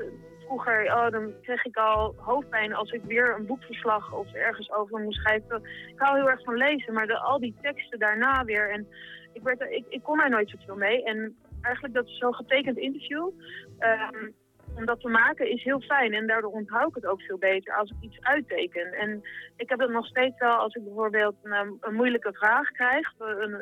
vroeger, 0.47 0.85
oh, 0.85 1.11
dan 1.11 1.33
kreeg 1.43 1.65
ik 1.65 1.77
al 1.77 2.15
hoofdpijn 2.17 2.75
als 2.75 2.91
ik 2.91 3.03
weer 3.05 3.35
een 3.35 3.47
boekverslag 3.47 4.13
of 4.13 4.33
ergens 4.33 4.73
over 4.73 5.01
moest 5.01 5.21
schrijven. 5.21 5.63
Ik 5.87 5.99
hou 5.99 6.17
heel 6.17 6.31
erg 6.31 6.43
van 6.43 6.57
lezen, 6.57 6.95
maar 6.95 7.07
de, 7.07 7.19
al 7.19 7.39
die 7.39 7.55
teksten 7.63 7.99
daarna 7.99 8.45
weer. 8.45 8.71
En 8.71 8.87
ik, 9.33 9.43
werd 9.43 9.61
er, 9.61 9.71
ik, 9.71 9.85
ik 9.89 10.03
kon 10.03 10.19
daar 10.19 10.31
nooit 10.31 10.51
zoveel 10.51 10.77
mee. 10.77 11.05
En 11.05 11.37
eigenlijk 11.63 11.95
dat 11.95 12.09
zo'n 12.09 12.35
getekend 12.35 12.77
interview, 12.77 13.31
um, 13.79 14.35
om 14.77 14.87
dat 14.87 15.01
te 15.01 15.09
maken, 15.09 15.51
is 15.51 15.63
heel 15.63 15.81
fijn. 15.81 16.13
En 16.13 16.27
daardoor 16.27 16.53
onthoud 16.53 16.89
ik 16.89 16.95
het 16.95 17.07
ook 17.07 17.21
veel 17.21 17.39
beter 17.39 17.75
als 17.75 17.91
ik 17.91 17.97
iets 18.01 18.21
uitteken. 18.21 18.93
En 18.93 19.23
ik 19.57 19.69
heb 19.69 19.79
het 19.79 19.91
nog 19.91 20.07
steeds 20.07 20.39
wel 20.39 20.57
als 20.57 20.75
ik 20.75 20.85
bijvoorbeeld 20.85 21.37
een, 21.43 21.77
een 21.81 21.95
moeilijke 21.95 22.33
vraag 22.33 22.71
krijg, 22.71 23.13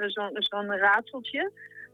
zo'n 0.07 0.43
zo 0.43 0.61
raadseltje. 0.67 1.53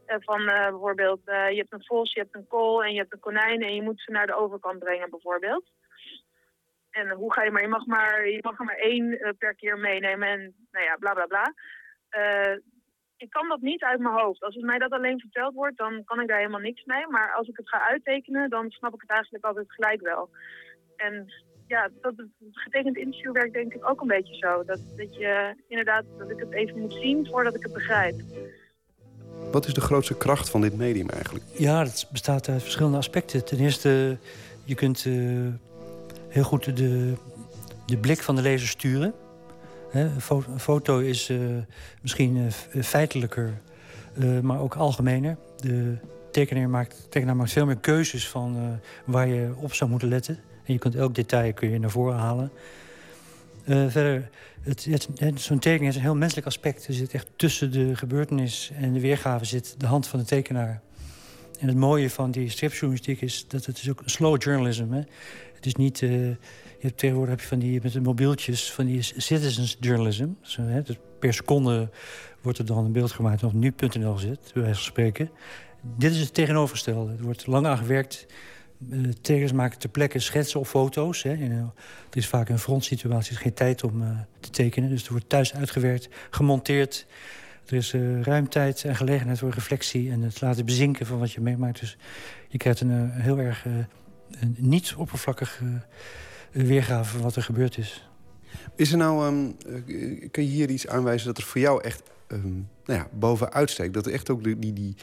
Uh, 0.09 0.15
van 0.19 0.41
uh, 0.41 0.69
bijvoorbeeld, 0.69 1.21
uh, 1.25 1.49
je 1.49 1.57
hebt 1.57 1.73
een 1.73 1.85
vos, 1.85 2.13
je 2.13 2.19
hebt 2.19 2.35
een 2.35 2.47
kool 2.47 2.83
en 2.83 2.91
je 2.91 2.99
hebt 2.99 3.13
een 3.13 3.19
konijn 3.19 3.61
en 3.61 3.75
je 3.75 3.81
moet 3.81 4.01
ze 4.01 4.11
naar 4.11 4.27
de 4.27 4.35
overkant 4.35 4.79
brengen 4.79 5.09
bijvoorbeeld. 5.09 5.65
En 6.89 7.09
hoe 7.09 7.33
ga 7.33 7.43
je 7.43 7.51
maar, 7.51 7.61
je 7.61 7.67
mag 7.67 7.85
maar, 7.85 8.29
je 8.29 8.39
mag 8.41 8.59
er 8.59 8.65
maar 8.65 8.75
één 8.75 9.35
per 9.37 9.55
keer 9.55 9.77
meenemen 9.77 10.27
en 10.27 10.55
nou 10.71 10.85
ja, 10.85 10.95
bla 10.95 11.13
bla 11.13 11.25
bla 11.25 11.53
ik 13.19 13.29
kan 13.29 13.47
dat 13.47 13.61
niet 13.61 13.83
uit 13.83 13.99
mijn 13.99 14.15
hoofd. 14.15 14.43
Als 14.43 14.55
het 14.55 14.63
mij 14.63 14.77
dat 14.77 14.91
alleen 14.91 15.19
verteld 15.19 15.53
wordt, 15.53 15.77
dan 15.77 16.03
kan 16.03 16.19
ik 16.19 16.27
daar 16.27 16.37
helemaal 16.37 16.59
niks 16.59 16.85
mee. 16.85 17.07
Maar 17.07 17.33
als 17.33 17.47
ik 17.47 17.57
het 17.57 17.69
ga 17.69 17.87
uittekenen, 17.87 18.49
dan 18.49 18.69
snap 18.69 18.93
ik 18.93 19.01
het 19.01 19.09
eigenlijk 19.09 19.45
altijd 19.45 19.71
gelijk 19.71 20.01
wel. 20.01 20.29
En 20.95 21.33
ja, 21.67 21.89
dat, 22.01 22.13
het 22.17 22.29
getekend 22.51 22.97
interview 22.97 23.31
werkt 23.31 23.53
denk 23.53 23.73
ik 23.73 23.89
ook 23.89 24.01
een 24.01 24.07
beetje 24.07 24.35
zo. 24.35 24.63
Dat, 24.63 24.79
dat 24.97 25.15
je 25.15 25.55
inderdaad, 25.67 26.05
dat 26.17 26.29
ik 26.29 26.39
het 26.39 26.53
even 26.53 26.79
moet 26.79 26.93
zien 26.93 27.27
voordat 27.27 27.55
ik 27.55 27.63
het 27.63 27.73
begrijp. 27.73 28.15
Wat 29.51 29.67
is 29.67 29.73
de 29.73 29.81
grootste 29.81 30.17
kracht 30.17 30.49
van 30.49 30.61
dit 30.61 30.77
medium 30.77 31.09
eigenlijk? 31.09 31.45
Ja, 31.51 31.83
het 31.83 32.07
bestaat 32.11 32.49
uit 32.49 32.61
verschillende 32.61 32.97
aspecten. 32.97 33.45
Ten 33.45 33.59
eerste, 33.59 34.17
je 34.63 34.75
kunt 34.75 35.05
uh, 35.05 35.47
heel 36.27 36.43
goed 36.43 36.77
de, 36.77 37.13
de 37.85 37.97
blik 37.97 38.21
van 38.21 38.35
de 38.35 38.41
lezer 38.41 38.67
sturen. 38.67 39.13
Een 39.91 40.21
foto 40.57 40.99
is 40.99 41.29
uh, 41.29 41.39
misschien 42.01 42.35
uh, 42.35 42.83
feitelijker, 42.83 43.61
maar 44.41 44.59
ook 44.59 44.75
algemener. 44.75 45.37
De 45.57 45.97
tekenaar 46.31 46.69
maakt, 46.69 47.07
tekenaar 47.09 47.35
maakt 47.35 47.51
veel 47.51 47.65
meer 47.65 47.77
keuzes 47.77 48.27
van 48.27 48.79
waar 49.05 49.27
je 49.27 49.51
op 49.55 49.73
zou 49.73 49.89
moeten 49.89 50.07
letten. 50.07 50.39
En 50.65 50.73
je 50.73 50.79
kunt 50.79 50.95
elk 50.95 51.15
detail 51.15 51.53
kun 51.53 51.69
je 51.69 51.79
naar 51.79 51.89
voren 51.89 52.17
halen. 52.17 52.51
Verder, 53.69 54.29
het, 54.61 54.87
het, 55.15 55.41
zo'n 55.41 55.59
tekening 55.59 55.83
heeft 55.83 55.95
een 55.95 56.01
heel 56.01 56.15
menselijk 56.15 56.47
aspect. 56.47 56.87
Er 56.87 56.93
zit 56.93 57.13
echt 57.13 57.27
tussen 57.35 57.71
de 57.71 57.95
gebeurtenis 57.95 58.71
en 58.75 58.93
de 58.93 58.99
weergave 58.99 59.45
zit 59.45 59.75
de 59.77 59.85
hand 59.85 60.07
van 60.07 60.19
de 60.19 60.25
tekenaar. 60.25 60.81
En 61.59 61.67
het 61.67 61.77
mooie 61.77 62.09
van 62.09 62.31
die 62.31 62.49
stripjournalistiek 62.49 63.21
is 63.21 63.45
dat 63.47 63.65
het 63.65 63.77
is 63.77 63.89
ook 63.89 64.01
slow 64.05 64.41
journalism 64.41 64.93
is. 64.93 65.05
Het 65.55 65.65
is 65.65 65.75
niet 65.75 66.01
je 66.79 66.87
hebt 66.87 66.97
tegenwoordig 66.97 67.31
heb 67.31 67.41
je 67.41 67.47
van 67.47 67.59
die 67.59 67.79
met 67.83 67.91
de 67.91 68.01
mobieltjes 68.01 68.71
van 68.71 68.85
die 68.85 69.01
citizens 69.01 69.77
journalism. 69.79 70.27
Zo, 70.41 70.61
hè, 70.61 70.81
dus 70.81 70.95
per 71.19 71.33
seconde 71.33 71.89
wordt 72.41 72.57
er 72.57 72.65
dan 72.65 72.85
een 72.85 72.91
beeld 72.91 73.11
gemaakt 73.11 73.43
op 73.43 73.53
nu.nl 73.53 74.13
gezet, 74.13 74.51
bij 74.53 74.61
wijze 74.61 74.77
van 74.77 74.91
spreken. 74.91 75.29
Dit 75.97 76.11
is 76.11 76.19
het 76.19 76.33
tegenovergestelde. 76.33 77.11
Er 77.11 77.23
wordt 77.23 77.47
lang 77.47 77.65
aan 77.65 77.77
gewerkt. 77.77 78.25
Uh, 79.29 79.51
maken 79.51 79.79
ter 79.79 79.89
plekke 79.89 80.19
schetsen 80.19 80.59
of 80.59 80.69
foto's. 80.69 81.23
Hè. 81.23 81.31
Er 81.31 81.71
is 82.11 82.27
vaak 82.27 82.49
een 82.49 82.59
frontsituatie, 82.59 83.29
er 83.29 83.37
is 83.37 83.41
geen 83.41 83.53
tijd 83.53 83.83
om 83.83 84.01
uh, 84.01 84.09
te 84.39 84.49
tekenen. 84.49 84.89
Dus 84.89 85.05
er 85.05 85.11
wordt 85.11 85.29
thuis 85.29 85.53
uitgewerkt, 85.53 86.09
gemonteerd. 86.29 87.05
Er 87.65 87.75
is 87.75 87.93
ruim 88.21 88.49
tijd 88.49 88.83
en 88.83 88.95
gelegenheid 88.95 89.39
voor 89.39 89.51
reflectie... 89.51 90.11
en 90.11 90.21
het 90.21 90.41
laten 90.41 90.65
bezinken 90.65 91.05
van 91.05 91.19
wat 91.19 91.31
je 91.31 91.41
meemaakt. 91.41 91.79
Dus 91.79 91.97
je 92.47 92.57
krijgt 92.57 92.81
een 92.81 93.11
heel 93.11 93.39
erg 93.39 93.65
niet 94.55 94.93
oppervlakkig 94.97 95.61
weergave 96.51 97.11
van 97.11 97.21
wat 97.21 97.35
er 97.35 97.43
gebeurd 97.43 97.77
is. 97.77 98.09
Is 98.75 98.91
er 98.91 98.97
nou, 98.97 99.27
um, 99.27 99.57
kun 100.31 100.43
je 100.43 100.49
hier 100.49 100.69
iets 100.69 100.87
aanwijzen 100.87 101.27
dat 101.27 101.37
er 101.37 101.43
voor 101.43 101.61
jou 101.61 101.83
echt 101.83 102.01
um, 102.27 102.69
nou 102.89 103.07
ja? 103.81 103.87
Dat 103.87 104.07
echt 104.07 104.29
ook 104.29 104.43
die, 104.43 104.59
die, 104.59 104.73
die, 104.73 104.95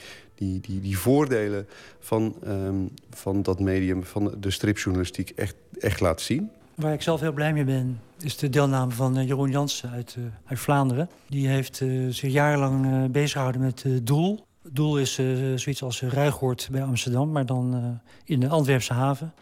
die, 0.60 0.80
die, 0.80 0.98
voordelen 0.98 1.66
van, 1.98 2.34
um, 2.46 2.90
van 3.10 3.42
dat 3.42 3.60
medium, 3.60 4.04
van 4.04 4.34
de 4.40 4.50
stripjournalistiek, 4.50 5.30
echt, 5.30 5.54
echt 5.78 6.00
laat 6.00 6.20
zien? 6.20 6.50
Waar 6.74 6.92
ik 6.92 7.02
zelf 7.02 7.20
heel 7.20 7.32
blij 7.32 7.52
mee 7.52 7.64
ben, 7.64 8.00
is 8.20 8.36
de 8.36 8.48
deelname 8.48 8.92
van 8.92 9.18
uh, 9.18 9.26
Jeroen 9.26 9.50
Jansen 9.50 9.90
uit, 9.90 10.16
uh, 10.18 10.24
uit 10.44 10.58
Vlaanderen. 10.58 11.10
Die 11.28 11.48
heeft 11.48 11.80
uh, 11.80 12.12
zich 12.12 12.32
jarenlang 12.32 12.86
uh, 12.86 13.04
bezig 13.04 13.32
gehouden 13.32 13.60
met 13.60 13.84
Doel. 14.02 14.46
Doel 14.62 14.98
is 14.98 15.14
zoiets 15.54 15.82
als 15.82 16.02
Ruigoord 16.02 16.68
bij 16.70 16.82
Amsterdam, 16.82 17.32
maar 17.32 17.46
dan 17.46 18.00
in 18.24 18.40
de 18.40 18.48
Antwerpse 18.48 18.92
haven 18.92 19.32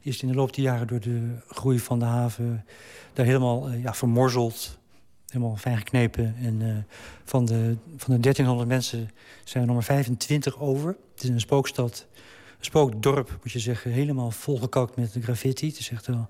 is 0.00 0.22
in 0.22 0.28
de 0.28 0.34
loop 0.34 0.54
der 0.54 0.64
jaren 0.64 0.86
door 0.86 1.00
de 1.00 1.36
groei 1.48 1.78
van 1.78 1.98
de 1.98 2.04
haven 2.04 2.64
daar 3.12 3.26
helemaal 3.26 3.70
ja, 3.70 3.94
vermorzeld. 3.94 4.78
Helemaal 5.32 5.56
fijn 5.56 5.76
geknepen. 5.76 6.36
En 6.42 6.60
uh, 6.60 6.76
van, 7.24 7.44
de, 7.44 7.76
van 7.96 8.14
de 8.14 8.20
1300 8.20 8.68
mensen 8.68 9.10
zijn 9.44 9.62
er 9.62 9.66
nog 9.68 9.76
maar 9.76 9.84
25 9.84 10.60
over. 10.60 10.96
Het 11.14 11.22
is 11.22 11.28
een 11.28 11.40
spookstad, 11.40 12.06
een 12.58 12.64
spookdorp 12.64 13.38
moet 13.42 13.52
je 13.52 13.58
zeggen. 13.58 13.90
Helemaal 13.90 14.30
volgekakt 14.30 14.96
met 14.96 15.16
graffiti. 15.20 15.66
Het 15.66 15.78
is 15.78 15.90
echt 15.90 16.06
wel 16.06 16.28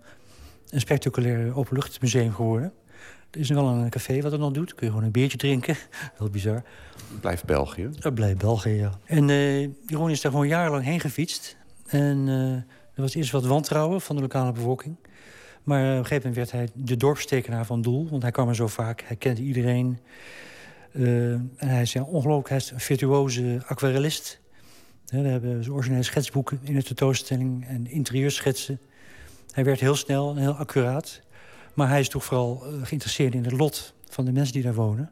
een 0.71 0.81
spectaculair 0.81 1.57
openluchtmuseum 1.57 2.33
geworden. 2.33 2.73
Er 3.31 3.41
is 3.41 3.51
nog 3.51 3.65
wel 3.65 3.73
een 3.73 3.91
café 3.91 4.21
wat 4.21 4.33
het 4.33 4.41
nog 4.41 4.53
doet. 4.53 4.75
Kun 4.75 4.87
je 4.87 4.93
gewoon 4.93 5.07
een 5.07 5.13
biertje 5.13 5.39
drinken. 5.39 5.77
Heel 6.19 6.31
bizar. 6.31 6.63
Blijft 7.21 7.45
België. 7.45 7.89
Dat 7.99 8.15
blijft 8.15 8.39
België, 8.39 8.71
ja. 8.71 8.99
En 9.05 9.29
uh, 9.29 9.61
Jeroen 9.87 10.11
is 10.11 10.21
daar 10.21 10.33
gewoon 10.33 10.49
jarenlang 10.49 10.85
heen 10.85 11.01
gefietst. 11.01 11.57
En 11.87 12.29
er 12.95 13.03
was 13.03 13.15
eerst 13.15 13.31
wat 13.31 13.45
wantrouwen 13.45 14.01
van 14.01 14.17
de 14.17 14.23
lokale 14.23 14.53
bevolking. 14.53 14.97
Maar 15.63 15.83
op 15.83 15.99
een 15.99 16.07
gegeven 16.07 16.29
moment 16.29 16.35
werd 16.35 16.51
hij 16.51 16.69
de 16.85 16.97
dorpstekenaar 16.97 17.67
van 17.67 17.83
Doel. 17.83 18.09
Want 18.09 18.23
hij 18.23 18.31
kwam 18.31 18.49
er 18.49 18.55
zo 18.55 18.67
vaak, 18.67 19.03
hij 19.07 19.17
kende 19.17 19.43
iedereen. 19.43 19.99
Uh, 20.93 21.33
en 21.33 21.51
hij 21.57 21.83
is 21.83 21.93
ja, 21.93 22.03
ongelooflijk, 22.03 22.49
hij 22.49 22.57
is 22.57 22.71
een 22.71 22.81
virtuoze 22.81 23.63
aquarellist. 23.67 24.41
we 25.07 25.17
hebben 25.17 25.71
originele 25.71 26.03
schetsboeken 26.03 26.61
in 26.63 26.75
de 26.75 26.83
tentoonstelling 26.83 27.67
en 27.67 27.87
interieurschetsen. 27.87 28.81
Hij 29.53 29.65
werd 29.65 29.81
heel 29.81 29.95
snel 29.95 30.31
en 30.31 30.37
heel 30.37 30.55
accuraat. 30.55 31.21
Maar 31.75 31.89
hij 31.89 32.01
is 32.01 32.09
toch 32.09 32.25
vooral 32.25 32.63
uh, 32.67 32.87
geïnteresseerd 32.87 33.35
in 33.35 33.45
het 33.45 33.53
lot 33.53 33.95
van 34.09 34.25
de 34.25 34.33
mensen 34.33 34.53
die 34.53 34.63
daar 34.63 34.75
wonen. 34.75 35.11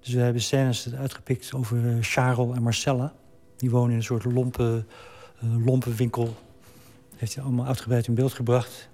Dus 0.00 0.12
we 0.12 0.20
hebben 0.20 0.42
scènes 0.42 0.94
uitgepikt 0.94 1.54
over 1.54 1.76
uh, 1.76 1.96
Charles 2.00 2.56
en 2.56 2.62
Marcella. 2.62 3.14
Die 3.56 3.70
wonen 3.70 3.90
in 3.90 3.96
een 3.96 4.02
soort 4.02 4.24
lompe, 4.24 4.84
lompe 5.40 5.94
winkel 5.94 6.36
heeft 7.20 7.34
hij 7.34 7.44
allemaal 7.44 7.66
uitgebreid 7.66 8.06
in 8.06 8.14
beeld 8.14 8.32
gebracht. 8.32 8.89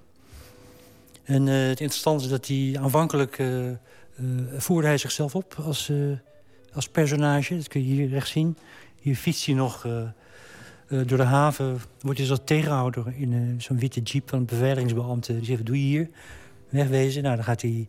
En 1.27 1.49
eh, 1.49 1.55
het 1.55 1.81
interessante 1.81 2.25
is 2.25 2.31
dat 2.31 2.47
hij 2.47 2.77
aanvankelijk 2.81 3.39
uh, 3.39 3.71
voerde 4.57 4.87
hij 4.87 4.99
zichzelf 4.99 5.35
op 5.35 5.57
als, 5.65 5.93
als 6.73 6.89
personage. 6.89 7.57
Dat 7.57 7.69
kun 7.69 7.81
je 7.81 7.93
hier 7.93 8.09
rechts 8.09 8.31
zien. 8.31 8.57
Hier 9.01 9.17
fietst 9.17 9.47
hij 9.47 9.55
nog 9.55 9.87
door 10.89 11.19
de 11.19 11.23
haven. 11.23 11.81
Wordt 12.01 12.19
hij 12.19 12.29
zo 12.29 12.37
tegenhouder 12.45 13.05
in 13.17 13.55
zo'n 13.59 13.79
witte 13.79 14.01
jeep 14.01 14.29
van 14.29 14.39
een 14.39 14.45
beveiligingsbeambte. 14.45 15.37
Die 15.37 15.45
zegt, 15.45 15.67
doe 15.67 15.77
je 15.77 15.83
hier? 15.83 16.11
Wegwezen. 16.69 17.23
Nou, 17.23 17.35
dan 17.35 17.45
gaat 17.45 17.63
hij 17.63 17.89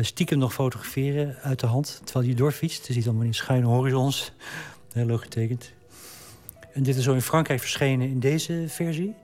stiekem 0.00 0.38
nog 0.38 0.52
fotograferen 0.52 1.36
uit 1.42 1.60
de 1.60 1.66
hand. 1.66 2.00
Terwijl 2.04 2.26
hij 2.26 2.34
doorfietst. 2.34 2.86
Je 2.86 2.92
ziet 2.92 3.06
allemaal 3.06 3.26
in 3.26 3.34
schuine 3.34 3.66
horizons. 3.66 4.32
Heel 4.92 5.06
leuk 5.06 5.22
getekend. 5.22 5.72
En 6.72 6.82
dit 6.82 6.96
is 6.96 7.04
zo 7.04 7.12
in 7.12 7.22
Frankrijk 7.22 7.60
verschenen 7.60 8.08
in 8.08 8.20
deze 8.20 8.64
versie. 8.66 9.14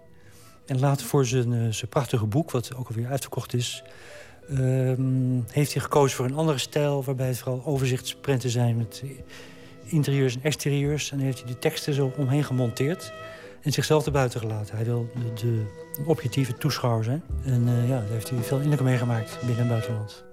En 0.69 0.81
later 0.81 1.07
voor 1.07 1.27
zijn, 1.27 1.53
uh, 1.53 1.73
zijn 1.73 1.91
prachtige 1.91 2.27
boek, 2.27 2.51
wat 2.51 2.75
ook 2.77 2.89
alweer 2.89 3.09
uitverkocht 3.09 3.55
is... 3.55 3.83
Um, 4.51 5.45
heeft 5.51 5.73
hij 5.73 5.83
gekozen 5.83 6.17
voor 6.17 6.25
een 6.25 6.35
andere 6.35 6.59
stijl... 6.59 7.05
waarbij 7.05 7.27
het 7.27 7.39
vooral 7.39 7.63
overzichtsprinten 7.65 8.51
zijn 8.51 8.77
met 8.77 9.05
interieurs 9.85 10.35
en 10.35 10.43
exterieurs. 10.43 11.13
En 11.13 11.19
heeft 11.19 11.39
hij 11.39 11.49
de 11.49 11.59
teksten 11.59 11.95
zo 11.95 12.13
omheen 12.17 12.45
gemonteerd 12.45 13.13
en 13.63 13.73
zichzelf 13.73 14.07
erbuiten 14.07 14.41
gelaten. 14.41 14.77
Hij 14.77 14.85
wil 14.85 15.09
de, 15.15 15.43
de 15.43 15.65
objectieve 16.05 16.55
toeschouwer 16.55 17.05
zijn. 17.05 17.23
En 17.45 17.69
uh, 17.69 17.89
ja, 17.89 17.99
daar 18.01 18.09
heeft 18.11 18.31
hij 18.31 18.43
veel 18.43 18.59
indruk 18.59 18.81
meegemaakt 18.81 19.39
binnen 19.41 19.59
en 19.59 19.69
buitenland. 19.69 20.25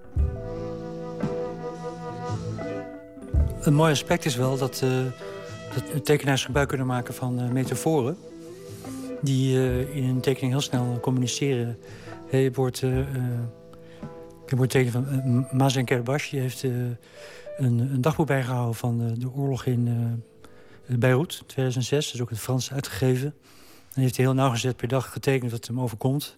Een 3.61 3.73
mooi 3.73 3.91
aspect 3.91 4.25
is 4.25 4.35
wel 4.35 4.57
dat, 4.57 4.81
uh, 4.83 6.01
tekenaars 6.03 6.45
gebruik 6.45 6.67
kunnen 6.67 6.87
maken 6.87 7.13
van 7.13 7.53
metaforen 7.53 8.17
die 9.21 9.55
uh, 9.55 9.95
in 9.95 10.03
een 10.03 10.21
tekening 10.21 10.51
heel 10.51 10.61
snel 10.61 10.99
communiceren. 11.01 11.77
Je 12.31 12.51
wordt, 12.53 12.81
ik 12.81 14.49
heb 14.49 14.59
een 14.59 14.67
tekening 14.67 14.91
van 14.91 15.35
uh, 15.37 15.51
Mazen 15.51 15.85
Kerbash. 15.85 16.29
Die 16.29 16.39
heeft 16.39 16.63
een, 16.63 16.97
een, 17.57 18.01
dagboek 18.01 18.27
bijgehouden 18.27 18.75
van 18.75 19.15
de 19.17 19.31
oorlog 19.33 19.65
in 19.65 20.23
Beirut, 20.87 21.43
2006. 21.45 22.05
Dat 22.05 22.15
is 22.15 22.21
ook 22.21 22.29
in 22.29 22.35
het 22.35 22.43
Frans 22.43 22.73
uitgegeven. 22.73 23.33
En 23.93 24.01
heeft 24.01 24.15
hij 24.15 24.25
heel 24.25 24.33
nauwgezet 24.33 24.75
per 24.75 24.87
dag 24.87 25.11
getekend 25.11 25.51
wat 25.51 25.67
hem 25.67 25.81
overkomt. 25.81 26.37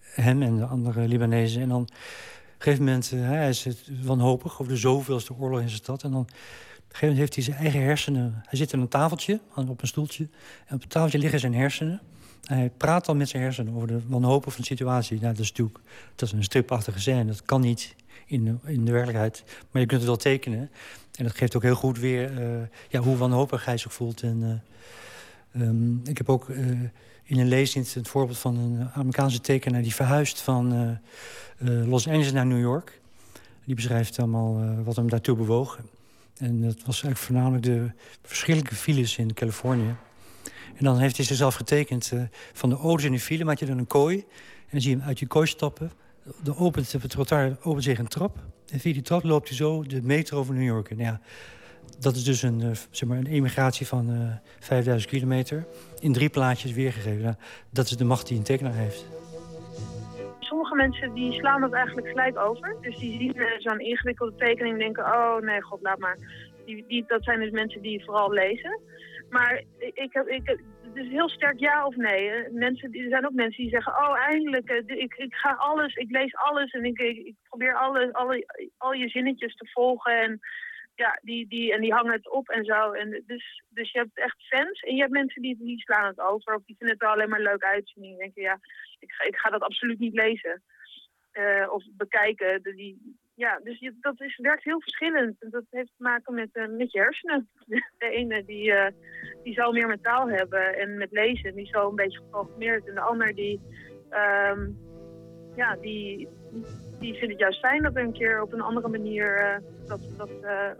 Hem 0.00 0.42
en 0.42 0.56
de 0.56 0.64
andere 0.64 1.08
Libanezen. 1.08 1.62
En 1.62 1.68
dan 1.68 1.82
op 1.82 1.88
een 1.88 1.94
gegeven 2.58 2.84
moment, 2.84 3.10
hij 3.10 3.48
is 3.48 3.66
wanhopig 4.02 4.60
over 4.60 4.72
de 4.72 4.78
zoveelste 4.78 5.34
oorlog 5.38 5.60
in 5.60 5.68
zijn 5.68 5.80
stad. 5.82 6.02
En 6.02 6.10
dan 6.10 6.28
een 6.90 6.96
gegeven 6.96 7.08
moment 7.08 7.18
heeft 7.18 7.34
hij 7.34 7.44
zijn 7.44 7.56
eigen 7.56 7.80
hersenen. 7.80 8.42
Hij 8.46 8.58
zit 8.58 8.74
aan 8.74 8.80
een 8.80 8.88
tafeltje, 8.88 9.40
op 9.54 9.82
een 9.82 9.88
stoeltje. 9.88 10.28
En 10.66 10.74
op 10.74 10.80
het 10.80 10.90
tafeltje 10.90 11.18
liggen 11.18 11.40
zijn 11.40 11.54
hersenen. 11.54 12.00
Hij 12.44 12.70
praat 12.76 13.04
dan 13.04 13.16
met 13.16 13.28
zijn 13.28 13.42
hersenen 13.42 13.74
over 13.74 13.88
de 13.88 14.00
wanhopen 14.06 14.52
van 14.52 14.60
de 14.60 14.66
situatie. 14.66 15.20
Nou, 15.20 15.32
dat 15.32 15.42
is 15.42 15.48
natuurlijk 15.48 15.78
dat 16.14 16.28
is 16.28 16.34
een 16.34 16.44
stripachtige 16.44 17.00
scène. 17.00 17.24
Dat 17.24 17.42
kan 17.42 17.60
niet 17.60 17.94
in 18.26 18.44
de, 18.44 18.54
in 18.64 18.84
de 18.84 18.92
werkelijkheid. 18.92 19.44
Maar 19.70 19.82
je 19.82 19.88
kunt 19.88 20.00
het 20.00 20.08
wel 20.10 20.18
tekenen. 20.18 20.70
En 21.14 21.24
dat 21.24 21.36
geeft 21.36 21.56
ook 21.56 21.62
heel 21.62 21.74
goed 21.74 21.98
weer 21.98 22.40
uh, 22.40 22.62
ja, 22.88 23.00
hoe 23.00 23.16
wanhopig 23.16 23.64
hij 23.64 23.76
zich 23.76 23.92
voelt. 23.92 24.22
En, 24.22 24.62
uh, 25.52 25.62
um, 25.62 26.00
ik 26.04 26.18
heb 26.18 26.28
ook 26.28 26.48
uh, 26.48 26.66
in 27.22 27.38
een 27.38 27.48
leesdienst 27.48 27.94
het 27.94 28.08
voorbeeld 28.08 28.38
van 28.38 28.56
een 28.56 28.88
Amerikaanse 28.94 29.40
tekenaar... 29.40 29.82
die 29.82 29.94
verhuist 29.94 30.40
van 30.40 30.98
Los 31.58 32.06
Angeles 32.06 32.32
naar 32.32 32.46
New 32.46 32.60
York. 32.60 33.00
Die 33.64 33.74
beschrijft 33.74 34.18
allemaal 34.18 34.82
wat 34.84 34.96
hem 34.96 35.08
daartoe 35.08 35.36
bewoog. 35.36 35.78
En 36.40 36.60
dat 36.60 36.76
was 36.76 37.02
eigenlijk 37.02 37.16
voornamelijk 37.16 37.62
de 37.62 37.90
verschillende 38.22 38.74
files 38.74 39.18
in 39.18 39.34
Californië. 39.34 39.94
En 40.76 40.84
dan 40.84 40.98
heeft 40.98 41.16
hij 41.16 41.24
zichzelf 41.24 41.54
getekend 41.54 42.10
uh, 42.14 42.22
van 42.52 42.68
de 42.68 42.76
auto's 42.76 43.04
in 43.04 43.12
de 43.12 43.18
file. 43.18 43.44
Maak 43.44 43.58
je 43.58 43.66
dan 43.66 43.78
een 43.78 43.86
kooi. 43.86 44.16
En 44.16 44.68
dan 44.70 44.80
zie 44.80 44.90
je 44.90 44.96
hem 44.96 45.06
uit 45.06 45.18
je 45.18 45.26
kooi 45.26 45.46
stappen. 45.46 45.92
Dan 46.42 46.56
opent 46.56 46.94
op 46.94 47.02
het 47.02 47.10
trottoir 47.10 47.56
opent 47.62 47.84
zich 47.84 47.98
een 47.98 48.08
trap. 48.08 48.38
En 48.70 48.80
via 48.80 48.92
die 48.92 49.02
trap 49.02 49.22
loopt 49.22 49.48
hij 49.48 49.56
zo 49.56 49.82
de 49.82 50.02
metro 50.02 50.38
over 50.38 50.54
New 50.54 50.64
York. 50.64 50.90
En 50.90 50.98
ja, 50.98 51.20
dat 51.98 52.16
is 52.16 52.24
dus 52.24 52.42
een, 52.42 52.60
uh, 52.60 52.70
zeg 52.90 53.08
maar 53.08 53.18
een 53.18 53.26
emigratie 53.26 53.86
van 53.86 54.10
uh, 54.10 54.32
5000 54.60 55.12
kilometer. 55.12 55.66
In 55.98 56.12
drie 56.12 56.28
plaatjes 56.28 56.72
weergegeven. 56.72 57.22
Nou, 57.22 57.34
dat 57.70 57.90
is 57.90 57.96
de 57.96 58.04
macht 58.04 58.26
die 58.26 58.36
een 58.36 58.42
tekenaar 58.42 58.74
heeft 58.74 59.19
sommige 60.50 60.74
mensen 60.74 61.14
die 61.14 61.32
slaan 61.32 61.60
dat 61.60 61.72
eigenlijk 61.72 62.08
gelijk 62.08 62.38
over. 62.38 62.76
Dus 62.80 62.96
die 62.98 63.18
zien 63.18 63.36
uh, 63.36 63.46
zo'n 63.58 63.80
ingewikkelde 63.80 64.36
tekening 64.36 64.72
en 64.72 64.78
denken, 64.78 65.04
oh 65.04 65.38
nee, 65.38 65.62
god, 65.62 65.82
laat 65.82 65.98
maar. 65.98 66.18
Die, 66.64 66.84
die, 66.86 67.04
dat 67.06 67.24
zijn 67.24 67.40
dus 67.40 67.50
mensen 67.50 67.82
die 67.82 68.04
vooral 68.04 68.32
lezen. 68.32 68.80
Maar 69.28 69.62
ik, 69.78 70.12
heb, 70.12 70.26
ik, 70.28 70.46
het 70.94 70.96
is 71.04 71.08
heel 71.08 71.28
sterk 71.28 71.58
ja 71.58 71.86
of 71.86 71.96
nee. 71.96 72.48
Mensen, 72.50 72.92
er 72.92 73.08
zijn 73.08 73.26
ook 73.26 73.32
mensen 73.32 73.62
die 73.62 73.72
zeggen, 73.72 73.92
oh 73.92 74.18
eindelijk, 74.18 74.68
eh, 74.68 74.96
ik, 74.96 75.14
ik 75.14 75.34
ga 75.34 75.52
alles, 75.52 75.94
ik 75.94 76.10
lees 76.10 76.34
alles 76.34 76.70
en 76.70 76.84
ik, 76.84 76.98
ik, 76.98 77.34
probeer 77.48 77.74
alle, 77.74 78.12
alle, 78.12 78.46
al 78.76 78.92
je 78.92 79.08
zinnetjes 79.08 79.56
te 79.56 79.68
volgen. 79.72 80.20
En 80.22 80.40
ja, 81.00 81.18
die, 81.22 81.48
die, 81.48 81.72
en 81.72 81.80
die 81.80 81.92
hangen 81.92 82.12
het 82.12 82.30
op 82.30 82.48
en 82.48 82.64
zo. 82.64 82.92
En 82.92 83.22
dus, 83.26 83.62
dus 83.68 83.92
je 83.92 83.98
hebt 83.98 84.18
echt 84.18 84.46
fans 84.48 84.80
en 84.80 84.94
je 84.94 85.00
hebt 85.00 85.12
mensen 85.12 85.42
die, 85.42 85.56
die 85.58 85.80
slaan 85.80 86.06
het 86.06 86.20
over. 86.20 86.54
Of 86.54 86.64
die 86.64 86.76
vinden 86.78 86.96
het 86.96 87.04
wel 87.04 87.12
alleen 87.12 87.28
maar 87.28 87.40
leuk 87.40 87.62
uitzien. 87.62 88.02
Die 88.02 88.16
denken, 88.16 88.42
ja, 88.42 88.58
ik 88.98 89.12
ga, 89.12 89.24
ik 89.24 89.36
ga 89.36 89.50
dat 89.50 89.62
absoluut 89.62 89.98
niet 89.98 90.14
lezen. 90.14 90.62
Uh, 91.32 91.72
of 91.72 91.84
bekijken. 91.90 92.62
Die, 92.62 93.16
ja, 93.34 93.60
dus 93.62 93.92
dat 94.00 94.20
is, 94.20 94.36
werkt 94.36 94.64
heel 94.64 94.80
verschillend. 94.80 95.36
Dat 95.38 95.64
heeft 95.70 95.92
te 95.96 96.02
maken 96.02 96.34
met, 96.34 96.48
uh, 96.52 96.68
met 96.68 96.92
je 96.92 96.98
hersenen. 96.98 97.48
De 97.98 98.10
ene 98.10 98.44
die, 98.44 98.66
uh, 98.70 98.86
die 99.42 99.54
zal 99.54 99.72
meer 99.72 99.86
met 99.86 100.02
taal 100.02 100.28
hebben 100.28 100.78
en 100.78 100.96
met 100.98 101.12
lezen. 101.12 101.54
Die 101.54 101.66
zal 101.66 101.88
een 101.88 101.94
beetje 101.94 102.18
geprogrammeerd. 102.18 102.88
En 102.88 102.94
de 102.94 103.00
ander 103.00 103.34
die, 103.34 103.60
um, 104.10 104.78
ja, 105.56 105.76
die, 105.76 106.28
die 107.00 107.14
vindt 107.14 107.30
het 107.30 107.38
juist 107.38 107.58
fijn 107.58 107.82
dat 107.82 107.96
er 107.96 108.02
een 108.02 108.12
keer 108.12 108.42
op 108.42 108.52
een 108.52 108.60
andere 108.60 108.88
manier 108.88 109.38
uh, 109.38 109.88
dat, 109.88 110.00
dat 110.16 110.28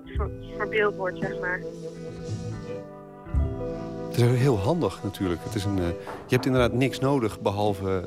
ver, 0.05 0.31
verbeeld 0.57 0.97
wordt, 0.97 1.19
zeg 1.19 1.41
maar. 1.41 1.61
Het 4.09 4.17
is 4.17 4.39
heel 4.39 4.59
handig 4.59 5.03
natuurlijk. 5.03 5.41
Het 5.45 5.55
is 5.55 5.65
een, 5.65 5.77
je 5.77 6.35
hebt 6.35 6.47
inderdaad 6.47 6.73
niks 6.73 6.99
nodig 6.99 7.41
behalve 7.41 8.03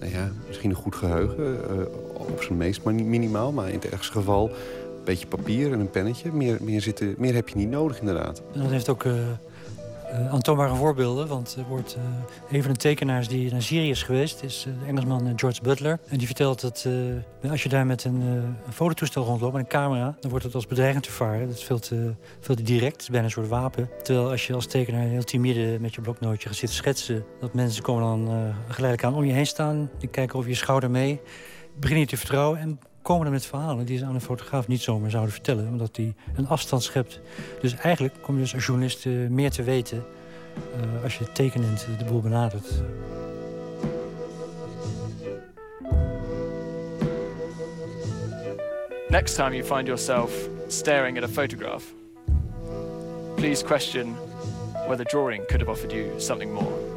nou 0.00 0.12
ja, 0.12 0.30
misschien 0.46 0.70
een 0.70 0.76
goed 0.76 0.94
geheugen. 0.94 1.44
Uh, 1.46 1.86
op 2.12 2.42
zijn 2.42 2.58
meest, 2.58 2.82
maar 2.82 2.94
niet 2.94 3.06
minimaal. 3.06 3.52
Maar 3.52 3.68
in 3.68 3.74
het 3.74 3.88
ergste 3.88 4.12
geval 4.12 4.48
een 4.48 5.04
beetje 5.04 5.26
papier 5.26 5.72
en 5.72 5.80
een 5.80 5.90
pennetje. 5.90 6.32
Meer, 6.32 6.58
meer, 6.60 6.80
zitten, 6.80 7.14
meer 7.18 7.34
heb 7.34 7.48
je 7.48 7.56
niet 7.56 7.70
nodig, 7.70 8.00
inderdaad. 8.00 8.42
En 8.52 8.60
dat 8.60 8.70
heeft 8.70 8.88
ook 8.88 9.04
uh, 10.12 10.32
aantoonbare 10.32 10.74
voorbeelden. 10.74 11.28
Want 11.28 11.56
er 11.58 11.64
wordt, 11.68 11.96
uh, 11.96 12.02
een 12.56 12.62
van 12.62 12.72
de 12.72 12.78
tekenaars 12.78 13.28
die 13.28 13.52
naar 13.52 13.62
Syrië 13.62 13.90
is 13.90 14.02
geweest... 14.02 14.42
is 14.42 14.66
de 14.80 14.86
Engelsman 14.86 15.32
George 15.36 15.62
Butler. 15.62 15.98
En 16.08 16.18
die 16.18 16.26
vertelt 16.26 16.60
dat 16.60 16.86
als 17.50 17.62
je 17.62 17.68
daar 17.68 17.86
met 17.86 18.04
een, 18.04 18.20
een 18.20 18.72
fototoestel 18.72 19.24
rondloopt... 19.24 19.52
met 19.52 19.62
een 19.62 19.68
camera, 19.68 20.16
dan 20.20 20.30
wordt 20.30 20.44
het 20.44 20.54
als 20.54 20.66
bedreigend 20.66 21.06
ervaren. 21.06 21.46
Dat 21.46 21.56
is 21.56 21.64
veel 22.40 22.54
te 22.54 22.62
direct. 22.62 22.92
Het 22.92 23.00
is 23.00 23.08
bijna 23.08 23.24
een 23.24 23.32
soort 23.32 23.48
wapen. 23.48 23.90
Terwijl 24.02 24.30
als 24.30 24.46
je 24.46 24.54
als 24.54 24.66
tekenaar 24.66 25.02
heel 25.02 25.24
timide 25.24 25.78
met 25.80 25.94
je 25.94 26.00
bloknootje 26.00 26.48
gaat 26.48 26.56
zitten 26.56 26.76
schetsen... 26.76 27.24
dat 27.40 27.54
mensen 27.54 27.82
komen 27.82 28.02
dan 28.02 28.54
geleidelijk 28.68 29.04
aan 29.04 29.14
om 29.14 29.24
je 29.24 29.32
heen 29.32 29.46
staan. 29.46 29.90
Die 29.98 30.08
kijken 30.08 30.38
over 30.38 30.50
je 30.50 30.56
schouder 30.56 30.90
mee 30.90 31.20
begin 31.80 31.98
je 31.98 32.06
te 32.06 32.16
vertrouwen 32.16 32.58
en 32.58 32.78
komen 33.10 33.26
er 33.26 33.32
met 33.32 33.46
verhalen 33.46 33.84
die 33.84 33.98
ze 33.98 34.04
aan 34.04 34.14
een 34.14 34.20
fotograaf 34.20 34.68
niet 34.68 34.80
zomaar 34.80 35.10
zouden 35.10 35.32
vertellen, 35.32 35.68
omdat 35.68 35.94
die 35.94 36.14
een 36.34 36.48
afstand 36.48 36.82
schept. 36.82 37.20
Dus 37.60 37.74
eigenlijk 37.74 38.14
kom 38.20 38.34
je 38.34 38.40
dus 38.40 38.54
als 38.54 38.66
journalist 38.66 39.04
uh, 39.04 39.28
meer 39.28 39.50
te 39.50 39.62
weten 39.62 40.04
uh, 40.76 41.02
als 41.02 41.18
je 41.18 41.32
tekenend 41.32 41.86
de 41.98 42.04
boel 42.04 42.20
benadert. 42.20 42.82
Next 49.08 49.34
time 49.34 49.56
you 49.56 49.64
find 49.64 49.86
yourself 49.86 50.48
staring 50.66 51.16
at 51.16 51.24
a 51.24 51.32
photograph, 51.32 51.84
please 53.34 53.64
question 53.64 54.14
whether 54.86 55.04
drawing 55.04 55.46
could 55.46 55.60
have 55.60 55.70
offered 55.70 55.92
you 55.92 56.20
something 56.20 56.52
more. 56.52 56.89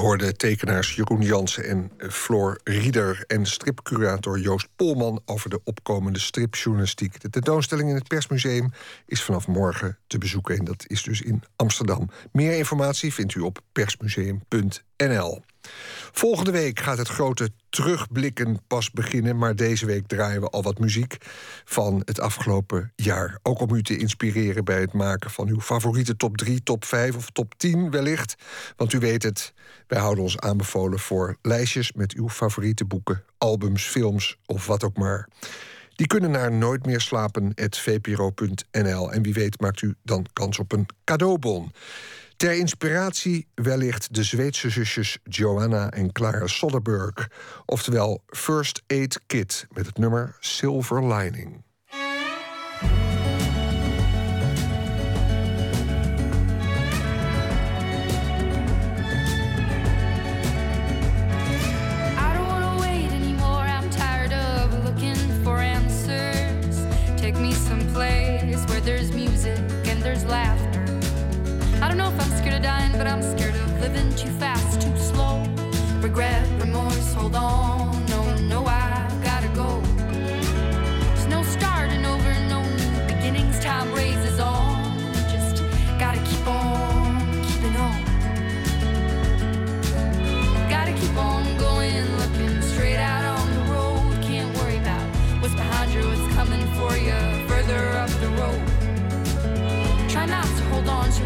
Hoorde 0.00 0.36
tekenaars 0.36 0.94
Jeroen 0.94 1.22
Jansen 1.22 1.64
en 1.64 1.90
Floor 2.10 2.60
Rieder... 2.64 3.24
en 3.26 3.46
stripcurator 3.46 4.38
Joost 4.38 4.68
Polman 4.76 5.22
over 5.24 5.50
de 5.50 5.60
opkomende 5.64 6.18
stripjournalistiek. 6.18 7.20
De 7.20 7.30
tentoonstelling 7.30 7.88
in 7.88 7.94
het 7.94 8.08
Persmuseum 8.08 8.72
is 9.06 9.22
vanaf 9.22 9.46
morgen 9.46 9.98
te 10.06 10.18
bezoeken... 10.18 10.58
en 10.58 10.64
dat 10.64 10.84
is 10.86 11.02
dus 11.02 11.20
in 11.20 11.42
Amsterdam. 11.56 12.10
Meer 12.32 12.52
informatie 12.52 13.14
vindt 13.14 13.34
u 13.34 13.40
op 13.40 13.60
persmuseum.nl. 13.72 15.42
Volgende 16.12 16.50
week 16.50 16.80
gaat 16.80 16.98
het 16.98 17.08
grote 17.08 17.50
terugblikken 17.68 18.60
pas 18.66 18.90
beginnen. 18.90 19.38
Maar 19.38 19.56
deze 19.56 19.86
week 19.86 20.06
draaien 20.06 20.40
we 20.40 20.48
al 20.48 20.62
wat 20.62 20.78
muziek 20.78 21.16
van 21.64 22.02
het 22.04 22.20
afgelopen 22.20 22.92
jaar. 22.96 23.38
Ook 23.42 23.60
om 23.60 23.74
u 23.74 23.82
te 23.82 23.96
inspireren 23.96 24.64
bij 24.64 24.80
het 24.80 24.92
maken 24.92 25.30
van 25.30 25.48
uw 25.48 25.60
favoriete 25.60 26.16
top 26.16 26.36
3, 26.36 26.62
top 26.62 26.84
5 26.84 27.16
of 27.16 27.30
top 27.30 27.54
10 27.56 27.90
wellicht. 27.90 28.34
Want 28.76 28.92
u 28.92 28.98
weet 28.98 29.22
het, 29.22 29.52
wij 29.86 30.00
houden 30.00 30.24
ons 30.24 30.38
aanbevolen 30.38 30.98
voor 30.98 31.36
lijstjes 31.42 31.92
met 31.92 32.14
uw 32.14 32.28
favoriete 32.28 32.84
boeken, 32.84 33.24
albums, 33.38 33.82
films 33.82 34.36
of 34.46 34.66
wat 34.66 34.84
ook 34.84 34.96
maar. 34.96 35.28
Die 35.94 36.08
kunnen 36.08 36.30
naar 36.30 36.52
nooitmeerslapen.vpro.nl. 36.52 39.12
En 39.12 39.22
wie 39.22 39.32
weet 39.32 39.60
maakt 39.60 39.82
u 39.82 39.94
dan 40.02 40.26
kans 40.32 40.58
op 40.58 40.72
een 40.72 40.86
cadeaubon. 41.04 41.72
Ter 42.40 42.56
inspiratie 42.56 43.46
wellicht 43.54 44.14
de 44.14 44.24
Zweedse 44.24 44.70
zusjes 44.70 45.18
Joanna 45.24 45.90
en 45.90 46.12
Clara 46.12 46.46
Soderberg, 46.46 47.30
oftewel 47.66 48.22
First 48.26 48.82
Aid 48.86 49.20
Kit 49.26 49.66
met 49.70 49.86
het 49.86 49.98
nummer 49.98 50.36
Silver 50.38 51.14
Lining. 51.14 51.62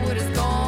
what 0.05 0.16
is 0.18 0.28
gone. 0.36 0.64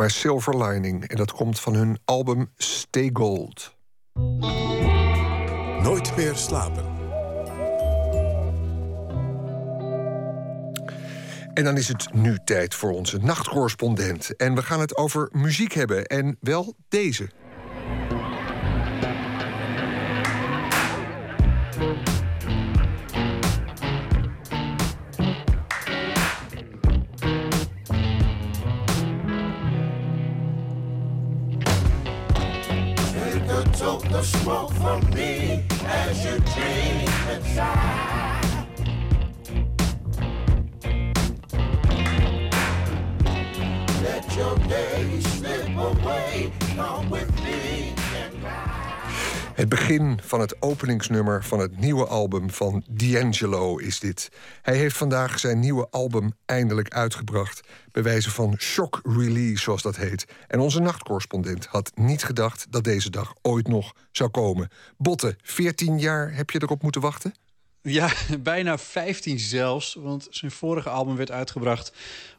maar 0.00 0.10
Silver 0.10 0.64
Lining. 0.64 1.08
En 1.08 1.16
dat 1.16 1.32
komt 1.32 1.60
van 1.60 1.74
hun 1.74 1.98
album 2.04 2.50
Stay 2.56 3.10
Gold. 3.12 3.76
Nooit 5.82 6.16
meer 6.16 6.36
slapen. 6.36 6.84
En 11.54 11.64
dan 11.64 11.76
is 11.76 11.88
het 11.88 12.14
nu 12.14 12.38
tijd 12.44 12.74
voor 12.74 12.90
onze 12.90 13.18
nachtcorrespondent. 13.18 14.36
En 14.36 14.54
we 14.54 14.62
gaan 14.62 14.80
het 14.80 14.96
over 14.96 15.28
muziek 15.32 15.72
hebben. 15.72 16.06
En 16.06 16.36
wel 16.40 16.74
deze. 16.88 17.30
Openingsnummer 50.70 51.44
van 51.44 51.58
het 51.58 51.80
nieuwe 51.80 52.06
album 52.06 52.50
van 52.50 52.84
D'Angelo 52.90 53.76
is 53.76 54.00
dit. 54.00 54.28
Hij 54.62 54.76
heeft 54.76 54.96
vandaag 54.96 55.38
zijn 55.38 55.58
nieuwe 55.58 55.88
album 55.90 56.32
eindelijk 56.46 56.88
uitgebracht. 56.88 57.60
Bij 57.92 58.02
wijze 58.02 58.30
van 58.30 58.54
shock 58.58 59.00
release, 59.02 59.62
zoals 59.62 59.82
dat 59.82 59.96
heet. 59.96 60.24
En 60.48 60.60
onze 60.60 60.80
nachtcorrespondent 60.80 61.66
had 61.66 61.92
niet 61.94 62.24
gedacht 62.24 62.66
dat 62.70 62.84
deze 62.84 63.10
dag 63.10 63.34
ooit 63.42 63.68
nog 63.68 63.92
zou 64.12 64.30
komen. 64.30 64.68
Botte, 64.96 65.36
14 65.42 65.98
jaar 65.98 66.34
heb 66.34 66.50
je 66.50 66.62
erop 66.62 66.82
moeten 66.82 67.00
wachten? 67.00 67.34
Ja, 67.82 68.12
bijna 68.40 68.78
15 68.78 69.38
zelfs. 69.38 69.94
Want 69.94 70.26
zijn 70.30 70.50
vorige 70.50 70.88
album 70.88 71.16
werd 71.16 71.30
uitgebracht 71.30 71.92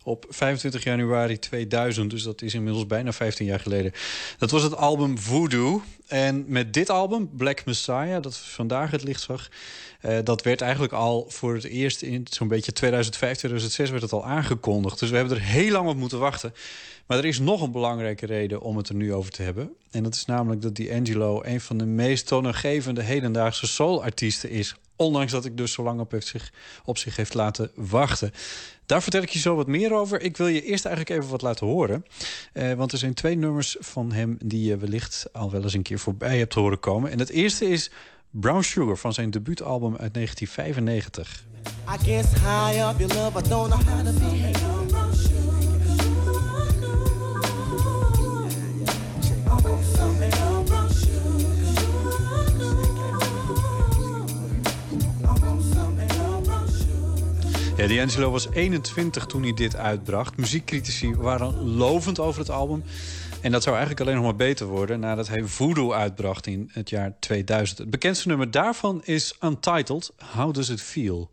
op 0.03 0.25
25 0.29 0.83
januari 0.83 1.39
2000. 1.39 2.09
Dus 2.09 2.23
dat 2.23 2.41
is 2.41 2.53
inmiddels 2.53 2.87
bijna 2.87 3.13
15 3.13 3.45
jaar 3.45 3.59
geleden. 3.59 3.91
Dat 4.37 4.51
was 4.51 4.63
het 4.63 4.75
album 4.75 5.17
Voodoo. 5.17 5.81
En 6.07 6.45
met 6.47 6.73
dit 6.73 6.89
album, 6.89 7.29
Black 7.33 7.65
Messiah, 7.65 8.21
dat 8.21 8.37
vandaag 8.37 8.91
het 8.91 9.03
licht 9.03 9.21
zag... 9.21 9.49
Uh, 10.05 10.17
dat 10.23 10.41
werd 10.41 10.61
eigenlijk 10.61 10.93
al 10.93 11.25
voor 11.29 11.53
het 11.53 11.63
eerst 11.63 12.01
in 12.01 12.27
zo'n 12.29 12.47
beetje 12.47 12.71
2005, 12.71 13.37
2006 13.37 13.89
werd 13.89 14.01
het 14.01 14.11
al 14.11 14.25
aangekondigd. 14.25 14.99
Dus 14.99 15.09
we 15.09 15.17
hebben 15.17 15.37
er 15.37 15.43
heel 15.43 15.71
lang 15.71 15.89
op 15.89 15.95
moeten 15.95 16.19
wachten. 16.19 16.53
Maar 17.05 17.17
er 17.17 17.25
is 17.25 17.39
nog 17.39 17.61
een 17.61 17.71
belangrijke 17.71 18.25
reden 18.25 18.61
om 18.61 18.77
het 18.77 18.89
er 18.89 18.95
nu 18.95 19.13
over 19.13 19.31
te 19.31 19.41
hebben. 19.41 19.71
En 19.91 20.03
dat 20.03 20.15
is 20.15 20.25
namelijk 20.25 20.61
dat 20.61 20.75
D'Angelo 20.75 21.41
een 21.43 21.61
van 21.61 21.77
de 21.77 21.85
meest 21.85 22.27
toonaangevende 22.27 23.01
hedendaagse 23.01 23.67
soulartiesten 23.67 24.49
is. 24.49 24.75
Ondanks 25.01 25.31
dat 25.31 25.45
ik 25.45 25.57
dus 25.57 25.73
zo 25.73 25.83
lang 25.83 25.99
op, 25.99 26.11
heeft 26.11 26.27
zich, 26.27 26.51
op 26.85 26.97
zich 26.97 27.15
heeft 27.15 27.33
laten 27.33 27.71
wachten. 27.75 28.31
Daar 28.85 29.01
vertel 29.01 29.21
ik 29.21 29.29
je 29.29 29.39
zo 29.39 29.55
wat 29.55 29.67
meer 29.67 29.93
over. 29.93 30.21
Ik 30.21 30.37
wil 30.37 30.47
je 30.47 30.63
eerst 30.63 30.85
eigenlijk 30.85 31.17
even 31.17 31.31
wat 31.31 31.41
laten 31.41 31.67
horen. 31.67 32.05
Uh, 32.53 32.73
want 32.73 32.91
er 32.91 32.97
zijn 32.97 33.13
twee 33.13 33.35
nummers 33.35 33.75
van 33.79 34.11
hem 34.11 34.37
die 34.43 34.67
je 34.67 34.77
wellicht 34.77 35.25
al 35.31 35.51
wel 35.51 35.63
eens 35.63 35.73
een 35.73 35.81
keer 35.81 35.99
voorbij 35.99 36.37
hebt 36.37 36.53
horen 36.53 36.79
komen. 36.79 37.11
En 37.11 37.19
het 37.19 37.29
eerste 37.29 37.65
is 37.69 37.91
Brown 38.29 38.61
Sugar 38.61 38.97
van 38.97 39.13
zijn 39.13 39.29
debuutalbum 39.29 39.95
uit 39.97 40.13
1995. 40.13 41.43
I 41.65 42.03
guess 42.03 42.33
high 42.33 42.89
up 42.89 42.99
your 42.99 43.13
love, 43.13 43.41
don't 43.49 43.69
know 43.69 43.83
how 43.83 44.05
to 44.05 44.13
behave. 44.19 44.90
Ja, 57.81 57.87
D'Angelo 57.87 58.31
was 58.31 58.49
21 58.49 59.25
toen 59.25 59.41
hij 59.43 59.53
dit 59.53 59.75
uitbracht. 59.75 60.37
Muziekcritici 60.37 61.15
waren 61.15 61.75
lovend 61.75 62.19
over 62.19 62.39
het 62.39 62.49
album. 62.49 62.83
En 63.41 63.51
dat 63.51 63.63
zou 63.63 63.75
eigenlijk 63.75 64.05
alleen 64.05 64.15
nog 64.21 64.25
maar 64.29 64.47
beter 64.47 64.65
worden 64.65 64.99
nadat 64.99 65.27
hij 65.27 65.43
Voodoo 65.43 65.93
uitbracht 65.93 66.47
in 66.47 66.69
het 66.73 66.89
jaar 66.89 67.13
2000. 67.19 67.77
Het 67.77 67.89
bekendste 67.89 68.27
nummer 68.27 68.51
daarvan 68.51 69.01
is 69.03 69.35
Untitled, 69.43 70.13
How 70.33 70.53
Does 70.53 70.69
It 70.69 70.81
Feel? 70.81 71.29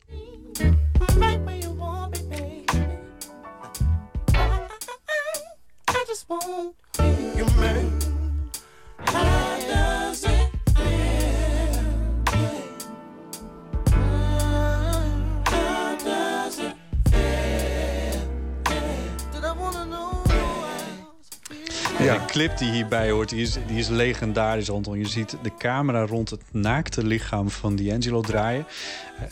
Ja. 21.98 22.14
De 22.14 22.24
clip 22.24 22.58
die 22.58 22.70
hierbij 22.70 23.10
hoort, 23.10 23.28
die 23.28 23.40
is, 23.40 23.56
die 23.66 23.78
is 23.78 23.88
legendarisch, 23.88 24.70
Anton. 24.70 24.98
Je 24.98 25.08
ziet 25.08 25.36
de 25.42 25.50
camera 25.58 26.06
rond 26.06 26.30
het 26.30 26.42
naakte 26.52 27.06
lichaam 27.06 27.50
van 27.50 27.76
D'Angelo 27.76 28.20
draaien. 28.20 28.66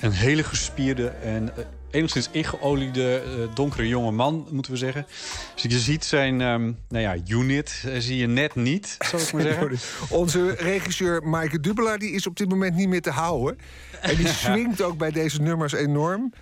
Een 0.01 0.13
hele 0.13 0.43
gespierde 0.43 1.09
en 1.09 1.51
uh, 1.59 1.65
enigszins 1.91 2.29
ingeoliede 2.31 3.23
uh, 3.27 3.55
donkere 3.55 3.89
jonge 3.89 4.11
man, 4.11 4.47
moeten 4.51 4.73
we 4.73 4.79
zeggen. 4.79 5.07
Dus 5.55 5.63
je 5.63 5.79
ziet 5.79 6.05
zijn 6.05 6.41
um, 6.41 6.79
nou 6.89 7.03
ja, 7.03 7.17
unit, 7.27 7.83
uh, 7.87 7.95
zie 7.99 8.17
je 8.17 8.27
net 8.27 8.55
niet, 8.55 8.97
zou 8.99 9.23
ik 9.23 9.33
maar 9.33 9.43
zeggen. 9.53 9.79
Onze 10.09 10.51
regisseur 10.51 11.23
Maaike 11.23 11.61
Dubelaar 11.61 11.99
die 11.99 12.13
is 12.13 12.27
op 12.27 12.37
dit 12.37 12.49
moment 12.49 12.75
niet 12.75 12.89
meer 12.89 13.03
te 13.03 13.11
houden. 13.11 13.59
En 14.01 14.17
die 14.17 14.29
swingt 14.45 14.83
ook 14.83 14.99
bij 14.99 15.11
deze 15.11 15.43
nummers 15.43 15.73
enorm. 15.73 16.33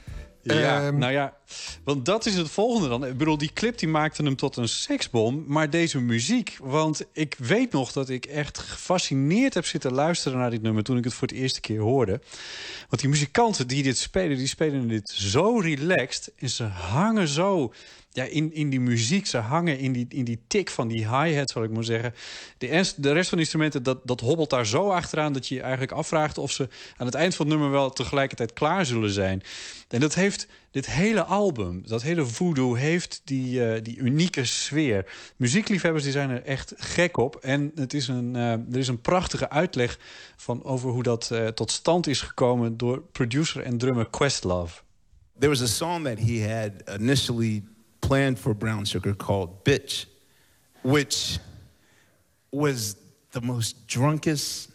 Ja, 0.45 0.87
um, 0.87 0.99
nou 0.99 1.13
ja, 1.13 1.37
want 1.85 2.05
dat 2.05 2.27
is 2.27 2.35
het 2.35 2.51
volgende 2.51 2.89
dan. 2.89 3.07
Ik 3.07 3.17
bedoel, 3.17 3.39
die 3.39 3.53
clip 3.53 3.79
die 3.79 3.89
maakte 3.89 4.23
hem 4.23 4.37
tot 4.37 4.57
een 4.57 4.69
seksbom. 4.69 5.45
Maar 5.47 5.71
deze 5.71 6.01
muziek, 6.01 6.57
want 6.63 7.05
ik 7.13 7.35
weet 7.39 7.73
nog 7.73 7.93
dat 7.93 8.09
ik 8.09 8.27
echt 8.27 8.59
gefascineerd 8.59 9.55
heb 9.55 9.67
zitten 9.67 9.93
luisteren 9.93 10.39
naar 10.39 10.51
dit 10.51 10.63
nummer 10.63 10.83
toen 10.83 10.97
ik 10.97 11.05
het 11.05 11.15
voor 11.15 11.29
het 11.29 11.37
eerste 11.37 11.61
keer 11.61 11.81
hoorde. 11.81 12.21
Want 12.89 13.03
die 13.03 13.11
muzikanten 13.11 13.67
die 13.67 13.83
dit 13.83 13.99
spelen, 13.99 14.37
die 14.37 14.47
spelen 14.47 14.89
dit 14.89 15.09
zo 15.09 15.59
relaxed 15.59 16.33
en 16.37 16.49
ze 16.49 16.65
hangen 16.65 17.29
zo 17.29 17.73
ja, 18.15 18.25
in, 18.25 18.53
in 18.53 18.71
die 18.71 18.81
muziek. 18.81 19.27
Ze 19.27 19.39
hangen 19.39 19.79
in 19.79 19.93
die, 19.93 20.07
in 20.09 20.25
die 20.25 20.41
tik 20.47 20.71
van 20.71 20.89
die 20.89 21.09
hi-hat, 21.09 21.51
zal 21.51 21.63
ik 21.63 21.71
maar 21.71 21.85
zeggen. 21.85 22.15
De, 22.59 22.93
de 22.97 23.13
rest 23.13 23.29
van 23.29 23.39
de 23.39 23.45
instrumenten, 23.45 23.83
dat, 23.83 24.01
dat 24.05 24.21
hobbelt 24.21 24.51
daar 24.51 24.67
zo 24.67 24.91
achteraan... 24.91 25.33
dat 25.33 25.49
je 25.49 25.55
je 25.55 25.61
eigenlijk 25.61 25.93
afvraagt 25.93 26.39
of 26.39 26.51
ze 26.51 26.69
aan 26.97 27.07
het 27.07 27.15
eind 27.15 27.35
van 27.35 27.47
het 27.47 27.55
nummer... 27.55 27.73
wel 27.73 27.91
tegelijkertijd 27.91 28.53
klaar 28.53 28.87
zullen 28.87 29.11
zijn. 29.11 29.43
En 29.89 30.01
dat 30.01 30.15
heeft 30.15 30.47
dit 30.71 30.87
hele 30.87 31.25
album, 31.25 31.83
dat 31.87 32.03
hele 32.03 32.25
voodoo... 32.25 32.75
heeft 32.75 33.21
die, 33.25 33.61
uh, 33.61 33.83
die 33.83 33.97
unieke 33.97 34.45
sfeer. 34.45 35.13
Muziekliefhebbers 35.37 36.05
die 36.05 36.13
zijn 36.13 36.31
er 36.31 36.43
echt 36.43 36.73
gek 36.77 37.17
op. 37.17 37.37
En 37.37 37.73
het 37.75 37.95
is 37.95 38.09
een, 38.09 38.35
uh, 38.35 38.53
er 38.53 38.79
is 38.79 38.89
een 38.89 39.01
prachtige 39.01 39.51
uitleg 39.51 39.99
van 40.37 40.65
over 40.65 40.91
hoe 40.91 41.03
dat 41.03 41.31
uh, 41.33 41.47
tot 41.47 41.71
stand 41.71 42.07
is 42.07 42.21
gekomen... 42.21 42.77
door 42.77 43.03
producer 43.13 43.63
en 43.63 43.79
drummer 43.79 44.11
Questlove. 44.11 44.83
There 45.39 45.53
was 45.53 45.63
a 45.63 45.67
song 45.67 46.05
that 46.05 46.19
he 46.19 46.49
had 46.49 47.01
initially 47.01 47.65
planned 48.05 48.39
for 48.39 48.53
brown 48.53 48.85
sugar 48.85 49.15
called 49.15 49.65
Bitch, 49.65 50.05
which 50.83 51.39
was 52.53 52.97
the 53.33 53.41
most 53.41 53.87
drunkest, 53.87 54.71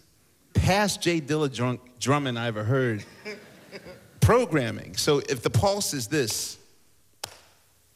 past 0.55 0.99
Jay 0.99 1.21
Dilla 1.21 1.53
drunk 1.53 1.79
drumming 1.99 2.37
I 2.37 2.47
ever 2.47 2.63
heard 2.63 3.05
programming. 4.19 4.95
So 4.95 5.19
if 5.29 5.43
the 5.43 5.51
pulse 5.51 5.93
is 5.93 6.07
this, 6.07 6.57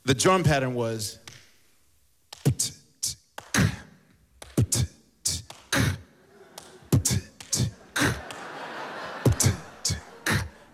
the 0.05 0.13
drum 0.13 0.43
pattern 0.43 0.75
was. 0.75 1.17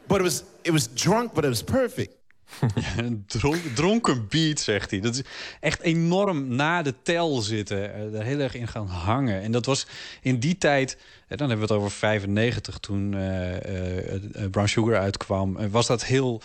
But 0.09 0.21
it 0.21 0.23
was 0.23 0.43
it 0.63 0.71
was 0.71 0.87
drunk, 0.87 1.35
but 1.35 1.45
it 1.45 1.49
was 1.49 1.61
perfect. 1.61 2.18
een 2.97 3.25
dronken 3.73 4.27
beat, 4.29 4.59
zegt 4.59 4.91
hij. 4.91 4.99
Dat 4.99 5.15
is 5.15 5.21
echt 5.59 5.81
enorm 5.81 6.55
na 6.55 6.81
de 6.81 6.93
tel 7.03 7.41
zitten. 7.41 7.93
Er 7.93 8.15
eh, 8.15 8.25
heel 8.25 8.39
erg 8.39 8.55
in 8.55 8.67
gaan 8.67 8.87
hangen. 8.87 9.41
En 9.41 9.51
dat 9.51 9.65
was 9.65 9.85
in 10.21 10.39
die 10.39 10.57
tijd... 10.57 10.97
Eh, 11.29 11.37
dan 11.37 11.49
hebben 11.49 11.67
we 11.67 11.73
het 11.73 11.83
over 11.83 11.97
95, 11.97 12.77
toen 12.77 13.13
uh, 13.13 14.49
Brown 14.51 14.67
Sugar 14.67 14.99
uitkwam. 14.99 15.69
was 15.69 15.87
dat 15.87 16.05
heel 16.05 16.41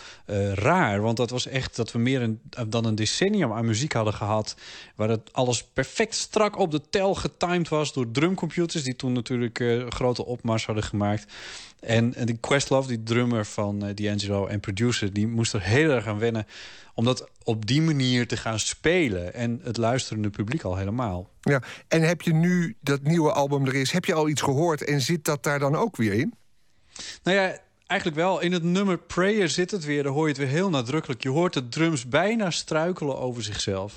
raar. 0.53 1.01
Want 1.01 1.17
dat 1.17 1.29
was 1.29 1.47
echt 1.47 1.75
dat 1.75 1.91
we 1.91 1.99
meer 1.99 2.29
dan 2.67 2.85
een 2.85 2.95
decennium 2.95 3.53
aan 3.53 3.65
muziek 3.65 3.93
hadden 3.93 4.13
gehad. 4.13 4.55
Waar 4.95 5.09
het 5.09 5.33
alles 5.33 5.63
perfect 5.63 6.15
strak 6.15 6.59
op 6.59 6.71
de 6.71 6.81
tel 6.89 7.15
getimed 7.15 7.69
was... 7.69 7.93
door 7.93 8.11
drumcomputers, 8.11 8.83
die 8.83 8.95
toen 8.95 9.13
natuurlijk 9.13 9.63
grote 9.89 10.25
opmars 10.25 10.65
hadden 10.65 10.83
gemaakt. 10.83 11.33
En, 11.79 12.13
en 12.13 12.25
die 12.25 12.37
Questlove, 12.37 12.87
die 12.87 13.03
drummer 13.03 13.45
van 13.45 13.93
D'Angelo 13.93 14.47
en 14.47 14.59
producer... 14.59 15.13
die 15.13 15.27
moest 15.27 15.53
er 15.53 15.61
heel 15.61 15.89
erg 15.89 16.07
aan 16.07 16.19
wennen 16.19 16.47
om 16.95 17.05
dat 17.05 17.29
op 17.43 17.65
die 17.65 17.81
manier 17.81 18.27
te 18.27 18.37
gaan 18.37 18.59
spelen. 18.59 19.33
En 19.33 19.59
het 19.63 19.77
luisterende 19.77 20.29
publiek 20.29 20.63
al 20.63 20.75
helemaal. 20.75 21.29
Ja, 21.49 21.61
en 21.87 22.01
heb 22.01 22.21
je 22.21 22.33
nu 22.33 22.75
dat 22.81 23.01
nieuwe 23.03 23.31
album 23.31 23.65
er 23.65 23.75
is... 23.75 23.91
heb 23.91 24.05
je 24.05 24.13
al 24.13 24.29
iets 24.29 24.41
gehoord 24.41 24.83
en 24.83 25.01
zit 25.01 25.25
dat 25.25 25.43
daar 25.43 25.59
dan 25.59 25.75
ook 25.75 25.95
weer 25.95 26.13
in? 26.13 26.33
Nou 27.23 27.37
ja, 27.37 27.57
eigenlijk 27.87 28.21
wel. 28.21 28.39
In 28.39 28.51
het 28.51 28.63
nummer 28.63 28.97
Prayer 28.97 29.49
zit 29.49 29.71
het 29.71 29.85
weer. 29.85 30.03
Daar 30.03 30.11
hoor 30.11 30.23
je 30.23 30.29
het 30.29 30.37
weer 30.37 30.47
heel 30.47 30.69
nadrukkelijk. 30.69 31.23
Je 31.23 31.29
hoort 31.29 31.53
de 31.53 31.69
drums 31.69 32.07
bijna 32.07 32.49
struikelen 32.49 33.19
over 33.19 33.43
zichzelf. 33.43 33.93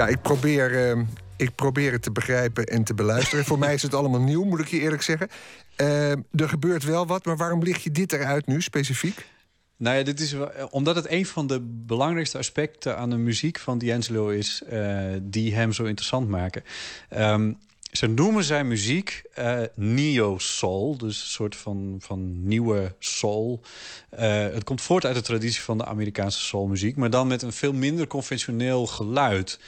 Ja, 0.00 0.06
ik 0.06 0.22
probeer, 0.22 0.96
uh, 0.96 1.02
ik 1.36 1.54
probeer 1.54 1.92
het 1.92 2.02
te 2.02 2.10
begrijpen 2.10 2.64
en 2.64 2.84
te 2.84 2.94
beluisteren. 2.94 3.44
Voor 3.44 3.58
mij 3.58 3.74
is 3.74 3.82
het 3.82 3.94
allemaal 3.94 4.20
nieuw, 4.20 4.44
moet 4.44 4.60
ik 4.60 4.68
je 4.68 4.80
eerlijk 4.80 5.02
zeggen. 5.02 5.28
Uh, 5.76 6.10
er 6.10 6.48
gebeurt 6.48 6.84
wel 6.84 7.06
wat, 7.06 7.24
maar 7.24 7.36
waarom 7.36 7.62
lig 7.62 7.82
je 7.82 7.90
dit 7.90 8.12
eruit 8.12 8.46
nu 8.46 8.62
specifiek? 8.62 9.26
Nou 9.76 9.96
ja, 9.96 10.02
dit 10.02 10.20
is 10.20 10.32
eh, 10.32 10.46
omdat 10.70 10.96
het 10.96 11.10
een 11.10 11.26
van 11.26 11.46
de 11.46 11.60
belangrijkste 11.62 12.38
aspecten 12.38 12.96
aan 12.96 13.10
de 13.10 13.16
muziek 13.16 13.58
van 13.58 13.78
D'Angelo 13.78 14.28
is, 14.28 14.62
eh, 14.68 15.04
die 15.22 15.54
hem 15.54 15.72
zo 15.72 15.84
interessant 15.84 16.28
maken. 16.28 16.62
Ehm, 17.08 17.52
ze 17.90 18.06
noemen 18.06 18.44
zijn 18.44 18.68
muziek 18.68 19.22
eh, 19.34 19.60
neo-soul, 19.74 20.96
dus 20.96 21.20
een 21.20 21.28
soort 21.28 21.56
van, 21.56 21.96
van 21.98 22.46
nieuwe 22.46 22.94
soul. 22.98 23.60
Eh, 24.10 24.42
het 24.42 24.64
komt 24.64 24.82
voort 24.82 25.04
uit 25.04 25.14
de 25.14 25.20
traditie 25.20 25.62
van 25.62 25.78
de 25.78 25.84
Amerikaanse 25.84 26.40
soulmuziek, 26.40 26.96
maar 26.96 27.10
dan 27.10 27.26
met 27.26 27.42
een 27.42 27.52
veel 27.52 27.72
minder 27.72 28.06
conventioneel 28.06 28.86
geluid. 28.86 29.60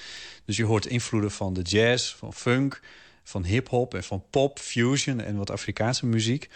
Dus 0.45 0.57
je 0.57 0.65
hoort 0.65 0.87
invloeden 0.87 1.31
van 1.31 1.53
de 1.53 1.63
jazz, 1.63 2.15
van 2.15 2.33
funk, 2.33 2.81
van 3.25 3.45
hip-hop 3.45 3.95
en 3.95 4.05
van 4.05 4.25
pop, 4.31 4.59
fusion 4.59 5.21
en 5.21 5.37
wat 5.37 5.51
Afrikaanse 5.51 6.07
muziek. 6.07 6.49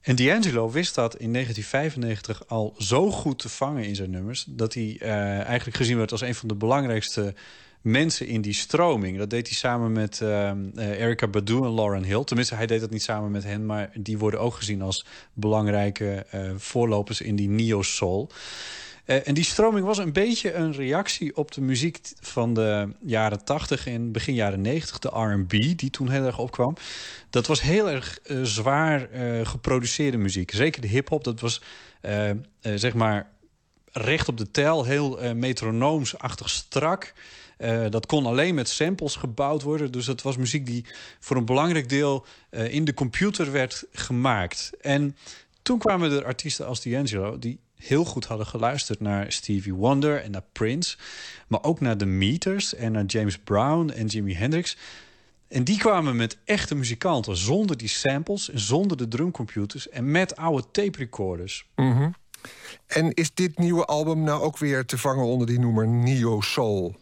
En 0.00 0.16
D'Angelo 0.16 0.70
wist 0.70 0.94
dat 0.94 1.16
in 1.16 1.32
1995 1.32 2.48
al 2.48 2.74
zo 2.78 3.10
goed 3.10 3.38
te 3.38 3.48
vangen 3.48 3.84
in 3.84 3.94
zijn 3.94 4.10
nummers... 4.10 4.44
dat 4.48 4.74
hij 4.74 4.96
eh, 5.00 5.40
eigenlijk 5.40 5.76
gezien 5.76 5.96
werd 5.96 6.12
als 6.12 6.20
een 6.20 6.34
van 6.34 6.48
de 6.48 6.54
belangrijkste 6.54 7.34
mensen 7.80 8.26
in 8.26 8.40
die 8.40 8.54
stroming. 8.54 9.18
Dat 9.18 9.30
deed 9.30 9.46
hij 9.48 9.56
samen 9.56 9.92
met 9.92 10.20
eh, 10.20 10.50
Erika 10.74 11.26
Badu 11.26 11.56
en 11.56 11.74
Lauren 11.74 12.04
Hill. 12.04 12.24
Tenminste, 12.24 12.54
hij 12.54 12.66
deed 12.66 12.80
dat 12.80 12.90
niet 12.90 13.02
samen 13.02 13.30
met 13.30 13.44
hen... 13.44 13.66
maar 13.66 13.90
die 13.94 14.18
worden 14.18 14.40
ook 14.40 14.54
gezien 14.54 14.82
als 14.82 15.06
belangrijke 15.32 16.26
eh, 16.30 16.50
voorlopers 16.56 17.20
in 17.20 17.36
die 17.36 17.48
neo-soul... 17.48 18.30
En 19.04 19.34
die 19.34 19.44
stroming 19.44 19.86
was 19.86 19.98
een 19.98 20.12
beetje 20.12 20.52
een 20.52 20.72
reactie 20.72 21.36
op 21.36 21.52
de 21.52 21.60
muziek 21.60 22.00
van 22.20 22.54
de 22.54 22.88
jaren 23.00 23.44
80 23.44 23.86
en 23.86 24.12
begin 24.12 24.34
jaren 24.34 24.60
90, 24.60 24.98
de 24.98 25.08
RB, 25.08 25.50
die 25.50 25.90
toen 25.90 26.10
heel 26.10 26.24
erg 26.24 26.38
opkwam. 26.38 26.76
Dat 27.30 27.46
was 27.46 27.60
heel 27.60 27.90
erg 27.90 28.18
zwaar 28.42 29.08
geproduceerde 29.42 30.16
muziek. 30.16 30.50
Zeker 30.50 30.80
de 30.80 30.88
hip-hop, 30.88 31.24
dat 31.24 31.40
was 31.40 31.62
zeg 32.60 32.94
maar 32.94 33.30
recht 33.92 34.28
op 34.28 34.38
de 34.38 34.50
tel, 34.50 34.84
heel 34.84 35.34
metronoomsachtig 35.34 36.50
strak. 36.50 37.12
Eh, 37.60 37.84
dat 37.90 38.06
kon 38.06 38.26
alleen 38.26 38.54
met 38.54 38.68
samples 38.68 39.16
gebouwd 39.16 39.62
worden. 39.62 39.92
Dus 39.92 40.04
dat 40.04 40.22
was 40.22 40.36
muziek 40.36 40.66
die 40.66 40.84
voor 41.18 41.36
een 41.36 41.44
belangrijk 41.44 41.88
deel 41.88 42.26
eh, 42.50 42.74
in 42.74 42.84
de 42.84 42.94
computer 42.94 43.52
werd 43.52 43.84
gemaakt. 43.92 44.70
En 44.80 45.16
toen 45.62 45.78
kwamen 45.78 46.12
er 46.12 46.24
artiesten 46.24 46.66
als 46.66 46.82
D'Angelo... 46.82 47.38
die 47.38 47.60
heel 47.76 48.04
goed 48.04 48.24
hadden 48.24 48.46
geluisterd 48.46 49.00
naar 49.00 49.32
Stevie 49.32 49.74
Wonder 49.74 50.22
en 50.22 50.30
naar 50.30 50.44
Prince... 50.52 50.96
maar 51.48 51.62
ook 51.62 51.80
naar 51.80 51.98
de 51.98 52.06
Meters 52.06 52.74
en 52.74 52.92
naar 52.92 53.04
James 53.04 53.38
Brown 53.38 53.90
en 53.90 54.06
Jimi 54.06 54.34
Hendrix... 54.34 54.76
En 55.48 55.64
die 55.64 55.78
kwamen 55.78 56.16
met 56.16 56.38
echte 56.44 56.74
muzikanten, 56.74 57.36
zonder 57.36 57.76
die 57.76 57.88
samples 57.88 58.50
en 58.50 58.58
zonder 58.60 58.96
de 58.96 59.08
drumcomputers 59.08 59.88
en 59.88 60.10
met 60.10 60.36
oude 60.36 60.64
tape 60.70 60.98
recorders. 60.98 61.66
Mhm. 61.76 62.10
En 62.86 63.14
is 63.14 63.34
dit 63.34 63.58
nieuwe 63.58 63.84
album 63.84 64.22
nou 64.22 64.42
ook 64.42 64.58
weer 64.58 64.84
te 64.84 64.98
vangen 64.98 65.24
onder 65.24 65.46
die 65.46 65.58
noemer 65.58 65.88
Neo 65.88 66.40
Soul? 66.40 66.96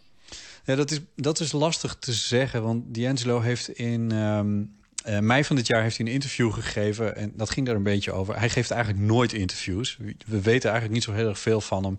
Ja, 0.69 0.74
dat 0.74 0.90
is, 0.90 1.01
dat 1.16 1.40
is 1.40 1.53
lastig 1.53 1.97
te 1.97 2.12
zeggen, 2.12 2.62
want 2.62 2.95
D'Angelo 2.95 3.40
heeft 3.40 3.69
in 3.69 4.12
ehm, 4.12 4.62
eh, 5.05 5.19
mei 5.19 5.45
van 5.45 5.57
dit 5.57 5.66
jaar 5.66 5.82
heeft 5.82 5.97
hij 5.97 6.07
een 6.07 6.12
interview 6.12 6.53
gegeven 6.53 7.16
en 7.16 7.32
dat 7.36 7.51
ging 7.51 7.66
daar 7.66 7.74
een 7.77 7.82
beetje 7.82 8.12
over. 8.12 8.39
Hij 8.39 8.51
geeft 8.51 8.70
eigenlijk 8.70 9.05
nooit 9.05 9.32
interviews. 9.32 9.97
We 9.97 10.16
we 10.27 10.40
weten 10.40 10.70
eigenlijk 10.70 10.93
niet 10.93 11.03
zo 11.03 11.12
heel 11.12 11.28
erg 11.28 11.39
veel 11.39 11.61
van 11.61 11.85
hem. 11.85 11.99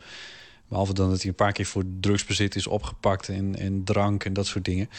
Behalve 0.67 0.93
dan 0.93 1.09
dat 1.09 1.19
hij 1.19 1.29
een 1.29 1.35
paar 1.35 1.51
keer 1.51 1.65
voor 1.65 1.83
drugsbezit 1.99 2.55
is 2.55 2.67
opgepakt 2.67 3.29
en, 3.29 3.81
drank 3.83 4.25
en 4.25 4.33
dat 4.33 4.47
soort 4.47 4.65
dingen. 4.65 4.89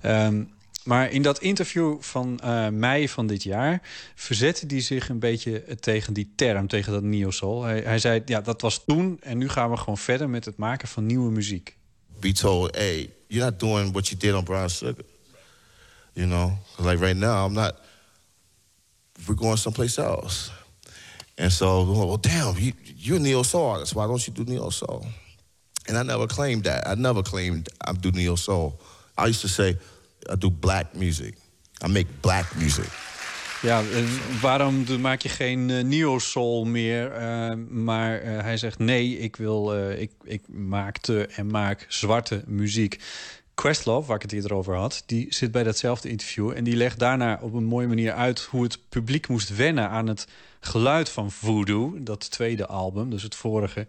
Ehm, 0.00 0.44
maar 0.84 1.10
in 1.10 1.22
dat 1.22 1.40
interview 1.40 2.00
van 2.00 2.40
eh, 2.40 2.68
mei 2.68 3.08
van 3.08 3.26
dit 3.26 3.42
jaar 3.42 3.82
verzette 4.14 4.66
hij 4.66 4.80
zich 4.80 5.08
een 5.08 5.18
beetje 5.18 5.64
tegen 5.80 6.12
die 6.12 6.32
term, 6.34 6.68
tegen 6.68 6.92
dat 6.92 7.02
neo-soul. 7.02 7.62
Hij, 7.62 7.80
hij 7.80 7.98
zei, 7.98 8.22
ja, 8.24 8.40
dat 8.40 8.60
was 8.60 8.84
toen 8.84 9.18
en 9.20 9.38
nu 9.38 9.48
gaan 9.48 9.70
we 9.70 9.76
gewoon 9.76 9.98
verder 9.98 10.30
met 10.30 10.44
het 10.44 10.56
maken 10.56 10.88
van 10.88 11.06
nieuwe 11.06 11.30
muziek. 11.30 11.80
Be 12.22 12.32
told, 12.32 12.74
hey, 12.74 13.10
you're 13.28 13.44
not 13.44 13.58
doing 13.58 13.92
what 13.92 14.10
you 14.10 14.16
did 14.16 14.34
on 14.34 14.44
Brown 14.44 14.70
Sugar. 14.70 15.02
You 16.14 16.26
know, 16.26 16.52
like 16.78 17.00
right 17.00 17.16
now, 17.16 17.44
I'm 17.44 17.52
not. 17.52 17.76
We're 19.28 19.34
going 19.34 19.56
someplace 19.56 19.98
else. 19.98 20.50
And 21.38 21.52
so, 21.52 21.84
well, 21.84 22.16
damn, 22.16 22.56
you, 22.58 22.72
you're 22.96 23.16
a 23.16 23.20
neo 23.20 23.42
soul 23.42 23.66
artist. 23.66 23.94
Why 23.94 24.06
don't 24.06 24.26
you 24.26 24.32
do 24.32 24.44
neo 24.44 24.70
soul? 24.70 25.06
And 25.88 25.96
I 25.96 26.02
never 26.02 26.26
claimed 26.26 26.64
that. 26.64 26.86
I 26.86 26.94
never 26.94 27.22
claimed 27.22 27.68
I 27.80 27.92
do 27.92 28.10
neo 28.12 28.34
soul. 28.36 28.80
I 29.16 29.26
used 29.26 29.40
to 29.42 29.48
say, 29.48 29.76
I 30.28 30.34
do 30.36 30.50
black 30.50 30.94
music. 30.94 31.34
I 31.82 31.88
make 31.88 32.06
black 32.22 32.54
music. 32.56 32.88
Ja, 33.62 33.78
en 33.78 34.06
waarom 34.40 35.00
maak 35.00 35.20
je 35.20 35.28
geen 35.28 35.70
eh, 35.70 35.84
neo-soul 35.84 36.64
meer? 36.64 37.12
Eh, 37.12 37.54
maar 37.68 38.20
eh, 38.20 38.42
hij 38.42 38.56
zegt 38.56 38.78
nee, 38.78 39.18
ik, 39.18 39.36
wil, 39.36 39.74
eh, 39.74 40.00
ik, 40.00 40.10
ik 40.22 40.48
maakte 40.48 41.26
en 41.26 41.46
maak 41.46 41.86
zwarte 41.88 42.42
muziek. 42.46 43.00
Questlove, 43.54 44.06
waar 44.06 44.16
ik 44.16 44.22
het 44.22 44.32
eerder 44.32 44.54
over 44.54 44.74
had, 44.76 45.02
die 45.06 45.26
zit 45.28 45.50
bij 45.50 45.62
datzelfde 45.62 46.08
interview... 46.08 46.50
en 46.50 46.64
die 46.64 46.76
legt 46.76 46.98
daarna 46.98 47.38
op 47.42 47.52
een 47.52 47.64
mooie 47.64 47.86
manier 47.86 48.12
uit... 48.12 48.40
hoe 48.40 48.62
het 48.62 48.78
publiek 48.88 49.28
moest 49.28 49.56
wennen 49.56 49.88
aan 49.88 50.06
het 50.06 50.26
geluid 50.64 51.08
van 51.08 51.30
Voodoo... 51.30 51.96
dat 52.00 52.30
tweede 52.30 52.66
album, 52.66 53.10
dus 53.10 53.22
het 53.22 53.34
vorige. 53.34 53.86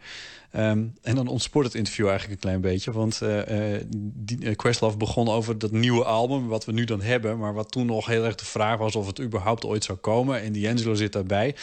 Ehm, 0.52 0.86
en 1.02 1.16
dan 1.16 1.28
ontspoort 1.28 1.66
het 1.66 1.76
interview 1.76 2.08
eigenlijk 2.08 2.34
een 2.34 2.50
klein 2.50 2.62
beetje... 2.62 2.92
want 2.92 3.22
eh, 3.22 3.80
die, 3.96 4.46
eh, 4.46 4.56
Questlove 4.56 4.98
begon 4.98 5.30
over 5.30 5.58
dat 5.58 5.72
nieuwe 5.72 6.04
album... 6.04 6.48
wat 6.48 6.66
we 6.66 6.72
nu 6.72 6.84
dan 6.84 7.02
hebben, 7.02 7.38
maar 7.38 7.54
wat 7.54 7.72
toen 7.72 7.86
nog 7.86 8.06
heel 8.06 8.26
erg 8.26 8.36
de 8.36 8.46
vraag 8.46 8.78
was... 8.78 8.96
of 8.96 9.08
het 9.08 9.22
überhaupt 9.22 9.66
ooit 9.66 9.84
zou 9.84 9.98
komen. 9.98 10.42
En 10.42 10.54
D'Angelo 10.54 10.94
zit 10.94 11.14
daarbij. 11.14 11.56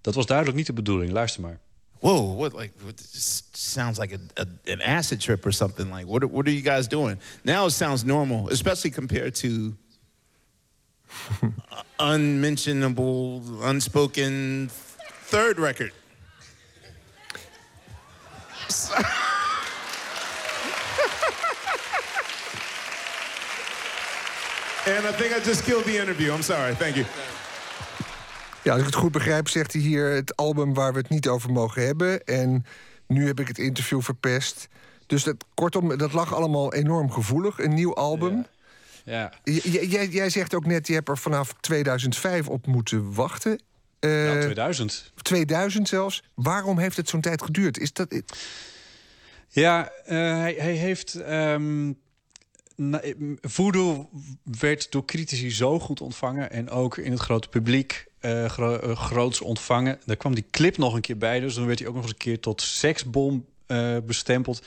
Dat 0.00 0.14
was 0.14 0.26
duidelijk 0.26 0.56
niet 0.56 0.66
de 0.66 0.72
bedoeling. 0.72 1.12
Luister 1.12 1.42
maar. 1.42 1.58
Whoa, 2.00 2.36
what 2.36 2.52
like 2.52 2.72
what, 2.82 3.00
sounds 3.52 3.98
like 3.98 4.18
a, 4.36 4.44
an 4.72 4.82
acid 4.82 5.20
trip 5.20 5.44
or 5.44 5.52
something. 5.52 5.92
Like, 5.94 6.06
what 6.06 6.22
what 6.30 6.46
are 6.46 6.54
you 6.54 6.62
guys 6.62 6.88
doing? 6.88 7.18
Now 7.42 7.66
it 7.66 7.72
sounds 7.72 8.04
normal, 8.04 8.48
especially 8.50 8.90
compared 8.90 9.34
to 9.34 9.76
unmentionable, 11.98 13.42
unspoken 13.62 14.70
third 15.24 15.58
record. 15.58 15.92
and 24.86 25.06
I 25.06 25.12
think 25.12 25.34
I 25.34 25.40
just 25.44 25.64
killed 25.64 25.84
the 25.84 25.98
interview. 25.98 26.32
I'm 26.32 26.42
sorry. 26.42 26.74
Thank 26.74 26.96
you. 26.96 27.06
Ja, 28.62 28.72
als 28.72 28.80
ik 28.80 28.86
het 28.86 28.96
goed 28.96 29.12
begrijp, 29.12 29.48
zegt 29.48 29.72
hij 29.72 29.82
hier 29.82 30.10
het 30.10 30.36
album 30.36 30.74
waar 30.74 30.92
we 30.92 30.98
het 30.98 31.08
niet 31.08 31.28
over 31.28 31.52
mogen 31.52 31.86
hebben. 31.86 32.24
En 32.24 32.64
nu 33.06 33.26
heb 33.26 33.40
ik 33.40 33.48
het 33.48 33.58
interview 33.58 34.02
verpest. 34.02 34.68
Dus 35.06 35.24
dat, 35.24 35.36
kortom, 35.54 35.96
dat 35.96 36.12
lag 36.12 36.34
allemaal 36.34 36.74
enorm 36.74 37.10
gevoelig. 37.10 37.58
Een 37.58 37.74
nieuw 37.74 37.94
album. 37.94 38.36
Ja. 38.36 38.46
J- 39.44 39.60
j- 39.62 39.86
jij, 39.90 40.08
jij 40.08 40.30
zegt 40.30 40.54
ook 40.54 40.66
net, 40.66 40.86
je 40.86 40.94
hebt 40.94 41.08
er 41.08 41.18
vanaf 41.18 41.54
2005 41.60 42.48
op 42.48 42.66
moeten 42.66 43.14
wachten. 43.14 43.60
Eh, 43.98 44.10
Nou, 44.10 44.40
2000. 44.40 45.12
2000 45.22 45.88
zelfs. 45.88 46.22
Waarom 46.34 46.78
heeft 46.78 46.96
het 46.96 47.08
zo'n 47.08 47.20
tijd 47.20 47.42
geduurd? 47.42 47.78
Is 47.78 47.92
dat... 47.92 48.22
Ja, 49.48 49.90
eh, 50.04 50.16
hij, 50.16 50.54
hij 50.58 50.72
heeft. 50.72 51.14
na- 52.76 53.00
eh, 53.00 53.14
Voodoo 53.40 54.08
werd 54.58 54.90
door 54.92 55.04
critici 55.04 55.50
zo 55.50 55.78
goed 55.80 56.00
ontvangen. 56.00 56.50
En 56.50 56.70
ook 56.70 56.96
in 56.96 57.10
het 57.12 57.20
grote 57.20 57.48
publiek 57.48 58.06
gro- 58.46 58.76
eh, 58.78 58.96
groots 58.96 59.40
ontvangen. 59.40 59.98
Daar 60.04 60.16
kwam 60.16 60.34
die 60.34 60.46
clip 60.50 60.76
nog 60.76 60.94
een 60.94 61.00
keer 61.00 61.18
bij. 61.18 61.40
Dus 61.40 61.54
dan 61.54 61.66
werd 61.66 61.78
hij 61.78 61.88
ook 61.88 61.94
nog 61.94 62.02
eens 62.02 62.12
een 62.12 62.18
keer 62.18 62.40
tot 62.40 62.62
seksbom 62.62 63.46
bestempeld. 64.06 64.62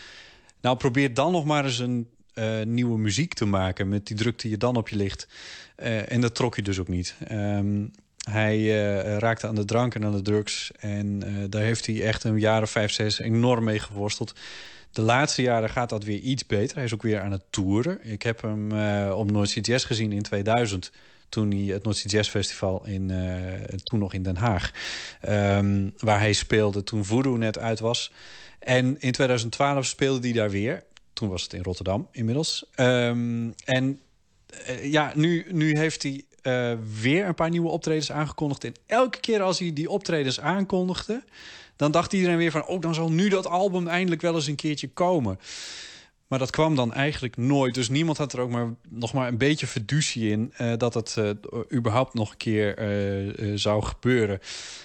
Nou, 0.61 0.77
probeer 0.77 1.13
dan 1.13 1.31
nog 1.31 1.45
maar 1.45 1.65
eens 1.65 1.80
een 1.80 2.07
eh, 2.33 2.61
nieuwe 2.65 2.97
muziek 2.97 3.33
te 3.33 3.45
maken. 3.45 3.89
Met 3.89 4.07
die 4.07 4.17
druk 4.17 4.39
die 4.39 4.51
je 4.51 4.57
dan 4.57 4.75
op 4.75 4.89
je 4.89 4.95
ligt. 4.95 5.27
Eh, 5.75 6.11
en 6.11 6.21
dat 6.21 6.35
trok 6.35 6.55
je 6.55 6.61
dus 6.61 6.79
ook 6.79 6.87
niet. 6.87 7.15
Ehm, 7.27 7.85
hij 8.29 8.57
eh, 8.57 9.17
raakte 9.17 9.47
aan 9.47 9.55
de 9.55 9.65
drank 9.65 9.95
en 9.95 10.05
aan 10.05 10.11
de 10.11 10.21
drugs. 10.21 10.71
En 10.79 11.23
daar 11.49 11.61
heeft 11.61 11.85
hij 11.85 12.03
echt 12.05 12.23
een 12.23 12.39
jaar 12.39 12.61
of 12.61 12.69
vijf, 12.69 12.91
zes 12.91 13.19
enorm 13.19 13.63
mee 13.63 13.79
geworsteld. 13.79 14.35
De 14.91 15.01
laatste 15.01 15.41
jaren 15.41 15.69
gaat 15.69 15.89
dat 15.89 16.03
weer 16.03 16.19
iets 16.19 16.45
beter. 16.45 16.75
Hij 16.75 16.85
is 16.85 16.93
ook 16.93 17.01
weer 17.01 17.21
aan 17.21 17.31
het 17.31 17.43
toeren. 17.49 17.99
Ik 18.03 18.21
heb 18.21 18.41
hem 18.41 18.71
op 19.11 19.31
Noord 19.31 19.65
Jazz 19.65 19.85
gezien 19.85 20.11
in 20.11 20.21
2000. 20.21 20.91
Toen 21.29 21.51
hij 21.51 21.73
het 21.73 21.83
Noord 21.83 21.97
Sea 21.97 22.11
Jazz 22.11 22.29
Festival 22.29 22.85
in, 22.85 23.11
toen 23.83 23.99
nog 23.99 24.13
in 24.13 24.23
Den 24.23 24.35
Haag. 24.35 24.71
ehm, 25.21 25.89
waar 25.97 26.19
hij 26.19 26.33
speelde 26.33 26.83
toen 26.83 27.05
Voodoo 27.05 27.37
net 27.37 27.57
uit 27.57 27.79
was. 27.79 28.11
En 28.59 28.95
in 28.99 29.11
2012 29.11 29.85
speelde 29.85 30.27
hij 30.27 30.37
daar 30.37 30.49
weer. 30.49 30.83
Toen 31.22 31.30
was 31.30 31.43
het 31.43 31.53
in 31.53 31.64
Rotterdam 31.64 32.07
inmiddels. 32.11 32.65
Ehm, 32.76 33.52
en 33.65 33.99
eh, 34.65 34.91
ja, 34.91 35.11
nu, 35.15 35.45
nu 35.52 35.77
heeft 35.77 36.03
hij 36.03 36.23
eh, 36.41 36.73
weer 37.02 37.26
een 37.26 37.35
paar 37.35 37.49
nieuwe 37.49 37.69
optredens 37.69 38.11
aangekondigd. 38.11 38.64
En 38.64 38.73
elke 38.85 39.19
keer 39.19 39.41
als 39.41 39.60
hij 39.60 39.73
die 39.73 39.89
optredens 39.89 40.39
aankondigde... 40.39 41.23
dan 41.76 41.91
dacht 41.91 42.14
iedereen 42.14 42.38
weer 42.38 42.52
van... 42.52 42.65
oh, 42.65 42.81
dan 42.81 42.93
zal 42.93 43.11
nu 43.11 43.30
dat 43.30 43.48
album 43.48 43.88
eindelijk 43.88 44.22
wel 44.22 44.35
eens 44.35 44.48
een 44.48 44.56
keertje 44.56 44.88
komen. 44.88 45.39
Maar 46.27 46.39
dat 46.39 46.49
kwam 46.49 46.76
dan 46.76 46.93
eigenlijk 46.93 47.38
nooit. 47.38 47.73
Dus 47.73 47.89
niemand 47.89 48.18
had 48.18 48.34
er 48.34 48.39
ook 48.39 48.49
maar 48.49 48.73
nog 48.89 49.14
maar 49.14 49.27
een 49.27 49.38
beetje 49.38 49.68
fiducie 49.68 50.30
in 50.30 50.53
eh, 50.57 50.73
dat 50.77 50.93
het 50.93 51.18
überhaupt 51.73 52.14
nog 52.14 52.31
een 52.31 52.38
keer 52.38 52.76
zou 53.56 53.84
gebeuren. 53.84 54.39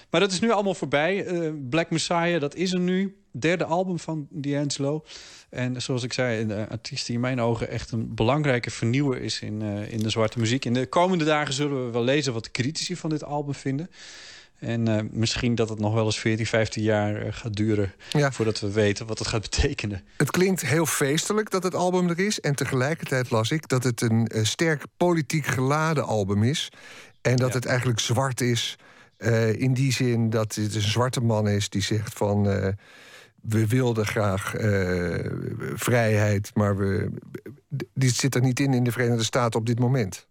Maar 0.09 0.21
dat 0.21 0.31
is 0.31 0.39
nu 0.39 0.51
allemaal 0.51 0.73
voorbij. 0.73 1.25
Black 1.69 1.89
Messiah, 1.89 2.41
dat 2.41 2.55
is 2.55 2.73
er 2.73 2.79
nu. 2.79 3.17
Derde 3.31 3.65
album 3.65 3.99
van 3.99 4.27
D'Angelo. 4.29 5.03
En 5.49 5.81
zoals 5.81 6.03
ik 6.03 6.13
zei, 6.13 6.41
een 6.41 6.69
artiest 6.69 7.05
die 7.05 7.15
in 7.15 7.21
mijn 7.21 7.41
ogen 7.41 7.69
echt 7.69 7.91
een 7.91 8.15
belangrijke 8.15 8.71
vernieuwer 8.71 9.21
is 9.21 9.41
in, 9.41 9.61
eh, 9.61 9.91
in 9.91 9.99
de 9.99 10.09
zwarte 10.09 10.39
muziek. 10.39 10.65
In 10.65 10.73
de 10.73 10.85
komende 10.85 11.25
dagen 11.25 11.53
zullen 11.53 11.85
we 11.85 11.91
wel 11.91 12.03
lezen 12.03 12.33
wat 12.33 12.43
de 12.43 12.51
critici 12.51 12.95
van 12.95 13.09
dit 13.09 13.23
album 13.23 13.53
vinden. 13.53 13.89
En 14.59 14.87
eh, 14.87 15.03
misschien 15.11 15.55
dat 15.55 15.69
het 15.69 15.79
nog 15.79 15.93
wel 15.93 16.05
eens 16.05 16.19
14, 16.19 16.45
15 16.45 16.83
jaar 16.83 17.15
eh, 17.21 17.27
gaat 17.33 17.55
duren 17.55 17.93
voordat 18.31 18.59
we 18.59 18.71
weten 18.71 19.05
wat 19.07 19.19
het 19.19 19.27
gaat 19.27 19.41
betekenen. 19.41 20.03
Het 20.17 20.31
klinkt 20.31 20.61
heel 20.61 20.85
feestelijk 20.85 21.49
dat 21.49 21.63
het 21.63 21.75
album 21.75 22.09
er 22.09 22.19
is. 22.19 22.39
En 22.39 22.55
tegelijkertijd 22.55 23.29
las 23.31 23.51
ik 23.51 23.67
dat 23.67 23.83
het 23.83 24.01
een 24.01 24.27
eh, 24.27 24.43
sterk 24.43 24.83
politiek 24.97 25.45
geladen 25.45 26.05
album 26.05 26.43
is. 26.43 26.69
En 27.21 27.35
dat 27.35 27.53
het 27.53 27.65
eigenlijk 27.65 27.99
zwart 27.99 28.41
is. 28.41 28.75
eh, 29.17 29.53
in 29.61 29.73
die 29.73 29.91
zin 29.91 30.29
dat 30.29 30.55
het 30.55 30.75
een 30.75 30.81
zwarte 30.81 31.21
man 31.21 31.47
is 31.47 31.69
die 31.69 31.81
zegt 31.81 32.13
van. 32.13 32.75
We 33.41 33.67
wilden 33.67 34.05
graag 34.05 34.55
eh, 34.55 35.31
vrijheid, 35.73 36.51
maar 36.53 36.77
we, 36.77 37.11
dit 37.93 38.15
zit 38.15 38.35
er 38.35 38.41
niet 38.41 38.59
in 38.59 38.73
in 38.73 38.83
de 38.83 38.91
Verenigde 38.91 39.23
Staten 39.23 39.59
op 39.59 39.65
dit 39.65 39.79
moment. 39.79 40.27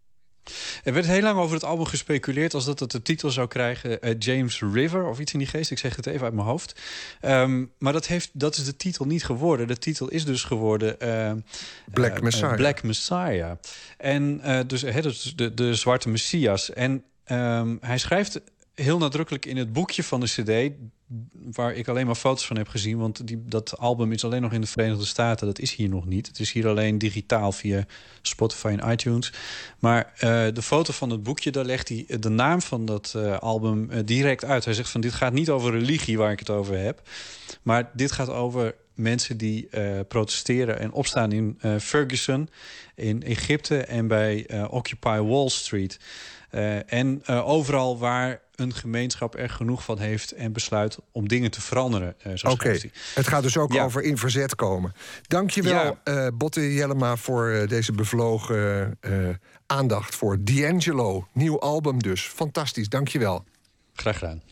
Er 0.85 0.93
werd 0.93 1.07
heel 1.07 1.23
lang 1.23 1.39
over 1.39 1.55
het 1.55 1.65
album 1.65 1.87
gespeculeerd 1.87 2.55
als 2.55 2.65
dat 2.65 2.81
het 2.81 2.91
de 2.91 3.03
titel 3.03 3.31
zou 3.31 3.49
krijgen 3.49 4.03
eh, 4.03 4.15
James 4.19 4.61
River 4.61 5.05
of 5.05 5.19
iets 5.19 5.33
in 5.33 5.39
die 5.39 5.49
geest. 5.49 5.71
Ik 5.71 5.79
zeg 5.79 5.97
het 5.97 6.07
even 6.07 6.25
uit 6.25 6.35
mijn 6.35 6.47
hoofd. 6.47 6.81
Ehm, 7.21 7.65
maar 7.79 7.93
dat, 7.93 8.07
heeft, 8.07 8.31
dat 8.33 8.57
is 8.57 8.65
de 8.65 8.77
titel 8.77 9.05
niet 9.05 9.25
geworden. 9.25 9.67
De 9.67 9.79
titel 9.79 10.09
is 10.09 10.25
dus 10.25 10.45
geworden 10.45 11.01
eh, 11.01 11.33
Black 11.93 12.21
Messiah. 12.21 12.55
Black 12.55 12.83
Messiah. 12.83 13.53
En 13.97 14.41
dus, 14.67 14.83
hè, 14.83 15.03
dus 15.03 15.33
de, 15.37 15.55
de 15.55 15.75
zwarte 15.75 16.09
messias. 16.09 16.73
En 16.73 17.05
ehm, 17.25 17.77
hij 17.81 17.99
schrijft 17.99 18.41
heel 18.75 18.99
nadrukkelijk 18.99 19.47
in 19.47 19.57
het 19.57 19.73
boekje 19.73 20.03
van 20.03 20.21
de 20.21 20.27
CD, 20.27 20.75
waar 21.53 21.75
ik 21.75 21.89
alleen 21.89 22.07
maar 22.07 22.15
foto's 22.15 22.47
van 22.47 22.57
heb 22.57 22.69
gezien, 22.69 22.99
want 22.99 23.27
die, 23.27 23.43
dat 23.47 23.79
album 23.79 24.13
is 24.13 24.25
alleen 24.25 24.43
nog 24.43 24.53
in 24.53 24.61
de 24.61 24.67
Verenigde 24.67 25.05
Staten. 25.05 25.47
Dat 25.47 25.59
is 25.59 25.75
hier 25.75 25.89
nog 25.89 26.07
niet. 26.07 26.27
Het 26.27 26.41
is 26.41 26.53
hier 26.53 26.69
alleen 26.69 26.99
digitaal 26.99 27.53
via 27.53 27.85
Spotify 28.23 28.77
en 28.79 28.91
iTunes. 28.91 29.33
Maar 29.79 30.13
eh, 30.15 30.47
de 30.53 30.63
foto 30.63 30.93
van 30.93 31.11
het 31.11 31.23
boekje, 31.23 31.51
daar 31.51 31.65
legt 31.65 31.89
hij 31.89 32.07
de 32.21 32.29
naam 32.29 32.63
van 32.63 32.85
dat 32.85 33.13
eh, 33.17 33.39
album 33.39 33.91
eh, 33.91 34.01
direct 34.05 34.45
uit. 34.45 34.65
Hij 34.65 34.75
zegt 34.75 34.91
van 34.91 35.01
dit 35.01 35.13
gaat 35.13 35.33
niet 35.33 35.51
over 35.51 35.73
religie 35.73 36.19
waar 36.19 36.33
ik 36.33 36.39
het 36.39 36.51
over 36.51 36.79
heb, 36.79 37.09
maar 37.63 37.91
dit 37.93 38.13
gaat 38.13 38.31
over 38.31 38.75
mensen 38.97 39.37
die 39.37 39.69
eh, 39.69 40.01
protesteren 40.09 40.79
en 40.79 40.93
opstaan 40.93 41.33
in 41.33 41.59
eh, 41.61 41.77
Ferguson, 41.79 42.49
in 42.95 43.23
Egypte 43.23 43.79
en 43.79 44.07
bij 44.07 44.47
eh, 44.47 44.65
Occupy 44.71 45.19
Wall 45.19 45.49
Street. 45.49 45.99
Eh, 46.57 46.93
en 46.93 47.23
eh, 47.25 47.49
overal 47.49 47.99
waar 47.99 48.41
een 48.55 48.75
gemeenschap 48.75 49.37
er 49.39 49.51
genoeg 49.51 49.85
van 49.85 49.99
heeft 49.99 50.33
en 50.33 50.53
besluit 50.53 50.99
om 51.13 51.29
dingen 51.29 51.51
te 51.51 51.61
veranderen. 51.61 52.15
eh, 52.23 52.51
Oké, 52.51 52.79
het 53.15 53.27
gaat 53.29 53.43
dus 53.43 53.57
ook 53.57 53.73
Ja. 53.73 53.85
over 53.85 54.03
in 54.03 54.19
verzet 54.19 54.55
komen. 54.55 54.93
Dankjewel, 55.23 55.99
Ja. 56.05 56.31
Botte 56.33 56.75
Jellema, 56.75 57.17
voor 57.17 57.65
deze 57.69 57.93
bevlogen 57.93 58.99
aandacht 59.67 60.15
voor 60.15 60.37
D'Angelo. 60.41 61.27
Nieuw 61.33 61.61
album 61.61 62.03
dus. 62.03 62.23
Fantastisch, 62.23 62.89
dankjewel. 62.89 63.45
Graag 63.95 64.19
gedaan. 64.19 64.43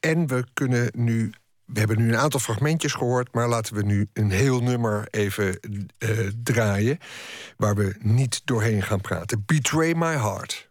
En 0.00 0.26
we 0.26 0.44
kunnen 0.52 0.90
nu... 0.96 1.32
We 1.64 1.78
hebben 1.78 1.98
nu 1.98 2.08
een 2.08 2.18
aantal 2.18 2.40
fragmentjes 2.40 2.92
gehoord... 2.92 3.34
maar 3.34 3.48
laten 3.48 3.74
we 3.74 3.82
nu 3.82 4.08
een 4.12 4.30
heel 4.30 4.60
nummer 4.62 5.06
even 5.10 5.58
draaien... 6.42 6.98
waar 7.56 7.74
we 7.74 7.94
niet 8.00 8.40
doorheen 8.44 8.82
gaan 8.82 9.00
praten. 9.00 9.42
Betray 9.46 9.92
My 9.92 10.16
Heart. 10.16 10.70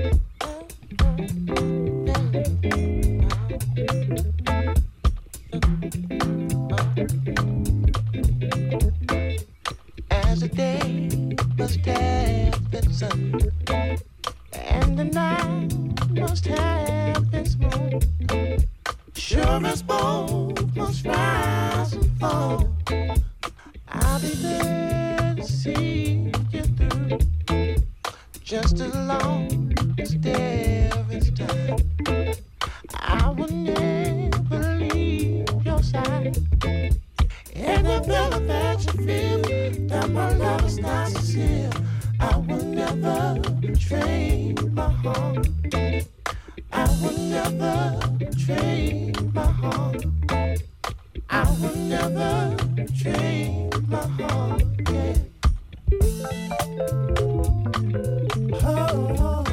As 7.01 7.07
the 10.41 10.49
day 10.53 11.09
must 11.57 11.83
have 11.87 12.61
sun, 12.93 13.41
and 14.53 14.99
the 14.99 15.05
night 15.05 15.73
must 16.11 16.45
have 16.45 17.33
its 17.33 17.55
moon. 17.55 18.01
Sure 19.15 19.65
as 19.65 19.81
both 19.81 20.75
must 20.75 21.03
rise 21.03 21.93
and 21.93 22.19
fall, 22.19 22.69
I'll 23.87 24.21
be 24.21 24.35
there 24.35 25.33
to 25.37 25.43
see 25.43 26.31
you 26.51 26.63
through. 26.77 27.17
Just 28.43 28.79
as 28.79 28.93
long 28.93 29.73
as 29.97 30.15
there 30.19 30.91
is 31.09 31.31
time, 31.31 31.79
I 32.93 33.29
will 33.31 33.47
never. 33.47 34.00
And 36.21 37.85
the 37.87 38.03
feeling 38.05 38.47
that 38.47 38.85
you 38.85 39.05
feel 39.05 39.41
that 39.87 40.09
my 40.11 40.31
love 40.35 40.63
is 40.65 40.77
not 40.77 41.09
sincere, 41.09 41.71
I 42.19 42.37
will 42.37 42.63
never 42.63 43.39
betray 43.59 44.53
my 44.71 44.91
heart. 44.91 45.47
I 46.71 46.87
will 47.01 47.17
never 47.17 48.07
betray 48.19 49.13
my 49.33 49.45
heart. 49.45 50.05
I 51.27 51.57
will 51.59 51.75
never 51.75 52.55
betray 52.75 53.69
my 53.87 54.05
heart. 54.05 54.63
Yeah. 54.91 55.15
Oh, 58.63 59.15
oh, 59.17 59.43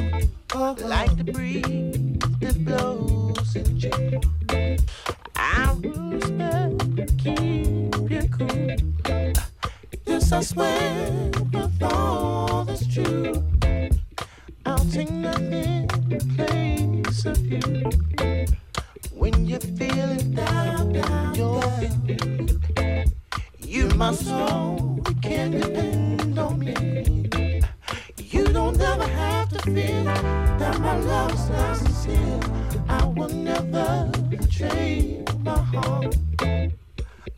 oh. 0.53 0.75
like 0.81 1.17
the 1.17 1.23
breeze 1.23 2.19
that 2.41 2.63
blows 2.63 3.55
in 3.55 3.79
June. 3.79 4.21
I 5.41 5.71
will 5.81 6.11
respect, 6.11 7.17
keep 7.17 8.11
you 8.11 8.29
cool. 8.37 8.75
This 10.05 10.31
I 10.33 10.41
swear 10.41 11.31
with 11.53 11.81
all 11.81 12.65
that's 12.65 12.85
true. 12.93 13.41
I'll 14.65 14.85
take 14.91 15.09
nothing 15.11 15.89
in 16.11 16.35
place 16.35 17.25
of 17.25 17.39
you. 17.45 17.89
When 19.13 19.45
you're 19.45 19.61
feeling 19.61 20.33
down, 20.33 20.91
down, 20.91 21.35
You 23.65 23.87
my 23.95 24.13
soul, 24.13 25.01
you 25.07 25.15
can 25.21 25.51
depend 25.51 26.37
on 26.37 26.59
me. 26.59 27.28
You 28.49 28.53
don't 28.53 28.81
ever 28.81 29.05
have 29.05 29.49
to 29.49 29.71
that 30.57 30.79
my 30.79 30.97
love's 30.97 31.49
not 31.51 31.77
sincere. 31.77 32.39
I 32.87 33.05
will 33.05 33.29
never 33.29 34.11
betray 34.27 35.23
my 35.43 35.55
heart. 35.55 36.17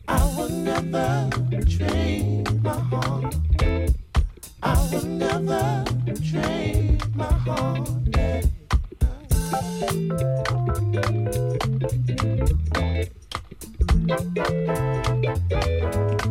I 0.08 0.34
will 0.34 0.48
never 0.48 1.28
betray 1.50 2.42
my 2.62 2.78
heart. 2.78 3.34
I 4.62 4.88
will 4.90 5.04
never 5.04 5.84
betray 6.06 6.96
my 7.14 7.30
heart. 7.44 7.90
Yeah. 8.16 8.40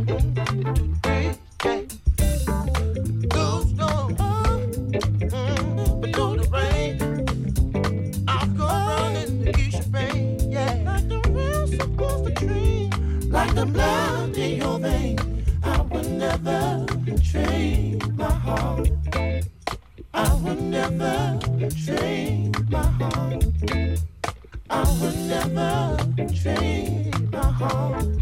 Those 0.08 0.91
blood 13.74 14.38
in 14.38 14.58
your 14.58 14.80
vein. 14.80 15.18
I 15.64 15.82
will 15.82 16.04
never 16.04 16.86
betray 17.06 18.00
my 18.16 18.32
heart. 18.32 18.90
I 20.14 20.34
will 20.44 20.56
never 20.56 21.40
betray 21.58 22.52
my 22.70 22.84
heart. 23.00 23.46
I 24.70 24.84
will 25.00 25.16
never 25.34 25.98
betray 26.16 27.12
my 27.32 27.52
heart. 27.52 28.22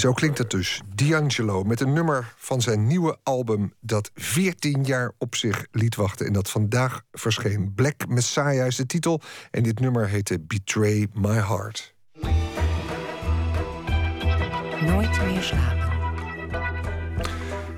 Zo 0.00 0.12
klinkt 0.12 0.38
het 0.38 0.50
dus. 0.50 0.80
D'Angelo 0.94 1.64
met 1.64 1.80
een 1.80 1.92
nummer 1.92 2.34
van 2.36 2.60
zijn 2.60 2.86
nieuwe 2.86 3.18
album... 3.22 3.72
dat 3.80 4.10
14 4.14 4.84
jaar 4.84 5.12
op 5.18 5.34
zich 5.34 5.66
liet 5.70 5.96
wachten 5.96 6.26
en 6.26 6.32
dat 6.32 6.50
vandaag 6.50 7.02
verscheen. 7.12 7.72
Black 7.74 8.08
Messiah 8.08 8.66
is 8.66 8.76
de 8.76 8.86
titel 8.86 9.20
en 9.50 9.62
dit 9.62 9.80
nummer 9.80 10.08
heette 10.08 10.40
Betray 10.40 11.06
My 11.14 11.34
Heart. 11.34 11.94
Nooit 14.86 15.24
meer 15.26 15.42
slapen. 15.42 15.88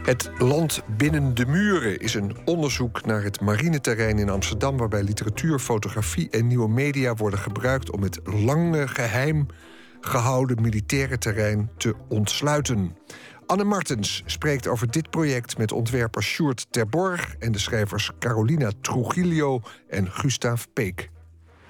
Het 0.03 0.31
Land 0.39 0.82
binnen 0.97 1.35
de 1.35 1.47
muren 1.47 2.01
is 2.01 2.15
een 2.15 2.36
onderzoek 2.44 3.05
naar 3.05 3.23
het 3.23 3.40
marineterrein 3.40 4.19
in 4.19 4.28
Amsterdam... 4.28 4.77
waarbij 4.77 5.03
literatuur, 5.03 5.59
fotografie 5.59 6.31
en 6.31 6.47
nieuwe 6.47 6.69
media 6.69 7.15
worden 7.15 7.39
gebruikt... 7.39 7.90
om 7.90 8.03
het 8.03 8.20
lange 8.24 8.89
geheim 8.89 9.47
gehouden 10.05 10.62
militaire 10.62 11.19
terrein 11.19 11.70
te 11.77 11.95
ontsluiten. 12.09 12.97
Anne 13.47 13.65
Martens 13.65 14.23
spreekt 14.27 14.66
over 14.66 14.91
dit 14.91 15.11
project 15.11 15.59
met 15.59 15.73
ontwerper 15.73 16.23
Sjoerd 16.23 16.66
Terborg... 16.70 17.35
en 17.39 17.53
de 17.53 17.59
schrijvers 17.59 18.11
Carolina 18.19 18.70
Trujillo 18.81 19.61
en 19.89 20.11
Gustav 20.11 20.65
Peek. 20.73 21.11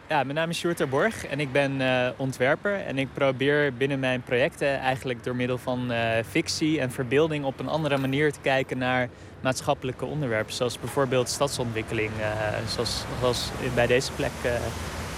Ja, 0.09 0.23
mijn 0.23 0.35
naam 0.35 0.51
is 0.51 0.59
Sjoerd 0.59 0.77
Terborg 0.77 1.27
en 1.27 1.41
ik 1.41 1.53
ben 1.53 1.81
eh, 1.81 2.09
ontwerper. 2.17 2.75
En 2.75 2.99
ik 2.99 3.09
probeer 3.13 3.75
binnen 3.75 4.01
mijn 4.01 4.23
projecten 4.23 4.79
eigenlijk 4.79 5.25
door 5.25 5.37
middel 5.37 5.59
van 5.59 5.91
eh, 5.91 6.25
fictie 6.29 6.81
en 6.81 6.91
verbeelding 6.91 7.45
op 7.45 7.61
een 7.61 7.69
andere 7.69 7.99
manier 7.99 8.33
te 8.33 8.41
kijken 8.41 8.79
naar 8.79 9.09
maatschappelijke 9.41 10.05
onderwerpen. 10.05 10.55
Zoals 10.55 10.79
bijvoorbeeld 10.79 11.29
stadsontwikkeling, 11.29 12.11
eh, 12.21 12.27
zoals, 12.69 13.05
zoals 13.21 13.51
bij 13.75 13.87
deze 13.87 14.13
plek 14.13 14.33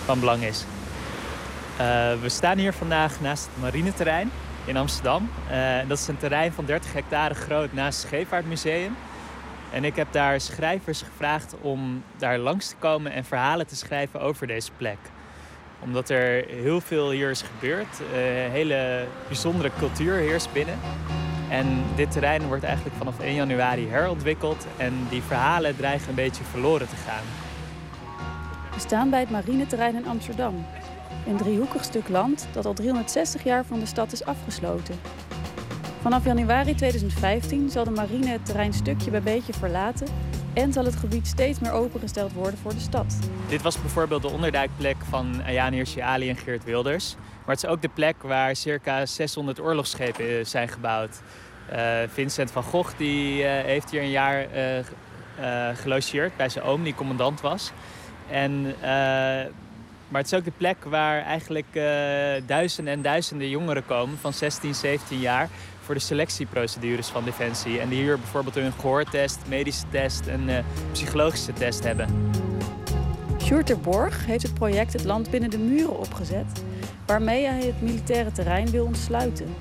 van 0.05 0.21
belang 0.21 0.43
is. 0.43 0.65
Eh, 1.79 2.21
we 2.21 2.29
staan 2.29 2.59
hier 2.59 2.73
vandaag 2.73 3.21
naast 3.21 3.45
het 3.45 3.63
marineterrein 3.63 4.31
in 4.65 4.77
Amsterdam. 4.77 5.31
Uh, 5.51 5.89
dat 5.89 5.99
is 5.99 6.09
een 6.09 6.17
terrein 6.17 6.53
van 6.53 6.65
30 6.65 6.93
hectare 6.93 7.35
groot 7.35 7.73
naast 7.73 7.99
het 7.99 8.07
Scheepvaartmuseum. 8.07 8.97
En 9.73 9.85
ik 9.85 9.97
heb 9.97 10.07
daar 10.11 10.41
schrijvers 10.41 11.03
gevraagd 11.03 11.55
om 11.61 12.03
daar 12.17 12.39
langs 12.39 12.69
te 12.69 12.75
komen 12.79 13.13
en 13.13 13.25
verhalen 13.25 13.67
te 13.67 13.77
schrijven 13.77 14.21
over 14.21 14.47
deze 14.47 14.71
plek. 14.77 14.99
Omdat 15.81 16.11
er 16.11 16.45
heel 16.49 16.81
veel 16.81 17.11
hier 17.11 17.31
is 17.31 17.43
gebeurd. 17.43 18.01
Uh, 18.01 18.17
hele 18.51 19.07
bijzondere 19.27 19.71
cultuur 19.79 20.15
heerst 20.15 20.53
binnen. 20.53 20.79
En 21.51 21.85
dit 21.97 22.11
terrein 22.11 22.47
wordt 22.47 22.65
eigenlijk 22.65 22.97
vanaf 22.97 23.21
1 23.21 23.35
januari 23.35 23.89
herontwikkeld. 23.89 24.67
En 24.77 25.07
die 25.11 25.23
verhalen 25.23 25.77
dreigen 25.77 26.09
een 26.09 26.15
beetje 26.15 26.45
verloren 26.45 26.89
te 26.89 26.97
gaan. 26.97 27.25
We 28.75 28.81
staan 28.81 29.11
bij 29.11 29.21
het 29.21 29.31
marineterrein 29.31 29.95
in 29.95 30.07
Amsterdam. 30.07 30.67
Een 31.27 31.37
driehoekig 31.37 31.85
stuk 31.85 32.09
land 32.09 32.47
dat 32.53 32.67
al 32.67 32.75
360 32.75 33.45
jaar 33.45 33.65
van 33.65 33.79
de 33.79 33.87
stad 33.87 34.13
is 34.13 34.25
afgesloten. 34.25 34.95
Vanaf 36.01 36.25
januari 36.25 36.75
2015 36.75 37.71
zal 37.71 37.85
de 37.85 37.91
marine 37.91 38.27
het 38.27 38.47
terrein 38.47 38.73
stukje 38.73 39.11
bij 39.11 39.23
beetje 39.23 39.53
verlaten 39.53 40.07
en 40.53 40.73
zal 40.73 40.85
het 40.85 40.97
gebied 40.97 41.27
steeds 41.27 41.59
meer 41.59 41.73
opengesteld 41.73 42.33
worden 42.33 42.59
voor 42.59 42.71
de 42.71 42.81
stad. 42.81 43.19
Dit 43.49 43.63
was 43.63 43.81
bijvoorbeeld 43.81 44.23
de 44.23 44.29
onderduikplek 44.29 44.97
van 45.09 45.43
Ayaan 45.47 45.85
Ali 46.01 46.29
en 46.29 46.37
Geert 46.37 46.65
Wilders. 46.65 47.15
Maar 47.15 47.55
het 47.55 47.65
is 47.65 47.71
ook 47.71 47.83
de 47.83 47.89
plek 47.89 48.23
waar 48.23 48.57
circa 48.57 49.07
600 49.07 49.61
oorlogsschepen 49.61 50.47
zijn 50.47 50.69
gebouwd. 50.69 51.21
Uh, 51.73 51.79
Vincent 52.09 52.51
van 52.51 52.63
Gogh 52.63 52.97
die, 52.97 53.43
uh, 53.43 53.49
heeft 53.49 53.91
hier 53.91 54.03
een 54.03 54.11
jaar 54.11 54.47
uh, 55.41 55.69
gelogeerd 55.75 56.37
bij 56.37 56.49
zijn 56.49 56.65
oom, 56.65 56.83
die 56.83 56.95
commandant 56.95 57.41
was. 57.41 57.73
En 58.31 58.75
maar 60.15 60.23
het 60.23 60.33
is 60.33 60.39
ook 60.39 60.45
de 60.45 60.53
plek 60.57 60.85
waar 60.85 61.23
eigenlijk 61.23 61.67
uh, 61.73 61.83
duizenden 62.47 62.93
en 62.93 63.03
duizenden 63.03 63.49
jongeren 63.49 63.87
komen 63.87 64.19
van 64.19 64.33
16, 64.33 64.75
17 64.75 65.21
jaar 65.21 65.49
voor 65.81 65.95
de 65.95 66.01
selectieprocedures 66.01 67.09
van 67.09 67.25
Defensie. 67.25 67.81
En 67.81 67.89
die 67.89 68.03
hier 68.03 68.19
bijvoorbeeld 68.19 68.57
een 68.57 68.73
gehoortest, 68.73 69.39
medische 69.49 69.85
test 69.91 70.27
en 70.27 70.49
uh, 70.49 70.59
psychologische 70.93 71.53
test 71.53 71.85
hebben. 71.85 72.09
Sjoerd 73.43 73.83
Borg 73.83 74.27
heeft 74.27 74.43
het 74.43 74.55
project 74.55 74.93
Het 74.93 75.05
Land 75.05 75.31
Binnen 75.31 75.51
de 75.51 75.59
Muren 75.59 75.99
opgezet, 75.99 76.63
waarmee 77.07 77.47
hij 77.47 77.67
het 77.67 77.83
militaire 77.83 78.33
terrein 78.33 78.71
wil 78.71 78.85
ontsluiten. 78.85 79.55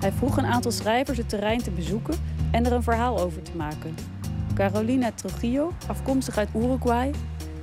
Hij 0.00 0.12
vroeg 0.12 0.36
een 0.36 0.46
aantal 0.46 0.72
schrijvers 0.72 1.18
het 1.18 1.28
terrein 1.28 1.62
te 1.62 1.70
bezoeken 1.70 2.14
en 2.50 2.66
er 2.66 2.72
een 2.72 2.82
verhaal 2.82 3.18
over 3.18 3.42
te 3.42 3.56
maken. 3.56 3.94
Carolina 4.54 5.10
Trujillo, 5.14 5.72
afkomstig 5.86 6.36
uit 6.36 6.48
Uruguay, 6.54 7.10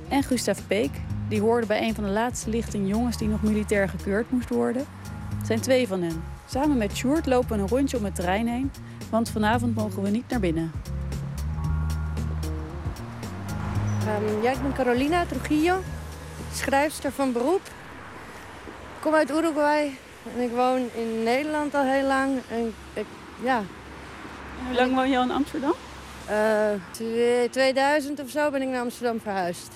en 0.08 0.22
Gustav 0.22 0.58
Peek, 0.66 0.90
die 1.28 1.40
hoorde 1.40 1.66
bij 1.66 1.82
een 1.82 1.94
van 1.94 2.04
de 2.04 2.10
laatste 2.10 2.50
lichting 2.50 2.88
jongens 2.88 3.16
die 3.18 3.28
nog 3.28 3.42
militair 3.42 3.88
gekeurd 3.88 4.30
moest 4.30 4.48
worden. 4.48 4.86
Het 5.36 5.46
zijn 5.46 5.60
twee 5.60 5.88
van 5.88 6.02
hen. 6.02 6.22
Samen 6.46 6.76
met 6.76 6.96
Sjoerd 6.96 7.26
lopen 7.26 7.56
we 7.56 7.62
een 7.62 7.68
rondje 7.68 7.96
om 7.96 8.04
het 8.04 8.14
terrein 8.14 8.46
heen, 8.46 8.70
want 9.10 9.30
vanavond 9.30 9.74
mogen 9.74 10.02
we 10.02 10.08
niet 10.08 10.28
naar 10.28 10.40
binnen. 10.40 10.72
Um, 14.22 14.42
ja, 14.42 14.50
ik 14.50 14.62
ben 14.62 14.72
Carolina 14.72 15.24
Trujillo, 15.26 15.80
schrijfster 16.52 17.12
van 17.12 17.32
beroep. 17.32 17.60
Ik 18.96 19.00
kom 19.04 19.14
uit 19.14 19.30
Uruguay 19.30 19.96
en 20.36 20.42
ik 20.42 20.50
woon 20.50 20.88
in 20.94 21.22
Nederland 21.22 21.74
al 21.74 21.84
heel 21.84 22.06
lang. 22.06 22.38
En 22.50 22.74
ik, 22.92 23.06
ja. 23.42 23.62
Hoe 24.66 24.74
lang 24.76 24.94
woon 24.94 25.10
je 25.10 25.16
al 25.16 25.22
in 25.22 25.30
Amsterdam? 25.30 25.74
Uh, 26.30 27.48
2000 27.50 28.20
of 28.20 28.30
zo 28.30 28.50
ben 28.50 28.62
ik 28.62 28.68
naar 28.68 28.80
Amsterdam 28.80 29.20
verhuisd. 29.20 29.72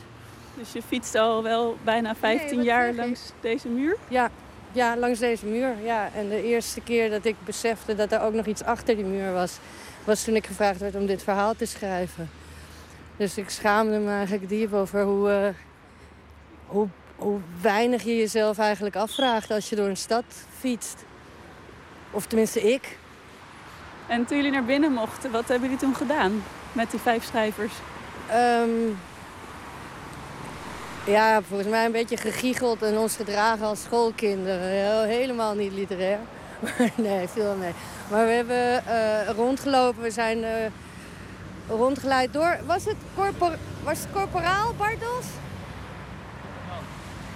Dus 0.54 0.72
je 0.72 0.82
fietst 0.82 1.14
al 1.14 1.42
wel 1.42 1.76
bijna 1.84 2.14
15 2.14 2.56
nee, 2.56 2.64
jaar 2.66 2.92
langs 2.92 3.32
deze 3.40 3.68
muur? 3.68 3.96
Ja. 4.08 4.30
ja, 4.72 4.96
langs 4.96 5.18
deze 5.18 5.46
muur. 5.46 5.74
Ja. 5.84 6.10
En 6.14 6.28
de 6.28 6.42
eerste 6.42 6.80
keer 6.80 7.10
dat 7.10 7.24
ik 7.24 7.36
besefte 7.44 7.94
dat 7.94 8.12
er 8.12 8.20
ook 8.20 8.32
nog 8.32 8.46
iets 8.46 8.62
achter 8.62 8.96
die 8.96 9.04
muur 9.04 9.32
was... 9.32 9.58
was 10.04 10.24
toen 10.24 10.34
ik 10.36 10.46
gevraagd 10.46 10.80
werd 10.80 10.94
om 10.94 11.06
dit 11.06 11.22
verhaal 11.22 11.54
te 11.54 11.66
schrijven. 11.66 12.30
Dus 13.16 13.38
ik 13.38 13.50
schaamde 13.50 13.98
me 13.98 14.10
eigenlijk 14.10 14.48
diep 14.48 14.72
over 14.72 15.02
hoe, 15.02 15.30
uh, 15.30 15.48
hoe, 16.66 16.88
hoe 17.16 17.38
weinig 17.60 18.02
je 18.02 18.16
jezelf 18.16 18.58
eigenlijk 18.58 18.96
afvraagt... 18.96 19.50
als 19.50 19.68
je 19.68 19.76
door 19.76 19.88
een 19.88 19.96
stad 19.96 20.24
fietst. 20.58 21.04
Of 22.10 22.26
tenminste 22.26 22.72
ik. 22.72 22.98
En 24.06 24.26
toen 24.26 24.36
jullie 24.36 24.52
naar 24.52 24.64
binnen 24.64 24.92
mochten, 24.92 25.30
wat 25.30 25.48
hebben 25.48 25.68
jullie 25.68 25.84
toen 25.84 25.94
gedaan 25.94 26.42
met 26.72 26.90
die 26.90 27.00
vijf 27.00 27.24
schrijvers? 27.24 27.72
Um, 28.34 28.98
ja, 31.06 31.42
volgens 31.42 31.68
mij 31.68 31.84
een 31.84 31.92
beetje 31.92 32.16
gegiegeld 32.16 32.82
en 32.82 32.98
ons 32.98 33.16
gedragen 33.16 33.66
als 33.66 33.82
schoolkinderen. 33.82 35.06
Helemaal 35.08 35.54
niet 35.54 35.72
literair. 35.72 36.18
nee, 36.94 37.28
veel 37.28 37.54
mee. 37.54 37.72
Maar 38.10 38.26
we 38.26 38.32
hebben 38.32 38.82
uh, 38.86 39.28
rondgelopen. 39.28 40.02
We 40.02 40.10
zijn 40.10 40.38
uh, 40.38 40.48
rondgeleid 41.68 42.32
door... 42.32 42.58
Was 42.66 42.84
het, 42.84 42.96
corpor 43.14 43.56
was 43.84 43.98
corporaal, 44.12 44.74
Bartels? 44.74 45.26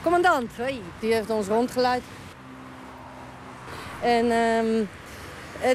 Commandant. 0.03 0.51
Hey, 0.57 0.81
die 0.99 1.13
heeft 1.13 1.31
ons 1.31 1.47
rondgeleid. 1.47 2.03
En 4.03 4.31
um, 4.31 4.89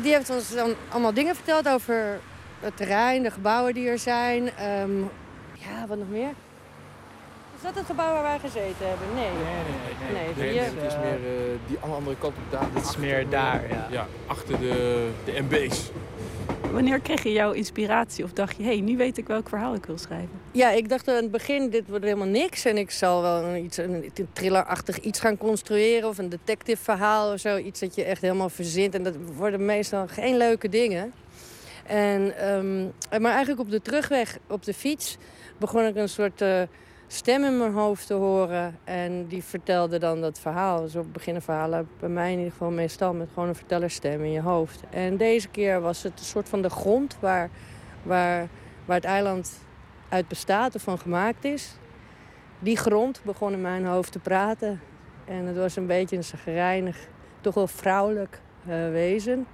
die 0.01 0.13
heeft 0.13 0.29
ons 0.29 0.53
dan 0.53 0.75
allemaal 0.89 1.13
dingen 1.13 1.35
verteld 1.35 1.67
over 1.67 2.19
het 2.59 2.77
terrein, 2.77 3.23
de 3.23 3.31
gebouwen 3.31 3.73
die 3.73 3.89
er 3.89 3.99
zijn. 3.99 4.43
Um, 4.81 5.09
ja, 5.53 5.87
wat 5.87 5.97
nog 5.97 6.09
meer? 6.09 6.33
Is 7.61 7.67
dat 7.67 7.75
het 7.75 7.85
gebouw 7.85 8.13
waar 8.13 8.23
wij 8.23 8.39
gezeten 8.39 8.87
hebben? 8.87 9.07
Nee. 9.15 9.23
Nee, 9.23 9.33
nee, 9.33 10.33
nee. 10.35 10.35
nee, 10.35 10.53
nee, 10.53 10.53
nee 10.53 10.81
het 10.81 10.91
is 10.91 10.97
meer 10.97 11.19
uh, 11.19 11.57
die 11.67 11.77
andere 11.79 12.15
kant 12.17 12.33
op 12.37 12.51
daar. 12.51 12.67
Het 12.73 12.85
is 12.85 12.97
meer 12.97 13.29
daar, 13.29 13.69
ja. 13.69 13.87
Ja, 13.91 14.07
achter 14.27 14.59
de, 14.59 15.09
de 15.25 15.41
MB's. 15.41 15.91
Wanneer 16.71 16.99
kreeg 16.99 17.23
je 17.23 17.31
jouw 17.31 17.51
inspiratie 17.51 18.23
of 18.23 18.33
dacht 18.33 18.57
je, 18.57 18.63
hé, 18.63 18.69
hey, 18.69 18.79
nu 18.79 18.97
weet 18.97 19.17
ik 19.17 19.27
welk 19.27 19.49
verhaal 19.49 19.75
ik 19.75 19.85
wil 19.85 19.97
schrijven? 19.97 20.29
Ja, 20.51 20.71
ik 20.71 20.89
dacht 20.89 21.07
aan 21.07 21.15
het 21.15 21.31
begin, 21.31 21.69
dit 21.69 21.87
wordt 21.87 22.03
helemaal 22.03 22.27
niks. 22.27 22.65
En 22.65 22.77
ik 22.77 22.91
zal 22.91 23.21
wel 23.21 23.43
een, 23.43 23.63
iets, 23.63 23.77
een, 23.77 24.11
een 24.13 24.27
thrillerachtig 24.33 24.99
iets 24.99 25.19
gaan 25.19 25.37
construeren 25.37 26.09
of 26.09 26.17
een 26.17 26.29
detective 26.29 26.83
verhaal 26.83 27.33
of 27.33 27.39
zo. 27.39 27.57
Iets 27.57 27.79
dat 27.79 27.95
je 27.95 28.03
echt 28.03 28.21
helemaal 28.21 28.49
verzint. 28.49 28.95
En 28.95 29.03
dat 29.03 29.15
worden 29.35 29.65
meestal 29.65 30.07
geen 30.07 30.37
leuke 30.37 30.69
dingen. 30.69 31.13
En, 31.85 32.49
um, 32.53 32.91
maar 33.21 33.31
eigenlijk 33.31 33.59
op 33.59 33.71
de 33.71 33.81
terugweg 33.81 34.37
op 34.47 34.63
de 34.63 34.73
fiets 34.73 35.17
begon 35.57 35.85
ik 35.85 35.95
een 35.95 36.09
soort... 36.09 36.41
Uh, 36.41 36.61
stem 37.13 37.43
in 37.43 37.57
mijn 37.57 37.73
hoofd 37.73 38.07
te 38.07 38.13
horen. 38.13 38.77
En 38.83 39.27
die 39.27 39.43
vertelde 39.43 39.99
dan 39.99 40.21
dat 40.21 40.39
verhaal. 40.39 40.87
Zo 40.87 41.05
beginnen 41.11 41.41
verhalen 41.41 41.89
bij 41.99 42.09
mij 42.09 42.31
in 42.31 42.37
ieder 42.37 42.51
geval 42.51 42.71
meestal 42.71 43.13
met 43.13 43.29
gewoon 43.33 43.49
een 43.49 43.55
vertellerstem 43.55 44.23
in 44.23 44.31
je 44.31 44.41
hoofd. 44.41 44.83
En 44.89 45.17
deze 45.17 45.47
keer 45.47 45.81
was 45.81 46.03
het 46.03 46.19
een 46.19 46.25
soort 46.25 46.49
van 46.49 46.61
de 46.61 46.69
grond 46.69 47.17
waar, 47.19 47.49
waar, 48.03 48.47
waar 48.85 48.95
het 48.95 49.05
eiland 49.05 49.59
uit 50.09 50.27
bestaat 50.27 50.75
of 50.75 50.81
van 50.81 50.99
gemaakt 50.99 51.45
is. 51.45 51.75
Die 52.59 52.77
grond 52.77 53.21
begon 53.23 53.53
in 53.53 53.61
mijn 53.61 53.85
hoofd 53.85 54.11
te 54.11 54.19
praten. 54.19 54.81
En 55.25 55.45
het 55.45 55.57
was 55.57 55.75
een 55.75 55.87
beetje 55.87 56.15
een 56.15 56.23
zagrijnig, 56.23 57.07
toch 57.41 57.53
wel 57.53 57.67
vrouwelijk 57.67 58.41
uh, 58.67 58.89
wezen. 58.89 59.45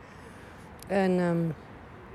En 0.88 1.20
ehm, 1.20 1.66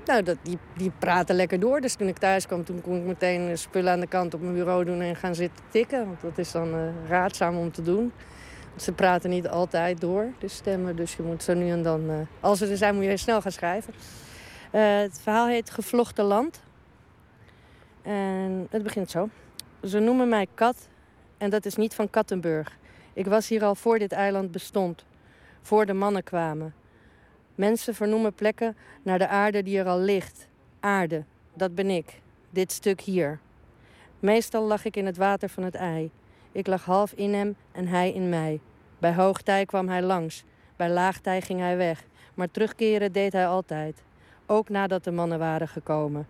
nou, 0.05 0.23
dat, 0.23 0.37
die, 0.41 0.57
die 0.77 0.91
praten 0.99 1.35
lekker 1.35 1.59
door. 1.59 1.81
Dus 1.81 1.95
toen 1.95 2.07
ik 2.07 2.17
thuis 2.17 2.47
kwam, 2.47 2.63
toen 2.63 2.81
kon 2.81 2.97
ik 2.97 3.03
meteen 3.03 3.57
spullen 3.57 3.91
aan 3.91 3.99
de 3.99 4.07
kant 4.07 4.33
op 4.33 4.41
mijn 4.41 4.53
bureau 4.53 4.85
doen 4.85 5.01
en 5.01 5.15
gaan 5.15 5.35
zitten 5.35 5.63
tikken. 5.69 6.05
Want 6.05 6.21
dat 6.21 6.37
is 6.37 6.51
dan 6.51 6.67
uh, 6.67 6.81
raadzaam 7.07 7.57
om 7.57 7.71
te 7.71 7.81
doen. 7.81 8.11
Ze 8.75 8.91
praten 8.91 9.29
niet 9.29 9.47
altijd 9.47 10.01
door, 10.01 10.27
de 10.39 10.47
stemmen. 10.47 10.95
Dus 10.95 11.15
je 11.15 11.23
moet 11.23 11.43
zo 11.43 11.53
nu 11.53 11.69
en 11.69 11.83
dan, 11.83 12.09
uh, 12.09 12.15
als 12.39 12.59
ze 12.59 12.67
er 12.67 12.77
zijn, 12.77 12.95
moet 12.95 13.03
je 13.03 13.17
snel 13.17 13.41
gaan 13.41 13.51
schrijven. 13.51 13.93
Het 14.71 15.19
verhaal 15.21 15.47
heet 15.47 15.69
Gevlochten 15.69 16.25
Land. 16.25 16.61
En 18.01 18.67
het 18.69 18.83
begint 18.83 19.11
zo. 19.11 19.29
Ze 19.83 19.99
noemen 19.99 20.29
mij 20.29 20.47
Kat 20.53 20.87
en 21.37 21.49
dat 21.49 21.65
is 21.65 21.75
niet 21.75 21.93
van 21.93 22.09
Kattenburg. 22.09 22.77
Ik 23.13 23.25
was 23.25 23.47
hier 23.47 23.63
al 23.63 23.75
voor 23.75 23.99
dit 23.99 24.11
eiland 24.11 24.51
bestond. 24.51 25.05
Voor 25.61 25.85
de 25.85 25.93
mannen 25.93 26.23
kwamen. 26.23 26.73
Mensen 27.55 27.95
vernoemen 27.95 28.33
plekken 28.33 28.75
naar 29.03 29.19
de 29.19 29.27
aarde 29.27 29.63
die 29.63 29.77
er 29.77 29.87
al 29.87 29.99
ligt. 29.99 30.47
Aarde, 30.79 31.23
dat 31.53 31.75
ben 31.75 31.89
ik. 31.89 32.21
Dit 32.49 32.71
stuk 32.71 33.01
hier. 33.01 33.39
Meestal 34.19 34.63
lag 34.63 34.85
ik 34.85 34.95
in 34.95 35.05
het 35.05 35.17
water 35.17 35.49
van 35.49 35.63
het 35.63 35.75
ei. 35.75 36.11
Ik 36.51 36.67
lag 36.67 36.85
half 36.85 37.11
in 37.11 37.33
hem 37.33 37.55
en 37.71 37.87
hij 37.87 38.11
in 38.11 38.29
mij. 38.29 38.59
Bij 38.99 39.13
hoogtij 39.13 39.65
kwam 39.65 39.89
hij 39.89 40.01
langs. 40.01 40.43
Bij 40.75 40.89
laagtij 40.89 41.41
ging 41.41 41.59
hij 41.59 41.77
weg. 41.77 42.03
Maar 42.33 42.51
terugkeren 42.51 43.11
deed 43.11 43.33
hij 43.33 43.47
altijd. 43.47 44.03
Ook 44.45 44.69
nadat 44.69 45.03
de 45.03 45.11
mannen 45.11 45.39
waren 45.39 45.67
gekomen. 45.67 46.27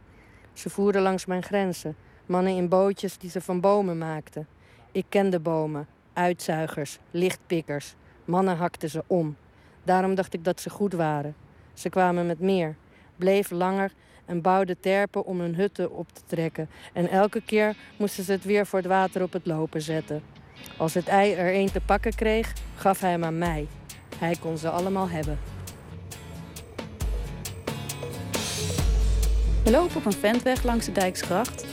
Ze 0.53 0.69
voeren 0.69 1.01
langs 1.01 1.25
mijn 1.25 1.43
grenzen. 1.43 1.95
Mannen 2.25 2.55
in 2.55 2.69
bootjes 2.69 3.17
die 3.17 3.29
ze 3.29 3.41
van 3.41 3.59
bomen 3.59 3.97
maakten. 3.97 4.47
Ik 4.91 5.05
kende 5.09 5.39
bomen, 5.39 5.87
uitzuigers, 6.13 6.99
lichtpikkers. 7.11 7.95
Mannen 8.25 8.57
hakten 8.57 8.89
ze 8.89 9.03
om. 9.07 9.35
Daarom 9.83 10.15
dacht 10.15 10.33
ik 10.33 10.43
dat 10.43 10.61
ze 10.61 10.69
goed 10.69 10.93
waren. 10.93 11.35
Ze 11.73 11.89
kwamen 11.89 12.25
met 12.25 12.39
meer, 12.39 12.75
bleef 13.15 13.49
langer 13.49 13.91
en 14.25 14.41
bouwden 14.41 14.79
terpen 14.79 15.25
om 15.25 15.39
hun 15.39 15.55
hutten 15.55 15.91
op 15.91 16.11
te 16.11 16.21
trekken. 16.25 16.69
En 16.93 17.09
elke 17.09 17.41
keer 17.41 17.75
moesten 17.97 18.23
ze 18.23 18.31
het 18.31 18.43
weer 18.43 18.65
voor 18.65 18.79
het 18.79 18.87
water 18.87 19.21
op 19.21 19.33
het 19.33 19.45
lopen 19.45 19.81
zetten. 19.81 20.23
Als 20.77 20.93
het 20.93 21.07
ei 21.07 21.33
er 21.33 21.55
een 21.55 21.71
te 21.71 21.81
pakken 21.81 22.15
kreeg, 22.15 22.53
gaf 22.75 22.99
hij 22.99 23.11
hem 23.11 23.23
aan 23.23 23.37
mij. 23.37 23.67
Hij 24.17 24.35
kon 24.39 24.57
ze 24.57 24.69
allemaal 24.69 25.09
hebben. 25.09 25.39
We 29.63 29.71
lopen 29.71 29.95
op 29.95 30.05
een 30.05 30.11
ventweg 30.13 30.63
langs 30.63 30.85
de 30.85 30.91
Dijksgracht. 30.91 31.65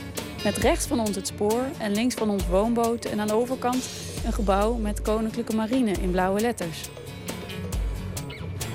Met 0.43 0.57
rechts 0.57 0.87
van 0.87 0.99
ons 0.99 1.15
het 1.15 1.27
spoor 1.27 1.63
en 1.79 1.91
links 1.91 2.15
van 2.15 2.29
ons 2.29 2.47
woonboot 2.47 3.05
en 3.05 3.19
aan 3.19 3.27
de 3.27 3.33
overkant 3.33 3.89
een 4.25 4.33
gebouw 4.33 4.75
met 4.75 5.01
Koninklijke 5.01 5.55
Marine 5.55 5.91
in 5.91 6.11
blauwe 6.11 6.41
letters. 6.41 6.89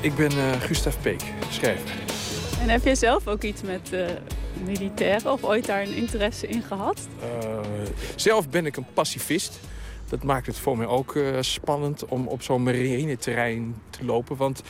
Ik 0.01 0.15
ben 0.15 0.33
uh, 0.33 0.53
Gustav 0.53 0.97
Peek, 1.03 1.23
schrijver. 1.51 1.91
En 2.61 2.69
heb 2.69 2.85
jij 2.85 2.95
zelf 2.95 3.27
ook 3.27 3.43
iets 3.43 3.63
met 3.63 3.91
uh, 3.93 4.07
militairen 4.65 5.33
of 5.33 5.45
ooit 5.45 5.67
daar 5.67 5.83
een 5.83 5.95
interesse 5.95 6.47
in 6.47 6.63
gehad? 6.63 7.09
Uh, 7.23 7.61
zelf 8.17 8.49
ben 8.49 8.67
ik 8.67 8.77
een 8.77 8.87
pacifist. 8.95 9.61
Dat 10.09 10.23
maakt 10.23 10.47
het 10.47 10.59
voor 10.59 10.77
mij 10.77 10.87
ook 10.87 11.19
spannend 11.41 12.05
om 12.05 12.27
op 12.27 12.43
zo'n 12.43 12.63
marineterrein 12.63 13.83
te 13.91 14.05
lopen. 14.05 14.37
Want 14.37 14.63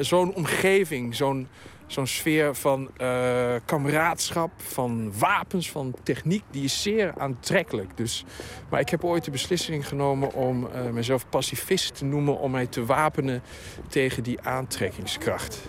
zo'n 0.00 0.34
omgeving, 0.34 1.14
zo'n 1.14 1.48
zo'n 1.86 2.06
sfeer 2.06 2.54
van 2.54 2.90
uh, 3.00 3.54
kameraadschap, 3.64 4.50
van 4.56 5.12
wapens, 5.18 5.70
van 5.70 5.94
techniek, 6.02 6.42
die 6.50 6.64
is 6.64 6.82
zeer 6.82 7.14
aantrekkelijk. 7.18 7.96
Dus, 7.96 8.24
maar 8.68 8.80
ik 8.80 8.88
heb 8.88 9.04
ooit 9.04 9.24
de 9.24 9.30
beslissing 9.30 9.88
genomen 9.88 10.32
om 10.32 10.64
uh, 10.64 10.90
mezelf 10.90 11.28
pacifist 11.28 11.96
te 11.96 12.04
noemen... 12.04 12.38
om 12.38 12.50
mij 12.50 12.66
te 12.66 12.84
wapenen 12.84 13.42
tegen 13.88 14.22
die 14.22 14.40
aantrekkingskracht. 14.40 15.60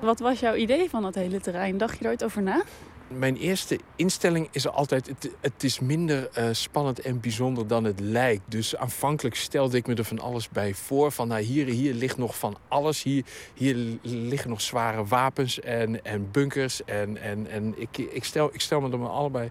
Wat 0.00 0.18
was 0.18 0.40
jouw 0.40 0.54
idee 0.54 0.90
van 0.90 1.02
dat 1.02 1.14
hele 1.14 1.40
terrein? 1.40 1.78
Dacht 1.78 1.98
je 1.98 2.04
er 2.04 2.10
ooit 2.10 2.24
over 2.24 2.42
na? 2.42 2.62
Mijn 3.08 3.36
eerste 3.36 3.78
instelling 3.96 4.48
is 4.50 4.68
altijd... 4.68 5.06
het, 5.06 5.30
het 5.40 5.64
is 5.64 5.80
minder 5.80 6.30
uh, 6.38 6.48
spannend 6.52 7.00
en 7.00 7.20
bijzonder 7.20 7.66
dan 7.66 7.84
het 7.84 8.00
lijkt. 8.00 8.42
Dus 8.48 8.76
aanvankelijk 8.76 9.34
stelde 9.34 9.76
ik 9.76 9.86
me 9.86 9.94
er 9.94 10.04
van 10.04 10.18
alles 10.18 10.48
bij 10.48 10.74
voor. 10.74 11.12
Van 11.12 11.28
nou, 11.28 11.42
hier, 11.42 11.66
hier 11.66 11.94
ligt 11.94 12.16
nog 12.16 12.38
van 12.38 12.56
alles. 12.68 13.02
Hier, 13.02 13.24
hier 13.54 13.98
liggen 14.02 14.50
nog 14.50 14.60
zware 14.60 15.04
wapens 15.04 15.60
en, 15.60 16.04
en 16.04 16.30
bunkers. 16.30 16.84
En, 16.84 17.16
en, 17.16 17.50
en 17.50 17.74
ik, 17.76 17.98
ik, 17.98 18.24
stel, 18.24 18.50
ik 18.52 18.60
stel 18.60 18.80
me 18.80 18.90
er 18.90 18.98
maar 18.98 19.08
allebei 19.08 19.50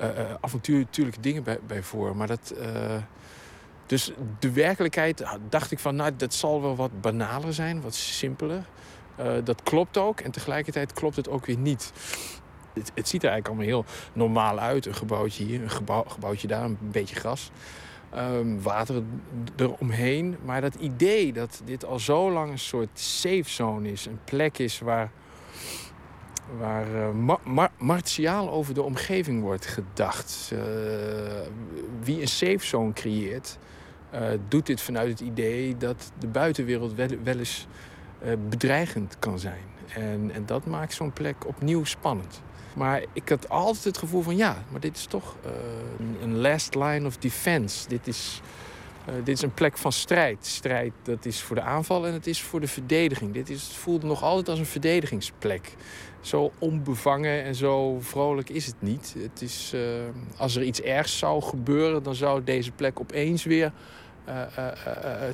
uh, 0.00 0.08
avontuurlijke 0.40 1.20
dingen 1.20 1.42
bij, 1.42 1.82
voor. 1.82 2.16
Maar 2.16 2.26
dat... 2.26 2.54
Dus 3.86 4.12
de 4.38 4.50
werkelijkheid 4.50 5.24
dacht 5.48 5.70
ik 5.70 5.78
van, 5.78 5.96
nou, 5.96 6.12
dat 6.16 6.34
zal 6.34 6.62
wel 6.62 6.76
wat 6.76 7.00
banaler 7.00 7.54
zijn, 7.54 7.80
wat 7.80 7.94
simpeler. 7.94 8.64
Dat 9.44 9.62
klopt 9.62 9.96
ook 9.96 10.20
en 10.20 10.30
tegelijkertijd 10.30 10.92
klopt 10.92 11.16
het 11.16 11.28
ook 11.28 11.46
weer 11.46 11.56
niet. 11.58 11.92
Het, 12.74 13.08
ziet 13.08 13.22
er 13.22 13.30
eigenlijk 13.30 13.48
allemaal 13.48 13.66
heel 13.66 13.84
normaal 14.12 14.58
uit. 14.58 14.86
Een 14.86 14.94
gebouwtje 14.94 15.44
hier, 15.44 15.62
een 15.62 15.70
gebouw, 15.70 16.04
gebouwtje 16.04 16.48
daar, 16.48 16.64
een 16.64 16.78
beetje 16.80 17.14
gras. 17.14 17.50
Um, 18.16 18.62
water 18.62 19.02
eromheen. 19.56 20.36
Maar 20.44 20.60
dat 20.60 20.74
idee 20.74 21.32
dat 21.32 21.62
dit 21.64 21.84
al 21.84 21.98
zo 21.98 22.32
lang 22.32 22.50
een 22.50 22.58
soort 22.58 23.00
safe 23.00 23.50
zone 23.50 23.92
is. 23.92 24.06
Een 24.06 24.20
plek 24.24 24.58
is 24.58 24.78
waar, 24.78 25.10
waar 26.58 27.14
mar 27.44 27.70
martiaal 27.78 28.50
over 28.50 28.74
de 28.74 28.82
omgeving 28.82 29.42
wordt 29.42 29.66
gedacht. 29.66 30.50
Uh, 30.52 30.60
wie 32.02 32.20
een 32.20 32.28
safe 32.28 32.66
zone 32.66 32.92
creëert, 32.92 33.58
uh, 34.14 34.20
doet 34.48 34.66
dit 34.66 34.80
vanuit 34.80 35.08
het 35.08 35.20
idee 35.20 35.76
dat 35.76 36.12
de 36.18 36.28
buitenwereld 36.28 36.94
wel, 36.94 37.08
wel 37.22 37.38
eens 37.38 37.66
bedreigend 38.48 39.16
kan 39.18 39.38
zijn. 39.38 39.64
En, 39.94 40.30
en 40.34 40.46
dat 40.46 40.66
maakt 40.66 40.94
zo'n 40.94 41.12
plek 41.12 41.46
opnieuw 41.46 41.84
spannend. 41.84 42.42
Maar 42.74 43.04
ik 43.12 43.28
had 43.28 43.48
altijd 43.48 43.84
het 43.84 43.98
gevoel 43.98 44.22
van 44.22 44.36
ja, 44.36 44.64
maar 44.70 44.80
dit 44.80 44.96
is 44.96 45.04
toch 45.04 45.36
uh, 45.46 45.50
een 46.22 46.38
last 46.38 46.74
line 46.74 47.06
of 47.06 47.16
defense. 47.16 47.88
Dit 47.88 48.06
is, 48.06 48.40
uh, 49.08 49.14
dit 49.14 49.36
is 49.36 49.42
een 49.42 49.54
plek 49.54 49.78
van 49.78 49.92
strijd. 49.92 50.46
Strijd 50.46 50.92
dat 51.02 51.24
is 51.24 51.42
voor 51.42 51.56
de 51.56 51.62
aanval 51.62 52.06
en 52.06 52.12
het 52.12 52.26
is 52.26 52.42
voor 52.42 52.60
de 52.60 52.68
verdediging. 52.68 53.32
Dit 53.32 53.50
is, 53.50 53.62
het 53.62 53.72
voelde 53.72 54.06
nog 54.06 54.22
altijd 54.22 54.48
als 54.48 54.58
een 54.58 54.66
verdedigingsplek. 54.66 55.74
Zo 56.20 56.52
onbevangen 56.58 57.44
en 57.44 57.54
zo 57.54 58.00
vrolijk 58.00 58.48
is 58.48 58.66
het 58.66 58.82
niet. 58.82 59.14
Het 59.18 59.42
is, 59.42 59.72
uh, 59.74 59.80
als 60.36 60.56
er 60.56 60.62
iets 60.62 60.80
ergs 60.80 61.18
zou 61.18 61.42
gebeuren, 61.42 62.02
dan 62.02 62.14
zou 62.14 62.44
deze 62.44 62.70
plek 62.72 63.00
opeens 63.00 63.44
weer 63.44 63.72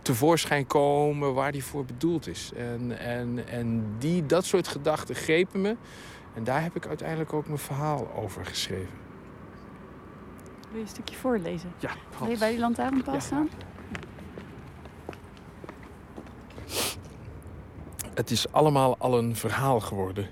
tevoorschijn 0.03 0.67
komen 0.67 1.35
waar 1.35 1.53
die 1.53 1.65
voor 1.65 1.85
bedoeld 1.85 2.27
is. 2.27 2.51
En, 2.57 2.99
en, 2.99 3.49
en 3.49 3.85
die, 3.99 4.27
dat 4.27 4.45
soort 4.45 4.69
gedachten 4.69 5.15
grepen 5.15 5.61
me. 5.61 5.77
En 6.39 6.45
daar 6.45 6.63
heb 6.63 6.77
ik 6.77 6.87
uiteindelijk 6.87 7.33
ook 7.33 7.47
mijn 7.47 7.59
verhaal 7.59 8.11
over 8.15 8.47
geschreven. 8.47 8.95
Wil 10.69 10.77
je 10.77 10.81
een 10.81 10.89
stukje 10.89 11.17
voorlezen? 11.17 11.73
Ja. 11.79 11.91
Wil 12.19 12.29
je 12.29 12.39
bij 12.39 12.51
die 12.51 12.59
lantaarnpaal 12.59 13.15
ja. 13.15 13.21
staan? 13.21 13.49
Het 18.15 18.31
is 18.31 18.53
allemaal 18.53 18.99
al 18.99 19.19
een 19.19 19.37
verhaal 19.37 19.81
geworden. 19.81 20.29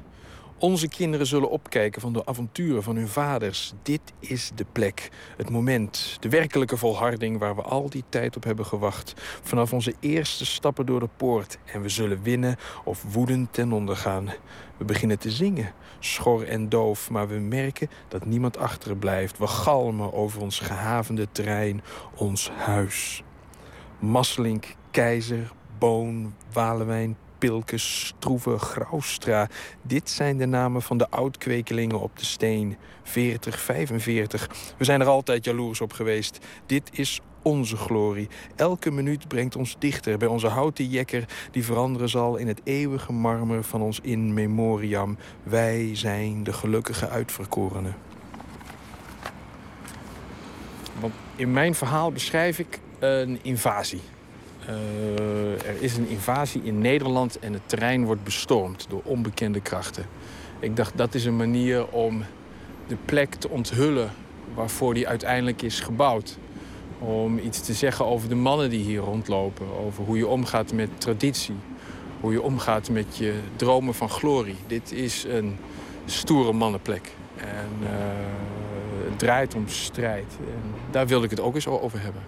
Onze 0.58 0.88
kinderen 0.88 1.26
zullen 1.26 1.50
opkijken 1.50 2.00
van 2.00 2.12
de 2.12 2.26
avonturen 2.26 2.82
van 2.82 2.96
hun 2.96 3.08
vaders. 3.08 3.72
Dit 3.82 4.00
is 4.18 4.50
de 4.54 4.66
plek, 4.72 5.10
het 5.36 5.50
moment, 5.50 6.16
de 6.20 6.28
werkelijke 6.28 6.76
volharding 6.76 7.38
waar 7.38 7.56
we 7.56 7.62
al 7.62 7.90
die 7.90 8.04
tijd 8.08 8.36
op 8.36 8.44
hebben 8.44 8.66
gewacht. 8.66 9.12
Vanaf 9.42 9.72
onze 9.72 9.94
eerste 10.00 10.46
stappen 10.46 10.86
door 10.86 11.00
de 11.00 11.08
poort. 11.16 11.58
En 11.64 11.82
we 11.82 11.88
zullen 11.88 12.22
winnen 12.22 12.56
of 12.84 13.04
woedend 13.12 13.52
ten 13.52 13.72
onder 13.72 13.96
gaan. 13.96 14.32
We 14.76 14.84
beginnen 14.84 15.18
te 15.18 15.30
zingen, 15.30 15.72
schor 15.98 16.46
en 16.48 16.68
doof, 16.68 17.10
maar 17.10 17.28
we 17.28 17.34
merken 17.34 17.90
dat 18.08 18.24
niemand 18.24 18.58
achter 18.58 18.96
blijft. 18.96 19.38
We 19.38 19.46
galmen 19.46 20.12
over 20.12 20.40
ons 20.40 20.58
gehavende 20.58 21.28
terrein, 21.32 21.82
ons 22.14 22.50
huis. 22.50 23.22
Masselink, 23.98 24.74
Keizer, 24.90 25.52
Boon, 25.78 26.34
Walewijn, 26.52 27.16
Pilke, 27.38 27.78
Stroeve, 27.78 28.58
Graustra. 28.58 29.48
Dit 29.82 30.10
zijn 30.10 30.36
de 30.36 30.46
namen 30.46 30.82
van 30.82 30.98
de 30.98 31.10
oud-kwekelingen 31.10 32.00
op 32.00 32.18
de 32.18 32.24
steen. 32.24 32.76
40, 33.02 33.60
45. 33.60 34.48
We 34.78 34.84
zijn 34.84 35.00
er 35.00 35.06
altijd 35.06 35.44
jaloers 35.44 35.80
op 35.80 35.92
geweest. 35.92 36.38
Dit 36.66 36.88
is 36.92 37.20
onze 37.46 37.76
glorie. 37.76 38.28
Elke 38.56 38.90
minuut 38.90 39.28
brengt 39.28 39.56
ons 39.56 39.76
dichter 39.78 40.18
bij 40.18 40.28
onze 40.28 40.46
houten 40.46 40.84
jekker... 40.84 41.24
die 41.50 41.64
veranderen 41.64 42.08
zal 42.08 42.36
in 42.36 42.48
het 42.48 42.60
eeuwige 42.64 43.12
marmer 43.12 43.64
van 43.64 43.82
ons 43.82 44.00
in 44.02 44.34
memoriam. 44.34 45.16
Wij 45.42 45.90
zijn 45.92 46.44
de 46.44 46.52
gelukkige 46.52 47.08
uitverkorenen. 47.08 47.96
In 51.36 51.52
mijn 51.52 51.74
verhaal 51.74 52.12
beschrijf 52.12 52.58
ik 52.58 52.80
een 52.98 53.38
invasie. 53.42 54.00
Uh, 54.68 55.66
er 55.66 55.82
is 55.82 55.96
een 55.96 56.08
invasie 56.08 56.62
in 56.62 56.78
Nederland 56.78 57.38
en 57.38 57.52
het 57.52 57.68
terrein 57.68 58.04
wordt 58.04 58.24
bestormd 58.24 58.86
door 58.88 59.02
onbekende 59.04 59.60
krachten. 59.60 60.06
Ik 60.58 60.76
dacht 60.76 60.96
dat 60.96 61.14
is 61.14 61.24
een 61.24 61.36
manier 61.36 61.86
om 61.86 62.22
de 62.86 62.96
plek 63.04 63.34
te 63.34 63.48
onthullen 63.48 64.10
waarvoor 64.54 64.94
die 64.94 65.08
uiteindelijk 65.08 65.62
is 65.62 65.80
gebouwd. 65.80 66.38
Om 66.98 67.38
iets 67.38 67.60
te 67.60 67.72
zeggen 67.72 68.06
over 68.06 68.28
de 68.28 68.34
mannen 68.34 68.70
die 68.70 68.84
hier 68.84 69.00
rondlopen. 69.00 69.66
Over 69.86 70.04
hoe 70.04 70.16
je 70.16 70.26
omgaat 70.26 70.72
met 70.72 71.00
traditie. 71.00 71.56
Hoe 72.20 72.32
je 72.32 72.42
omgaat 72.42 72.90
met 72.90 73.16
je 73.16 73.40
dromen 73.56 73.94
van 73.94 74.08
glorie. 74.08 74.56
Dit 74.66 74.92
is 74.92 75.24
een 75.24 75.56
stoere 76.04 76.52
mannenplek. 76.52 77.12
En 77.36 77.70
uh, 77.82 77.88
het 79.08 79.18
draait 79.18 79.54
om 79.54 79.68
strijd. 79.68 80.36
En 80.38 80.74
daar 80.90 81.06
wilde 81.06 81.24
ik 81.24 81.30
het 81.30 81.40
ook 81.40 81.54
eens 81.54 81.66
over 81.66 82.00
hebben. 82.00 82.22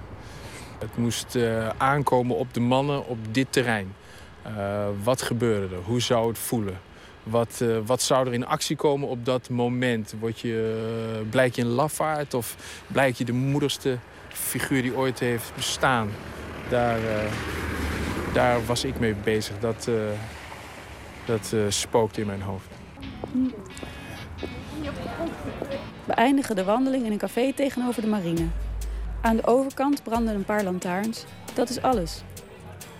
Het 0.79 0.97
moest 0.97 1.35
uh, 1.35 1.69
aankomen 1.69 2.37
op 2.37 2.55
de 2.55 2.61
mannen 2.61 3.07
op 3.07 3.19
dit 3.31 3.47
terrein. 3.51 3.95
Uh, 4.47 4.87
wat 5.03 5.23
gebeurde 5.23 5.75
er? 5.75 5.83
Hoe 5.83 6.01
zou 6.01 6.29
het 6.29 6.39
voelen? 6.39 6.81
Wat, 7.23 7.61
uh, 7.63 7.79
wat 7.87 8.03
zou 8.03 8.27
er 8.27 8.33
in 8.33 8.47
actie 8.47 8.77
komen 8.77 9.09
op 9.09 9.25
dat 9.25 9.51
moment? 9.51 10.15
Word 10.21 10.41
je, 10.41 11.23
blijk 11.31 11.55
je 11.55 11.63
een 11.63 11.69
lafaard 11.69 12.35
of 12.35 12.57
blijk 12.87 13.17
je 13.17 13.25
de 13.25 13.33
moedigste 13.33 13.99
figuur 14.39 14.83
die 14.83 14.97
ooit 14.97 15.19
heeft 15.19 15.55
bestaan? 15.55 16.11
Daar, 16.69 16.99
daar 18.33 18.67
was 18.67 18.85
ik 18.85 18.99
mee 18.99 19.15
bezig. 19.15 19.59
Dat, 19.59 19.89
dat 21.25 21.55
spookte 21.69 22.21
in 22.21 22.27
mijn 22.27 22.43
hoofd. 22.43 22.69
We 26.05 26.13
eindigen 26.13 26.57
de 26.57 26.65
wandeling 26.65 27.05
in 27.05 27.13
een 27.13 27.19
café 27.19 27.53
tegenover 27.53 28.03
de 28.03 28.09
marine. 28.09 28.47
Aan 29.21 29.37
de 29.37 29.47
overkant 29.47 30.03
branden 30.03 30.35
een 30.35 30.45
paar 30.45 30.65
lantaarns. 30.65 31.25
Dat 31.55 31.69
is 31.69 31.83
alles. 31.83 32.23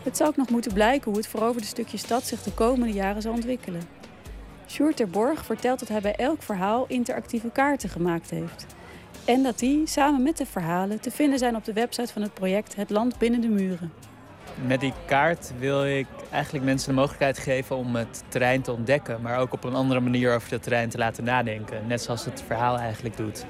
Het 0.03 0.17
zou 0.17 0.29
ook 0.29 0.37
nog 0.37 0.51
moeten 0.51 0.73
blijken 0.73 1.11
hoe 1.11 1.21
het 1.21 1.29
veroverde 1.29 1.67
stukje 1.67 1.97
stad 1.97 2.25
zich 2.25 2.43
de 2.43 2.53
komende 2.53 2.93
jaren 2.93 3.23
zal 3.23 3.33
ontwikkelen. 3.33 3.83
Sjoerd 4.69 4.97
ter 4.97 5.09
Borg 5.09 5.45
vertelt 5.45 5.79
dat 5.79 5.89
hij 5.89 6.01
bij 6.01 6.15
elk 6.15 6.43
verhaal 6.43 6.85
interactieve 6.89 7.51
kaarten 7.51 7.89
gemaakt 7.89 8.31
heeft. 8.31 8.67
En 9.29 9.43
dat 9.43 9.59
die, 9.59 9.87
samen 9.87 10.23
met 10.23 10.37
de 10.37 10.47
verhalen, 10.47 11.01
te 11.01 11.11
vinden 11.11 11.39
zijn 11.39 11.57
op 11.57 11.65
de 11.65 11.73
website 11.73 12.13
van 12.13 12.23
het 12.23 12.35
project 12.35 12.77
Het 12.77 12.91
Land 12.91 13.19
Binnen 13.19 13.41
de 13.41 13.49
Muren. 13.49 13.93
Met 14.67 14.81
die 14.81 14.93
kaart 15.07 15.53
wil 15.59 15.87
ik 15.87 16.07
eigenlijk 16.31 16.65
mensen 16.65 16.89
de 16.89 16.95
mogelijkheid 16.95 17.39
geven 17.39 17.77
om 17.77 17.97
het 17.97 18.25
terrein 18.29 18.63
te 18.63 18.73
ontdekken, 18.73 19.21
maar 19.23 19.39
ook 19.39 19.53
op 19.53 19.65
een 19.65 19.75
andere 19.75 20.01
manier 20.01 20.35
over 20.35 20.51
het 20.51 20.63
terrein 20.63 20.89
te 20.89 20.99
laten 20.99 21.25
nadenken. 21.25 21.87
Net 21.87 22.03
zoals 22.03 22.25
het 22.25 22.43
verhaal 22.47 22.79
eigenlijk 22.79 23.17
doet. 23.17 23.45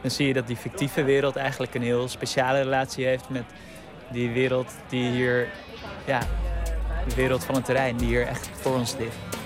Dan 0.00 0.10
zie 0.10 0.26
je 0.26 0.32
dat 0.32 0.46
die 0.46 0.56
fictieve 0.56 1.02
wereld 1.02 1.36
eigenlijk 1.36 1.74
een 1.74 1.82
heel 1.82 2.08
speciale 2.08 2.62
relatie 2.62 3.04
heeft 3.04 3.28
met 3.28 3.44
die 4.12 4.30
wereld 4.30 4.74
die 4.88 5.10
hier, 5.10 5.48
ja, 6.06 6.20
de 7.08 7.14
wereld 7.14 7.44
van 7.44 7.54
het 7.54 7.64
terrein 7.64 7.96
die 7.96 8.08
hier 8.08 8.26
echt 8.26 8.50
voor 8.52 8.74
ons 8.74 8.96
ligt. 8.98 9.41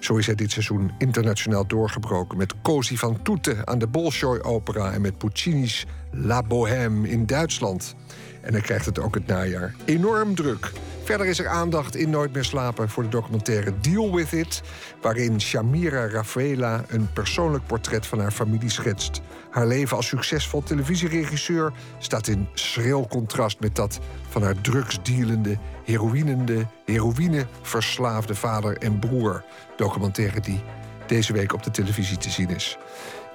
Zo 0.00 0.16
is 0.16 0.26
hij 0.26 0.34
dit 0.34 0.50
seizoen 0.50 0.90
internationaal 0.98 1.66
doorgebroken 1.66 2.38
met 2.38 2.54
Cosi 2.62 2.98
van 2.98 3.22
Toete 3.22 3.56
aan 3.64 3.78
de 3.78 3.86
Bolshoi 3.86 4.40
Opera 4.40 4.92
en 4.92 5.00
met 5.00 5.18
Puccini's 5.18 5.86
La 6.10 6.42
Bohème 6.42 7.08
in 7.08 7.26
Duitsland. 7.26 7.94
En 8.40 8.52
hij 8.52 8.62
krijgt 8.62 8.86
het 8.86 8.98
ook 8.98 9.14
het 9.14 9.26
najaar 9.26 9.74
enorm 9.84 10.34
druk. 10.34 10.72
Verder 11.04 11.26
is 11.26 11.38
er 11.38 11.48
aandacht 11.48 11.96
in 11.96 12.10
Nooit 12.10 12.32
meer 12.32 12.44
slapen 12.44 12.88
voor 12.88 13.02
de 13.02 13.08
documentaire 13.08 13.72
Deal 13.80 14.14
With 14.14 14.32
It, 14.32 14.62
waarin 15.00 15.40
Shamira 15.40 16.08
Rafaela 16.08 16.84
een 16.88 17.12
persoonlijk 17.12 17.66
portret 17.66 18.06
van 18.06 18.20
haar 18.20 18.30
familie 18.30 18.70
schetst. 18.70 19.20
Haar 19.50 19.66
leven 19.66 19.96
als 19.96 20.06
succesvol 20.06 20.62
televisieregisseur 20.62 21.72
staat 21.98 22.26
in 22.26 22.48
schril 22.54 23.06
contrast 23.08 23.60
met 23.60 23.76
dat 23.76 23.98
van 24.28 24.42
haar 24.42 24.60
drugsdealende, 24.60 25.58
heroïnende, 25.88 26.66
heroïneverslaafde 26.84 28.34
vader 28.34 28.78
en 28.78 28.98
broer. 28.98 29.44
Documentaire 29.76 30.40
die 30.40 30.60
deze 31.06 31.32
week 31.32 31.52
op 31.52 31.62
de 31.62 31.70
televisie 31.70 32.16
te 32.16 32.30
zien 32.30 32.50
is. 32.50 32.78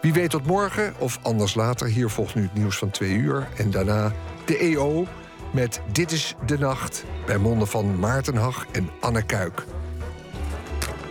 Wie 0.01 0.13
weet 0.13 0.29
tot 0.29 0.45
morgen 0.45 0.93
of 0.97 1.19
anders 1.21 1.55
later. 1.55 1.87
Hier 1.87 2.09
volgt 2.09 2.35
nu 2.35 2.41
het 2.41 2.53
nieuws 2.53 2.77
van 2.77 2.89
twee 2.89 3.13
uur. 3.13 3.47
En 3.57 3.71
daarna 3.71 4.11
de 4.45 4.57
EO 4.57 5.05
met 5.51 5.81
Dit 5.91 6.11
is 6.11 6.35
de 6.45 6.57
Nacht 6.57 7.03
bij 7.25 7.37
monden 7.37 7.67
van 7.67 7.99
Maarten 7.99 8.35
Hag 8.35 8.65
en 8.71 8.89
Anne 8.99 9.23
Kuik. 9.23 9.65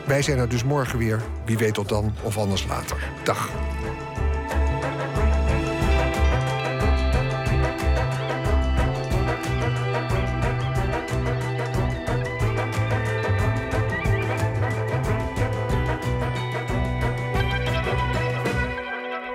Wij 0.06 0.22
zijn 0.22 0.38
er 0.38 0.48
dus 0.48 0.64
morgen 0.64 0.98
weer. 0.98 1.20
Wie 1.44 1.58
weet 1.58 1.74
tot 1.74 1.88
dan 1.88 2.14
of 2.22 2.38
anders 2.38 2.66
later. 2.66 2.96
Dag. 3.24 3.50